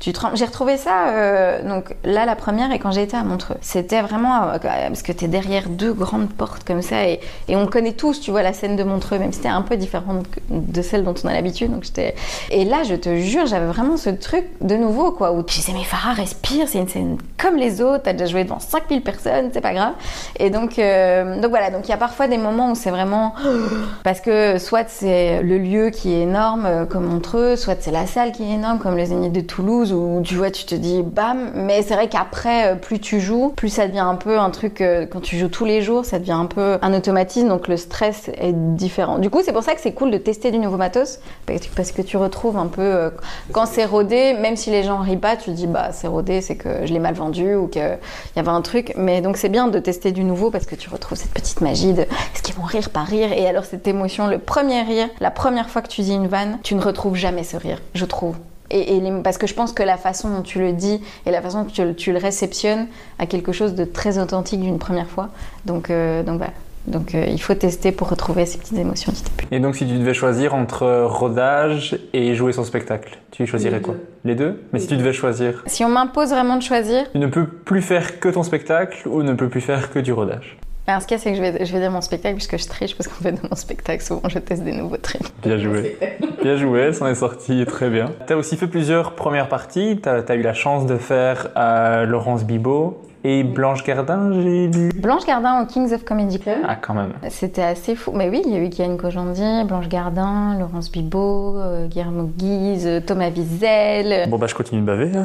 Tu 0.00 0.12
J'ai 0.32 0.46
retrouvé 0.46 0.78
ça, 0.78 1.08
euh, 1.08 1.62
donc 1.62 1.94
là 2.04 2.24
la 2.24 2.34
première 2.34 2.72
et 2.72 2.78
quand 2.78 2.90
été 2.96 3.16
à 3.18 3.22
Montreux. 3.22 3.56
C'était 3.60 4.00
vraiment, 4.00 4.44
euh, 4.44 4.58
parce 4.58 5.02
que 5.02 5.12
tu 5.12 5.26
es 5.26 5.28
derrière 5.28 5.68
deux 5.68 5.92
grandes 5.92 6.30
portes 6.30 6.64
comme 6.64 6.80
ça 6.80 7.06
et, 7.06 7.20
on 7.50 7.66
connaît 7.66 7.92
tous, 7.92 8.20
tu 8.20 8.30
vois, 8.30 8.42
la 8.42 8.54
scène 8.54 8.76
de 8.76 8.82
Montreux, 8.82 9.18
même 9.18 9.32
si 9.32 9.38
c'était 9.38 9.50
un 9.50 9.60
peu 9.60 9.76
différente 9.76 10.24
de 10.48 10.82
celle 10.82 11.04
dont 11.04 11.14
on 11.22 11.28
a 11.28 11.34
l'habitude. 11.34 11.70
Donc 11.70 11.84
j'étais... 11.84 12.14
Et 12.50 12.64
là, 12.64 12.82
je 12.84 12.94
te 12.94 13.14
jure, 13.16 13.44
j'avais 13.44 13.66
vraiment 13.66 13.98
ce 13.98 14.08
truc 14.08 14.46
de 14.62 14.76
nouveau, 14.76 15.12
quoi, 15.12 15.32
où 15.32 15.44
je 15.46 15.54
disais, 15.54 15.72
mais 15.74 15.84
Farah, 15.84 16.14
respire, 16.14 16.66
c'est 16.68 16.78
une 16.78 16.88
scène 16.88 17.18
comme 17.36 17.56
les 17.56 17.82
autres, 17.82 18.04
t'as 18.04 18.12
déjà 18.12 18.26
joué 18.26 18.44
devant 18.44 18.60
5000 18.60 19.02
personnes, 19.02 19.50
c'est 19.52 19.60
pas 19.60 19.74
grave. 19.74 19.92
Et 20.38 20.50
donc, 20.50 20.78
euh, 20.78 21.40
donc 21.40 21.50
voilà, 21.50 21.70
donc 21.70 21.86
il 21.86 21.90
y 21.90 21.94
a 21.94 21.98
parfois 21.98 22.28
des 22.28 22.38
moments 22.38 22.72
où 22.72 22.74
c'est 22.74 22.90
vraiment. 22.90 23.34
Parce 24.04 24.20
que 24.20 24.58
soit 24.58 24.88
c'est 24.88 25.42
le 25.42 25.58
lieu 25.58 25.90
qui 25.90 26.14
est 26.14 26.22
énorme, 26.22 26.86
comme 26.88 27.04
Montreux, 27.04 27.56
soit 27.56 27.76
c'est 27.80 27.90
la 27.90 28.06
salle 28.06 28.32
qui 28.32 28.42
est 28.42 28.54
énorme, 28.54 28.78
comme 28.78 28.96
les 28.96 29.06
Zénith 29.06 29.32
de 29.32 29.40
Toulouse, 29.40 29.89
où 29.92 30.20
tu 30.24 30.34
vois, 30.34 30.50
tu 30.50 30.64
te 30.64 30.74
dis 30.74 31.02
bam. 31.02 31.50
Mais 31.54 31.82
c'est 31.82 31.94
vrai 31.94 32.08
qu'après, 32.08 32.72
euh, 32.72 32.74
plus 32.76 32.98
tu 33.00 33.20
joues, 33.20 33.52
plus 33.56 33.68
ça 33.68 33.86
devient 33.86 33.98
un 34.00 34.14
peu 34.16 34.38
un 34.38 34.50
truc, 34.50 34.80
euh, 34.80 35.06
quand 35.06 35.20
tu 35.20 35.36
joues 35.38 35.48
tous 35.48 35.64
les 35.64 35.82
jours, 35.82 36.04
ça 36.04 36.18
devient 36.18 36.32
un 36.32 36.46
peu 36.46 36.78
un 36.82 36.94
automatisme, 36.94 37.48
donc 37.48 37.68
le 37.68 37.76
stress 37.76 38.30
est 38.36 38.52
différent. 38.52 39.18
Du 39.18 39.30
coup, 39.30 39.40
c'est 39.44 39.52
pour 39.52 39.62
ça 39.62 39.74
que 39.74 39.80
c'est 39.80 39.92
cool 39.92 40.10
de 40.10 40.18
tester 40.18 40.50
du 40.50 40.58
nouveau 40.58 40.76
matos, 40.76 41.20
parce 41.76 41.92
que- 41.92 42.00
tu 42.02 42.16
retrouves 42.16 42.56
un 42.56 42.66
peu, 42.66 42.80
euh, 42.82 43.10
quand 43.52 43.66
c'est 43.66 43.84
rodé, 43.84 44.32
même 44.34 44.56
si 44.56 44.70
les 44.70 44.82
gens 44.82 44.98
rient 44.98 45.16
pas, 45.18 45.36
tu 45.36 45.46
te 45.46 45.50
dis 45.50 45.66
bah 45.66 45.90
c'est 45.92 46.08
rodé, 46.08 46.40
c'est 46.40 46.56
que 46.56 46.86
je 46.86 46.92
l'ai 46.92 46.98
mal 46.98 47.14
vendu 47.14 47.54
ou 47.54 47.66
qu'il 47.68 47.82
y 47.82 48.38
avait 48.38 48.48
un 48.48 48.62
truc. 48.62 48.94
Mais 48.96 49.20
donc 49.20 49.36
c'est 49.36 49.50
bien 49.50 49.68
de 49.68 49.78
tester 49.78 50.10
du 50.12 50.24
nouveau 50.24 50.50
parce 50.50 50.64
que 50.66 50.74
tu 50.74 50.88
retrouves 50.88 51.18
cette 51.18 51.32
petite 51.32 51.60
magie 51.60 51.92
de 51.92 52.02
est-ce 52.02 52.42
qu'ils 52.42 52.54
vont 52.54 52.64
rire, 52.64 52.88
pas 52.90 53.02
rire. 53.04 53.32
Et 53.32 53.46
alors 53.46 53.64
cette 53.64 53.86
émotion, 53.86 54.26
le 54.28 54.38
premier 54.38 54.80
rire, 54.82 55.08
la 55.20 55.30
première 55.30 55.68
fois 55.68 55.82
que 55.82 55.88
tu 55.88 56.00
dis 56.00 56.14
une 56.14 56.26
vanne, 56.26 56.58
tu 56.62 56.74
ne 56.74 56.80
retrouves 56.80 57.16
jamais 57.16 57.44
ce 57.44 57.56
rire, 57.58 57.80
je 57.94 58.06
trouve. 58.06 58.36
Et, 58.70 58.96
et 58.96 59.00
les- 59.00 59.22
parce 59.22 59.38
que 59.38 59.46
je 59.46 59.54
pense 59.54 59.72
que 59.72 59.82
la 59.82 59.96
façon 59.96 60.30
dont 60.30 60.42
tu 60.42 60.58
le 60.60 60.72
dis 60.72 61.00
et 61.26 61.30
la 61.30 61.42
façon 61.42 61.62
dont 61.64 61.70
tu, 61.70 61.82
le- 61.84 61.94
tu 61.94 62.12
le 62.12 62.18
réceptionnes 62.18 62.86
a 63.18 63.26
quelque 63.26 63.52
chose 63.52 63.74
de 63.74 63.84
très 63.84 64.18
authentique 64.18 64.60
d'une 64.60 64.78
première 64.78 65.08
fois. 65.08 65.28
Donc, 65.64 65.90
euh, 65.90 66.22
donc 66.22 66.38
voilà. 66.38 66.52
Donc 66.86 67.14
euh, 67.14 67.26
il 67.28 67.40
faut 67.42 67.54
tester 67.54 67.92
pour 67.92 68.08
retrouver 68.08 68.46
ces 68.46 68.56
petites 68.58 68.78
émotions. 68.78 69.12
Et 69.50 69.60
donc, 69.60 69.76
si 69.76 69.86
tu 69.86 69.98
devais 69.98 70.14
choisir 70.14 70.54
entre 70.54 71.04
rodage 71.04 71.98
et 72.14 72.34
jouer 72.34 72.52
son 72.52 72.64
spectacle, 72.64 73.18
tu 73.32 73.46
choisirais 73.46 73.80
quoi? 73.82 73.96
Les 74.24 74.34
deux? 74.34 74.62
Mais 74.72 74.78
si 74.78 74.86
tu 74.86 74.96
devais 74.96 75.12
choisir, 75.12 75.62
Si 75.66 75.84
on 75.84 75.88
m'impose 75.90 76.30
vraiment 76.30 76.56
de 76.56 76.62
choisir, 76.62 77.04
tu 77.12 77.18
ne 77.18 77.26
peux 77.26 77.46
plus 77.46 77.82
faire 77.82 78.18
que 78.18 78.28
ton 78.30 78.42
spectacle 78.42 79.06
ou 79.08 79.22
ne 79.22 79.34
peux 79.34 79.48
plus 79.48 79.60
faire 79.60 79.90
que 79.92 79.98
du 79.98 80.12
rodage? 80.12 80.56
Alors 80.90 81.02
ce 81.02 81.06
qu'il 81.06 81.16
y 81.16 81.20
a, 81.20 81.22
c'est 81.22 81.30
que 81.30 81.36
je 81.36 81.42
vais, 81.42 81.64
je 81.64 81.72
vais 81.72 81.80
dire 81.80 81.90
mon 81.90 82.00
spectacle 82.00 82.34
puisque 82.34 82.58
je 82.58 82.66
triche 82.66 82.96
parce 82.96 83.08
qu'en 83.08 83.22
fait 83.22 83.32
dans 83.32 83.48
mon 83.48 83.56
spectacle 83.56 84.02
souvent 84.02 84.28
je 84.28 84.38
teste 84.38 84.62
des 84.62 84.72
nouveaux 84.72 84.96
trucs. 84.96 85.22
Bien 85.42 85.58
joué. 85.58 85.98
Bien 86.42 86.56
joué, 86.56 86.92
ça 86.92 87.04
en 87.04 87.08
est 87.08 87.14
sorti 87.14 87.64
très 87.66 87.90
bien. 87.90 88.12
Tu 88.26 88.32
as 88.32 88.36
aussi 88.36 88.56
fait 88.56 88.66
plusieurs 88.66 89.14
premières 89.14 89.48
parties. 89.48 90.00
Tu 90.02 90.08
as, 90.08 90.34
eu 90.34 90.42
la 90.42 90.54
chance 90.54 90.86
de 90.86 90.96
faire 90.96 91.48
euh, 91.56 92.06
Laurence 92.06 92.44
Bibot 92.44 93.02
et 93.24 93.42
Blanche 93.44 93.84
Gardin, 93.84 94.30
j'ai 94.32 94.68
lu. 94.68 94.88
Blanche 94.96 95.26
Gardin 95.26 95.62
au 95.62 95.66
Kings 95.66 95.92
of 95.92 96.04
Comedy 96.04 96.38
Club. 96.38 96.58
Ah, 96.66 96.76
quand 96.76 96.94
même. 96.94 97.12
C'était 97.28 97.62
assez 97.62 97.94
fou. 97.94 98.12
Mais 98.14 98.28
oui, 98.28 98.42
il 98.46 98.52
y 98.52 98.56
a 98.56 98.58
eu 98.60 98.70
Kian 98.70 98.96
Kojandi, 98.96 99.64
Blanche 99.66 99.88
Gardin, 99.88 100.56
Laurence 100.58 100.90
Bibot, 100.90 101.56
euh, 101.56 101.86
Guillermo 101.86 102.30
Guise, 102.36 102.86
euh, 102.86 103.00
Thomas 103.00 103.28
Wiesel. 103.30 104.28
Bon, 104.28 104.38
bah, 104.38 104.46
je 104.46 104.54
continue 104.54 104.80
de 104.80 104.86
baver. 104.86 105.10
hein. 105.16 105.24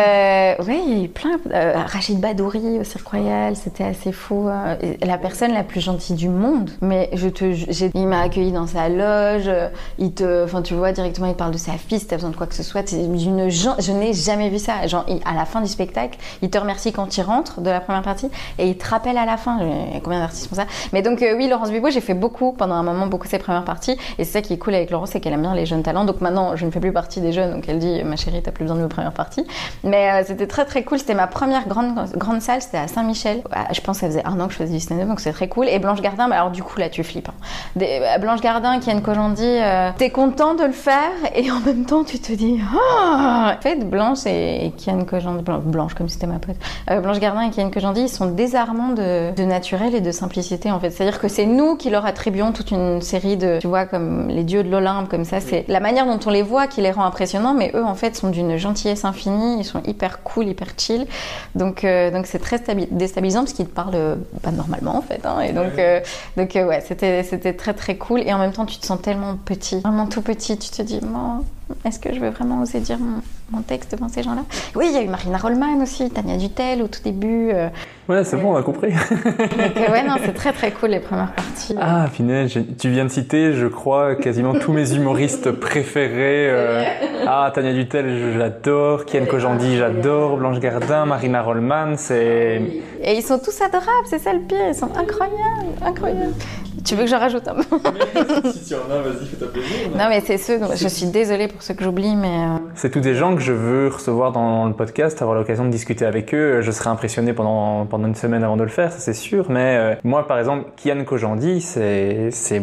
Euh, 0.00 0.54
oui, 0.66 0.80
il 0.86 0.98
y 0.98 1.00
a 1.00 1.04
eu 1.04 1.08
plein. 1.08 1.36
euh, 1.52 1.74
Rachid 1.86 2.18
Badouri 2.20 2.78
au 2.80 2.84
Cirque 2.84 3.06
Royal, 3.06 3.56
c'était 3.56 3.84
assez 3.84 4.12
fou. 4.12 4.48
euh, 4.48 4.74
et 4.80 5.04
la 5.04 5.18
personne 5.18 5.52
la 5.52 5.64
plus 5.64 5.80
gentille 5.80 6.16
du 6.16 6.28
monde. 6.28 6.70
Mais 6.80 7.10
je 7.12 7.28
te, 7.28 7.44
il 7.94 8.06
m'a 8.06 8.20
accueilli 8.22 8.52
dans 8.52 8.66
sa 8.66 8.88
loge. 8.88 9.48
euh, 9.48 9.68
Il 9.98 10.12
te, 10.12 10.44
enfin, 10.44 10.62
tu 10.62 10.74
vois 10.74 10.92
directement, 10.92 11.26
il 11.26 11.34
parle 11.34 11.52
de 11.52 11.58
sa 11.58 11.72
fille. 11.72 11.98
Si 11.98 12.06
t'as 12.06 12.16
besoin 12.16 12.30
de 12.30 12.36
quoi 12.36 12.46
que 12.46 12.54
ce 12.54 12.62
soit, 12.62 12.88
gen- 12.90 13.74
je 13.78 13.92
n'ai 13.92 14.12
jamais 14.12 14.48
vu 14.48 14.58
ça. 14.58 14.86
Genre, 14.86 15.04
il- 15.08 15.20
à 15.24 15.34
la 15.34 15.44
fin 15.44 15.60
du 15.60 15.68
spectacle, 15.68 16.18
il 16.42 16.50
te 16.50 16.58
remercie 16.58 16.92
quand 16.92 17.06
tu 17.06 17.20
de 17.58 17.70
la 17.70 17.80
première 17.80 18.02
partie 18.02 18.30
et 18.58 18.68
il 18.68 18.76
te 18.78 18.88
rappelle 18.88 19.18
à 19.18 19.24
la 19.26 19.36
fin. 19.36 19.58
Combien 20.02 20.20
d'artistes 20.20 20.48
font 20.48 20.56
ça? 20.56 20.64
Mais 20.92 21.02
donc 21.02 21.22
euh, 21.22 21.34
oui, 21.36 21.48
Laurence 21.48 21.70
Bibot, 21.70 21.90
j'ai 21.90 22.00
fait 22.00 22.14
beaucoup 22.14 22.52
pendant 22.52 22.74
un 22.74 22.82
moment, 22.82 23.06
beaucoup 23.06 23.26
ses 23.26 23.38
premières 23.38 23.64
parties. 23.64 23.92
Et 24.18 24.24
c'est 24.24 24.32
ça 24.32 24.42
qui 24.42 24.52
est 24.54 24.58
cool 24.58 24.74
avec 24.74 24.90
Laurence, 24.90 25.10
c'est 25.10 25.20
qu'elle 25.20 25.32
aime 25.32 25.42
bien 25.42 25.54
les 25.54 25.66
jeunes 25.66 25.82
talents. 25.82 26.04
Donc 26.04 26.20
maintenant, 26.20 26.56
je 26.56 26.64
ne 26.66 26.70
fais 26.70 26.80
plus 26.80 26.92
partie 26.92 27.20
des 27.20 27.32
jeunes. 27.32 27.52
Donc 27.52 27.64
elle 27.68 27.78
dit, 27.78 28.02
ma 28.04 28.16
chérie, 28.16 28.42
t'as 28.42 28.50
plus 28.52 28.64
besoin 28.64 28.76
de 28.76 28.82
mes 28.82 28.88
premières 28.88 29.12
parties. 29.12 29.46
Mais 29.82 30.10
euh, 30.10 30.24
c'était 30.26 30.46
très 30.46 30.64
très 30.64 30.82
cool. 30.84 30.98
C'était 30.98 31.14
ma 31.14 31.26
première 31.26 31.66
grande 31.68 31.94
grande 32.16 32.40
salle. 32.40 32.62
C'était 32.62 32.78
à 32.78 32.88
Saint-Michel. 32.88 33.42
Ah, 33.52 33.66
Je 33.72 33.80
pense 33.80 33.96
que 33.96 34.00
ça 34.02 34.06
faisait 34.08 34.24
un 34.26 34.38
an 34.40 34.46
que 34.46 34.52
je 34.52 34.58
faisais 34.58 34.72
du 34.74 34.80
stand-up, 34.80 35.08
donc 35.08 35.20
c'est 35.20 35.32
très 35.32 35.48
cool. 35.48 35.68
Et 35.68 35.78
Blanche 35.78 36.00
Gardin, 36.00 36.28
bah 36.28 36.36
alors 36.36 36.50
du 36.50 36.62
coup 36.62 36.78
là, 36.78 36.88
tu 36.88 37.02
flippes. 37.04 37.28
hein. 37.28 37.34
Des- 37.76 38.00
euh, 38.02 38.18
Blanche 38.18 38.40
Gardin, 38.40 38.78
Kian 38.80 39.00
Kojandi, 39.00 39.44
euh, 39.44 39.90
t'es 39.96 40.10
content 40.10 40.54
de 40.54 40.64
le 40.64 40.72
faire 40.72 41.10
et 41.34 41.50
en 41.50 41.60
même 41.60 41.84
temps 41.86 42.04
tu 42.04 42.18
te 42.18 42.32
dis, 42.32 42.60
ah 42.72 43.54
En 43.58 43.60
fait, 43.62 43.88
Blanche 43.88 44.26
et, 44.26 44.66
et 44.66 44.70
Kian 44.72 45.04
Kojandi, 45.04 45.42
Blanche, 45.64 45.94
comme 45.94 46.08
c'était 46.08 46.26
ma 46.26 46.38
pote, 46.38 46.56
Euh, 46.90 47.00
Blanche 47.00 47.18
Gardin 47.24 47.40
et 47.42 47.50
Kian 47.50 47.70
Kojandi, 47.70 48.02
ils 48.02 48.08
sont 48.08 48.26
désarmants 48.26 48.90
de, 48.90 49.34
de 49.34 49.44
naturel 49.44 49.94
et 49.94 50.00
de 50.02 50.10
simplicité 50.12 50.70
en 50.70 50.78
fait. 50.78 50.90
C'est-à-dire 50.90 51.18
que 51.18 51.28
c'est 51.28 51.46
nous 51.46 51.76
qui 51.76 51.88
leur 51.88 52.04
attribuons 52.04 52.52
toute 52.52 52.70
une 52.70 53.00
série 53.00 53.36
de, 53.38 53.58
tu 53.60 53.66
vois, 53.66 53.86
comme 53.86 54.28
les 54.28 54.44
dieux 54.44 54.62
de 54.62 54.68
l'Olympe, 54.70 55.08
comme 55.08 55.24
ça. 55.24 55.40
C'est 55.40 55.64
la 55.68 55.80
manière 55.80 56.04
dont 56.06 56.20
on 56.26 56.30
les 56.30 56.42
voit 56.42 56.66
qui 56.66 56.80
les 56.82 56.90
rend 56.90 57.04
impressionnants, 57.04 57.54
mais 57.54 57.70
eux 57.74 57.84
en 57.84 57.94
fait 57.94 58.14
sont 58.14 58.28
d'une 58.28 58.56
gentillesse 58.58 59.04
infinie. 59.04 59.58
Ils 59.58 59.64
sont 59.64 59.82
hyper 59.86 60.22
cool, 60.22 60.48
hyper 60.48 60.68
chill. 60.76 61.06
Donc 61.54 61.84
euh, 61.84 62.10
donc 62.10 62.26
c'est 62.26 62.38
très 62.38 62.56
stabi- 62.58 62.88
déstabilisant 62.90 63.40
parce 63.40 63.52
qu'ils 63.54 63.66
te 63.68 63.74
parlent 63.74 63.94
euh, 63.94 64.16
pas 64.42 64.50
normalement 64.50 64.96
en 64.96 65.02
fait. 65.02 65.24
hein. 65.24 65.40
et 65.40 65.52
donc 65.52 65.78
euh, 65.78 66.00
donc 66.36 66.54
euh, 66.56 66.66
ouais, 66.66 66.82
c'était 66.86 67.22
c'était 67.22 67.54
très 67.54 67.72
très 67.72 67.96
cool. 67.96 68.20
Et 68.20 68.32
en 68.34 68.38
même 68.38 68.52
temps, 68.52 68.66
tu 68.66 68.78
te 68.78 68.84
sens 68.86 69.00
tellement 69.00 69.36
petit, 69.44 69.80
vraiment 69.80 70.06
tout 70.06 70.20
petit. 70.22 70.58
Tu 70.58 70.70
te 70.70 70.82
dis, 70.82 71.00
est-ce 71.86 71.98
que 71.98 72.12
je 72.14 72.20
vais 72.20 72.30
vraiment 72.30 72.60
oser 72.60 72.80
dire 72.80 72.98
mon, 72.98 73.20
mon 73.54 73.62
texte 73.62 73.92
devant 73.92 74.08
ces 74.08 74.22
gens-là 74.22 74.42
Oui, 74.74 74.86
il 74.88 74.94
y 74.94 74.96
a 74.98 75.02
eu 75.02 75.08
Marina 75.08 75.38
Rollman 75.38 75.82
aussi, 75.82 76.10
Tania 76.10 76.36
Dutel 76.36 76.82
au 76.82 76.88
tout 76.88 77.00
début. 77.02 77.50
euh. 77.52 77.68
Ouais, 78.08 78.22
c'est 78.24 78.36
bon, 78.36 78.52
on 78.52 78.56
a 78.56 78.62
compris. 78.62 78.90
Donc 78.92 79.76
euh, 79.76 79.90
ouais, 79.92 80.02
non, 80.02 80.16
c'est 80.22 80.34
très 80.34 80.52
très 80.52 80.70
cool 80.72 80.90
les 80.90 81.00
premières 81.00 81.32
parties. 81.32 81.74
Ah, 81.80 82.06
j'ai- 82.46 82.66
tu 82.78 82.90
viens 82.90 83.04
de 83.04 83.10
citer, 83.10 83.54
je 83.54 83.66
crois, 83.66 84.14
quasiment 84.16 84.52
tous 84.54 84.72
mes 84.72 84.92
humoristes 84.92 85.50
préférés. 85.52 86.48
euh, 86.50 86.84
Ah, 87.26 87.50
Tania 87.54 87.72
Dutel, 87.72 88.34
j'adore. 88.36 89.06
Kian 89.06 89.24
Kojandi, 89.24 89.78
j'adore. 89.78 90.36
Blanche 90.36 90.58
Gardin, 90.60 91.06
Marina 91.06 91.40
Rollman, 91.42 91.96
c'est... 91.96 92.60
Et 93.02 93.14
ils 93.16 93.22
sont 93.22 93.38
tous 93.38 93.58
adorables, 93.62 93.88
c'est 94.06 94.18
ça 94.18 94.32
le 94.34 94.40
pire, 94.40 94.58
ils 94.68 94.74
sont 94.74 94.90
incroyables, 94.96 95.72
incroyables. 95.82 96.34
Tu 96.84 96.94
veux 96.96 97.04
que 97.04 97.10
je 97.10 97.14
rajoute 97.16 97.48
un 97.48 97.54
peu 97.54 97.62
si 98.52 98.64
tu 98.68 98.74
en 98.74 98.90
as, 98.92 98.98
vas-y, 99.00 99.26
fais-toi 99.26 99.48
plaisir. 99.52 99.88
Non 99.96 100.06
mais 100.08 100.20
c'est 100.20 100.36
ceux, 100.38 100.58
je 100.76 100.88
suis 100.88 101.06
désolée 101.06 101.48
pour 101.48 101.62
ceux 101.62 101.74
que 101.74 101.82
j'oublie, 101.82 102.14
mais 102.14 102.28
euh, 102.28 102.58
C'est 102.74 102.90
tous 102.90 103.00
des 103.00 103.14
gens 103.14 103.34
que 103.34 103.40
je 103.40 103.52
veux 103.52 103.88
recevoir 103.88 104.32
dans 104.32 104.66
le 104.66 104.74
podcast, 104.74 105.20
avoir 105.22 105.36
l'occasion 105.36 105.64
de 105.64 105.70
discuter 105.70 106.04
avec 106.04 106.34
eux. 106.34 106.60
Je 106.60 106.70
serai 106.70 106.90
impressionné 106.90 107.32
pendant, 107.32 107.86
pendant 107.86 108.06
une 108.06 108.14
semaine 108.14 108.44
avant 108.44 108.56
de 108.56 108.62
le 108.64 108.68
faire, 108.68 108.92
ça 108.92 108.98
c'est 108.98 109.14
sûr. 109.14 109.46
Mais 109.48 109.76
euh, 109.78 109.94
moi, 110.04 110.26
par 110.26 110.38
exemple, 110.38 110.66
Kian 110.76 111.02
Kojandi, 111.04 111.60
c'est 111.60 112.28
c'est 112.30 112.60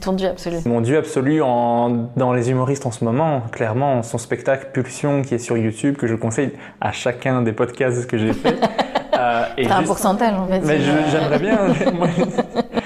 ton 0.00 0.12
dieu 0.12 0.28
absolu. 0.28 0.56
mon 0.66 0.80
dieu 0.80 0.96
absolu 0.98 1.42
en, 1.42 2.08
dans 2.16 2.32
les 2.32 2.50
humoristes 2.50 2.86
en 2.86 2.90
ce 2.92 3.04
moment. 3.04 3.42
Clairement, 3.52 4.02
son 4.02 4.18
spectacle 4.18 4.68
Pulsion 4.72 5.22
qui 5.22 5.34
est 5.34 5.38
sur 5.38 5.56
YouTube, 5.56 5.96
que 5.96 6.06
je 6.06 6.14
conseille 6.14 6.52
à 6.80 6.92
chacun 6.92 7.42
des 7.42 7.52
podcasts 7.52 8.06
que 8.06 8.18
j'ai 8.18 8.32
fait. 8.32 8.54
Euh, 9.16 9.44
et 9.56 9.66
T'as 9.68 9.74
un 9.74 9.78
juste- 9.78 9.86
pourcentage 9.86 10.34
en 10.34 10.48
fait. 10.48 10.58
mais 10.64 10.80
j'aimerais 10.80 11.38
bien, 11.38 11.56
moi, 11.96 12.08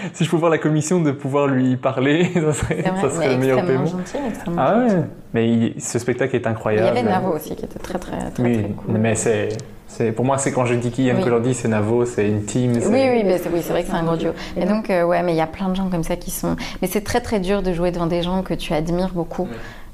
si 0.14 0.24
je 0.24 0.28
pouvais 0.30 0.40
avoir 0.40 0.50
la 0.50 0.59
commission 0.59 1.00
de 1.00 1.11
pouvoir 1.12 1.46
lui 1.46 1.76
parler, 1.76 2.30
ça 2.34 2.52
serait, 2.52 2.82
vrai, 2.82 3.00
ça 3.00 3.11
serait 3.11 3.28
le 3.30 3.36
meilleur 3.38 3.64
paiement. 3.64 3.86
gentil, 3.86 4.16
extrêmement 4.28 4.62
Ah 4.64 4.80
gentil. 4.82 4.94
ouais, 4.96 5.02
mais 5.34 5.48
il- 5.50 5.80
ce 5.80 5.98
spectacle 5.98 6.34
est 6.36 6.40
Il 6.40 6.44
y 6.44 6.48
incroyable. 6.48 6.98
avait 6.98 7.02
Navo 7.02 7.32
aussi 7.34 7.54
qui 7.56 7.64
était 7.64 7.78
très 7.78 7.98
très 7.98 8.30
très, 8.30 8.42
Oui, 8.42 8.59
très 8.62 8.68
cool. 8.72 8.94
mais 8.98 9.14
c'est, 9.14 9.48
c'est, 9.86 10.12
pour 10.12 10.24
moi, 10.24 10.38
c'est 10.38 10.52
quand 10.52 10.64
je 10.66 10.74
dis 10.74 10.90
Kian 10.90 11.14
Oui. 11.16 11.22
Kojandi, 11.22 11.54
c'est 11.54 11.68
Navo, 11.68 12.04
c'est 12.04 12.26
une 12.28 12.44
team. 12.44 12.74
c'est- 12.80 12.86
Oui, 12.88 13.09
oui, 13.11 13.22
mais 13.24 13.38
c'est 13.38 13.48
oui, 13.52 13.61
vrai 13.61 13.82
que 13.82 13.88
c'est 13.88 13.94
un 13.96 14.04
gros 14.04 14.16
duo. 14.16 14.32
Et 14.56 14.64
donc, 14.64 14.90
euh, 14.90 15.04
ouais, 15.04 15.22
mais 15.22 15.32
il 15.32 15.36
y 15.38 15.40
a 15.40 15.46
plein 15.46 15.68
de 15.68 15.74
gens 15.76 15.88
comme 15.88 16.02
ça 16.04 16.16
qui 16.16 16.30
sont. 16.30 16.56
Mais 16.82 16.88
c'est 16.88 17.02
très 17.02 17.20
très 17.20 17.40
dur 17.40 17.62
de 17.62 17.72
jouer 17.72 17.90
devant 17.90 18.06
des 18.06 18.22
gens 18.22 18.42
que 18.42 18.54
tu 18.54 18.72
admires 18.74 19.11
beaucoup. 19.14 19.48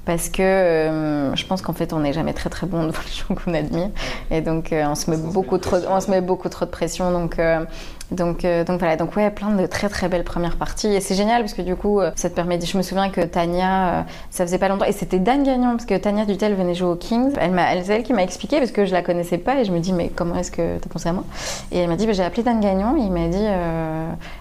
Parce 0.06 0.28
que 0.28 0.42
euh, 0.42 1.34
je 1.34 1.46
pense 1.46 1.62
qu'en 1.62 1.72
fait, 1.72 1.94
on 1.94 2.00
n'est 2.00 2.12
jamais 2.12 2.34
très 2.34 2.50
très 2.50 2.66
bon 2.66 2.82
devant 2.84 2.98
les 3.06 3.12
gens 3.12 3.34
qu'on 3.42 3.54
admire. 3.54 3.88
Et 4.30 4.42
donc, 4.42 4.70
euh, 4.70 4.84
on, 4.86 4.94
se 4.94 5.10
met 5.10 5.16
beaucoup 5.16 5.56
trop, 5.56 5.76
on 5.88 5.98
se 5.98 6.10
met 6.10 6.20
beaucoup 6.20 6.50
trop 6.50 6.66
de 6.66 6.70
pression. 6.70 7.10
Donc, 7.10 7.38
euh, 7.38 7.64
donc, 8.10 8.44
euh, 8.44 8.64
donc 8.64 8.78
voilà. 8.78 8.96
Donc, 8.96 9.16
ouais, 9.16 9.30
plein 9.30 9.50
de 9.50 9.66
très 9.66 9.88
très 9.88 10.08
belles 10.08 10.24
premières 10.24 10.56
parties. 10.56 10.88
Et 10.88 11.00
c'est 11.00 11.14
génial 11.14 11.42
parce 11.42 11.54
que 11.54 11.62
du 11.62 11.76
coup, 11.76 12.00
euh, 12.00 12.10
ça 12.16 12.28
te 12.28 12.34
permet. 12.34 12.60
Je 12.60 12.76
me 12.76 12.82
souviens 12.82 13.10
que 13.10 13.20
Tania, 13.22 13.88
euh, 13.88 14.02
ça 14.30 14.44
faisait 14.44 14.58
pas 14.58 14.68
longtemps. 14.68 14.84
Et 14.84 14.92
c'était 14.92 15.18
Dan 15.18 15.42
Gagnon 15.42 15.72
parce 15.72 15.86
que 15.86 15.96
Tania 15.96 16.24
Dutel 16.24 16.54
venait 16.54 16.74
jouer 16.74 16.88
au 16.88 16.96
Kings. 16.96 17.32
C'est 17.34 17.94
elle 17.94 18.02
qui 18.02 18.12
m'a 18.12 18.22
expliqué 18.22 18.58
parce 18.58 18.70
que 18.70 18.84
je 18.84 18.92
la 18.92 19.02
connaissais 19.02 19.38
pas. 19.38 19.60
Et 19.60 19.64
je 19.64 19.72
me 19.72 19.80
dis, 19.80 19.92
mais 19.92 20.08
comment 20.08 20.36
est-ce 20.36 20.50
que 20.50 20.78
tu 20.78 20.84
as 20.84 20.90
pensé 20.90 21.08
à 21.08 21.12
moi? 21.12 21.24
Et 21.72 21.78
elle 21.78 21.88
m'a 21.88 21.96
dit, 21.96 22.06
bah, 22.06 22.12
j'ai 22.12 22.22
appelé 22.22 22.42
Dan 22.42 22.60
Gagnon. 22.60 22.96
Et 22.96 23.00
il 23.00 23.12
m'a 23.12 23.28
dit, 23.28 23.44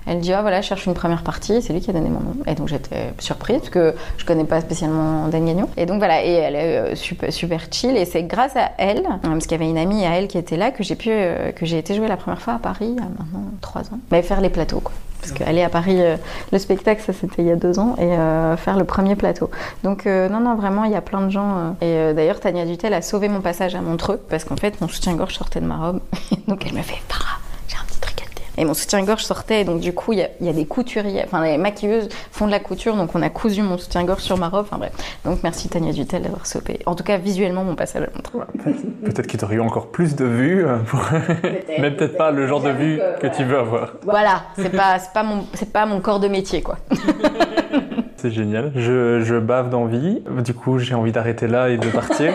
elle 0.05 0.19
dit, 0.19 0.33
ah 0.33 0.41
voilà, 0.41 0.61
je 0.61 0.67
cherche 0.67 0.85
une 0.85 0.93
première 0.93 1.23
partie. 1.23 1.61
C'est 1.61 1.73
lui 1.73 1.81
qui 1.81 1.89
a 1.89 1.93
donné 1.93 2.09
mon 2.09 2.19
nom. 2.19 2.35
Et 2.45 2.55
donc 2.55 2.67
j'étais 2.67 3.13
surprise 3.19 3.59
parce 3.59 3.69
que 3.69 3.95
je 4.17 4.25
connais 4.25 4.45
pas 4.45 4.61
spécialement 4.61 5.27
Dan 5.27 5.45
Gagnon. 5.45 5.69
Et 5.77 5.85
donc 5.85 5.97
voilà, 5.97 6.23
et 6.23 6.31
elle 6.31 6.55
est 6.55 6.95
super, 6.95 7.31
super 7.31 7.61
chill. 7.71 7.95
Et 7.95 8.05
c'est 8.05 8.23
grâce 8.23 8.55
à 8.55 8.71
elle, 8.77 9.03
parce 9.21 9.47
qu'il 9.47 9.51
y 9.51 9.61
avait 9.61 9.69
une 9.69 9.77
amie 9.77 10.05
à 10.05 10.17
elle 10.17 10.27
qui 10.27 10.37
était 10.37 10.57
là, 10.57 10.71
que 10.71 10.83
j'ai 10.83 10.95
pu, 10.95 11.09
que 11.55 11.65
j'ai 11.65 11.77
été 11.77 11.95
jouer 11.95 12.07
la 12.07 12.17
première 12.17 12.41
fois 12.41 12.53
à 12.53 12.59
Paris, 12.59 12.95
maintenant 12.99 13.52
trois 13.61 13.81
ans. 13.81 13.99
Mais 14.11 14.21
faire 14.21 14.41
les 14.41 14.49
plateaux, 14.49 14.79
quoi. 14.79 14.93
Parce 15.23 15.31
qu'aller 15.31 15.63
à 15.63 15.69
Paris, 15.69 16.01
euh, 16.01 16.17
le 16.51 16.59
spectacle, 16.59 17.01
ça 17.01 17.13
c'était 17.13 17.43
il 17.43 17.47
y 17.47 17.51
a 17.51 17.55
deux 17.55 17.79
ans, 17.79 17.95
et 17.97 18.03
euh, 18.03 18.57
faire 18.57 18.77
le 18.77 18.83
premier 18.83 19.15
plateau. 19.15 19.49
Donc 19.83 20.05
euh, 20.05 20.27
non, 20.27 20.41
non, 20.41 20.55
vraiment, 20.55 20.83
il 20.83 20.91
y 20.91 20.95
a 20.95 21.01
plein 21.01 21.21
de 21.21 21.29
gens. 21.29 21.77
et 21.79 22.13
d'ailleurs, 22.13 22.41
Tania 22.41 22.65
Dutel 22.65 22.93
a 22.93 23.01
sauvé 23.01 23.29
mon 23.29 23.39
passage 23.39 23.73
à 23.73 23.81
Montreux, 23.81 24.19
parce 24.29 24.43
qu'en 24.43 24.57
fait, 24.57 24.81
mon 24.81 24.89
soutien-gorge 24.89 25.35
sortait 25.35 25.61
de 25.61 25.65
ma 25.65 25.77
robe. 25.77 26.01
donc 26.49 26.65
elle 26.65 26.73
me 26.73 26.81
fait, 26.81 27.01
Farah, 27.07 27.37
j'ai 27.69 27.77
un 27.77 27.85
petit 27.85 28.01
truc 28.01 28.21
à 28.21 28.25
te 28.25 28.31
dire. 28.31 28.41
Et 28.57 28.65
mon 28.65 28.73
soutien-gorge 28.73 29.23
sortait, 29.23 29.63
donc 29.63 29.79
du 29.79 29.93
coup, 29.93 30.13
il 30.13 30.19
y, 30.19 30.21
a- 30.23 30.29
il 30.39 30.45
y 30.45 30.49
a 30.49 30.53
des 30.53 30.65
couturiers, 30.65 31.21
enfin 31.25 31.43
les 31.43 31.57
maquilleuses 31.57 32.07
font 32.31 32.45
de 32.45 32.51
la 32.51 32.59
couture, 32.59 32.95
donc 32.95 33.09
on 33.15 33.21
a 33.21 33.29
cousu 33.29 33.61
mon 33.63 33.77
soutien-gorge 33.77 34.21
sur 34.21 34.37
ma 34.37 34.49
robe, 34.49 34.65
enfin 34.67 34.77
bref. 34.77 34.91
Donc 35.25 35.39
merci 35.43 35.69
Tania 35.69 35.91
Dutel 35.91 36.21
d'avoir 36.21 36.45
sauvé, 36.45 36.79
en 36.85 36.93
tout 36.95 37.03
cas 37.03 37.17
visuellement, 37.17 37.63
mon 37.63 37.75
passage 37.75 38.03
à 38.03 38.07
Montreux. 38.15 38.45
Peut-être 39.05 39.27
qu'il 39.27 39.39
t'aurait 39.39 39.55
eu 39.55 39.59
encore 39.61 39.87
plus 39.87 40.15
de 40.15 40.25
vues, 40.25 40.65
euh, 40.65 40.77
mais 41.79 41.91
peut-être 41.91 42.15
pas 42.17 42.31
le 42.31 42.45
genre 42.47 42.61
de 42.61 42.69
vues 42.69 42.99
que 43.19 43.27
tu 43.27 43.43
veux 43.43 43.57
avoir. 43.57 43.93
Voilà, 44.03 44.43
c'est 44.55 44.69
pas, 44.69 44.99
c'est 44.99 45.13
pas, 45.13 45.23
mon, 45.23 45.45
c'est 45.53 45.71
pas 45.73 45.85
mon 45.85 45.99
corps 45.99 46.19
de 46.19 46.27
métier, 46.27 46.61
quoi. 46.61 46.77
C'est 48.23 48.31
génial. 48.31 48.71
Je, 48.73 49.19
je 49.19 49.35
bave 49.35 49.69
d'envie. 49.69 50.23
Du 50.45 50.53
coup, 50.53 50.79
j'ai 50.79 50.95
envie 50.95 51.11
d'arrêter 51.11 51.45
là 51.45 51.67
et 51.67 51.77
de 51.77 51.89
partir. 51.89 52.33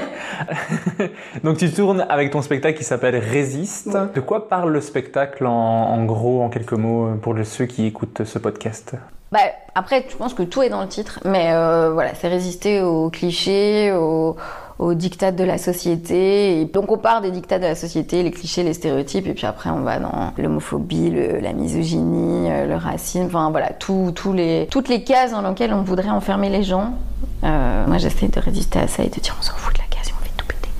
Donc, 1.42 1.56
tu 1.56 1.72
tournes 1.72 2.04
avec 2.10 2.30
ton 2.30 2.42
spectacle 2.42 2.76
qui 2.76 2.84
s'appelle 2.84 3.16
Résiste. 3.16 3.96
De 4.14 4.20
quoi 4.20 4.50
parle 4.50 4.70
le 4.70 4.82
spectacle 4.82 5.46
en, 5.46 5.50
en 5.50 6.04
gros, 6.04 6.42
en 6.42 6.50
quelques 6.50 6.74
mots, 6.74 7.14
pour 7.22 7.34
ceux 7.42 7.64
qui 7.64 7.86
écoutent 7.86 8.24
ce 8.24 8.38
podcast? 8.38 8.96
Bah, 9.32 9.38
après, 9.74 10.04
je 10.10 10.14
pense 10.14 10.34
que 10.34 10.42
tout 10.42 10.62
est 10.62 10.68
dans 10.68 10.82
le 10.82 10.88
titre, 10.88 11.20
mais 11.24 11.54
euh, 11.54 11.90
voilà, 11.90 12.14
c'est 12.14 12.28
résister 12.28 12.82
aux 12.82 13.08
clichés, 13.08 13.90
aux, 13.90 14.36
aux 14.78 14.94
dictats 14.94 15.32
de 15.32 15.42
la 15.44 15.58
société. 15.58 16.60
Et 16.60 16.64
donc, 16.66 16.90
on 16.92 16.98
part 16.98 17.20
des 17.20 17.30
dictats 17.30 17.58
de 17.58 17.64
la 17.64 17.74
société, 17.74 18.22
les 18.22 18.30
clichés, 18.30 18.62
les 18.62 18.74
stéréotypes, 18.74 19.26
et 19.26 19.34
puis 19.34 19.46
après, 19.46 19.70
on 19.70 19.80
va 19.80 19.98
dans 19.98 20.32
l'homophobie, 20.38 21.10
la 21.42 21.52
misogynie, 21.52 22.50
euh, 22.50 22.66
le 22.66 22.76
racisme, 22.76 23.26
enfin 23.26 23.50
voilà, 23.50 23.70
tout- 23.70 24.12
tous 24.14 24.32
les, 24.32 24.68
toutes 24.70 24.88
les 24.88 25.02
cases 25.04 25.32
dans 25.32 25.42
lesquelles 25.42 25.74
on 25.74 25.82
voudrait 25.82 26.10
enfermer 26.10 26.48
les 26.48 26.62
gens. 26.62 26.92
Euh, 27.44 27.86
moi, 27.86 27.98
j'essaie 27.98 28.28
de 28.28 28.40
résister 28.40 28.78
à 28.78 28.86
ça 28.88 29.02
et 29.02 29.08
de 29.08 29.20
dire 29.20 29.36
on 29.38 29.42
s'en 29.42 29.54
fout 29.54 29.74
de 29.74 29.80
la 29.80 29.86
case 29.88 30.08
et 30.08 30.12
on 30.18 30.24
fait 30.24 30.30
tout 30.36 30.46
péter. 30.46 30.70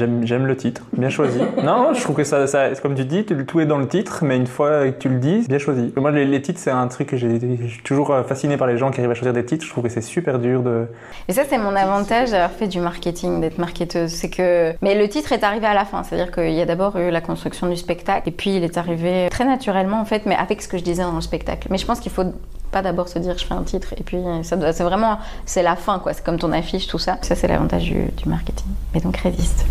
J'aime, 0.00 0.26
j'aime 0.26 0.46
le 0.46 0.56
titre, 0.56 0.80
bien 0.96 1.10
choisi. 1.10 1.40
non, 1.62 1.92
je 1.92 2.00
trouve 2.00 2.16
que 2.16 2.24
ça, 2.24 2.46
ça, 2.46 2.70
comme 2.80 2.94
tu 2.94 3.04
dis, 3.04 3.26
tout 3.26 3.60
est 3.60 3.66
dans 3.66 3.76
le 3.76 3.86
titre, 3.86 4.20
mais 4.24 4.38
une 4.38 4.46
fois 4.46 4.90
que 4.90 4.98
tu 4.98 5.10
le 5.10 5.18
dis, 5.18 5.44
bien 5.46 5.58
choisi. 5.58 5.92
Moi, 5.94 6.10
les, 6.10 6.24
les 6.24 6.40
titres, 6.40 6.58
c'est 6.58 6.70
un 6.70 6.88
truc 6.88 7.08
que 7.08 7.18
j'ai, 7.18 7.38
toujours 7.84 8.10
euh, 8.10 8.22
fasciné 8.22 8.56
par 8.56 8.66
les 8.66 8.78
gens 8.78 8.90
qui 8.90 9.00
arrivent 9.00 9.10
à 9.10 9.14
choisir 9.14 9.34
des 9.34 9.44
titres. 9.44 9.66
Je 9.66 9.70
trouve 9.70 9.84
que 9.84 9.90
c'est 9.90 10.00
super 10.00 10.38
dur 10.38 10.62
de. 10.62 10.86
Et 11.28 11.34
ça, 11.34 11.42
c'est 11.46 11.58
mon 11.58 11.76
avantage 11.76 12.30
d'avoir 12.30 12.50
fait 12.50 12.66
du 12.66 12.80
marketing, 12.80 13.42
d'être 13.42 13.58
marketeuse. 13.58 14.10
C'est 14.10 14.30
que. 14.30 14.72
Mais 14.80 14.94
le 14.94 15.06
titre 15.06 15.32
est 15.32 15.44
arrivé 15.44 15.66
à 15.66 15.74
la 15.74 15.84
fin. 15.84 16.02
C'est-à-dire 16.02 16.32
qu'il 16.32 16.54
y 16.54 16.62
a 16.62 16.66
d'abord 16.66 16.96
eu 16.96 17.10
la 17.10 17.20
construction 17.20 17.68
du 17.68 17.76
spectacle, 17.76 18.26
et 18.26 18.32
puis 18.32 18.56
il 18.56 18.64
est 18.64 18.78
arrivé 18.78 19.28
très 19.30 19.44
naturellement, 19.44 20.00
en 20.00 20.06
fait, 20.06 20.24
mais 20.24 20.34
avec 20.34 20.62
ce 20.62 20.68
que 20.68 20.78
je 20.78 20.82
disais 20.82 21.02
dans 21.02 21.14
le 21.14 21.20
spectacle. 21.20 21.68
Mais 21.70 21.76
je 21.76 21.84
pense 21.84 22.00
qu'il 22.00 22.12
faut 22.12 22.24
pas 22.70 22.82
d'abord 22.82 23.08
se 23.08 23.18
dire 23.18 23.36
je 23.38 23.44
fais 23.44 23.54
un 23.54 23.62
titre, 23.62 23.94
et 23.96 24.02
puis 24.02 24.18
ça 24.42 24.56
doit. 24.56 24.72
C'est 24.72 24.84
vraiment. 24.84 25.18
C'est 25.46 25.62
la 25.62 25.76
fin, 25.76 25.98
quoi. 25.98 26.12
C'est 26.12 26.24
comme 26.24 26.38
ton 26.38 26.52
affiche, 26.52 26.86
tout 26.86 26.98
ça. 26.98 27.18
Ça, 27.22 27.34
c'est 27.34 27.48
l'avantage 27.48 27.84
du, 27.84 28.04
du 28.16 28.28
marketing. 28.28 28.66
Mais 28.94 29.00
donc, 29.00 29.16
résiste. 29.18 29.66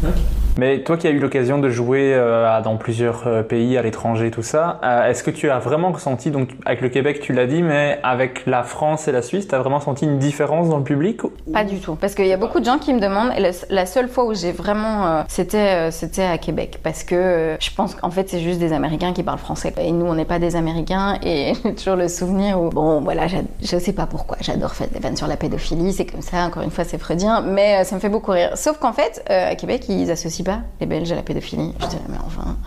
Mais 0.58 0.84
toi 0.84 0.98
qui 0.98 1.08
as 1.08 1.12
eu 1.12 1.20
l'occasion 1.20 1.58
de 1.60 1.70
jouer 1.70 2.14
euh, 2.14 2.62
dans 2.62 2.76
plusieurs 2.78 3.28
euh, 3.28 3.44
pays, 3.44 3.78
à 3.78 3.82
l'étranger, 3.82 4.32
tout 4.32 4.44
ça, 4.44 4.80
euh, 4.84 5.10
est-ce 5.10 5.24
que 5.24 5.32
tu 5.32 5.50
as 5.50 5.60
vraiment 5.60 5.92
ressenti, 5.92 6.32
donc 6.32 6.50
avec 6.66 6.82
le 6.82 6.90
Québec 6.90 7.20
tu 7.22 7.34
l'as 7.34 7.48
dit, 7.48 7.62
mais 7.62 8.00
avec 8.04 8.46
la 8.46 8.64
France 8.64 9.08
et 9.08 9.12
la 9.12 9.22
Suisse, 9.22 9.48
tu 9.48 9.56
as 9.56 9.60
vraiment 9.60 9.80
senti 9.80 10.06
une 10.06 10.20
différence 10.20 10.70
dans 10.70 10.78
le 10.78 10.84
public 10.84 11.22
Pas 11.54 11.64
du 11.64 11.80
tout. 11.80 11.96
Parce 11.96 12.16
qu'il 12.16 12.28
y 12.28 12.34
a 12.34 12.38
beaucoup 12.38 12.60
de 12.60 12.66
gens 12.66 12.78
qui 12.78 12.94
me 12.94 13.00
demandent. 13.00 13.32
Et 13.38 13.52
la 13.70 13.86
seule 13.86 14.10
fois 14.10 14.26
où 14.26 14.34
j'ai 14.34 14.52
vraiment. 14.52 15.08
euh, 15.08 15.24
c'était, 15.28 15.58
euh, 15.88 15.92
c'était 15.92 16.24
à 16.24 16.38
Québec. 16.38 16.80
Parce 16.84 17.04
que 17.04 17.16
euh, 17.16 17.58
je 17.60 17.70
pense 17.76 17.96
qu'en 17.96 18.10
fait, 18.12 18.30
c'est 18.30 18.40
juste 18.40 18.60
des 18.60 18.74
Américains 18.74 19.14
qui 19.14 19.24
parlent 19.24 19.40
français. 19.40 19.74
Et 19.80 19.92
nous, 19.92 20.06
on 20.06 20.16
n'est 20.16 20.26
pas 20.26 20.40
des 20.40 20.56
Américains. 20.56 21.18
Et 21.24 21.54
j'ai 21.64 21.76
toujours 21.76 21.96
le 21.96 22.08
souvenir 22.08 22.62
où. 22.62 22.70
Bon, 22.70 22.89
voilà, 23.02 23.28
j'a- 23.28 23.38
je 23.62 23.78
sais 23.78 23.94
pas 23.94 24.06
pourquoi. 24.08 24.38
J'adore 24.42 24.72
faire 24.74 24.88
des 24.88 25.00
vannes 25.00 25.16
sur 25.18 25.28
la 25.28 25.38
pédophilie. 25.38 25.94
C'est 25.94 26.06
comme 26.06 26.22
ça, 26.22 26.46
encore 26.46 26.64
une 26.64 26.72
fois, 26.72 26.84
c'est 26.84 26.98
freudien. 26.98 27.42
Mais 27.42 27.82
euh, 27.82 27.84
ça 27.84 27.96
me 27.96 28.00
fait 28.00 28.10
beaucoup 28.10 28.32
rire. 28.32 28.52
Sauf 28.56 28.78
qu'en 28.80 28.94
fait, 28.94 29.24
euh, 29.30 29.52
à 29.52 29.56
Québec, 29.56 29.86
ils 29.90 30.10
associent 30.12 30.44
pas 30.46 30.60
les 30.80 30.86
Belges 30.88 31.12
à 31.12 31.16
la 31.16 31.22
pédophilie. 31.22 31.74
Je 31.80 31.86
dis, 31.88 31.98
mais 32.10 32.18
enfin. 32.26 32.58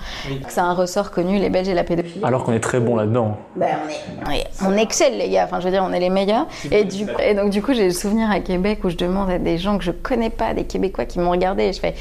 C'est 0.48 0.60
un 0.60 0.72
ressort 0.74 1.10
connu, 1.10 1.38
les 1.38 1.50
Belges 1.50 1.68
et 1.68 1.74
la 1.74 1.84
pédophilie. 1.84 2.24
Alors 2.24 2.44
qu'on 2.44 2.52
est 2.52 2.60
très 2.60 2.78
bon 2.80 2.96
là-dedans. 2.96 3.36
Ben, 3.56 3.66
on, 3.86 3.90
est, 3.90 4.24
on, 4.26 4.30
est- 4.30 4.46
on 4.74 4.76
excelle, 4.76 5.18
les 5.18 5.28
gars. 5.28 5.44
Enfin, 5.44 5.58
je 5.60 5.64
veux 5.66 5.70
dire, 5.72 5.84
on 5.86 5.92
est 5.92 6.00
les 6.00 6.10
meilleurs. 6.10 6.46
Et, 6.70 6.84
du, 6.84 7.06
et 7.24 7.34
donc, 7.34 7.50
du 7.50 7.62
coup, 7.62 7.74
j'ai 7.74 7.84
le 7.84 7.90
souvenir 7.92 8.30
à 8.30 8.40
Québec 8.40 8.80
où 8.84 8.90
je 8.90 8.96
demande 8.96 9.30
à 9.30 9.38
des 9.38 9.58
gens 9.58 9.78
que 9.78 9.84
je 9.84 9.90
connais 9.90 10.30
pas, 10.30 10.54
des 10.54 10.64
Québécois 10.64 11.04
qui 11.04 11.18
m'ont 11.18 11.30
regardé. 11.30 11.64
Et 11.64 11.72
je 11.72 11.80
fais 11.80 11.94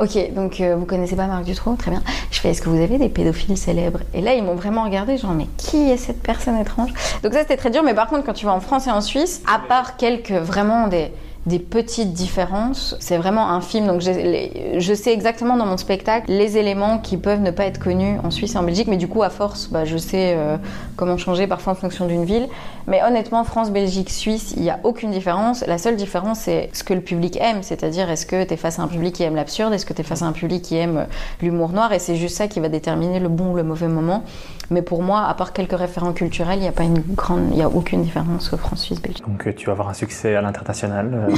Ok, 0.00 0.32
donc 0.34 0.60
euh, 0.60 0.76
vous 0.76 0.86
connaissez 0.86 1.16
pas 1.16 1.26
Marc 1.26 1.44
Dutroux? 1.44 1.74
Très 1.76 1.90
bien. 1.90 2.02
Je 2.30 2.40
fais 2.40 2.50
Est-ce 2.50 2.62
que 2.62 2.68
vous 2.68 2.80
avez 2.80 2.98
des 2.98 3.08
pédophiles 3.08 3.56
célèbres? 3.56 4.00
Et 4.14 4.20
là, 4.20 4.34
ils 4.34 4.42
m'ont 4.44 4.54
vraiment 4.54 4.84
regardé. 4.84 5.16
Genre, 5.16 5.32
mais 5.32 5.46
qui 5.56 5.90
est 5.90 5.96
cette 5.96 6.22
personne 6.22 6.56
étrange? 6.58 6.90
Donc, 7.22 7.32
ça, 7.32 7.40
c'était 7.40 7.56
très 7.56 7.65
dur. 7.70 7.82
Mais 7.82 7.94
par 7.94 8.08
contre, 8.08 8.24
quand 8.24 8.32
tu 8.32 8.46
vas 8.46 8.52
en 8.52 8.60
France 8.60 8.86
et 8.86 8.90
en 8.90 9.00
Suisse, 9.00 9.42
à 9.46 9.58
part 9.58 9.96
quelques 9.96 10.32
vraiment 10.32 10.88
des 10.88 11.10
des 11.46 11.60
petites 11.60 12.12
différences. 12.12 12.96
C'est 13.00 13.16
vraiment 13.16 13.50
un 13.50 13.60
film, 13.60 13.86
donc 13.86 14.00
je 14.00 14.94
sais 14.94 15.12
exactement 15.12 15.56
dans 15.56 15.66
mon 15.66 15.76
spectacle 15.76 16.30
les 16.30 16.58
éléments 16.58 16.98
qui 16.98 17.16
peuvent 17.16 17.40
ne 17.40 17.50
pas 17.50 17.64
être 17.64 17.78
connus 17.78 18.18
en 18.22 18.30
Suisse 18.30 18.54
et 18.54 18.58
en 18.58 18.62
Belgique, 18.62 18.88
mais 18.88 18.96
du 18.96 19.08
coup, 19.08 19.22
à 19.22 19.30
force, 19.30 19.68
bah, 19.68 19.84
je 19.84 19.96
sais 19.96 20.34
euh, 20.36 20.56
comment 20.96 21.16
changer 21.16 21.46
parfois 21.46 21.72
en 21.72 21.76
fonction 21.76 22.06
d'une 22.06 22.24
ville. 22.24 22.48
Mais 22.88 23.02
honnêtement, 23.02 23.42
France, 23.44 23.70
Belgique, 23.70 24.10
Suisse, 24.10 24.54
il 24.56 24.62
n'y 24.62 24.70
a 24.70 24.78
aucune 24.84 25.10
différence. 25.10 25.64
La 25.66 25.78
seule 25.78 25.96
différence, 25.96 26.40
c'est 26.40 26.70
ce 26.72 26.84
que 26.84 26.94
le 26.94 27.00
public 27.00 27.38
aime, 27.40 27.62
c'est-à-dire 27.62 28.10
est-ce 28.10 28.26
que 28.26 28.44
tu 28.44 28.54
es 28.54 28.56
face 28.56 28.78
à 28.78 28.82
un 28.82 28.88
public 28.88 29.14
qui 29.14 29.22
aime 29.22 29.36
l'absurde, 29.36 29.72
est-ce 29.72 29.86
que 29.86 29.92
tu 29.92 30.00
es 30.00 30.04
face 30.04 30.22
à 30.22 30.26
un 30.26 30.32
public 30.32 30.62
qui 30.62 30.76
aime 30.76 30.98
euh, 30.98 31.04
l'humour 31.42 31.70
noir, 31.70 31.92
et 31.92 31.98
c'est 31.98 32.16
juste 32.16 32.36
ça 32.36 32.48
qui 32.48 32.60
va 32.60 32.68
déterminer 32.68 33.20
le 33.20 33.28
bon 33.28 33.52
ou 33.52 33.56
le 33.56 33.62
mauvais 33.62 33.88
moment. 33.88 34.24
Mais 34.70 34.82
pour 34.82 35.02
moi, 35.02 35.26
à 35.26 35.34
part 35.34 35.52
quelques 35.52 35.78
référents 35.78 36.12
culturels, 36.12 36.58
il 36.58 36.62
n'y 36.62 36.68
a 36.68 36.72
pas 36.72 36.82
une 36.82 36.98
grande, 36.98 37.50
il 37.54 37.62
a 37.62 37.68
aucune 37.68 38.02
différence 38.02 38.52
au 38.52 38.56
France, 38.56 38.82
Suisse, 38.82 39.00
Belgique. 39.00 39.24
Donc 39.26 39.46
euh, 39.46 39.52
tu 39.54 39.66
vas 39.66 39.72
avoir 39.72 39.88
un 39.88 39.94
succès 39.94 40.34
à 40.34 40.40
l'international. 40.40 41.28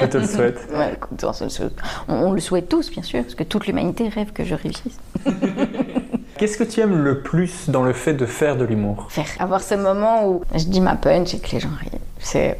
Je 0.00 0.06
te 0.06 0.18
le 0.18 0.26
souhaite. 0.26 0.68
Ouais, 0.74 0.94
écoute, 0.94 1.24
on 2.08 2.32
le 2.32 2.40
souhaite 2.40 2.68
tous, 2.68 2.90
bien 2.90 3.02
sûr, 3.02 3.22
parce 3.22 3.34
que 3.34 3.44
toute 3.44 3.66
l'humanité 3.66 4.08
rêve 4.08 4.32
que 4.32 4.44
je 4.44 4.54
réussisse. 4.54 4.98
Qu'est-ce 6.38 6.56
que 6.56 6.64
tu 6.64 6.80
aimes 6.80 7.02
le 7.02 7.20
plus 7.20 7.68
dans 7.68 7.82
le 7.82 7.92
fait 7.92 8.14
de 8.14 8.24
faire 8.24 8.56
de 8.56 8.64
l'humour? 8.64 9.06
Faire 9.10 9.26
avoir 9.38 9.62
ce 9.62 9.74
moment 9.74 10.26
où 10.26 10.42
je 10.54 10.64
dis 10.64 10.80
ma 10.80 10.96
punch 10.96 11.34
et 11.34 11.38
que 11.38 11.50
les 11.52 11.60
gens 11.60 11.68
rient. 11.78 12.00
C'est 12.18 12.58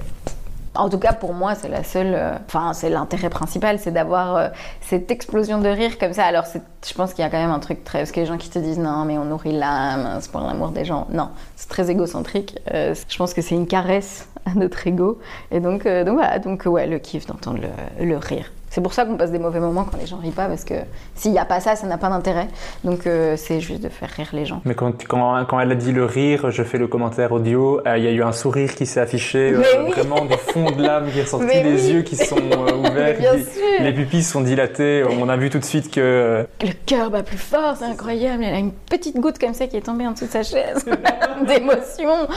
en 0.75 0.89
tout 0.89 0.99
cas, 0.99 1.13
pour 1.13 1.35
moi, 1.35 1.55
c'est 1.55 1.69
la 1.69 1.83
seule. 1.83 2.15
euh, 2.15 2.37
Enfin, 2.47 2.73
c'est 2.73 2.91
l'intérêt 2.91 3.31
principal, 3.31 3.79
c'est 3.79 3.91
d'avoir 3.91 4.37
euh, 4.37 4.49
cette 4.81 5.11
explosion 5.11 5.61
de 5.61 5.69
rire 5.69 5.99
comme 5.99 6.13
ça. 6.13 6.25
Alors, 6.25 6.45
je 6.45 6.95
pense 6.95 7.13
qu'il 7.13 7.23
y 7.23 7.27
a 7.27 7.31
quand 7.31 7.41
même 7.41 7.51
un 7.51 7.59
truc 7.59 7.85
très. 7.85 7.99
Parce 7.99 8.13
que 8.13 8.21
les 8.21 8.27
gens 8.27 8.37
qui 8.39 8.51
te 8.51 8.59
disent 8.59 8.79
non, 8.79 9.05
mais 9.05 9.19
on 9.19 9.25
nourrit 9.25 9.53
l'âme, 9.53 10.19
c'est 10.21 10.31
pour 10.31 10.41
l'amour 10.41 10.71
des 10.71 10.85
gens. 10.85 11.07
Non, 11.11 11.31
c'est 11.57 11.69
très 11.69 11.91
égocentrique. 11.91 12.59
Euh, 12.73 12.95
je 13.09 13.17
pense 13.17 13.35
que 13.35 13.43
c'est 13.43 13.55
une 13.55 13.67
caresse 13.67 14.29
à 14.47 14.55
notre 14.55 14.87
ego. 14.87 15.19
Et 15.51 15.61
donc, 15.61 15.85
donc 15.87 16.15
voilà, 16.15 16.39
donc 16.39 16.63
ouais, 16.67 16.87
le 16.87 16.99
kiff 16.99 17.27
d'entendre 17.27 17.59
le 18.01 18.17
rire. 18.17 18.51
C'est 18.73 18.81
pour 18.81 18.95
ça 18.95 19.05
qu'on 19.05 19.17
passe 19.17 19.33
des 19.33 19.41
mauvais 19.41 19.59
moments 19.59 19.83
quand 19.85 19.99
les 19.99 20.07
gens 20.07 20.19
rient 20.19 20.31
pas, 20.31 20.47
parce 20.47 20.65
que 20.65 20.75
s'il 21.17 21.33
n'y 21.33 21.41
a 21.41 21.45
pas 21.45 21.59
ça, 21.59 21.75
ça 21.75 21.89
n'a 21.89 21.99
pas 21.99 22.09
d'intérêt. 22.09 22.47
Donc 22.85 23.05
euh, 23.07 23.35
c'est 23.37 23.61
juste 23.61 23.83
de 23.83 23.89
faire 23.89 24.09
rire 24.11 24.29
les 24.33 24.47
gens. 24.47 24.63
Mais 24.65 24.75
quand, 24.75 24.93
quand, 25.09 25.45
quand 25.47 25.59
elle 25.59 25.73
a 25.73 25.75
dit 25.75 25.91
le 25.91 26.05
rire, 26.05 26.53
je 26.53 26.63
fais 26.63 26.79
le 26.79 26.87
commentaire 26.87 27.33
audio, 27.33 27.81
euh, 27.85 27.99
il 27.99 28.05
y 28.05 28.07
a 28.07 28.13
eu 28.13 28.23
un 28.23 28.31
sourire 28.31 28.77
qui 28.77 28.87
s'est 28.87 29.01
affiché, 29.01 29.55
euh, 29.55 29.63
oui. 29.87 29.91
vraiment 29.91 30.25
du 30.25 30.37
fond 30.37 30.71
de 30.71 30.81
l'âme 30.83 31.11
qui 31.11 31.19
est 31.19 31.23
ressorti, 31.23 31.47
Mais 31.47 31.63
des 31.63 31.75
oui. 31.89 31.93
yeux 31.95 32.03
qui 32.03 32.15
sont 32.15 32.37
euh, 32.37 32.77
ouverts, 32.91 33.19
bien 33.19 33.35
qui- 33.35 33.43
sûr. 33.43 33.61
les 33.81 33.93
pupilles 33.93 34.23
sont 34.23 34.41
dilatées. 34.41 35.05
On 35.21 35.29
a 35.29 35.37
vu 35.37 35.51
tout 35.51 35.59
de 35.59 35.65
suite 35.65 35.91
que 35.93 36.47
Le 36.63 36.73
cœur 36.87 37.11
bat 37.11 37.25
plus 37.25 37.39
fort, 37.39 37.75
c'est 37.77 37.87
incroyable. 37.87 38.45
Elle 38.45 38.55
a 38.55 38.59
une 38.59 38.73
petite 38.73 39.17
goutte 39.19 39.41
comme 39.41 39.53
ça 39.55 39.67
qui 39.67 39.77
est 39.79 39.81
tombée 39.85 40.07
en 40.07 40.13
dessous 40.13 40.27
de 40.27 40.31
sa 40.31 40.45
chaise. 40.45 40.85
D'émotion. 41.47 42.29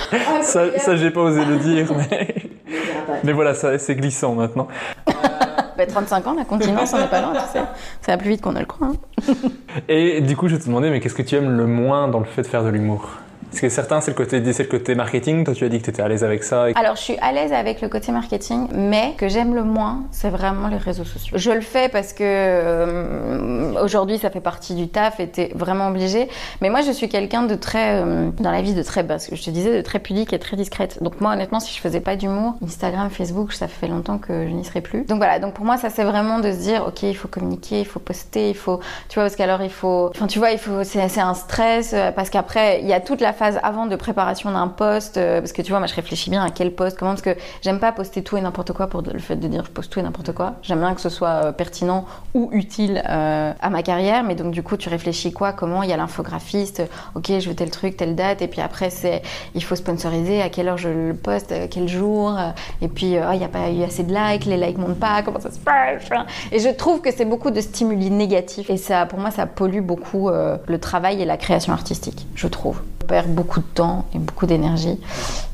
ça, 0.41 0.79
ça 0.79 0.95
j'ai 0.95 1.11
pas 1.11 1.21
osé 1.21 1.45
le 1.45 1.57
dire, 1.57 1.93
mais, 1.95 2.35
mais 3.23 3.33
voilà, 3.33 3.53
ça, 3.53 3.77
c'est 3.77 3.93
glissant 3.95 4.33
maintenant. 4.33 4.67
Bah, 5.77 5.85
35 5.85 6.27
ans, 6.27 6.33
la 6.37 6.45
continence, 6.45 6.93
on 6.93 6.99
n'est 6.99 7.07
pas 7.07 7.21
loin, 7.21 7.33
tu. 7.33 7.59
Ça 8.01 8.11
va 8.11 8.17
plus 8.17 8.29
vite 8.29 8.41
qu'on 8.41 8.51
ne 8.51 8.59
le 8.59 8.65
croit. 8.65 8.87
hein. 8.87 9.33
Et 9.89 10.21
du 10.21 10.35
coup, 10.37 10.47
je 10.47 10.55
te 10.55 10.65
demandais, 10.65 10.89
mais 10.89 10.99
qu'est-ce 10.99 11.15
que 11.15 11.21
tu 11.21 11.35
aimes 11.35 11.55
le 11.57 11.65
moins 11.65 12.07
dans 12.07 12.19
le 12.19 12.25
fait 12.25 12.41
de 12.43 12.47
faire 12.47 12.63
de 12.63 12.69
l'humour? 12.69 13.09
Parce 13.53 13.61
que 13.61 13.69
certains, 13.69 14.01
c'est 14.01 14.09
le 14.09 14.17
côté, 14.17 14.41
c'est 14.51 14.63
le 14.63 14.69
côté 14.69 14.95
marketing. 14.95 15.43
Toi, 15.43 15.53
tu 15.53 15.63
as 15.63 15.69
dit 15.69 15.77
que 15.77 15.83
tu 15.83 15.91
étais 15.91 16.01
à 16.01 16.07
l'aise 16.07 16.23
avec 16.23 16.43
ça. 16.43 16.65
Alors, 16.73 16.95
je 16.95 17.01
suis 17.01 17.17
à 17.21 17.31
l'aise 17.31 17.53
avec 17.53 17.81
le 17.81 17.87
côté 17.87 18.11
marketing, 18.11 18.67
mais 18.73 19.11
ce 19.13 19.17
que 19.17 19.27
j'aime 19.27 19.53
le 19.53 19.63
moins, 19.63 20.05
c'est 20.11 20.31
vraiment 20.31 20.69
les 20.69 20.77
réseaux 20.77 21.03
sociaux. 21.03 21.37
Je 21.37 21.51
le 21.51 21.61
fais 21.61 21.87
parce 21.87 22.13
que 22.13 22.23
euh, 22.23 23.73
aujourd'hui, 23.83 24.17
ça 24.17 24.31
fait 24.31 24.41
partie 24.41 24.73
du 24.73 24.87
taf 24.87 25.19
et 25.19 25.27
t'es 25.27 25.51
vraiment 25.53 25.89
obligé. 25.89 26.29
Mais 26.61 26.71
moi, 26.71 26.81
je 26.81 26.91
suis 26.91 27.09
quelqu'un 27.09 27.43
de 27.43 27.53
très, 27.53 28.01
euh, 28.01 28.31
dans 28.39 28.49
la 28.49 28.63
vie, 28.63 28.73
de 28.73 28.81
très, 28.81 29.05
que 29.05 29.35
je 29.35 29.43
te 29.43 29.51
disais, 29.51 29.77
de 29.77 29.81
très 29.81 29.99
pudique 29.99 30.33
et 30.33 30.39
très 30.39 30.57
discrète. 30.57 31.03
Donc 31.03 31.21
moi, 31.21 31.33
honnêtement, 31.33 31.59
si 31.59 31.75
je 31.75 31.79
faisais 31.79 31.99
pas 32.01 32.15
d'humour, 32.15 32.55
Instagram, 32.65 33.11
Facebook, 33.11 33.53
ça 33.53 33.67
fait 33.67 33.87
longtemps 33.87 34.17
que 34.17 34.47
je 34.47 34.51
n'y 34.51 34.65
serais 34.65 34.81
plus. 34.81 35.03
Donc 35.05 35.17
voilà. 35.17 35.37
Donc 35.37 35.53
pour 35.53 35.65
moi, 35.65 35.77
ça 35.77 35.91
c'est 35.91 36.03
vraiment 36.03 36.39
de 36.39 36.51
se 36.51 36.57
dire, 36.57 36.85
ok, 36.87 37.03
il 37.03 37.15
faut 37.15 37.27
communiquer, 37.27 37.81
il 37.81 37.85
faut 37.85 37.99
poster, 37.99 38.49
il 38.49 38.55
faut, 38.55 38.79
tu 39.09 39.15
vois, 39.15 39.25
parce 39.25 39.35
qu'alors 39.35 39.61
il 39.61 39.69
faut, 39.69 40.09
enfin 40.09 40.25
tu 40.25 40.39
vois, 40.39 40.49
il 40.49 40.57
faut, 40.57 40.83
c'est 40.83 41.07
c'est 41.07 41.21
un 41.21 41.35
stress 41.35 41.91
euh, 41.93 42.11
parce 42.11 42.31
qu'après 42.31 42.81
il 42.81 42.87
y 42.87 42.93
a 42.93 42.99
toute 42.99 43.21
la 43.21 43.33
phase 43.43 43.59
avant 43.61 43.87
de 43.87 43.95
préparation 43.97 44.51
d'un 44.51 44.69
post, 44.69 45.17
euh, 45.17 45.41
parce 45.41 45.51
que 45.51 45.61
tu 45.61 45.71
vois, 45.71 45.79
moi 45.79 45.87
je 45.87 45.95
réfléchis 45.95 46.29
bien 46.29 46.43
à 46.43 46.49
quel 46.49 46.73
post, 46.73 46.97
comment, 46.97 47.11
parce 47.11 47.21
que 47.21 47.35
j'aime 47.61 47.79
pas 47.79 47.91
poster 47.91 48.23
tout 48.23 48.37
et 48.37 48.41
n'importe 48.41 48.71
quoi 48.71 48.87
pour 48.87 49.01
le 49.01 49.19
fait 49.19 49.35
de 49.35 49.47
dire 49.49 49.65
je 49.65 49.71
poste 49.71 49.91
tout 49.91 49.99
et 49.99 50.03
n'importe 50.03 50.31
quoi. 50.31 50.53
J'aime 50.61 50.79
bien 50.79 50.93
que 50.93 51.01
ce 51.01 51.09
soit 51.09 51.27
euh, 51.47 51.51
pertinent 51.51 52.05
ou 52.33 52.49
utile 52.53 53.03
euh, 53.09 53.51
à 53.59 53.69
ma 53.69 53.83
carrière, 53.83 54.23
mais 54.23 54.35
donc 54.35 54.51
du 54.51 54.63
coup 54.63 54.77
tu 54.77 54.87
réfléchis 54.87 55.33
quoi, 55.33 55.51
comment, 55.51 55.83
il 55.83 55.89
y 55.89 55.93
a 55.93 55.97
l'infographiste, 55.97 56.83
ok, 57.15 57.39
je 57.39 57.49
veux 57.49 57.55
tel 57.55 57.69
truc, 57.69 57.97
telle 57.97 58.15
date, 58.15 58.41
et 58.41 58.47
puis 58.47 58.61
après 58.61 58.89
c'est, 58.89 59.21
il 59.55 59.63
faut 59.63 59.75
sponsoriser, 59.75 60.41
à 60.41 60.47
quelle 60.47 60.69
heure 60.69 60.77
je 60.77 60.89
le 60.89 61.13
poste, 61.13 61.53
quel 61.69 61.89
jour, 61.89 62.37
et 62.81 62.87
puis 62.87 63.17
Ah, 63.17 63.33
il 63.33 63.39
n'y 63.39 63.45
a 63.45 63.49
pas 63.49 63.69
eu 63.69 63.83
assez 63.83 64.03
de 64.03 64.13
likes, 64.13 64.45
les 64.45 64.57
likes 64.57 64.77
montent 64.77 64.99
pas, 64.99 65.21
comment 65.21 65.41
ça 65.41 65.51
se 65.51 65.59
passe 65.59 66.03
Et 66.51 66.59
je 66.59 66.69
trouve 66.69 67.01
que 67.01 67.11
c'est 67.11 67.25
beaucoup 67.25 67.51
de 67.51 67.59
stimuli 67.59 68.09
négatifs, 68.09 68.69
et 68.69 68.77
ça, 68.77 69.05
pour 69.05 69.19
moi, 69.19 69.31
ça 69.31 69.45
pollue 69.45 69.81
beaucoup 69.81 70.29
euh, 70.29 70.57
le 70.67 70.79
travail 70.79 71.21
et 71.21 71.25
la 71.25 71.37
création 71.37 71.73
artistique, 71.73 72.25
je 72.35 72.47
trouve. 72.47 72.81
On 73.03 73.05
perd 73.05 73.27
beaucoup 73.27 73.59
de 73.59 73.65
temps 73.65 74.05
et 74.15 74.17
beaucoup 74.17 74.45
d'énergie, 74.45 74.97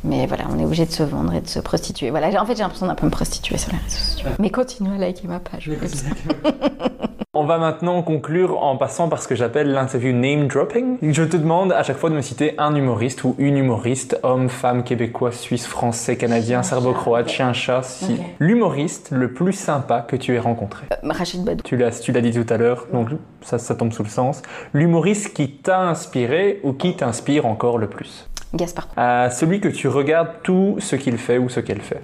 mais 0.04 0.28
voilà, 0.28 0.44
on 0.52 0.60
est 0.60 0.66
obligé 0.66 0.86
de 0.86 0.92
se 0.92 1.02
vendre 1.02 1.34
et 1.34 1.42
de 1.42 1.48
se 1.48 1.60
prostituer. 1.60 2.12
Voilà, 2.12 2.28
en 2.40 2.46
fait, 2.46 2.56
j'ai 2.56 2.62
l'impression 2.62 2.86
d'un 2.86 2.94
peu 2.94 3.08
me 3.08 3.12
prostituer 3.12 3.58
sur 3.58 3.72
les 3.72 3.80
réseaux 3.80 3.98
sociaux. 3.98 4.30
Mais 4.38 4.52
continue 4.52 4.94
à 4.94 4.98
liker 5.00 5.28
ma 5.28 5.40
page. 5.40 5.72
On 7.36 7.44
va 7.44 7.60
maintenant 7.60 8.02
conclure 8.02 8.64
en 8.64 8.76
passant 8.76 9.08
par 9.08 9.22
ce 9.22 9.28
que 9.28 9.36
j'appelle 9.36 9.72
l'interview 9.72 10.12
name 10.12 10.48
dropping. 10.48 10.98
Je 11.04 11.22
te 11.22 11.38
demande 11.38 11.72
à 11.72 11.84
chaque 11.84 11.98
fois 11.98 12.10
de 12.10 12.16
me 12.16 12.24
citer 12.24 12.56
un 12.58 12.74
humoriste 12.74 13.24
ou 13.24 13.36
une 13.38 13.56
humoriste, 13.56 14.20
homme, 14.24 14.50
femme, 14.50 14.84
québécois, 14.84 15.32
suisse, 15.32 15.68
français, 15.68 16.18
canadien, 16.18 16.64
serbo-croate, 16.64 17.30
chien, 17.30 17.54
chat, 17.54 17.84
si. 17.84 18.20
L'humoriste 18.40 19.12
le 19.12 19.32
plus 19.32 19.54
sympa 19.54 20.02
que 20.02 20.16
tu 20.16 20.34
aies 20.34 20.40
rencontré. 20.40 20.88
Euh, 20.92 20.96
Rachid 21.04 21.44
Badou. 21.44 21.62
Tu 21.64 21.78
l'as, 21.78 22.00
tu 22.00 22.12
l'as 22.12 22.22
dit 22.22 22.32
tout 22.32 22.52
à 22.52 22.58
l'heure, 22.58 22.88
donc 22.92 23.10
ça, 23.42 23.60
ça 23.60 23.76
tombe 23.76 23.94
sous 23.94 24.02
le 24.02 24.10
sens. 24.10 24.42
L'humoriste 24.74 25.36
qui 25.36 25.52
t'a 25.52 25.82
inspiré 25.82 26.60
ou 26.64 26.74
qui 26.74 26.96
t'inspire 26.96 27.46
encore 27.46 27.78
le 27.78 27.90
plus? 27.90 28.28
Gaspard. 28.56 28.88
Euh, 28.98 29.30
celui 29.30 29.62
que 29.62 29.68
tu 29.68 29.88
regardes 29.88 30.42
tout 30.42 30.78
ce 30.80 30.96
qu'il 30.96 31.20
fait 31.20 31.38
ou 31.38 31.48
ce 31.48 31.60
qu'elle 31.60 31.82
fait. 31.82 32.02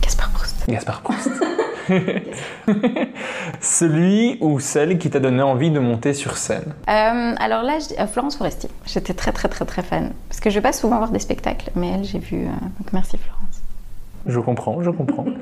Gaspard 0.00 0.30
Proust. 0.30 0.64
Gaspard 0.66 1.02
Proust. 1.02 1.30
celui 3.60 4.38
ou 4.40 4.60
celle 4.60 4.98
qui 4.98 5.10
t'a 5.10 5.20
donné 5.20 5.42
envie 5.42 5.70
de 5.70 5.78
monter 5.78 6.14
sur 6.14 6.36
scène. 6.36 6.74
Euh, 6.88 7.34
alors 7.38 7.62
là, 7.62 7.78
euh, 7.98 8.06
Florence 8.06 8.36
Foresti. 8.36 8.68
J'étais 8.86 9.14
très 9.14 9.32
très 9.32 9.48
très 9.48 9.64
très 9.64 9.82
fan. 9.82 10.12
Parce 10.28 10.40
que 10.40 10.50
je 10.50 10.56
vais 10.56 10.62
pas 10.62 10.72
souvent 10.72 10.98
voir 10.98 11.10
des 11.10 11.18
spectacles, 11.18 11.70
mais 11.74 11.90
elle, 11.90 12.04
j'ai 12.04 12.18
vu. 12.18 12.42
euh, 12.42 12.48
donc 12.78 12.92
merci 12.92 13.18
Florence. 13.18 13.42
Je 14.26 14.38
comprends, 14.38 14.82
je 14.82 14.90
comprends. 14.90 15.24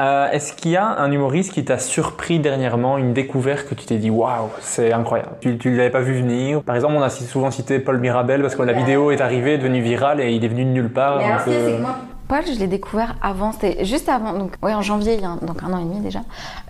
Euh, 0.00 0.28
Est-ce 0.32 0.54
qu'il 0.54 0.72
y 0.72 0.76
a 0.76 0.84
un 0.84 1.12
humoriste 1.12 1.52
qui 1.52 1.64
t'a 1.64 1.78
surpris 1.78 2.40
dernièrement, 2.40 2.98
une 2.98 3.12
découverte 3.12 3.68
que 3.68 3.76
tu 3.76 3.86
t'es 3.86 3.96
dit 3.98 4.10
waouh, 4.10 4.48
c'est 4.60 4.92
incroyable 4.92 5.30
Tu 5.40 5.56
ne 5.70 5.76
l'avais 5.76 5.90
pas 5.90 6.00
vu 6.00 6.14
venir 6.14 6.62
Par 6.64 6.74
exemple, 6.74 6.94
on 6.96 7.00
a 7.02 7.10
souvent 7.10 7.52
cité 7.52 7.78
Paul 7.78 7.98
Mirabel 7.98 8.42
parce 8.42 8.56
que 8.56 8.62
la 8.62 8.72
vidéo 8.72 9.12
est 9.12 9.20
arrivée, 9.20 9.52
est 9.54 9.58
devenue 9.58 9.82
virale 9.82 10.20
et 10.20 10.32
il 10.32 10.44
est 10.44 10.48
venu 10.48 10.64
de 10.64 10.70
nulle 10.70 10.90
part. 10.92 11.18
Mais 11.18 11.24
alors, 11.26 11.42
c'est 11.44 11.52
que 11.52 11.80
moi, 11.80 11.96
Paul, 12.26 12.42
je 12.46 12.58
l'ai 12.58 12.68
découvert 12.68 13.16
avant, 13.20 13.52
c'était 13.52 13.84
juste 13.84 14.08
avant, 14.08 14.32
donc 14.32 14.54
ouais, 14.62 14.72
en 14.72 14.80
janvier, 14.80 15.14
il 15.14 15.20
y 15.20 15.24
a 15.24 15.36
donc 15.42 15.62
un 15.62 15.72
an 15.74 15.78
et 15.78 15.84
demi 15.84 16.00
déjà. 16.00 16.20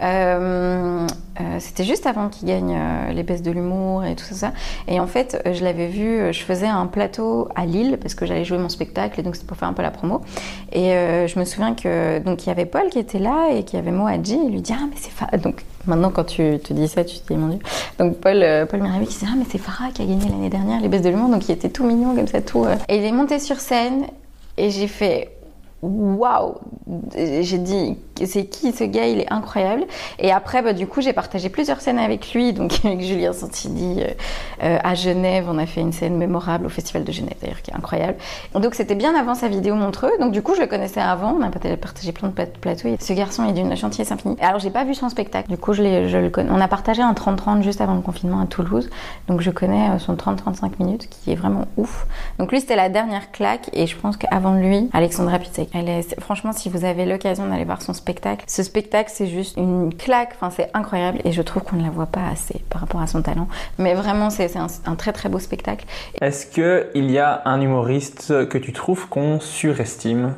Euh, 0.02 1.06
euh, 1.40 1.56
c'était 1.60 1.85
juste 1.85 2.06
avant 2.06 2.28
qu'il 2.28 2.48
gagne 2.48 2.74
euh, 2.76 3.12
les 3.12 3.22
baisses 3.22 3.43
de 3.43 3.52
l'humour 3.52 4.05
et 4.05 4.16
tout 4.16 4.24
ça. 4.35 4.52
Et 4.89 4.98
en 4.98 5.06
fait, 5.06 5.40
je 5.52 5.62
l'avais 5.62 5.86
vu, 5.86 6.32
je 6.32 6.43
faisais 6.43 6.66
un 6.66 6.86
plateau 6.86 7.48
à 7.55 7.66
Lille 7.66 7.98
parce 8.02 8.16
que 8.16 8.26
j'allais 8.26 8.44
jouer 8.44 8.59
mon 8.59 8.68
spectacle 8.68 9.20
et 9.20 9.22
donc 9.22 9.36
c'était 9.36 9.47
pour 9.47 9.56
faire 9.56 9.68
un 9.68 9.74
peu 9.74 9.82
la 9.82 9.93
promo. 9.93 10.22
Et 10.72 10.90
je 10.90 11.39
me 11.39 11.44
souviens 11.44 11.74
que 11.74 12.18
donc 12.18 12.44
il 12.44 12.48
y 12.48 12.52
avait 12.52 12.66
Paul 12.66 12.89
qui 12.90 12.98
était 12.98 13.20
là 13.20 13.51
et 13.52 13.62
qui 13.62 13.76
avait 13.76 13.93
Moadji 13.93 14.39
il 14.44 14.51
lui 14.51 14.60
dit 14.60 14.72
ah 14.74 14.85
mais 14.90 14.97
c'est 14.97 15.12
Farah. 15.12 15.36
Donc 15.36 15.64
maintenant 15.86 16.10
quand 16.10 16.24
tu 16.24 16.59
te 16.59 16.72
dis 16.72 16.89
ça, 16.89 17.05
tu 17.05 17.18
te 17.20 17.32
dis 17.32 17.39
mon 17.39 17.48
dieu. 17.48 17.60
Donc 17.98 18.16
Paul, 18.16 18.44
Paul 18.68 18.82
Mirabel 18.82 19.06
qui 19.06 19.18
dit 19.18 19.26
ah 19.28 19.35
mais 19.36 19.44
c'est 19.48 19.59
Farah 19.59 19.90
qui 19.93 20.02
a 20.02 20.05
gagné 20.05 20.28
l'année 20.28 20.51
dernière 20.51 20.81
les 20.81 20.89
baisses 20.89 21.02
de 21.02 21.10
l'humour, 21.10 21.31
donc 21.31 21.48
il 21.48 21.52
était 21.52 21.70
tout 21.70 21.85
mignon 21.85 22.14
comme 22.16 22.26
ça 22.26 22.40
tout. 22.40 22.66
Et 22.89 22.97
il 22.97 23.05
est 23.05 23.12
monté 23.12 23.39
sur 23.39 23.60
scène 23.60 24.06
et 24.56 24.70
j'ai 24.70 24.89
fait 24.89 25.31
waouh. 25.85 26.55
J'ai 27.15 27.59
dit, 27.59 27.97
c'est 28.24 28.45
qui 28.47 28.73
ce 28.73 28.85
gars 28.85 29.07
Il 29.07 29.20
est 29.20 29.32
incroyable. 29.32 29.85
Et 30.19 30.32
après, 30.32 30.62
bah, 30.62 30.73
du 30.73 30.86
coup, 30.86 31.01
j'ai 31.01 31.12
partagé 31.12 31.49
plusieurs 31.49 31.81
scènes 31.81 31.99
avec 31.99 32.32
lui, 32.32 32.53
donc 32.53 32.73
avec 32.85 33.01
Julien 33.01 33.32
Santini 33.32 34.03
euh, 34.03 34.07
euh, 34.62 34.78
à 34.82 34.95
Genève. 34.95 35.47
On 35.49 35.59
a 35.59 35.66
fait 35.66 35.81
une 35.81 35.93
scène 35.93 36.16
mémorable 36.16 36.66
au 36.66 36.69
Festival 36.69 37.05
de 37.05 37.12
Genève, 37.12 37.35
d'ailleurs, 37.43 37.61
qui 37.62 37.70
est 37.70 37.74
incroyable. 37.74 38.16
Donc, 38.55 38.74
c'était 38.74 38.95
bien 38.95 39.15
avant 39.15 39.35
sa 39.35 39.49
vidéo 39.49 39.74
Montreux. 39.74 40.12
Donc, 40.20 40.32
du 40.32 40.43
coup, 40.43 40.55
je 40.55 40.61
le 40.61 40.66
connaissais 40.66 41.01
avant. 41.01 41.32
On 41.39 41.43
a 41.43 41.49
partagé- 41.51 42.12
plein 42.12 42.28
de 42.28 42.32
pla- 42.35 42.47
plateaux. 42.47 42.89
Et 42.89 42.97
ce 43.01 43.12
garçon 43.12 43.45
est 43.49 43.53
d'une 43.53 43.77
gentillesse 43.77 44.12
infinie. 44.12 44.36
Alors, 44.41 44.61
j'ai 44.61 44.70
pas 44.70 44.85
vu 44.85 44.95
son 44.95 45.09
spectacle. 45.09 45.51
Du 45.51 45.59
coup, 45.59 45.73
je, 45.73 45.82
je 46.09 46.19
le 46.19 46.31
connais. 46.31 46.51
On 46.53 46.61
a 46.61 46.69
partagé 46.69 47.03
un 47.03 47.12
30-30 47.12 47.62
juste 47.62 47.81
avant 47.81 47.95
le 47.95 48.01
confinement 48.03 48.41
à 48.41 48.47
Toulouse. 48.47 48.89
Donc, 49.28 49.41
je 49.41 49.51
connais 49.51 49.91
euh, 49.91 49.99
son 49.99 50.15
30-35 50.15 50.70
minutes, 50.78 51.09
qui 51.11 51.32
est 51.32 51.36
vraiment 51.36 51.65
ouf. 51.77 52.07
Donc, 52.39 52.53
lui, 52.53 52.61
c'était 52.61 52.77
la 52.77 52.89
dernière 52.89 53.32
claque. 53.32 53.70
Et 53.73 53.86
je 53.86 53.97
pense 53.97 54.16
qu'avant 54.16 54.55
lui, 54.55 54.89
Alexandra 54.93 55.39
Pitek. 55.39 55.69
Elle 55.74 55.89
est, 55.89 56.20
franchement, 56.20 56.53
si 56.53 56.69
vous 56.69 56.85
avez 56.85 57.05
l'occasion 57.07 57.47
d'aller 57.49 57.65
voir 57.65 57.82
son 57.82 57.93
spectacle, 57.93 58.03
ce 58.47 58.62
spectacle, 58.62 59.10
c'est 59.12 59.26
juste 59.26 59.56
une 59.56 59.94
claque. 59.94 60.32
Enfin, 60.35 60.51
c'est 60.51 60.70
incroyable. 60.74 61.18
Et 61.24 61.32
je 61.32 61.43
trouve 61.43 61.62
qu'on 61.62 61.76
ne 61.76 61.82
la 61.82 61.90
voit 61.90 62.06
pas 62.06 62.26
assez 62.31 62.62
par 62.70 62.81
rapport 62.81 63.01
à 63.01 63.06
son 63.06 63.22
talent. 63.22 63.48
Mais 63.78 63.94
vraiment, 63.94 64.31
c'est 64.31 64.56
un, 64.56 64.66
un 64.86 64.94
très, 64.94 65.12
très 65.12 65.28
beau 65.28 65.39
spectacle. 65.39 65.86
Est-ce 66.20 66.47
qu'il 66.47 67.10
y 67.10 67.18
a 67.18 67.43
un 67.44 67.60
humoriste 67.60 68.48
que 68.48 68.59
tu 68.59 68.72
trouves 68.72 69.09
qu'on 69.09 69.40
surestime? 69.40 70.35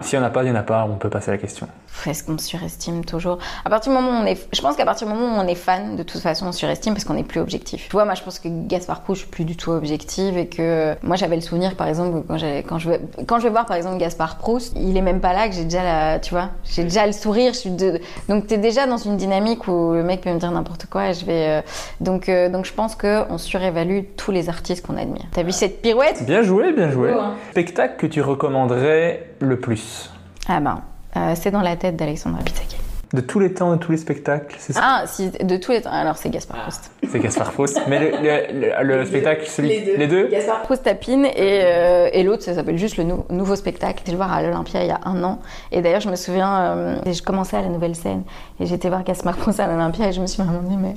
S'il 0.00 0.18
n'y 0.18 0.24
en 0.24 0.28
a 0.28 0.30
pas, 0.30 0.42
il 0.42 0.50
n'y 0.50 0.56
en 0.56 0.60
a 0.60 0.62
pas, 0.62 0.86
on 0.90 0.96
peut 0.96 1.10
passer 1.10 1.30
à 1.30 1.32
la 1.32 1.38
question. 1.38 1.68
Est-ce 2.06 2.24
qu'on 2.24 2.38
surestime 2.38 3.04
toujours 3.04 3.38
À 3.64 3.70
partir 3.70 3.92
du 3.92 3.98
moment 3.98 4.18
où 4.18 4.22
on 4.22 4.26
est, 4.26 4.48
je 4.52 4.60
pense 4.62 4.76
qu'à 4.76 4.84
partir 4.84 5.06
du 5.06 5.12
moment 5.12 5.36
où 5.36 5.40
on 5.40 5.46
est 5.46 5.54
fan, 5.54 5.96
de 5.96 6.02
toute 6.02 6.20
façon, 6.20 6.46
on 6.46 6.52
surestime 6.52 6.94
parce 6.94 7.04
qu'on 7.04 7.16
est 7.16 7.24
plus 7.24 7.40
objectif. 7.40 7.86
Tu 7.88 7.92
vois, 7.92 8.04
moi, 8.04 8.14
je 8.14 8.22
pense 8.22 8.38
que 8.38 8.48
Gaspard 8.48 9.02
Proust, 9.02 9.20
je 9.20 9.26
suis 9.26 9.30
plus 9.30 9.44
du 9.44 9.56
tout 9.56 9.70
objective 9.70 10.38
et 10.38 10.46
que 10.46 10.94
moi, 11.02 11.16
j'avais 11.16 11.36
le 11.36 11.42
souvenir, 11.42 11.76
par 11.76 11.88
exemple, 11.88 12.22
quand, 12.26 12.38
quand 12.66 12.78
je 12.78 12.90
vais, 12.90 13.00
quand 13.26 13.38
je 13.38 13.44
vais 13.44 13.50
voir, 13.50 13.66
par 13.66 13.76
exemple, 13.76 13.98
Gaspard 13.98 14.38
Proust, 14.38 14.72
il 14.76 14.96
est 14.96 15.02
même 15.02 15.20
pas 15.20 15.32
là, 15.32 15.48
que 15.48 15.54
j'ai 15.54 15.64
déjà 15.64 15.82
la, 15.82 16.18
tu 16.20 16.30
vois, 16.30 16.50
j'ai 16.64 16.84
déjà 16.84 17.06
le 17.06 17.12
sourire. 17.12 17.52
Je 17.52 17.58
suis 17.58 17.70
de, 17.70 18.00
donc, 18.28 18.46
t'es 18.46 18.58
déjà 18.58 18.86
dans 18.86 18.96
une 18.96 19.16
dynamique 19.16 19.68
où 19.68 19.92
le 19.92 20.02
mec 20.02 20.22
peut 20.22 20.32
me 20.32 20.38
dire 20.38 20.50
n'importe 20.50 20.86
quoi 20.86 21.10
et 21.10 21.14
je 21.14 21.26
vais, 21.26 21.48
euh, 21.48 21.62
donc, 22.00 22.28
euh, 22.28 22.48
donc, 22.48 22.64
je 22.64 22.72
pense 22.72 22.94
que 22.94 23.24
on 23.30 23.38
surévalue 23.38 24.00
tous 24.16 24.30
les 24.30 24.48
artistes 24.48 24.86
qu'on 24.86 24.96
admire. 24.96 25.24
T'as 25.32 25.42
vu 25.42 25.52
cette 25.52 25.82
pirouette? 25.82 26.24
Bien 26.24 26.42
joué, 26.42 26.72
bien 26.72 26.90
joué. 26.90 27.12
Hein. 27.12 27.34
Spectacle 27.50 27.96
que 27.98 28.06
tu 28.06 28.22
recommanderais 28.22 29.34
le 29.40 29.60
plus? 29.60 30.10
Ah 30.48 30.60
ben, 30.60 30.80
euh, 31.16 31.34
c'est 31.34 31.50
dans 31.50 31.62
la 31.62 31.76
tête 31.76 31.96
d'Alexandra 31.96 32.42
Pizzacchi. 32.42 32.76
De 33.12 33.20
tous 33.20 33.40
les 33.40 33.52
temps, 33.52 33.72
de 33.72 33.76
tous 33.76 33.90
les 33.90 33.98
spectacles, 33.98 34.54
c'est 34.60 34.72
ça? 34.72 34.80
Ah, 34.84 35.02
si, 35.04 35.30
de 35.30 35.56
tous 35.56 35.72
les 35.72 35.82
temps, 35.82 35.90
alors 35.90 36.16
c'est 36.16 36.30
Gaspard 36.30 36.62
Proust. 36.62 36.92
C'est 37.10 37.18
Gaspard 37.18 37.50
Proust. 37.50 37.80
Mais 37.88 37.98
le, 37.98 38.10
le- 38.22 38.84
le- 38.84 38.98
le 38.98 39.04
spectacle, 39.04 39.46
celui... 39.48 39.68
Les 39.96 40.06
deux 40.06 40.28
Gaspard 40.28 40.62
Proust 40.62 40.84
tapine 40.84 41.24
et, 41.24 41.32
euh, 41.64 42.08
et 42.12 42.22
l'autre 42.22 42.44
ça 42.44 42.54
s'appelle 42.54 42.78
juste 42.78 42.98
le 42.98 43.02
nou- 43.02 43.24
nouveau 43.28 43.56
spectacle. 43.56 43.98
J'étais 43.98 44.12
le 44.12 44.16
voir 44.16 44.32
à 44.32 44.40
l'Olympia 44.44 44.84
il 44.84 44.86
y 44.86 44.92
a 44.92 45.00
un 45.06 45.24
an 45.24 45.40
et 45.72 45.82
d'ailleurs 45.82 46.00
je 46.02 46.08
me 46.08 46.14
souviens, 46.14 46.60
euh, 46.60 46.96
je 47.12 47.20
commençais 47.20 47.56
à 47.56 47.62
la 47.62 47.68
nouvelle 47.68 47.96
scène 47.96 48.22
et 48.60 48.66
j'étais 48.66 48.88
voir 48.88 49.02
Gaspard 49.02 49.36
Proust 49.38 49.58
à 49.58 49.66
l'Olympia 49.66 50.06
et 50.06 50.12
je 50.12 50.20
me 50.20 50.28
suis 50.28 50.40
vraiment 50.40 50.62
dit 50.62 50.76
mais 50.76 50.94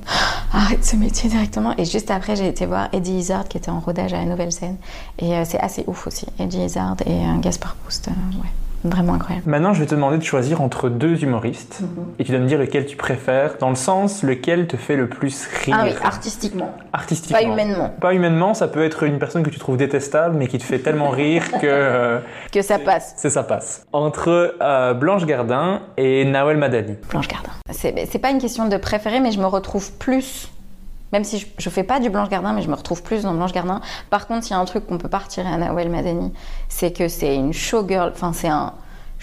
arrête 0.52 0.84
ce 0.84 0.94
métier 0.94 1.28
directement 1.28 1.74
et 1.76 1.84
juste 1.84 2.12
après 2.12 2.36
j'ai 2.36 2.46
été 2.46 2.64
voir 2.64 2.90
Eddie 2.92 3.18
Izzard 3.18 3.48
qui 3.48 3.56
était 3.58 3.70
en 3.72 3.80
rodage 3.80 4.14
à 4.14 4.18
la 4.18 4.24
nouvelle 4.26 4.52
scène 4.52 4.76
et 5.18 5.34
euh, 5.34 5.42
c'est 5.44 5.58
assez 5.58 5.82
ouf 5.88 6.06
aussi. 6.06 6.26
Eddie 6.38 6.62
Izzard 6.64 6.94
et 7.06 7.10
euh, 7.10 7.40
Gaspard 7.40 7.74
Proust, 7.74 8.06
euh, 8.06 8.12
ouais. 8.40 8.48
Vraiment 8.84 9.14
incroyable. 9.14 9.48
Maintenant, 9.48 9.72
je 9.72 9.80
vais 9.80 9.86
te 9.86 9.94
demander 9.94 10.18
de 10.18 10.22
choisir 10.22 10.60
entre 10.60 10.90
deux 10.90 11.22
humoristes 11.24 11.80
et 12.18 12.24
tu 12.24 12.30
dois 12.32 12.40
me 12.40 12.46
dire 12.46 12.58
lequel 12.58 12.84
tu 12.84 12.96
préfères, 12.96 13.56
dans 13.58 13.70
le 13.70 13.76
sens 13.76 14.22
lequel 14.22 14.66
te 14.66 14.76
fait 14.76 14.96
le 14.96 15.08
plus 15.08 15.46
rire. 15.64 15.76
Ah 15.78 15.84
oui, 15.84 15.94
artistiquement. 16.02 16.70
Artistiquement. 16.92 17.38
Pas 17.38 17.44
humainement. 17.44 17.94
Pas 18.00 18.12
humainement, 18.14 18.52
ça 18.54 18.68
peut 18.68 18.84
être 18.84 19.04
une 19.04 19.18
personne 19.18 19.42
que 19.42 19.50
tu 19.50 19.58
trouves 19.58 19.78
détestable, 19.78 20.36
mais 20.36 20.46
qui 20.48 20.58
te 20.58 20.64
fait 20.64 20.78
tellement 20.80 21.08
rire 21.08 21.50
que 21.52 21.66
euh, 21.66 22.18
Que 22.52 22.60
ça 22.62 22.78
passe. 22.78 23.14
c'est 23.16 23.30
ça 23.30 23.42
passe. 23.42 23.86
Entre 23.92 24.54
euh, 24.60 24.92
Blanche 24.94 25.24
Gardin 25.24 25.80
et 25.96 26.24
Nawel 26.26 26.58
Madani. 26.58 26.96
Blanche 27.10 27.28
Gardin. 27.28 27.50
C'est 27.70 28.06
c'est 28.10 28.18
pas 28.18 28.30
une 28.30 28.38
question 28.38 28.68
de 28.68 28.76
préférer, 28.76 29.20
mais 29.20 29.32
je 29.32 29.40
me 29.40 29.46
retrouve 29.46 29.92
plus. 29.92 30.50
Même 31.14 31.22
si 31.22 31.38
je, 31.38 31.46
je 31.58 31.70
fais 31.70 31.84
pas 31.84 32.00
du 32.00 32.10
Blanche 32.10 32.28
Gardin, 32.28 32.52
mais 32.52 32.62
je 32.62 32.68
me 32.68 32.74
retrouve 32.74 33.00
plus 33.00 33.22
dans 33.22 33.32
Blanche 33.34 33.52
Gardin. 33.52 33.80
Par 34.10 34.26
contre, 34.26 34.48
il 34.48 34.50
y 34.50 34.54
a 34.54 34.58
un 34.58 34.64
truc 34.64 34.84
qu'on 34.88 34.98
peut 34.98 35.08
pas 35.08 35.18
retirer 35.18 35.46
à 35.46 35.56
Nawel 35.56 35.88
Madani, 35.88 36.32
c'est 36.68 36.90
que 36.90 37.06
c'est 37.06 37.36
une 37.36 37.52
showgirl. 37.52 38.10
Enfin, 38.12 38.32
c'est 38.32 38.48
un 38.48 38.72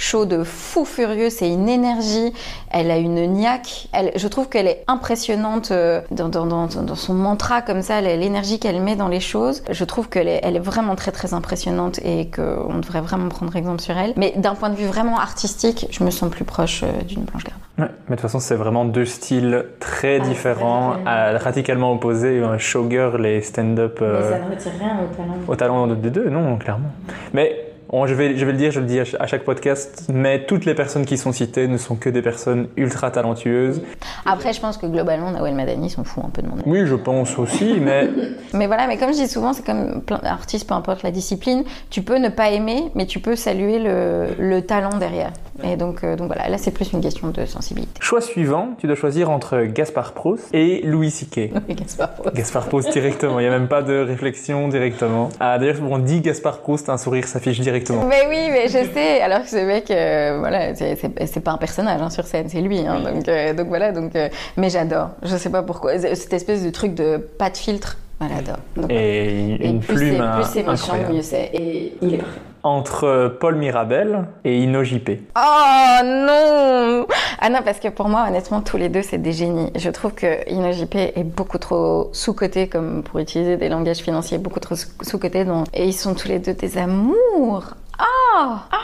show 0.01 0.25
de 0.25 0.43
fou 0.43 0.83
furieux. 0.83 1.29
C'est 1.29 1.47
une 1.49 1.69
énergie. 1.69 2.33
Elle 2.71 2.89
a 2.91 2.97
une 2.97 3.25
niaque. 3.33 3.87
Elle, 3.93 4.11
je 4.15 4.27
trouve 4.27 4.49
qu'elle 4.49 4.67
est 4.67 4.83
impressionnante 4.87 5.71
euh, 5.71 6.01
dans, 6.11 6.29
dans, 6.29 6.45
dans, 6.45 6.67
dans 6.67 6.95
son 6.95 7.13
mantra 7.13 7.61
comme 7.61 7.81
ça, 7.81 8.01
l'énergie 8.01 8.59
qu'elle 8.59 8.81
met 8.81 8.95
dans 8.95 9.07
les 9.07 9.19
choses. 9.19 9.63
Je 9.69 9.83
trouve 9.83 10.09
qu'elle 10.09 10.27
est, 10.27 10.39
elle 10.43 10.55
est 10.55 10.59
vraiment 10.59 10.95
très 10.95 11.11
très 11.11 11.33
impressionnante 11.33 11.99
et 12.03 12.29
qu'on 12.29 12.79
devrait 12.79 13.01
vraiment 13.01 13.29
prendre 13.29 13.55
exemple 13.55 13.81
sur 13.81 13.97
elle. 13.97 14.13
Mais 14.17 14.33
d'un 14.37 14.55
point 14.55 14.69
de 14.69 14.75
vue 14.75 14.85
vraiment 14.87 15.19
artistique, 15.19 15.87
je 15.91 16.03
me 16.03 16.09
sens 16.09 16.29
plus 16.31 16.45
proche 16.45 16.83
euh, 16.83 17.03
d'une 17.03 17.23
Blanche 17.23 17.43
Gardin. 17.43 17.59
Ouais, 17.77 17.87
mais 18.07 18.15
de 18.15 18.21
toute 18.21 18.21
façon, 18.21 18.39
c'est 18.39 18.55
vraiment 18.55 18.85
deux 18.85 19.05
styles 19.05 19.65
très 19.79 20.19
différents, 20.19 20.95
à- 21.05 21.37
radicalement 21.37 21.91
opposés. 21.93 22.41
Un 22.43 22.57
showgirl 22.57 23.25
et 23.25 23.41
stand-up 23.41 23.99
euh, 24.01 24.37
ne 24.39 24.51
retire 24.55 24.71
rien 24.79 24.97
au 25.03 25.15
talent. 25.15 25.33
au 25.47 25.55
talent 25.55 25.87
des 25.87 26.09
deux, 26.09 26.29
non, 26.29 26.57
clairement. 26.57 26.89
Mais 27.33 27.60
je, 28.05 28.13
vais, 28.13 28.38
je 28.38 28.45
vais 28.45 28.51
le 28.53 28.57
dire, 28.57 28.72
je 28.72 28.80
le 28.80 28.85
dis 28.85 28.99
à 28.99 29.05
ch- 29.05 29.18
à 29.19 29.27
chaque 29.27 29.43
podcast, 29.43 30.05
mais 30.13 30.45
toutes 30.45 30.65
les 30.65 30.73
personnes 30.76 31.05
qui 31.05 31.18
sont 31.18 31.31
citées 31.31 31.68
ne 31.68 31.77
sont 31.77 31.95
que 31.95 32.09
des 32.09 32.22
personnes 32.22 32.68
ultra 32.77 33.11
talentueuses. 33.11 33.81
Après, 34.26 34.53
je 34.53 34.61
pense 34.61 34.77
que 34.77 34.85
globalement, 34.85 35.31
Nawel 35.31 35.55
Madani 35.55 35.89
s'en 35.89 36.03
fout 36.03 36.23
un 36.26 36.30
peu 36.30 36.41
de 36.41 36.47
mon 36.47 36.53
avis. 36.55 36.63
Oui, 36.65 36.85
je 36.85 36.95
pense 36.95 37.38
aussi, 37.38 37.76
mais 37.81 38.09
Mais 38.53 38.68
voilà, 38.68 38.88
mais 38.88 38.97
comme 38.97 39.09
je 39.13 39.18
dis 39.18 39.27
souvent, 39.27 39.53
c'est 39.53 39.65
comme 39.65 40.01
plein 40.01 40.19
d'artistes, 40.19 40.68
peu 40.68 40.73
importe 40.73 41.03
la 41.03 41.11
discipline, 41.11 41.63
tu 41.89 42.01
peux 42.01 42.18
ne 42.18 42.30
pas 42.30 42.49
aimer, 42.51 42.85
mais 42.95 43.05
tu 43.05 43.19
peux 43.19 43.35
saluer 43.35 43.80
le, 43.80 44.27
le 44.39 44.61
talent 44.61 44.97
derrière. 44.97 45.31
Et 45.63 45.76
donc, 45.76 46.03
euh, 46.03 46.15
donc 46.15 46.27
voilà, 46.27 46.49
là, 46.49 46.57
c'est 46.57 46.72
plus 46.72 46.91
une 46.93 47.01
question 47.01 47.27
de 47.27 47.45
sensibilité. 47.45 47.91
choix 47.99 48.22
suivant, 48.22 48.69
tu 48.80 48.88
dois 48.88 48.95
choisir 48.95 49.30
entre 49.30 49.61
Gaspard 49.65 50.13
Proust 50.13 50.47
et 50.53 50.81
Louis 50.84 51.11
C.K. 51.11 51.51
Gaspard 51.69 52.13
Proust. 52.15 52.35
Gaspard 52.35 52.65
Proust 52.68 52.91
directement, 52.91 53.39
il 53.39 53.43
n'y 53.43 53.49
a 53.49 53.51
même 53.59 53.68
pas 53.68 53.81
de 53.84 53.99
réflexion 53.99 54.69
directement. 54.69 55.30
Ah, 55.39 55.59
D'ailleurs, 55.59 55.76
on 55.88 55.99
dit 55.99 56.22
Gaspard 56.22 56.59
Proust, 56.59 56.89
un 56.89 56.97
sourire 56.97 57.27
s'affiche 57.27 57.59
directement. 57.59 57.80
Mais 57.89 58.25
oui, 58.29 58.49
mais 58.51 58.67
je 58.67 58.91
sais. 58.93 59.21
Alors 59.21 59.41
que 59.43 59.49
ce 59.49 59.57
mec, 59.65 59.89
euh, 59.91 60.37
voilà, 60.39 60.73
c'est- 60.75 61.39
pas 61.43 61.51
un 61.51 61.57
personnage 61.57 62.01
hein, 62.01 62.09
sur 62.09 62.25
scène, 62.25 62.47
c'est 62.49 62.61
lui. 62.61 62.79
hein. 62.79 62.99
donc, 63.01 63.27
euh, 63.27 63.53
donc 63.53 63.67
voilà, 63.67 63.91
donc. 63.91 64.15
euh, 64.15 64.29
mais 64.57 64.69
j'adore. 64.69 65.09
Je 65.23 65.35
sais 65.37 65.49
pas 65.49 65.63
pourquoi. 65.63 65.97
Cette 65.99 66.33
espèce 66.33 66.63
de 66.63 66.69
truc 66.69 66.93
de 66.93 67.17
pas 67.17 67.49
de 67.49 67.57
filtre, 67.57 67.97
voilà, 68.19 68.35
j'adore. 68.35 68.89
Et 68.89 69.55
et 69.55 69.67
une 69.67 69.79
plus 69.79 69.95
plume 69.95 70.09
c'est- 70.17 70.41
plus 70.41 70.51
c'est 70.53 70.63
méchant, 70.69 70.93
mieux 71.11 71.21
c'est. 71.21 71.49
Et 71.53 71.93
il 72.01 72.13
est 72.13 72.17
parfait. 72.17 72.39
Entre 72.63 73.38
Paul 73.39 73.55
Mirabel 73.55 74.25
et 74.43 74.59
Ino 74.61 74.83
JP. 74.83 75.09
Oh 75.35 76.03
non 76.05 77.05
Ah 77.39 77.49
non, 77.49 77.59
parce 77.65 77.79
que 77.79 77.88
pour 77.88 78.07
moi, 78.07 78.25
honnêtement, 78.27 78.61
tous 78.61 78.77
les 78.77 78.89
deux, 78.89 79.01
c'est 79.01 79.17
des 79.17 79.31
génies. 79.33 79.71
Je 79.75 79.89
trouve 79.89 80.13
que 80.13 80.47
InnoJP 80.49 80.95
est 81.15 81.23
beaucoup 81.23 81.57
trop 81.57 82.09
sous-coté, 82.13 82.67
comme 82.67 83.01
pour 83.03 83.19
utiliser 83.19 83.57
des 83.57 83.67
langages 83.69 83.97
financiers, 83.99 84.38
beaucoup 84.38 84.59
trop 84.59 84.75
sous- 84.75 84.89
sous-coté. 85.01 85.43
donc- 85.45 85.65
Et 85.73 85.85
ils 85.85 85.93
sont 85.93 86.13
tous 86.13 86.27
les 86.27 86.39
deux 86.39 86.53
des 86.53 86.77
amours 86.77 87.63
ah 87.99 88.63
ah 88.71 88.77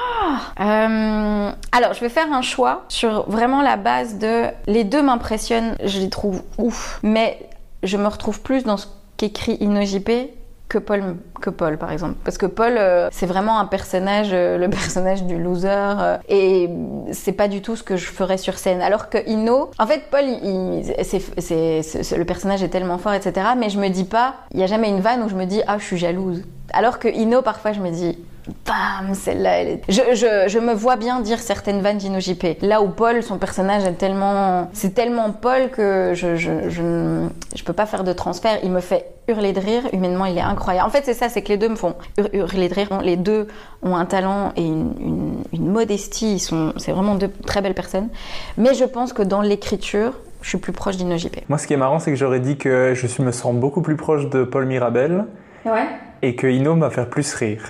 Euh, 0.60 1.52
Alors, 1.72 1.94
je 1.94 2.00
vais 2.02 2.10
faire 2.10 2.32
un 2.34 2.42
choix 2.42 2.84
sur 2.90 3.30
vraiment 3.30 3.62
la 3.62 3.78
base 3.78 4.18
de... 4.18 4.46
Les 4.68 4.84
deux 4.84 5.02
m'impressionnent, 5.02 5.76
je 5.84 6.00
les 6.00 6.10
trouve 6.10 6.42
ouf. 6.58 7.00
Mais 7.04 7.38
je 7.84 7.98
me 7.98 8.08
retrouve 8.08 8.42
plus 8.42 8.64
dans 8.64 8.78
ce 8.78 8.88
qu'écrit 9.18 9.58
InnoJP 9.62 10.30
que 10.70 10.78
Paul, 10.78 11.16
que 11.42 11.50
Paul, 11.50 11.78
par 11.78 11.92
exemple. 11.92 12.16
Parce 12.24 12.38
que 12.38 12.46
Paul, 12.46 12.76
euh, 12.78 13.08
c'est 13.12 13.26
vraiment 13.26 13.60
un 13.60 13.66
personnage, 13.66 14.30
euh, 14.34 14.58
le 14.58 14.70
personnage 14.70 15.24
du 15.24 15.42
loser, 15.42 15.70
euh, 15.70 16.18
et 16.28 16.70
c'est 17.12 17.32
pas 17.32 17.48
du 17.48 17.62
tout 17.62 17.76
ce 17.76 17.84
que 17.84 17.96
je 17.96 18.06
ferais 18.06 18.38
sur 18.38 18.58
scène. 18.58 18.82
Alors 18.82 19.10
que 19.10 19.18
Inno, 19.28 19.72
en 19.80 19.88
fait, 19.88 20.04
Paul, 20.12 20.26
le 20.26 22.24
personnage 22.24 22.64
est 22.64 22.70
tellement 22.70 22.98
fort, 22.98 23.14
etc. 23.14 23.48
Mais 23.58 23.70
je 23.70 23.80
me 23.80 23.88
dis 23.90 24.06
pas, 24.06 24.36
il 24.54 24.60
y 24.60 24.64
a 24.64 24.68
jamais 24.68 24.90
une 24.90 25.00
vanne 25.00 25.24
où 25.24 25.30
je 25.30 25.36
me 25.36 25.46
dis, 25.46 25.62
ah, 25.68 25.78
je 25.78 25.86
suis 25.86 25.98
jalouse. 25.98 26.44
Alors 26.74 27.00
que 27.00 27.08
Inno, 27.08 27.42
parfois, 27.42 27.72
je 27.72 27.80
me 27.80 27.90
dis, 27.90 28.18
bam, 28.66 29.14
celle-là, 29.14 29.58
elle 29.62 29.68
est... 29.68 29.82
je, 29.90 30.02
je, 30.16 30.46
je 30.48 30.60
me 30.60 30.74
vois 30.74 30.96
bien 30.96 31.20
dire 31.22 31.40
certaines 31.40 31.82
vannes 31.82 31.98
d'Inno 31.98 32.20
JP. 32.20 32.62
Là 32.62 32.82
où 32.82 32.90
Paul, 32.90 33.22
son 33.24 33.38
personnage 33.38 33.84
est 33.86 33.94
tellement, 33.94 34.70
c'est 34.74 34.94
tellement 34.94 35.32
Paul 35.32 35.70
que 35.72 36.12
je, 36.16 36.36
je, 36.36 36.70
je, 36.70 37.64
peux 37.64 37.74
pas 37.74 37.86
faire 37.86 38.04
de 38.04 38.14
transfert. 38.14 38.60
Il 38.64 38.72
me 38.72 38.80
fait 38.80 39.06
hurler 39.28 39.54
de 39.54 39.60
rire. 39.60 39.84
Humainement, 39.94 40.26
il 40.26 40.38
est 40.38 40.42
incroyable. 40.42 40.88
En 40.88 40.92
fait, 40.92 41.02
c'est 41.06 41.14
ça, 41.14 41.30
c'est 41.30 41.42
que 41.42 41.50
les 41.50 41.58
deux 41.58 41.70
me 41.70 41.76
font 41.76 41.96
hur- 42.18 42.30
hurler 42.34 42.70
de 42.70 42.74
rire. 42.74 43.02
Les 43.04 43.18
deux 43.18 43.48
ont 43.84 43.96
un 43.96 44.06
talent 44.06 44.52
et 44.56 44.64
une, 44.66 44.94
une, 45.00 45.44
une 45.54 45.68
modestie. 45.72 46.34
Ils 46.36 46.40
sont, 46.40 46.74
c'est 46.78 46.92
vraiment 46.92 47.16
deux 47.16 47.30
très 47.46 47.62
belles 47.62 47.74
personnes. 47.74 48.10
Mais 48.58 48.74
je 48.74 48.86
pense 48.86 49.12
que 49.14 49.22
dans 49.22 49.42
l'écriture, 49.42 50.14
je 50.42 50.50
suis 50.50 50.58
plus 50.60 50.72
proche 50.72 50.98
d'Inno 50.98 51.18
JP. 51.18 51.38
Moi, 51.50 51.58
ce 51.58 51.68
qui 51.68 51.74
est 51.74 51.78
marrant, 51.78 52.00
c'est 52.00 52.12
que 52.12 52.18
j'aurais 52.18 52.40
dit 52.40 52.58
que 52.58 52.94
je 52.96 53.08
suis- 53.08 53.24
me 53.24 53.32
sens 53.32 53.54
beaucoup 53.56 53.82
plus 53.82 53.96
proche 53.98 54.30
de 54.30 54.44
Paul 54.44 54.66
Mirabel 54.66 55.26
Ouais. 55.66 55.88
et 56.22 56.36
que 56.36 56.48
Ino 56.48 56.76
m'a 56.76 56.90
faire 56.90 57.10
plus 57.10 57.34
rire. 57.34 57.64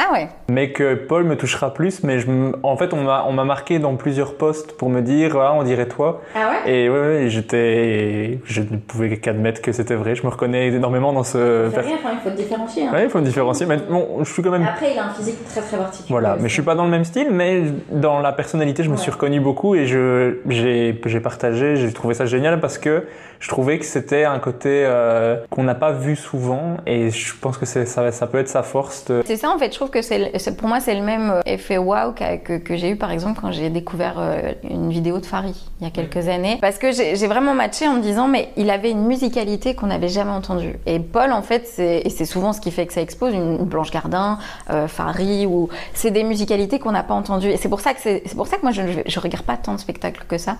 Ah 0.00 0.12
ouais. 0.12 0.28
Mais 0.48 0.70
que 0.70 0.94
Paul 0.94 1.24
me 1.24 1.36
touchera 1.36 1.74
plus, 1.74 2.04
mais 2.04 2.20
je 2.20 2.26
en 2.62 2.76
fait, 2.76 2.92
on 2.94 3.02
m'a 3.02 3.24
on 3.28 3.32
m'a 3.32 3.44
marqué 3.44 3.80
dans 3.80 3.96
plusieurs 3.96 4.34
posts 4.36 4.76
pour 4.76 4.88
me 4.90 5.00
dire, 5.02 5.36
ah, 5.36 5.54
on 5.56 5.64
dirait 5.64 5.86
toi. 5.88 6.22
Ah 6.36 6.50
ouais? 6.64 6.72
Et 6.72 6.88
ouais, 6.88 6.98
ouais, 7.00 7.24
j'étais, 7.28 8.38
je 8.44 8.60
ne 8.62 8.76
pouvais 8.78 9.16
qu'admettre 9.18 9.60
que 9.60 9.72
c'était 9.72 9.96
vrai. 9.96 10.14
Je 10.14 10.22
me 10.22 10.28
reconnais 10.28 10.68
énormément 10.68 11.12
dans 11.12 11.24
ce. 11.24 11.66
enfin, 11.68 11.80
il 11.84 12.18
faut 12.22 12.30
te 12.30 12.36
différencier. 12.36 12.86
hein. 12.86 12.92
Ouais, 12.92 13.04
il 13.04 13.10
faut 13.10 13.18
me 13.18 13.24
différencier. 13.24 13.66
Mais 13.66 13.76
bon, 13.78 14.18
je 14.22 14.32
suis 14.32 14.42
quand 14.42 14.50
même. 14.52 14.64
Après, 14.64 14.92
il 14.92 14.98
a 14.98 15.06
un 15.06 15.10
physique 15.10 15.44
très 15.48 15.60
très 15.60 15.76
particulier. 15.76 16.10
Voilà, 16.10 16.36
mais 16.40 16.48
je 16.48 16.52
suis 16.54 16.62
pas 16.62 16.76
dans 16.76 16.84
le 16.84 16.90
même 16.90 17.04
style, 17.04 17.28
mais 17.32 17.62
dans 17.90 18.20
la 18.20 18.32
personnalité, 18.32 18.84
je 18.84 18.90
me 18.90 18.96
suis 18.96 19.10
reconnu 19.10 19.40
beaucoup 19.40 19.74
et 19.74 19.86
je 19.86 20.36
j'ai 20.48 21.00
j'ai 21.06 21.20
partagé, 21.20 21.74
j'ai 21.76 21.92
trouvé 21.92 22.14
ça 22.14 22.24
génial 22.24 22.60
parce 22.60 22.78
que 22.78 23.04
je 23.40 23.48
trouvais 23.48 23.78
que 23.78 23.84
c'était 23.84 24.24
un 24.24 24.38
côté 24.38 24.82
euh, 24.84 25.36
qu'on 25.50 25.62
n'a 25.62 25.74
pas 25.74 25.92
vu 25.92 26.16
souvent 26.16 26.76
et 26.86 27.10
je 27.10 27.34
pense 27.40 27.56
que 27.58 27.66
ça 27.66 27.84
ça 28.10 28.26
peut 28.26 28.38
être 28.38 28.48
sa 28.48 28.62
force 28.62 29.04
de 29.06 29.22
C'est 29.26 29.36
ça 29.36 29.50
en 29.50 29.58
fait, 29.58 29.70
je 29.72 29.76
trouve 29.76 29.90
que 29.90 30.02
c'est 30.02 30.56
pour 30.56 30.68
moi 30.68 30.80
c'est 30.80 30.94
le 30.94 31.02
même 31.02 31.30
euh, 31.30 31.40
effet 31.46 31.78
qu'a- 32.16 32.36
que, 32.38 32.58
que 32.58 32.76
j'ai 32.76 32.90
eu 32.90 32.96
par 32.96 33.10
exemple 33.12 33.40
quand 33.40 33.52
j'ai 33.52 33.70
découvert 33.70 34.16
euh, 34.18 34.52
une 34.68 34.90
vidéo 34.90 35.18
de 35.20 35.26
Farid 35.26 35.54
il 35.80 35.84
y 35.84 35.86
a 35.86 35.90
quelques 35.90 36.28
années. 36.28 36.58
Parce 36.60 36.78
que 36.78 36.90
j'ai 36.92 37.26
vraiment 37.28 37.54
matché 37.54 37.86
en 37.86 37.94
me 37.94 38.02
disant 38.02 38.26
mais 38.26 38.48
il 38.56 38.68
avait 38.70 38.90
une 38.90 39.06
musicalité 39.06 39.74
qu'on 39.76 39.86
n'avait 39.86 40.08
jamais 40.08 40.32
entendue. 40.32 40.74
Et 40.86 40.98
Paul 40.98 41.30
en 41.32 41.42
fait, 41.42 41.68
c'est- 41.68 42.02
et 42.04 42.10
c'est 42.10 42.24
souvent 42.24 42.52
ce 42.52 42.60
qui 42.60 42.70
fait 42.72 42.86
que 42.86 42.92
ça 42.92 43.00
expose, 43.00 43.32
une, 43.34 43.58
Blanche 43.58 43.90
Gardin, 43.92 44.38
euh, 44.70 44.88
Farid, 44.88 45.46
ou 45.46 45.68
c'est 45.94 46.10
des 46.10 46.24
musicalités 46.24 46.78
qu'on 46.80 46.90
n'a 46.92 47.02
pas 47.04 47.14
entendues. 47.14 47.50
Et 47.50 47.56
c'est 47.56 47.68
pour 47.68 47.80
ça 47.80 47.94
que 47.94 48.00
c'est 48.00 48.22
c'est 48.26 48.34
pour 48.36 48.46
ça 48.48 48.56
que 48.56 48.62
moi 48.62 48.72
je, 48.72 48.82
je 49.06 49.20
regarde 49.20 49.44
pas 49.44 49.56
tant 49.56 49.74
de 49.74 49.78
spectacles 49.78 50.24
que 50.26 50.38
ça. 50.38 50.56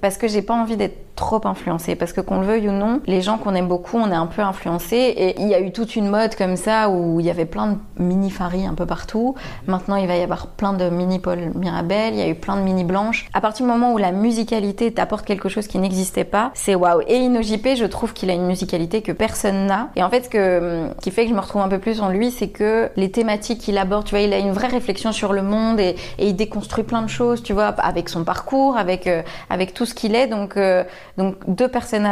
Parce 0.00 0.16
que 0.16 0.26
j'ai 0.28 0.40
pas 0.42 0.54
envie 0.54 0.76
d'être 0.78 0.96
trop 1.16 1.40
influencée. 1.44 1.94
Parce 1.96 2.12
que 2.14 2.21
qu'on 2.22 2.40
le 2.40 2.46
veuille 2.46 2.68
ou 2.68 2.72
non, 2.72 3.00
les 3.06 3.20
gens 3.20 3.38
qu'on 3.38 3.54
aime 3.54 3.68
beaucoup, 3.68 3.98
on 3.98 4.10
est 4.10 4.14
un 4.14 4.26
peu 4.26 4.42
influencés. 4.42 5.14
Et 5.16 5.40
il 5.40 5.48
y 5.48 5.54
a 5.54 5.60
eu 5.60 5.72
toute 5.72 5.96
une 5.96 6.08
mode 6.08 6.34
comme 6.34 6.56
ça 6.56 6.90
où 6.90 7.20
il 7.20 7.26
y 7.26 7.30
avait 7.30 7.44
plein 7.44 7.68
de 7.68 8.02
mini 8.02 8.30
Farid 8.30 8.66
un 8.66 8.74
peu 8.74 8.86
partout. 8.86 9.34
Maintenant, 9.66 9.96
il 9.96 10.06
va 10.06 10.16
y 10.16 10.22
avoir 10.22 10.46
plein 10.48 10.72
de 10.72 10.88
mini 10.90 11.18
Paul 11.18 11.52
Mirabel. 11.54 12.14
Il 12.14 12.18
y 12.18 12.22
a 12.22 12.28
eu 12.28 12.34
plein 12.34 12.56
de 12.56 12.62
mini 12.62 12.84
Blanche. 12.84 13.26
À 13.32 13.40
partir 13.40 13.66
du 13.66 13.72
moment 13.72 13.92
où 13.92 13.98
la 13.98 14.12
musicalité 14.12 14.92
t'apporte 14.92 15.24
quelque 15.24 15.48
chose 15.48 15.66
qui 15.66 15.78
n'existait 15.78 16.24
pas, 16.24 16.50
c'est 16.54 16.74
waouh. 16.74 17.02
Et 17.08 17.16
InnoJP, 17.16 17.76
je 17.76 17.86
trouve 17.86 18.12
qu'il 18.12 18.30
a 18.30 18.34
une 18.34 18.46
musicalité 18.46 19.02
que 19.02 19.12
personne 19.12 19.66
n'a. 19.66 19.90
Et 19.96 20.02
en 20.02 20.10
fait, 20.10 20.24
ce 20.24 20.94
qui 21.00 21.10
fait 21.10 21.24
que 21.24 21.30
je 21.30 21.34
me 21.34 21.40
retrouve 21.40 21.62
un 21.62 21.68
peu 21.68 21.78
plus 21.78 22.00
en 22.00 22.08
lui, 22.08 22.30
c'est 22.30 22.48
que 22.48 22.90
les 22.96 23.10
thématiques 23.10 23.60
qu'il 23.60 23.78
aborde, 23.78 24.04
tu 24.04 24.14
vois, 24.14 24.20
il 24.20 24.32
a 24.32 24.38
une 24.38 24.52
vraie 24.52 24.68
réflexion 24.68 25.12
sur 25.12 25.32
le 25.32 25.42
monde 25.42 25.80
et, 25.80 25.96
et 26.18 26.28
il 26.28 26.36
déconstruit 26.36 26.84
plein 26.84 27.02
de 27.02 27.08
choses, 27.08 27.42
tu 27.42 27.52
vois, 27.52 27.66
avec 27.66 28.08
son 28.08 28.24
parcours, 28.24 28.76
avec, 28.76 29.06
euh, 29.06 29.22
avec 29.50 29.74
tout 29.74 29.86
ce 29.86 29.94
qu'il 29.94 30.14
est. 30.14 30.26
Donc, 30.26 30.56
euh, 30.56 30.84
donc 31.18 31.36
deux 31.48 31.68
personnages 31.68 32.11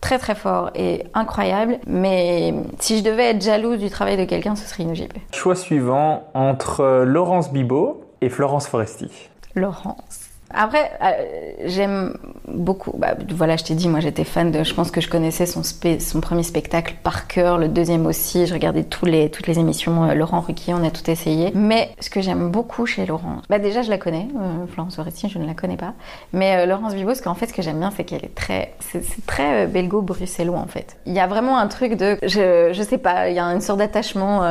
très 0.00 0.18
très 0.18 0.34
forts 0.34 0.70
et 0.74 1.04
incroyables. 1.14 1.78
Mais 1.86 2.54
si 2.78 2.98
je 2.98 3.02
devais 3.04 3.30
être 3.30 3.42
jalouse 3.42 3.78
du 3.78 3.90
travail 3.90 4.16
de 4.16 4.24
quelqu'un, 4.24 4.56
ce 4.56 4.66
serait 4.66 4.84
InnoJP. 4.84 5.12
choix 5.34 5.54
suivant 5.56 6.24
entre 6.34 6.80
euh, 6.80 7.04
Laurence 7.04 7.52
Bibot 7.52 8.04
et 8.20 8.28
Florence 8.28 8.66
Foresti. 8.66 9.10
Laurence. 9.54 10.17
Après, 10.52 10.90
euh, 11.02 11.52
j'aime 11.66 12.16
beaucoup. 12.46 12.92
Bah, 12.96 13.14
voilà, 13.30 13.56
je 13.56 13.64
t'ai 13.64 13.74
dit, 13.74 13.88
moi 13.88 14.00
j'étais 14.00 14.24
fan 14.24 14.50
de. 14.50 14.64
Je 14.64 14.74
pense 14.74 14.90
que 14.90 15.00
je 15.00 15.08
connaissais 15.08 15.46
son, 15.46 15.62
premier 16.20 16.42
spectacle 16.42 16.96
par 17.02 17.26
cœur, 17.28 17.58
le 17.58 17.68
deuxième 17.68 18.06
aussi. 18.06 18.46
Je 18.46 18.54
regardais 18.54 18.84
toutes 18.84 19.08
les 19.08 19.58
émissions. 19.58 20.04
euh, 20.04 20.14
Laurent 20.14 20.40
Ruquier, 20.40 20.74
on 20.74 20.84
a 20.84 20.90
tout 20.90 21.08
essayé. 21.10 21.52
Mais 21.54 21.90
ce 22.00 22.10
que 22.10 22.20
j'aime 22.20 22.50
beaucoup 22.50 22.86
chez 22.86 23.06
Laurent, 23.06 23.36
bah 23.48 23.58
déjà 23.58 23.82
je 23.82 23.90
la 23.90 23.98
connais. 23.98 24.28
euh, 24.36 24.66
Florence 24.72 24.96
Foresti, 24.96 25.28
je 25.28 25.38
ne 25.38 25.46
la 25.46 25.54
connais 25.54 25.76
pas. 25.76 25.94
Mais 26.32 26.66
Laurence 26.66 26.94
Bibot, 26.94 27.14
ce 27.14 27.22
qu'en 27.22 27.34
fait, 27.34 27.46
ce 27.46 27.52
que 27.54 27.62
j'aime 27.62 27.78
bien, 27.78 27.92
c'est 27.96 28.04
qu'elle 28.04 28.24
est 28.24 28.34
très. 28.34 28.74
C'est 28.80 29.02
très 29.26 29.66
belgo-bruxellois 29.66 30.58
en 30.58 30.66
fait. 30.66 30.96
Il 31.06 31.12
y 31.12 31.20
a 31.20 31.26
vraiment 31.26 31.58
un 31.58 31.68
truc 31.68 31.94
de. 31.94 32.18
Je, 32.22 32.70
je 32.72 32.82
sais 32.82 32.98
pas, 32.98 33.28
il 33.28 33.36
y 33.36 33.38
a 33.38 33.44
une 33.44 33.60
sorte 33.60 33.78
d'attachement. 33.78 34.42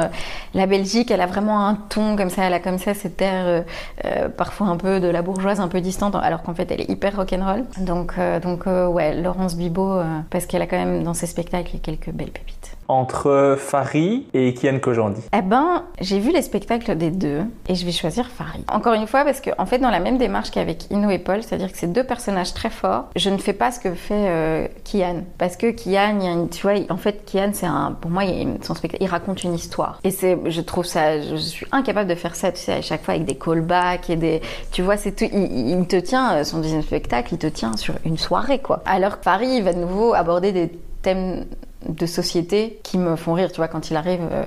la 0.53 0.65
Belgique, 0.65 1.11
elle 1.11 1.21
a 1.21 1.25
vraiment 1.27 1.67
un 1.67 1.75
ton 1.75 2.15
comme 2.15 2.29
ça. 2.29 2.43
Elle 2.43 2.53
a 2.53 2.59
comme 2.59 2.77
ça 2.77 2.93
cette 2.93 3.17
euh, 3.21 4.29
parfois 4.29 4.67
un 4.67 4.77
peu 4.77 4.99
de 4.99 5.07
la 5.07 5.21
bourgeoise, 5.21 5.59
un 5.59 5.67
peu 5.67 5.81
alors 6.21 6.43
qu'en 6.43 6.53
fait 6.53 6.71
elle 6.71 6.81
est 6.81 6.89
hyper 6.89 7.15
rock'n'roll. 7.15 7.65
Donc, 7.79 8.13
euh, 8.17 8.39
donc 8.39 8.67
euh, 8.67 8.87
ouais, 8.87 9.19
Laurence 9.21 9.55
Bibot, 9.55 9.99
euh, 9.99 10.19
parce 10.29 10.45
qu'elle 10.45 10.61
a 10.61 10.67
quand 10.67 10.77
même 10.77 11.03
dans 11.03 11.13
ses 11.13 11.27
spectacles 11.27 11.79
quelques 11.79 12.11
belles 12.11 12.31
pépites. 12.31 12.76
Entre 12.87 13.55
Farid 13.59 14.23
et 14.33 14.53
Kian 14.53 14.79
Kojandi. 14.79 15.21
Eh 15.37 15.41
ben, 15.41 15.83
j'ai 15.99 16.19
vu 16.19 16.31
les 16.31 16.41
spectacles 16.41 16.95
des 16.95 17.11
deux 17.11 17.41
et 17.67 17.75
je 17.75 17.85
vais 17.85 17.91
choisir 17.91 18.27
Farid. 18.27 18.63
Encore 18.71 18.93
une 18.93 19.07
fois, 19.07 19.25
parce 19.25 19.41
que 19.41 19.49
en 19.57 19.65
fait, 19.65 19.79
dans 19.79 19.89
la 19.89 19.99
même 19.99 20.17
démarche 20.17 20.51
qu'avec 20.51 20.89
Ino 20.91 21.09
et 21.09 21.19
Paul, 21.19 21.43
c'est-à-dire 21.43 21.71
que 21.71 21.77
c'est 21.77 21.91
deux 21.91 22.03
personnages 22.03 22.53
très 22.53 22.69
forts, 22.69 23.05
je 23.15 23.29
ne 23.29 23.37
fais 23.37 23.53
pas 23.53 23.71
ce 23.71 23.79
que 23.79 23.93
fait 23.93 24.27
euh, 24.29 24.67
Kian. 24.83 25.23
Parce 25.37 25.57
que 25.57 25.71
Kian, 25.71 26.19
y 26.19 26.27
a 26.27 26.47
tu 26.49 26.61
vois, 26.61 26.73
en 26.89 26.97
fait, 26.97 27.29
Kian, 27.29 27.51
c'est 27.53 27.65
un, 27.65 27.91
pour 27.99 28.11
moi, 28.11 28.23
il, 28.23 28.57
son 28.61 28.73
spectacle, 28.73 29.03
il 29.03 29.09
raconte 29.09 29.43
une 29.43 29.53
histoire. 29.53 29.99
Et 30.03 30.11
c'est, 30.11 30.37
je 30.45 30.61
trouve 30.61 30.85
ça, 30.85 31.19
je 31.19 31.35
suis 31.35 31.65
incapable 31.71 32.09
de 32.09 32.15
faire 32.15 32.35
ça, 32.35 32.51
tu 32.51 32.61
sais, 32.61 32.73
à 32.73 32.81
chaque 32.81 33.03
fois 33.03 33.15
avec 33.15 33.25
des 33.25 33.35
callbacks 33.35 34.09
et 34.09 34.15
des, 34.15 34.41
tu 34.71 34.81
vois, 34.81 34.97
c'est 34.97 35.11
tout, 35.11 35.25
il, 35.31 35.87
te 35.87 35.97
tient, 35.97 36.37
euh, 36.37 36.43
son 36.43 36.59
deuxième 36.59 36.83
spectacle, 36.83 37.33
il 37.33 37.37
te 37.37 37.47
tient 37.47 37.75
sur 37.75 37.95
une 38.05 38.17
soirée, 38.17 38.59
quoi. 38.59 38.81
Alors 38.85 39.19
que 39.19 39.23
Farid, 39.23 39.49
il 39.49 39.63
va 39.63 39.73
de 39.73 39.79
nouveau 39.79 40.13
aborder 40.13 40.51
des 40.51 40.71
thèmes 41.01 41.45
de 41.87 42.05
société 42.05 42.79
qui 42.83 42.97
me 42.97 43.15
font 43.15 43.33
rire, 43.33 43.51
tu 43.51 43.57
vois, 43.57 43.67
quand 43.67 43.89
il 43.89 43.95
arrive. 43.95 44.21
euh, 44.31 44.43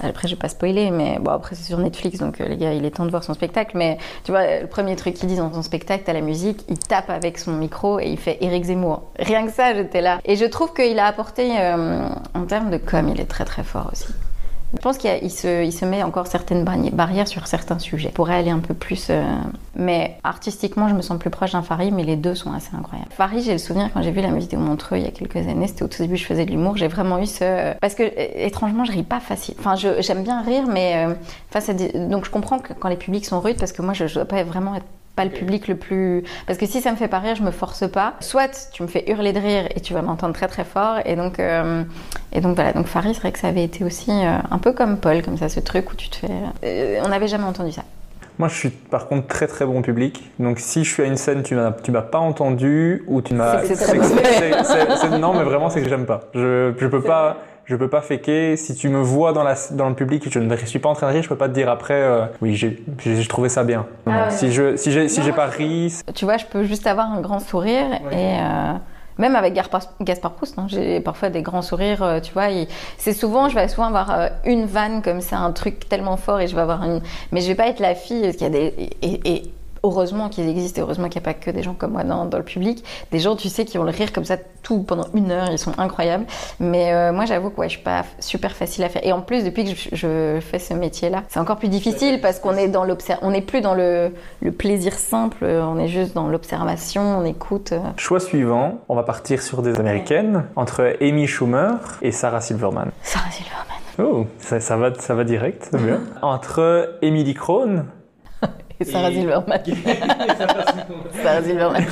après, 0.00 0.28
je 0.28 0.34
vais 0.34 0.38
pas 0.38 0.48
spoiler, 0.48 0.92
mais 0.92 1.18
bon, 1.18 1.32
après, 1.32 1.56
c'est 1.56 1.64
sur 1.64 1.78
Netflix, 1.78 2.20
donc 2.20 2.40
euh, 2.40 2.46
les 2.46 2.56
gars, 2.56 2.72
il 2.72 2.84
est 2.84 2.92
temps 2.92 3.04
de 3.04 3.10
voir 3.10 3.24
son 3.24 3.34
spectacle. 3.34 3.76
Mais 3.76 3.98
tu 4.22 4.30
vois, 4.30 4.60
le 4.60 4.68
premier 4.68 4.94
truc 4.94 5.14
qu'il 5.14 5.28
dit 5.28 5.36
dans 5.36 5.52
son 5.52 5.62
spectacle, 5.62 6.04
t'as 6.06 6.12
la 6.12 6.20
musique, 6.20 6.64
il 6.68 6.78
tape 6.78 7.10
avec 7.10 7.36
son 7.36 7.52
micro 7.52 7.98
et 7.98 8.06
il 8.06 8.16
fait 8.16 8.38
Eric 8.40 8.64
Zemmour. 8.64 9.02
Rien 9.18 9.44
que 9.44 9.52
ça, 9.52 9.74
j'étais 9.74 10.00
là. 10.00 10.20
Et 10.24 10.36
je 10.36 10.44
trouve 10.44 10.72
qu'il 10.72 10.98
a 11.00 11.06
apporté, 11.06 11.50
euh, 11.58 12.08
en 12.34 12.44
termes 12.46 12.70
de 12.70 12.76
com, 12.76 13.08
il 13.08 13.20
est 13.20 13.26
très 13.26 13.44
très 13.44 13.64
fort 13.64 13.90
aussi. 13.92 14.06
Je 14.74 14.78
pense 14.82 14.98
qu'il 14.98 15.30
se, 15.30 15.84
met 15.86 16.02
encore 16.02 16.26
certaines 16.26 16.62
barri- 16.64 16.90
barrières 16.90 17.26
sur 17.26 17.46
certains 17.46 17.78
sujets. 17.78 18.08
Il 18.10 18.12
pourrait 18.14 18.34
aller 18.34 18.50
un 18.50 18.58
peu 18.58 18.74
plus. 18.74 19.06
euh, 19.08 19.24
Mais 19.76 20.18
artistiquement, 20.24 20.88
je 20.88 20.94
me 20.94 21.00
sens 21.00 21.18
plus 21.18 21.30
proche 21.30 21.52
d'un 21.52 21.62
Farid, 21.62 21.94
mais 21.94 22.04
les 22.04 22.16
deux 22.16 22.34
sont 22.34 22.52
assez 22.52 22.70
incroyables. 22.76 23.10
Farid, 23.10 23.42
j'ai 23.42 23.52
le 23.52 23.58
souvenir 23.58 23.88
quand 23.94 24.02
j'ai 24.02 24.10
vu 24.10 24.20
la 24.20 24.28
de 24.28 24.56
Montreux 24.56 24.98
il 24.98 25.04
y 25.04 25.06
a 25.06 25.10
quelques 25.10 25.36
années, 25.36 25.66
c'était 25.68 25.84
au 25.84 25.88
tout 25.88 26.02
début, 26.02 26.16
je 26.16 26.24
faisais 26.26 26.44
de 26.44 26.50
l'humour, 26.50 26.76
j'ai 26.76 26.88
vraiment 26.88 27.18
eu 27.18 27.26
ce. 27.26 27.74
Parce 27.80 27.94
que, 27.94 28.02
étrangement, 28.36 28.84
je 28.84 28.92
ris 28.92 29.02
pas 29.02 29.20
facile. 29.20 29.54
Enfin, 29.58 29.74
je- 29.74 30.00
j'aime 30.02 30.22
bien 30.22 30.42
rire, 30.42 30.64
mais 30.68 31.06
euh, 31.06 31.14
face 31.50 31.68
à 31.70 31.72
Donc, 31.74 32.24
je 32.26 32.30
comprends 32.30 32.58
que 32.58 32.72
quand 32.74 32.88
les 32.88 32.96
publics 32.96 33.24
sont 33.24 33.40
rudes, 33.40 33.58
parce 33.58 33.72
que 33.72 33.80
moi, 33.82 33.94
je, 33.94 34.06
je 34.06 34.14
dois 34.14 34.24
pas 34.26 34.42
vraiment 34.44 34.74
être 34.74 34.84
pas 35.18 35.24
le 35.24 35.30
public 35.30 35.66
le 35.68 35.76
plus 35.76 36.22
parce 36.46 36.58
que 36.58 36.66
si 36.66 36.80
ça 36.80 36.90
me 36.92 36.96
fait 36.96 37.08
pas 37.08 37.18
rire 37.18 37.34
je 37.34 37.42
me 37.42 37.50
force 37.50 37.84
pas 37.90 38.14
soit 38.20 38.70
tu 38.72 38.82
me 38.84 38.88
fais 38.88 39.02
hurler 39.10 39.32
de 39.32 39.40
rire 39.40 39.64
et 39.74 39.80
tu 39.80 39.92
vas 39.94 40.02
m'entendre 40.02 40.32
très 40.34 40.46
très 40.48 40.64
fort 40.64 40.96
et 41.04 41.16
donc 41.16 41.38
euh, 41.40 41.82
et 42.32 42.40
donc 42.40 42.54
voilà 42.54 42.72
donc 42.72 42.86
Farid 42.86 43.14
c'est 43.14 43.20
vrai 43.20 43.32
que 43.32 43.38
ça 43.38 43.48
avait 43.48 43.64
été 43.64 43.84
aussi 43.84 44.10
euh, 44.10 44.38
un 44.50 44.58
peu 44.58 44.72
comme 44.72 44.98
Paul 44.98 45.22
comme 45.22 45.36
ça 45.36 45.48
ce 45.48 45.60
truc 45.60 45.90
où 45.92 45.96
tu 45.96 46.08
te 46.08 46.16
fais 46.16 46.28
euh, 46.64 47.00
on 47.04 47.08
n'avait 47.08 47.28
jamais 47.28 47.44
entendu 47.52 47.72
ça 47.72 47.82
Moi, 48.38 48.48
je 48.48 48.54
suis 48.54 48.70
par 48.70 49.08
contre 49.08 49.26
très 49.26 49.48
très 49.48 49.66
bon 49.66 49.82
public. 49.82 50.14
Donc, 50.38 50.60
si 50.60 50.84
je 50.84 50.90
suis 50.94 51.02
à 51.02 51.06
une 51.06 51.16
scène, 51.16 51.42
tu 51.42 51.56
m'as, 51.56 51.72
tu 51.72 51.90
m'as 51.90 52.02
pas 52.14 52.20
entendu 52.20 53.02
ou 53.08 53.20
tu 53.20 53.34
m'as. 53.34 53.58
C'est- 53.64 55.18
non, 55.18 55.34
mais 55.34 55.42
vraiment, 55.50 55.68
c'est 55.70 55.82
que 55.82 55.88
j'aime 55.88 56.06
pas. 56.06 56.20
Je, 56.34 56.72
je 56.78 56.86
peux 56.86 57.02
pas. 57.02 57.38
Je 57.68 57.76
peux 57.76 57.88
pas 57.88 58.00
faker. 58.00 58.56
Si 58.56 58.74
tu 58.74 58.88
me 58.88 59.00
vois 59.00 59.32
dans, 59.32 59.42
la, 59.42 59.54
dans 59.72 59.88
le 59.88 59.94
public 59.94 60.26
et 60.26 60.30
je 60.30 60.38
ne 60.38 60.56
suis 60.56 60.78
pas 60.78 60.88
en 60.88 60.94
train 60.94 61.08
de 61.08 61.12
rire, 61.12 61.22
je 61.22 61.28
peux 61.28 61.36
pas 61.36 61.48
te 61.48 61.54
dire 61.54 61.68
après, 61.68 62.00
euh, 62.00 62.24
oui, 62.40 62.54
j'ai, 62.54 62.82
trouvé 63.28 63.48
ça 63.48 63.62
bien. 63.62 63.86
Ah 64.06 64.10
ouais. 64.10 64.30
Si 64.30 64.52
je, 64.52 64.76
si 64.76 64.90
j'ai, 64.90 65.08
si 65.08 65.22
j'ai 65.22 65.32
pas 65.32 65.46
ri, 65.46 65.94
tu 66.14 66.24
vois 66.24 66.38
je 66.38 66.46
peux 66.46 66.64
juste 66.64 66.86
avoir 66.86 67.12
un 67.12 67.20
grand 67.20 67.40
sourire 67.40 67.86
et 68.10 68.38
euh, 68.40 68.72
même 69.18 69.34
avec 69.34 69.52
Gaspard, 69.52 70.32
Proust, 70.34 70.58
hein, 70.58 70.66
j'ai 70.68 71.00
parfois 71.00 71.28
des 71.28 71.42
grands 71.42 71.62
sourires, 71.62 72.02
euh, 72.02 72.20
tu 72.20 72.32
vois. 72.32 72.46
C'est 72.96 73.12
souvent, 73.12 73.48
je 73.48 73.56
vais 73.56 73.66
souvent 73.68 73.88
avoir 73.88 74.10
euh, 74.12 74.28
une 74.44 74.64
vanne 74.64 75.02
comme 75.02 75.20
ça, 75.20 75.38
un 75.38 75.50
truc 75.50 75.88
tellement 75.88 76.16
fort, 76.16 76.40
et 76.40 76.46
je 76.46 76.54
vais 76.54 76.62
avoir 76.62 76.84
une. 76.84 77.02
Mais 77.32 77.40
je 77.40 77.48
vais 77.48 77.56
pas 77.56 77.66
être 77.66 77.80
la 77.80 77.96
fille 77.96 78.22
parce 78.22 78.36
qu'il 78.36 78.44
y 78.44 78.46
a 78.46 78.50
des. 78.50 78.74
Et, 79.02 79.20
et 79.24 79.42
heureusement 79.82 80.28
qu'ils 80.28 80.48
existent, 80.48 80.80
et 80.80 80.82
heureusement 80.82 81.08
qu'il 81.08 81.20
n'y 81.20 81.26
a 81.28 81.32
pas 81.32 81.38
que 81.38 81.50
des 81.50 81.62
gens 81.62 81.74
comme 81.74 81.92
moi 81.92 82.04
dans, 82.04 82.24
dans 82.24 82.38
le 82.38 82.44
public, 82.44 82.84
des 83.12 83.18
gens, 83.18 83.36
tu 83.36 83.48
sais, 83.48 83.64
qui 83.64 83.78
ont 83.78 83.84
le 83.84 83.90
rire 83.90 84.12
comme 84.12 84.24
ça 84.24 84.36
tout 84.62 84.82
pendant 84.82 85.06
une 85.14 85.30
heure, 85.30 85.48
ils 85.50 85.58
sont 85.58 85.78
incroyables. 85.78 86.26
Mais 86.60 86.92
euh, 86.92 87.12
moi, 87.12 87.24
j'avoue 87.24 87.50
que 87.50 87.60
ouais, 87.60 87.68
je 87.68 87.74
suis 87.76 87.84
pas 87.84 88.04
super 88.18 88.52
facile 88.52 88.84
à 88.84 88.88
faire. 88.88 89.04
Et 89.06 89.12
en 89.12 89.20
plus, 89.20 89.44
depuis 89.44 89.64
que 89.64 89.70
je, 89.70 89.88
je 89.92 90.40
fais 90.40 90.58
ce 90.58 90.74
métier-là, 90.74 91.22
c'est 91.28 91.40
encore 91.40 91.56
plus 91.56 91.68
difficile 91.68 92.20
parce 92.20 92.38
qu'on 92.40 92.54
est 92.54 92.68
dans 92.68 92.86
on 93.22 93.30
n'est 93.30 93.42
plus 93.42 93.60
dans 93.60 93.74
le, 93.74 94.12
le 94.40 94.52
plaisir 94.52 94.94
simple, 94.94 95.44
on 95.44 95.78
est 95.78 95.88
juste 95.88 96.14
dans 96.14 96.28
l'observation, 96.28 97.02
on 97.18 97.24
écoute. 97.24 97.72
euh. 97.72 97.80
choix 97.96 98.20
suivant, 98.20 98.78
on 98.88 98.94
va 98.94 99.02
partir 99.02 99.42
sur 99.42 99.62
des 99.62 99.78
américaines 99.78 100.44
entre 100.56 100.96
Amy 101.00 101.26
Schumer 101.26 101.76
et 102.02 102.12
Sarah 102.12 102.40
Silverman. 102.40 102.90
Sarah 103.02 103.30
Silverman. 103.30 103.64
Oh, 104.00 104.26
ça, 104.38 104.60
ça 104.60 104.76
va, 104.76 104.94
ça 104.94 105.14
va 105.14 105.24
direct, 105.24 105.68
c'est 105.70 105.82
bien. 105.82 106.00
Entre 106.22 106.96
Emily 107.02 107.34
Crone 107.34 107.84
Et 108.80 108.84
Sarah 108.84 109.10
Silverman. 109.10 109.60
Sarah 111.22 111.42
Silverman. 111.42 111.84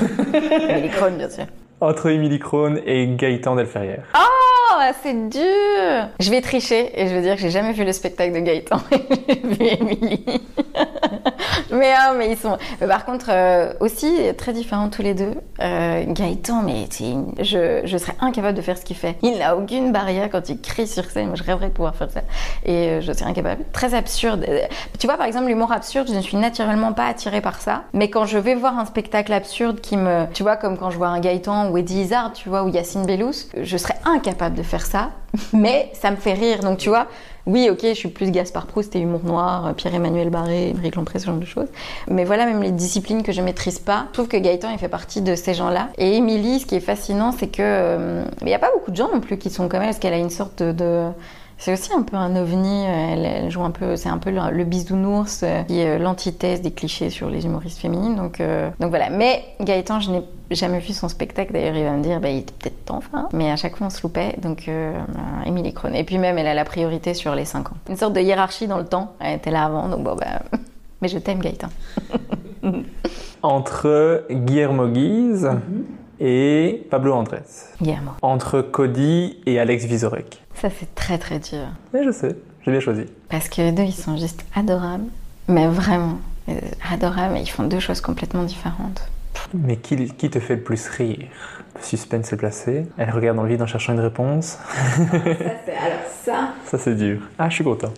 Les 0.83 0.89
crônes, 0.89 1.17
bien 1.19 1.29
sûr. 1.31 1.45
entre 1.81 2.11
Emily 2.11 2.39
Crone 2.39 2.81
et 2.87 3.07
Gaëtan 3.17 3.57
Delferrière. 3.57 4.05
Oh, 4.17 4.81
c'est 5.03 5.29
dur 5.29 6.09
Je 6.21 6.31
vais 6.31 6.41
tricher 6.41 6.91
et 7.01 7.09
je 7.09 7.15
vais 7.15 7.23
dire 7.23 7.35
que 7.35 7.41
j'ai 7.41 7.51
jamais 7.51 7.73
vu 7.73 7.85
le 7.85 7.93
spectacle 7.93 8.33
de 8.35 8.41
Gaëtan. 8.41 8.79
j'ai 9.29 9.41
vu 9.43 9.65
Émilie. 9.67 10.25
mais, 11.71 11.93
ah, 11.97 12.13
mais 12.17 12.31
ils 12.33 12.37
sont... 12.37 12.57
Mais 12.81 12.87
par 12.87 13.05
contre, 13.05 13.27
euh, 13.31 13.73
aussi 13.81 14.13
très 14.37 14.53
différents 14.53 14.89
tous 14.89 15.03
les 15.03 15.15
deux. 15.15 15.33
Euh, 15.61 16.05
Gaëtan, 16.07 16.63
mais 16.63 16.85
une- 17.01 17.33
je, 17.41 17.81
je 17.85 17.97
serais 17.99 18.15
incapable 18.21 18.57
de 18.57 18.63
faire 18.63 18.77
ce 18.79 18.85
qu'il 18.85 18.97
fait. 18.97 19.17
Il 19.23 19.39
n'a 19.39 19.57
aucune 19.57 19.93
barrière 19.93 20.29
quand 20.31 20.49
il 20.49 20.61
crie 20.61 20.87
sur 20.87 21.05
scène. 21.05 21.27
Moi, 21.29 21.37
je 21.37 21.43
rêverais 21.43 21.69
de 21.69 21.73
pouvoir 21.73 21.95
faire 21.95 22.11
ça. 22.11 22.21
Et 22.65 22.89
euh, 22.89 23.01
je 23.01 23.13
serais 23.13 23.31
incapable. 23.31 23.65
Très 23.73 23.95
absurde. 23.95 24.45
Euh, 24.49 24.61
Tu 24.99 25.07
vois, 25.07 25.17
par 25.17 25.27
exemple, 25.27 25.47
l'humour 25.47 25.73
absurde, 25.73 26.09
je 26.11 26.15
ne 26.15 26.21
suis 26.21 26.37
naturellement 26.37 26.93
pas 26.93 27.07
attirée 27.07 27.41
par 27.41 27.61
ça. 27.61 27.83
Mais 27.93 28.11
quand 28.11 28.25
je 28.27 28.39
vais 28.39 28.55
voir 28.55 28.79
un 28.79 28.85
spectacle 28.85 29.33
absurde 29.33 29.81
qui 29.81 29.97
me... 29.97 30.27
Tu 30.33 30.43
vois, 30.43 30.57
comme 30.57 30.77
quand 30.79 30.91
je 30.91 30.97
vois 30.97 31.09
un 31.09 31.21
Gaëtan 31.21 31.71
ou 31.71 31.79
Eddie 31.79 32.03
Izzard, 32.03 32.33
tu 32.33 32.49
vois, 32.49 32.63
ou 32.65 32.69
Yacine 32.69 33.07
Bellous, 33.07 33.33
je 33.61 33.77
serais 33.77 33.97
incapable 34.05 34.57
de 34.57 34.63
faire 34.63 34.85
ça. 34.87 35.11
Mais 35.53 35.91
ça 35.95 36.11
me 36.11 36.17
fait 36.17 36.35
rire. 36.35 36.61
Donc, 36.61 36.79
tu 36.79 36.89
vois... 36.89 37.07
Oui, 37.47 37.69
ok, 37.71 37.79
je 37.83 37.93
suis 37.95 38.09
plus 38.09 38.33
Gaspard 38.33 38.67
Proust 38.67 38.97
et 38.97 38.99
humour 38.99 39.21
noir, 39.25 39.73
Pierre-Emmanuel 39.77 40.31
Barré, 40.31 40.71
Émeric 40.71 40.97
Lompré, 40.97 41.21
ce 41.21 41.27
genre 41.27 41.37
de 41.37 41.45
choses. 41.45 41.69
Mais 42.09 42.25
voilà, 42.25 42.45
même 42.45 42.61
les 42.61 42.73
disciplines 42.73 43.23
que 43.23 43.31
je 43.31 43.41
maîtrise 43.41 43.79
pas, 43.79 44.07
je 44.09 44.15
trouve 44.15 44.27
que 44.27 44.37
Gaëtan, 44.37 44.71
il 44.71 44.79
fait 44.79 44.89
partie 44.89 45.21
de 45.21 45.37
ces 45.37 45.55
gens-là. 45.55 45.91
Et 45.97 46.17
Émilie, 46.17 46.59
ce 46.59 46.67
qui 46.67 46.75
est 46.75 46.81
fascinant, 46.81 47.31
c'est 47.31 47.47
que 47.47 47.63
euh, 47.63 48.25
il 48.41 48.47
n'y 48.49 48.55
a 48.55 48.59
pas 48.59 48.71
beaucoup 48.75 48.91
de 48.91 48.97
gens 48.97 49.09
non 49.13 49.21
plus 49.21 49.39
qui 49.39 49.51
sont 49.51 49.69
comme 49.69 49.81
elle, 49.81 49.87
parce 49.89 50.01
qu'elle 50.01 50.13
a 50.15 50.19
une 50.19 50.31
sorte 50.31 50.63
de- 50.65 51.07
C'est 51.59 51.73
aussi 51.73 51.93
un 51.93 52.03
peu 52.03 52.17
un 52.17 52.37
ovni, 52.37 52.85
elle, 52.85 53.25
elle 53.25 53.51
joue 53.51 53.63
un 53.63 53.71
peu, 53.71 53.97
c'est 53.97 54.11
un 54.11 54.19
peu 54.19 54.31
le, 54.31 54.41
le 54.53 54.65
bisounours, 54.65 55.43
euh, 55.43 55.63
qui 55.63 55.81
est 55.81 55.97
euh, 55.97 55.99
l'antithèse 55.99 56.61
des 56.61 56.71
clichés 56.71 57.09
sur 57.09 57.31
les 57.31 57.47
humoristes 57.47 57.79
féminines. 57.79 58.15
Donc, 58.15 58.41
euh, 58.41 58.69
donc 58.79 58.91
voilà. 58.91 59.09
Mais 59.09 59.43
Gaëtan, 59.61 60.01
je 60.01 60.11
n'ai 60.11 60.23
jamais 60.51 60.79
vu 60.79 60.93
son 60.93 61.09
spectacle. 61.09 61.53
D'ailleurs, 61.53 61.77
il 61.77 61.85
va 61.85 61.93
me 61.93 62.03
dire, 62.03 62.21
bah, 62.21 62.29
il 62.29 62.39
était 62.39 62.53
peut-être 62.59 62.85
temps, 62.85 62.99
enfin. 62.99 63.29
Mais 63.33 63.51
à 63.51 63.57
chaque 63.57 63.77
fois, 63.77 63.87
on 63.87 63.91
se 63.91 64.03
loupait. 64.03 64.37
Donc, 64.41 64.69
euh, 64.69 64.93
euh, 64.95 65.47
Émilie 65.47 65.73
Crone. 65.73 65.95
Et 65.95 66.05
puis 66.05 66.19
même, 66.19 66.39
elle 66.39 66.47
a 66.47 66.55
la 66.55 66.65
priorité 66.65 67.15
sur 67.15 67.35
les 67.35 67.45
5 67.45 67.73
ans. 67.73 67.77
Une 67.89 67.97
sorte 67.97 68.13
de 68.13 68.21
hiérarchie 68.21 68.67
dans 68.67 68.79
le 68.79 68.87
temps. 68.87 69.15
Elle 69.21 69.37
était 69.37 69.51
là 69.51 69.65
avant, 69.65 69.89
donc 69.89 70.03
bon, 70.03 70.15
bah. 70.15 70.43
Mais 71.03 71.09
je 71.09 71.19
t'aime, 71.19 71.41
Gaëtan. 71.41 71.69
Entre 73.43 74.25
Guillermo 74.31 74.89
Guise 74.89 75.51
et 76.21 76.87
Pablo 76.91 77.13
Andrés. 77.15 77.43
Guillermo. 77.81 78.13
Entre 78.23 78.63
Cody 78.63 79.39
et 79.47 79.59
Alex 79.59 79.85
Vizorek. 79.85 80.43
Ça, 80.55 80.69
c'est 80.71 80.95
très, 80.95 81.19
très 81.19 81.39
dur. 81.39 81.67
Mais 81.93 82.05
je 82.05 82.11
sais, 82.11 82.37
j'ai 82.65 82.71
bien 82.71 82.81
choisi. 82.81 83.05
Parce 83.29 83.49
que 83.49 83.61
les 83.63 83.73
deux, 83.73 83.83
ils 83.83 83.95
sont 83.95 84.17
juste 84.17 84.45
adorables. 84.55 85.09
Mais 85.49 85.67
vraiment, 85.69 86.19
euh, 86.49 86.55
adorables. 86.93 87.37
Et 87.37 87.41
ils 87.41 87.51
font 87.51 87.65
deux 87.65 87.81
choses 87.81 88.01
complètement 88.01 88.45
différentes. 88.45 89.09
Mais 89.55 89.77
qui, 89.77 90.09
qui 90.13 90.31
te 90.31 90.41
fait 90.41 90.57
le 90.57 90.63
plus 90.63 90.89
rire? 90.89 91.27
Suspense 91.83 92.33
est 92.33 92.37
placé. 92.37 92.87
Elle 92.97 93.11
regarde 93.11 93.37
dans 93.37 93.43
le 93.43 93.51
vide 93.51 93.61
en 93.63 93.67
cherchant 93.67 93.93
une 93.93 94.01
réponse. 94.01 94.59
Alors 94.99 96.01
ça, 96.25 96.55
Ça, 96.65 96.79
c'est 96.79 96.95
dur. 96.95 97.21
Ah, 97.39 97.49
je 97.51 97.57
suis 97.57 97.65
content. 97.65 97.93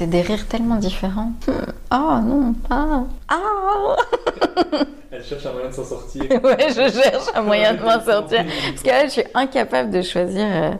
C'est 0.00 0.06
des 0.06 0.22
rires 0.22 0.46
tellement 0.48 0.76
différents. 0.76 1.32
Oh 1.92 2.18
non, 2.24 2.54
ah, 2.70 3.02
ah. 3.28 3.96
Elle 5.12 5.22
cherche 5.22 5.44
un 5.44 5.52
moyen 5.52 5.68
de 5.68 5.74
s'en 5.74 5.84
sortir. 5.84 6.22
Ouais, 6.42 6.56
je 6.70 6.90
cherche 6.90 7.26
un 7.34 7.42
moyen 7.42 7.74
de 7.74 7.82
m'en 7.82 8.02
sortir. 8.02 8.46
Parce 8.70 8.82
que 8.82 8.88
là, 8.88 9.04
je 9.04 9.10
suis 9.10 9.24
incapable 9.34 9.90
de 9.90 10.00
choisir. 10.00 10.46
euh, 10.46 10.70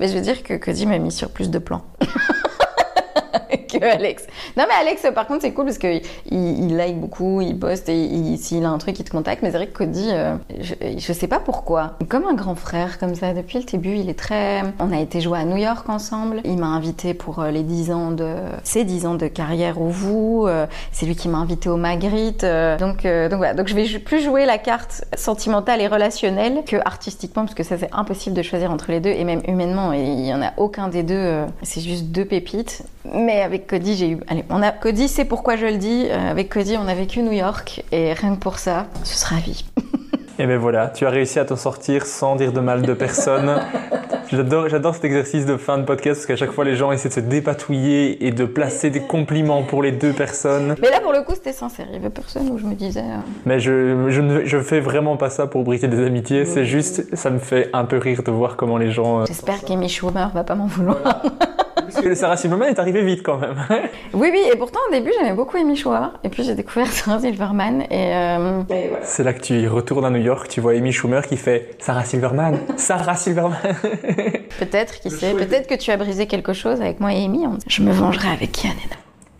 Mais 0.00 0.08
je 0.08 0.14
veux 0.14 0.22
dire 0.22 0.42
que 0.42 0.54
Cody 0.54 0.86
m'a 0.86 0.98
mis 0.98 1.12
sur 1.12 1.30
plus 1.30 1.50
de 1.50 1.60
plans. 1.60 1.84
Alex. 3.82 4.26
Non, 4.56 4.64
mais 4.68 4.74
Alex, 4.80 5.06
par 5.14 5.26
contre, 5.26 5.42
c'est 5.42 5.52
cool 5.52 5.66
parce 5.66 5.78
qu'il 5.78 6.02
il 6.30 6.76
like 6.76 7.00
beaucoup, 7.00 7.40
il 7.40 7.58
poste 7.58 7.88
et 7.88 8.36
s'il 8.36 8.64
a 8.64 8.70
un 8.70 8.78
truc, 8.78 8.98
il 8.98 9.04
te 9.04 9.10
contacte. 9.10 9.42
Mais 9.42 9.50
c'est 9.50 9.56
vrai 9.56 9.66
que 9.66 9.76
Cody, 9.76 10.08
euh, 10.12 10.36
je, 10.60 10.74
je 10.98 11.12
sais 11.12 11.28
pas 11.28 11.40
pourquoi. 11.40 11.94
Comme 12.08 12.24
un 12.26 12.34
grand 12.34 12.54
frère, 12.54 12.98
comme 12.98 13.14
ça, 13.14 13.32
depuis 13.32 13.58
le 13.58 13.64
début, 13.64 13.96
il 13.96 14.08
est 14.08 14.18
très. 14.18 14.62
On 14.78 14.92
a 14.92 14.98
été 14.98 15.20
jouer 15.20 15.38
à 15.38 15.44
New 15.44 15.56
York 15.56 15.88
ensemble. 15.88 16.40
Il 16.44 16.58
m'a 16.58 16.66
invité 16.66 17.14
pour 17.14 17.40
euh, 17.40 17.50
les 17.50 17.62
10 17.62 17.92
ans 17.92 18.10
de. 18.10 18.34
ses 18.62 18.84
10 18.84 19.06
ans 19.06 19.14
de 19.14 19.26
carrière 19.26 19.80
au 19.80 19.88
vous. 19.88 20.44
Euh, 20.46 20.66
c'est 20.92 21.06
lui 21.06 21.16
qui 21.16 21.28
m'a 21.28 21.38
invité 21.38 21.68
au 21.68 21.76
Magritte. 21.76 22.44
donc, 22.78 23.04
donc 23.04 23.38
voilà. 23.38 23.54
Donc 23.54 23.68
je 23.68 23.74
vais 23.74 23.98
plus 23.98 24.20
jouer 24.20 24.46
la 24.46 24.58
carte 24.58 25.04
sentimentale 25.16 25.80
et 25.80 25.86
relationnelle 25.86 26.62
que 26.66 26.76
artistiquement, 26.84 27.44
parce 27.44 27.54
que 27.54 27.62
ça, 27.62 27.76
c'est 27.78 27.90
impossible 27.92 28.36
de 28.36 28.42
choisir 28.42 28.70
entre 28.70 28.90
les 28.90 29.00
deux. 29.00 29.10
Et 29.10 29.24
même 29.24 29.42
humainement, 29.46 29.92
il 29.92 30.24
y 30.24 30.32
en 30.32 30.42
a 30.42 30.52
aucun 30.56 30.88
des 30.88 31.02
deux. 31.02 31.44
c'est 31.62 31.80
juste 31.80 32.06
deux 32.06 32.24
pépites. 32.24 32.82
Mais 33.12 33.42
avec 33.42 33.63
Cody, 33.66 33.96
j'ai 33.96 34.10
eu. 34.10 34.18
Allez, 34.28 34.44
on 34.50 34.62
a. 34.62 34.70
Cody, 34.72 35.08
c'est 35.08 35.24
pourquoi 35.24 35.56
je 35.56 35.66
le 35.66 35.76
dis. 35.76 36.08
avec 36.10 36.48
Cody, 36.48 36.76
on 36.78 36.88
a 36.88 36.94
vécu 36.94 37.22
New 37.22 37.32
York. 37.32 37.82
Et 37.92 38.12
rien 38.12 38.34
que 38.34 38.40
pour 38.40 38.58
ça, 38.58 38.86
je 39.04 39.10
serais 39.10 39.36
ravie. 39.36 39.64
Et 40.38 40.46
ben 40.46 40.58
voilà, 40.58 40.88
tu 40.88 41.06
as 41.06 41.10
réussi 41.10 41.38
à 41.38 41.44
t'en 41.44 41.54
sortir 41.54 42.06
sans 42.06 42.34
dire 42.34 42.52
de 42.52 42.58
mal 42.58 42.82
de 42.82 42.92
personne. 42.92 43.60
J'adore, 44.32 44.68
j'adore 44.68 44.94
cet 44.94 45.04
exercice 45.04 45.46
de 45.46 45.56
fin 45.56 45.78
de 45.78 45.84
podcast 45.84 46.18
parce 46.20 46.26
qu'à 46.26 46.34
chaque 46.34 46.50
fois 46.50 46.64
les 46.64 46.74
gens 46.74 46.90
essaient 46.90 47.10
de 47.10 47.14
se 47.14 47.20
dépatouiller 47.20 48.26
et 48.26 48.32
de 48.32 48.44
placer 48.46 48.90
des 48.90 49.02
compliments 49.02 49.62
pour 49.62 49.80
les 49.82 49.92
deux 49.92 50.12
personnes. 50.12 50.74
Mais 50.80 50.90
là 50.90 51.00
pour 51.00 51.12
le 51.12 51.22
coup 51.22 51.34
c'était 51.34 51.52
sincère, 51.52 51.84
il 51.88 51.92
n'y 51.92 51.98
avait 51.98 52.10
personne 52.10 52.48
où 52.50 52.58
je 52.58 52.64
me 52.64 52.74
disais. 52.74 53.00
Euh, 53.00 53.18
Mais 53.44 53.60
je, 53.60 54.08
je, 54.08 54.20
ne, 54.22 54.44
je 54.44 54.58
fais 54.58 54.80
vraiment 54.80 55.16
pas 55.16 55.30
ça 55.30 55.46
pour 55.46 55.62
briser 55.62 55.86
des 55.88 56.04
amitiés, 56.04 56.46
c'est 56.46 56.64
juste, 56.64 57.14
ça 57.14 57.30
me 57.30 57.38
fait 57.38 57.68
un 57.74 57.84
peu 57.84 57.98
rire 57.98 58.22
de 58.24 58.30
voir 58.32 58.56
comment 58.56 58.78
les 58.78 58.90
gens. 58.90 59.20
Euh, 59.20 59.24
J'espère 59.26 59.60
qu'Amy 59.62 59.88
Schumer 59.88 60.30
va 60.34 60.42
pas 60.42 60.54
m'en 60.56 60.66
vouloir. 60.66 61.22
Parce 61.84 62.00
que 62.02 62.08
le 62.08 62.14
Sarah 62.14 62.36
Silverman 62.36 62.68
est 62.68 62.78
arrivé 62.78 63.02
vite 63.02 63.22
quand 63.22 63.38
même. 63.38 63.56
oui, 64.12 64.30
oui, 64.32 64.40
et 64.52 64.56
pourtant 64.56 64.80
au 64.88 64.92
début 64.92 65.10
j'aimais 65.16 65.34
beaucoup 65.34 65.56
Amy 65.56 65.76
Schumer, 65.76 66.18
et 66.22 66.28
puis 66.28 66.44
j'ai 66.44 66.54
découvert 66.54 66.86
Sarah 66.92 67.20
Silverman, 67.20 67.82
et, 67.90 68.14
euh... 68.14 68.62
C'est 69.02 69.24
là 69.24 69.32
que 69.32 69.40
tu 69.40 69.68
retournes 69.68 70.04
à 70.04 70.10
New 70.10 70.22
York, 70.22 70.48
tu 70.48 70.60
vois 70.60 70.72
Amy 70.72 70.92
Schumer 70.92 71.26
qui 71.26 71.36
fait 71.36 71.76
Sarah 71.78 72.04
Silverman, 72.04 72.58
Sarah 72.76 73.16
Silverman. 73.16 73.58
peut-être, 74.58 75.00
qui 75.00 75.10
sait, 75.10 75.34
peut-être 75.34 75.68
que 75.68 75.74
tu 75.74 75.90
as 75.90 75.96
brisé 75.96 76.26
quelque 76.26 76.52
chose 76.52 76.80
avec 76.80 77.00
moi 77.00 77.12
et 77.12 77.24
Amy. 77.24 77.44
Je 77.66 77.82
me 77.82 77.92
vengerai 77.92 78.28
avec 78.28 78.52
Kian 78.52 78.70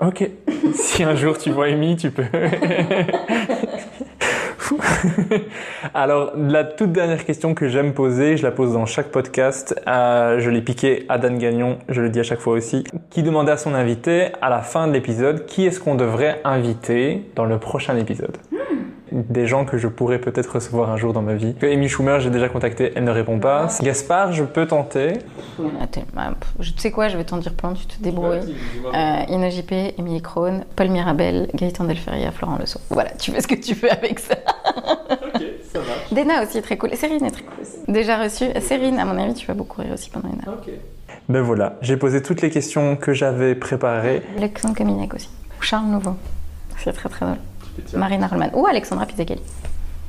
Ok, 0.01 0.29
si 0.75 1.05
un 1.05 1.15
jour 1.15 1.39
tu 1.39 1.51
vois 1.51 1.67
Amy, 1.67 1.97
tu 1.97 2.11
peux. 2.11 2.25
Alors, 5.95 6.33
la 6.37 6.65
toute 6.65 6.93
dernière 6.93 7.25
question 7.25 7.55
que 7.55 7.69
j'aime 7.69 7.93
poser, 7.93 8.37
je 8.37 8.43
la 8.43 8.51
pose 8.51 8.73
dans 8.73 8.87
chaque 8.87 9.09
podcast, 9.09 9.75
euh, 9.87 10.39
je 10.39 10.51
l'ai 10.51 10.63
piqué 10.63 11.05
à 11.09 11.19
Dan 11.19 11.39
Gagnon, 11.39 11.79
je 11.89 12.01
le 12.01 12.11
dis 12.11 12.21
à 12.21 12.23
chaque 12.23 12.41
fois 12.41 12.55
aussi, 12.55 12.85
qui 13.11 13.23
demandait 13.23 13.53
à 13.53 13.57
son 13.57 13.75
invité, 13.75 14.29
à 14.41 14.51
la 14.51 14.61
fin 14.61 14.87
de 14.87 14.93
l'épisode, 14.93 15.47
qui 15.47 15.67
est-ce 15.67 15.81
qu'on 15.81 15.95
devrait 15.95 16.41
inviter 16.45 17.23
dans 17.35 17.45
le 17.45 17.59
prochain 17.59 17.97
épisode? 17.97 18.37
Des 19.15 19.47
gens 19.47 19.65
que 19.65 19.79
je 19.79 19.87
pourrais 19.87 20.19
peut-être 20.19 20.55
recevoir 20.55 20.91
un 20.91 20.97
jour 20.97 21.13
dans 21.13 21.23
ma 21.23 21.35
vie. 21.35 21.55
Amy 21.63 21.89
Schumer, 21.89 22.21
j'ai 22.21 22.31
déjà 22.31 22.49
contacté, 22.49 22.93
elle 22.95 23.05
ne 23.05 23.11
répond 23.11 23.39
pas. 23.39 23.69
Gaspard, 23.81 24.33
je 24.33 24.45
peux 24.45 24.67
tenter. 24.67 25.15
Je 26.61 26.71
sais 26.77 26.91
quoi, 26.91 27.09
je 27.09 27.17
vais 27.17 27.25
t'en 27.25 27.39
dire 27.39 27.55
plein, 27.55 27.73
tu 27.75 27.87
te 27.87 28.03
débrouilles. 28.03 28.55
Euh, 28.87 29.23
Ina 29.29 29.51
JP, 29.51 29.73
Émilie 29.99 30.21
Krohn, 30.21 30.65
Paul 30.75 30.89
Mirabel, 30.89 31.49
Gaëtan 31.55 31.85
Delferrier, 31.85 32.31
Florent 32.33 32.59
Leçon. 32.59 32.81
Voilà, 32.91 33.11
tu 33.11 33.31
fais 33.31 33.41
ce 33.41 33.47
que 33.47 33.55
tu 33.55 33.75
veux 33.75 33.91
avec 33.91 34.19
ça. 34.19 34.35
ok, 35.11 35.43
ça 35.73 35.79
marche. 35.79 36.13
Dena 36.13 36.43
aussi, 36.43 36.61
très 36.61 36.77
cool. 36.77 36.93
Et 36.93 36.97
Cérine 36.97 37.25
est 37.25 37.31
très 37.31 37.43
cool 37.43 37.63
aussi. 37.63 37.79
Déjà 37.89 38.19
reçu. 38.19 38.47
Cérine, 38.61 38.99
à 38.99 39.05
mon 39.05 39.17
avis, 39.19 39.35
tu 39.35 39.47
vas 39.47 39.55
beaucoup 39.55 39.81
rire 39.81 39.93
aussi 39.95 40.11
pendant 40.11 40.29
une 40.29 40.41
heure. 40.49 40.59
Ok. 40.59 40.73
Ben 41.29 41.41
voilà, 41.41 41.79
j'ai 41.81 41.97
posé 41.97 42.23
toutes 42.23 42.43
les 42.43 42.51
questions 42.51 42.97
que 42.97 43.15
j'avais 43.15 43.55
préparées. 43.55 44.23
Alexandre 44.37 44.75
Caminac 44.75 45.15
aussi. 45.15 45.31
Charles 45.61 45.87
Nouveau. 45.87 46.17
C'est 46.77 46.93
très 46.93 47.09
très 47.09 47.25
drôle. 47.25 47.39
Marina 47.97 48.27
Rollman 48.27 48.51
ou 48.55 48.67
Alexandra 48.67 49.07
Pizzacali. 49.07 49.41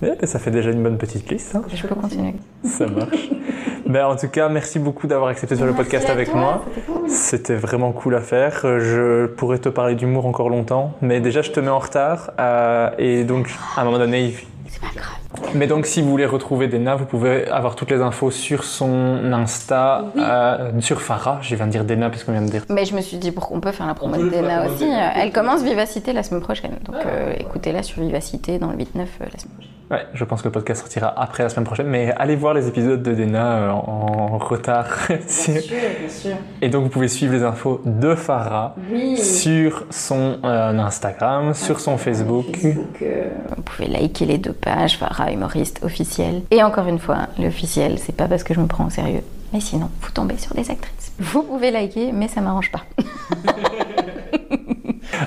Eh, 0.03 0.25
ça 0.25 0.39
fait 0.39 0.51
déjà 0.51 0.71
une 0.71 0.83
bonne 0.83 0.97
petite 0.97 1.29
liste. 1.31 1.55
Hein. 1.55 1.63
Je 1.73 1.87
peux 1.87 1.95
continuer. 1.95 2.33
Ça 2.63 2.85
marche. 2.85 3.29
ben, 3.87 4.05
en 4.05 4.15
tout 4.15 4.27
cas, 4.27 4.49
merci 4.49 4.77
beaucoup 4.77 5.07
d'avoir 5.07 5.29
accepté 5.29 5.55
sur 5.55 5.65
le 5.65 5.73
podcast 5.73 6.09
avec 6.09 6.33
moi. 6.33 6.65
C'était 7.07 7.55
vraiment 7.55 7.91
cool 7.93 8.15
à 8.15 8.21
faire. 8.21 8.59
Je 8.79 9.27
pourrais 9.27 9.59
te 9.59 9.69
parler 9.69 9.95
d'humour 9.95 10.25
encore 10.25 10.49
longtemps, 10.49 10.93
mais 11.01 11.21
déjà, 11.21 11.41
je 11.41 11.51
te 11.51 11.59
mets 11.59 11.69
en 11.69 11.79
retard. 11.79 12.31
Euh, 12.39 12.89
et 12.97 13.23
donc, 13.23 13.49
à 13.77 13.81
un 13.81 13.85
moment 13.85 13.99
donné, 13.99 14.35
c'est 14.67 14.81
pas 14.81 14.87
grave. 14.93 15.24
Mais 15.53 15.67
donc, 15.67 15.85
si 15.85 16.01
vous 16.01 16.09
voulez 16.09 16.25
retrouver 16.25 16.67
Dena, 16.67 16.95
vous 16.95 17.05
pouvez 17.05 17.47
avoir 17.47 17.75
toutes 17.75 17.91
les 17.91 18.01
infos 18.01 18.31
sur 18.31 18.63
son 18.63 19.31
Insta, 19.33 20.05
euh, 20.17 20.71
sur 20.81 21.01
Farah. 21.01 21.39
Je 21.41 21.55
viens 21.55 21.67
de 21.67 21.71
dire 21.71 21.85
Dena 21.85 22.09
parce 22.09 22.23
qu'on 22.23 22.31
vient 22.31 22.41
de 22.41 22.49
dire. 22.49 22.63
Mais 22.69 22.85
je 22.85 22.95
me 22.95 23.01
suis 23.01 23.17
dit, 23.17 23.31
pourquoi 23.31 23.57
on 23.57 23.59
peut 23.61 23.71
faire 23.71 23.87
la 23.87 23.93
promo 23.93 24.17
de 24.17 24.29
Dena 24.29 24.65
aussi. 24.65 24.85
Elle 25.15 25.31
commence 25.31 25.63
Vivacité 25.63 26.13
la 26.13 26.23
semaine 26.23 26.41
prochaine. 26.41 26.77
Donc, 26.83 26.97
euh, 27.05 27.33
écoutez-la 27.39 27.83
sur 27.83 28.01
Vivacité 28.01 28.59
dans 28.59 28.69
le 28.69 28.77
8-9 28.77 28.81
euh, 28.81 28.83
la 28.85 29.39
semaine 29.39 29.53
prochaine. 29.55 29.71
Ouais, 29.91 30.03
je 30.15 30.23
pense 30.23 30.41
que 30.41 30.47
le 30.47 30.51
podcast 30.51 30.81
sortira 30.81 31.13
après 31.15 31.43
la 31.43 31.49
semaine 31.49 31.65
prochaine, 31.65 31.85
mais 31.85 32.11
allez 32.17 32.35
voir 32.35 32.55
les 32.55 32.67
épisodes 32.67 33.03
de 33.03 33.13
Dena 33.13 33.71
en 33.71 34.39
retard. 34.39 34.87
Bien 35.07 35.19
sûr, 35.27 35.53
bien 35.53 36.09
sûr. 36.09 36.35
Et 36.63 36.69
donc 36.69 36.85
vous 36.85 36.89
pouvez 36.89 37.07
suivre 37.07 37.33
les 37.33 37.43
infos 37.43 37.81
de 37.85 38.15
Farah 38.15 38.75
sur 39.15 39.85
son 39.91 40.39
Instagram, 40.43 41.53
sur 41.53 41.79
son 41.79 41.97
Facebook. 41.97 42.57
vous 42.63 43.61
pouvez 43.63 43.87
liker 43.87 44.25
les 44.25 44.39
deux 44.39 44.53
pages, 44.53 44.97
Farah 44.97 45.24
humoriste 45.31 45.79
officiel. 45.83 46.43
Et 46.51 46.63
encore 46.63 46.87
une 46.87 46.99
fois, 46.99 47.27
l'officiel, 47.39 47.99
c'est 47.99 48.15
pas 48.15 48.27
parce 48.27 48.43
que 48.43 48.53
je 48.53 48.59
me 48.59 48.67
prends 48.67 48.85
au 48.85 48.89
sérieux. 48.89 49.23
Mais 49.53 49.59
sinon, 49.59 49.89
vous 50.01 50.11
tombez 50.11 50.37
sur 50.37 50.53
des 50.53 50.69
actrices. 50.69 51.13
Vous 51.19 51.43
pouvez 51.43 51.71
liker, 51.71 52.11
mais 52.11 52.27
ça 52.27 52.41
m'arrange 52.41 52.71
pas. 52.71 52.81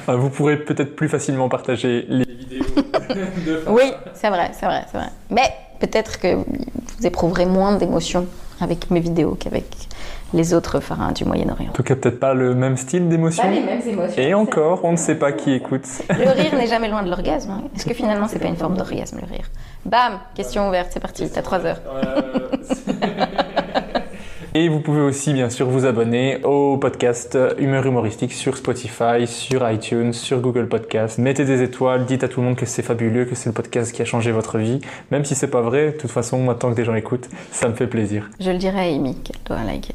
Vous 0.06 0.30
pourrez 0.30 0.58
peut-être 0.58 0.96
plus 0.96 1.08
facilement 1.08 1.48
partager 1.48 2.04
les 2.08 2.24
vidéos. 2.24 2.64
oui, 3.68 3.92
c'est 4.14 4.28
vrai, 4.28 4.50
c'est 4.58 4.66
vrai, 4.66 4.84
c'est 4.90 4.98
vrai. 4.98 5.08
Mais 5.30 5.52
peut-être 5.80 6.18
que 6.18 6.34
vous 6.34 7.06
éprouverez 7.06 7.46
moins 7.46 7.76
d'émotions 7.76 8.26
avec 8.60 8.90
mes 8.90 9.00
vidéos 9.00 9.36
qu'avec 9.38 9.64
les 10.34 10.54
autres 10.54 10.80
pharaons 10.80 11.12
du 11.12 11.24
Moyen-Orient. 11.24 11.70
En 11.70 11.72
tout 11.72 11.82
cas, 11.82 11.94
peut-être 11.94 12.20
pas 12.20 12.34
le 12.34 12.54
même 12.54 12.76
style 12.76 13.08
d'émotion. 13.08 13.42
Pas 13.42 13.50
les 13.50 13.62
mêmes 13.62 13.80
émotions. 13.86 14.22
Et 14.22 14.34
encore, 14.34 14.80
on 14.84 14.92
ne 14.92 14.96
sait 14.96 15.16
pas 15.16 15.32
qui 15.32 15.52
écoute. 15.52 15.86
Le 16.10 16.30
rire 16.30 16.54
n'est 16.54 16.66
jamais 16.66 16.88
loin 16.88 17.02
de 17.02 17.08
l'orgasme. 17.10 17.50
Hein. 17.50 17.62
Est-ce 17.74 17.86
que 17.86 17.94
finalement, 17.94 18.28
c'est 18.28 18.38
pas 18.38 18.48
une 18.48 18.56
forme 18.56 18.76
d'orgasme, 18.76 19.18
le 19.20 19.26
rire? 19.26 19.46
Bam 19.84 20.18
Question 20.34 20.68
ouverte, 20.68 20.88
c'est 20.92 21.00
parti, 21.00 21.28
t'as 21.30 21.42
3 21.42 21.66
heures. 21.66 21.80
Et 24.54 24.68
vous 24.68 24.80
pouvez 24.80 25.02
aussi 25.02 25.34
bien 25.34 25.50
sûr 25.50 25.68
vous 25.68 25.84
abonner 25.84 26.42
au 26.42 26.78
podcast 26.78 27.38
Humeur 27.58 27.86
Humoristique 27.86 28.32
sur 28.32 28.56
Spotify, 28.56 29.26
sur 29.26 29.70
iTunes, 29.70 30.12
sur 30.12 30.40
Google 30.40 30.68
Podcast. 30.68 31.18
Mettez 31.18 31.44
des 31.44 31.62
étoiles, 31.62 32.06
dites 32.06 32.24
à 32.24 32.28
tout 32.28 32.40
le 32.40 32.46
monde 32.46 32.56
que 32.56 32.66
c'est 32.66 32.82
fabuleux, 32.82 33.26
que 33.26 33.34
c'est 33.34 33.50
le 33.50 33.52
podcast 33.52 33.92
qui 33.92 34.00
a 34.02 34.04
changé 34.06 34.32
votre 34.32 34.58
vie. 34.58 34.80
Même 35.10 35.24
si 35.24 35.34
c'est 35.34 35.50
pas 35.50 35.60
vrai, 35.60 35.92
de 35.92 35.98
toute 35.98 36.10
façon, 36.10 36.38
moi 36.38 36.54
tant 36.54 36.70
que 36.70 36.76
des 36.76 36.84
gens 36.84 36.94
écoutent, 36.94 37.28
ça 37.52 37.68
me 37.68 37.74
fait 37.74 37.86
plaisir. 37.86 38.30
Je 38.40 38.50
le 38.50 38.58
dirai 38.58 38.80
à 38.80 38.94
Amy 38.94 39.16
qu'elle 39.16 39.36
doit 39.44 39.62
liker. 39.62 39.94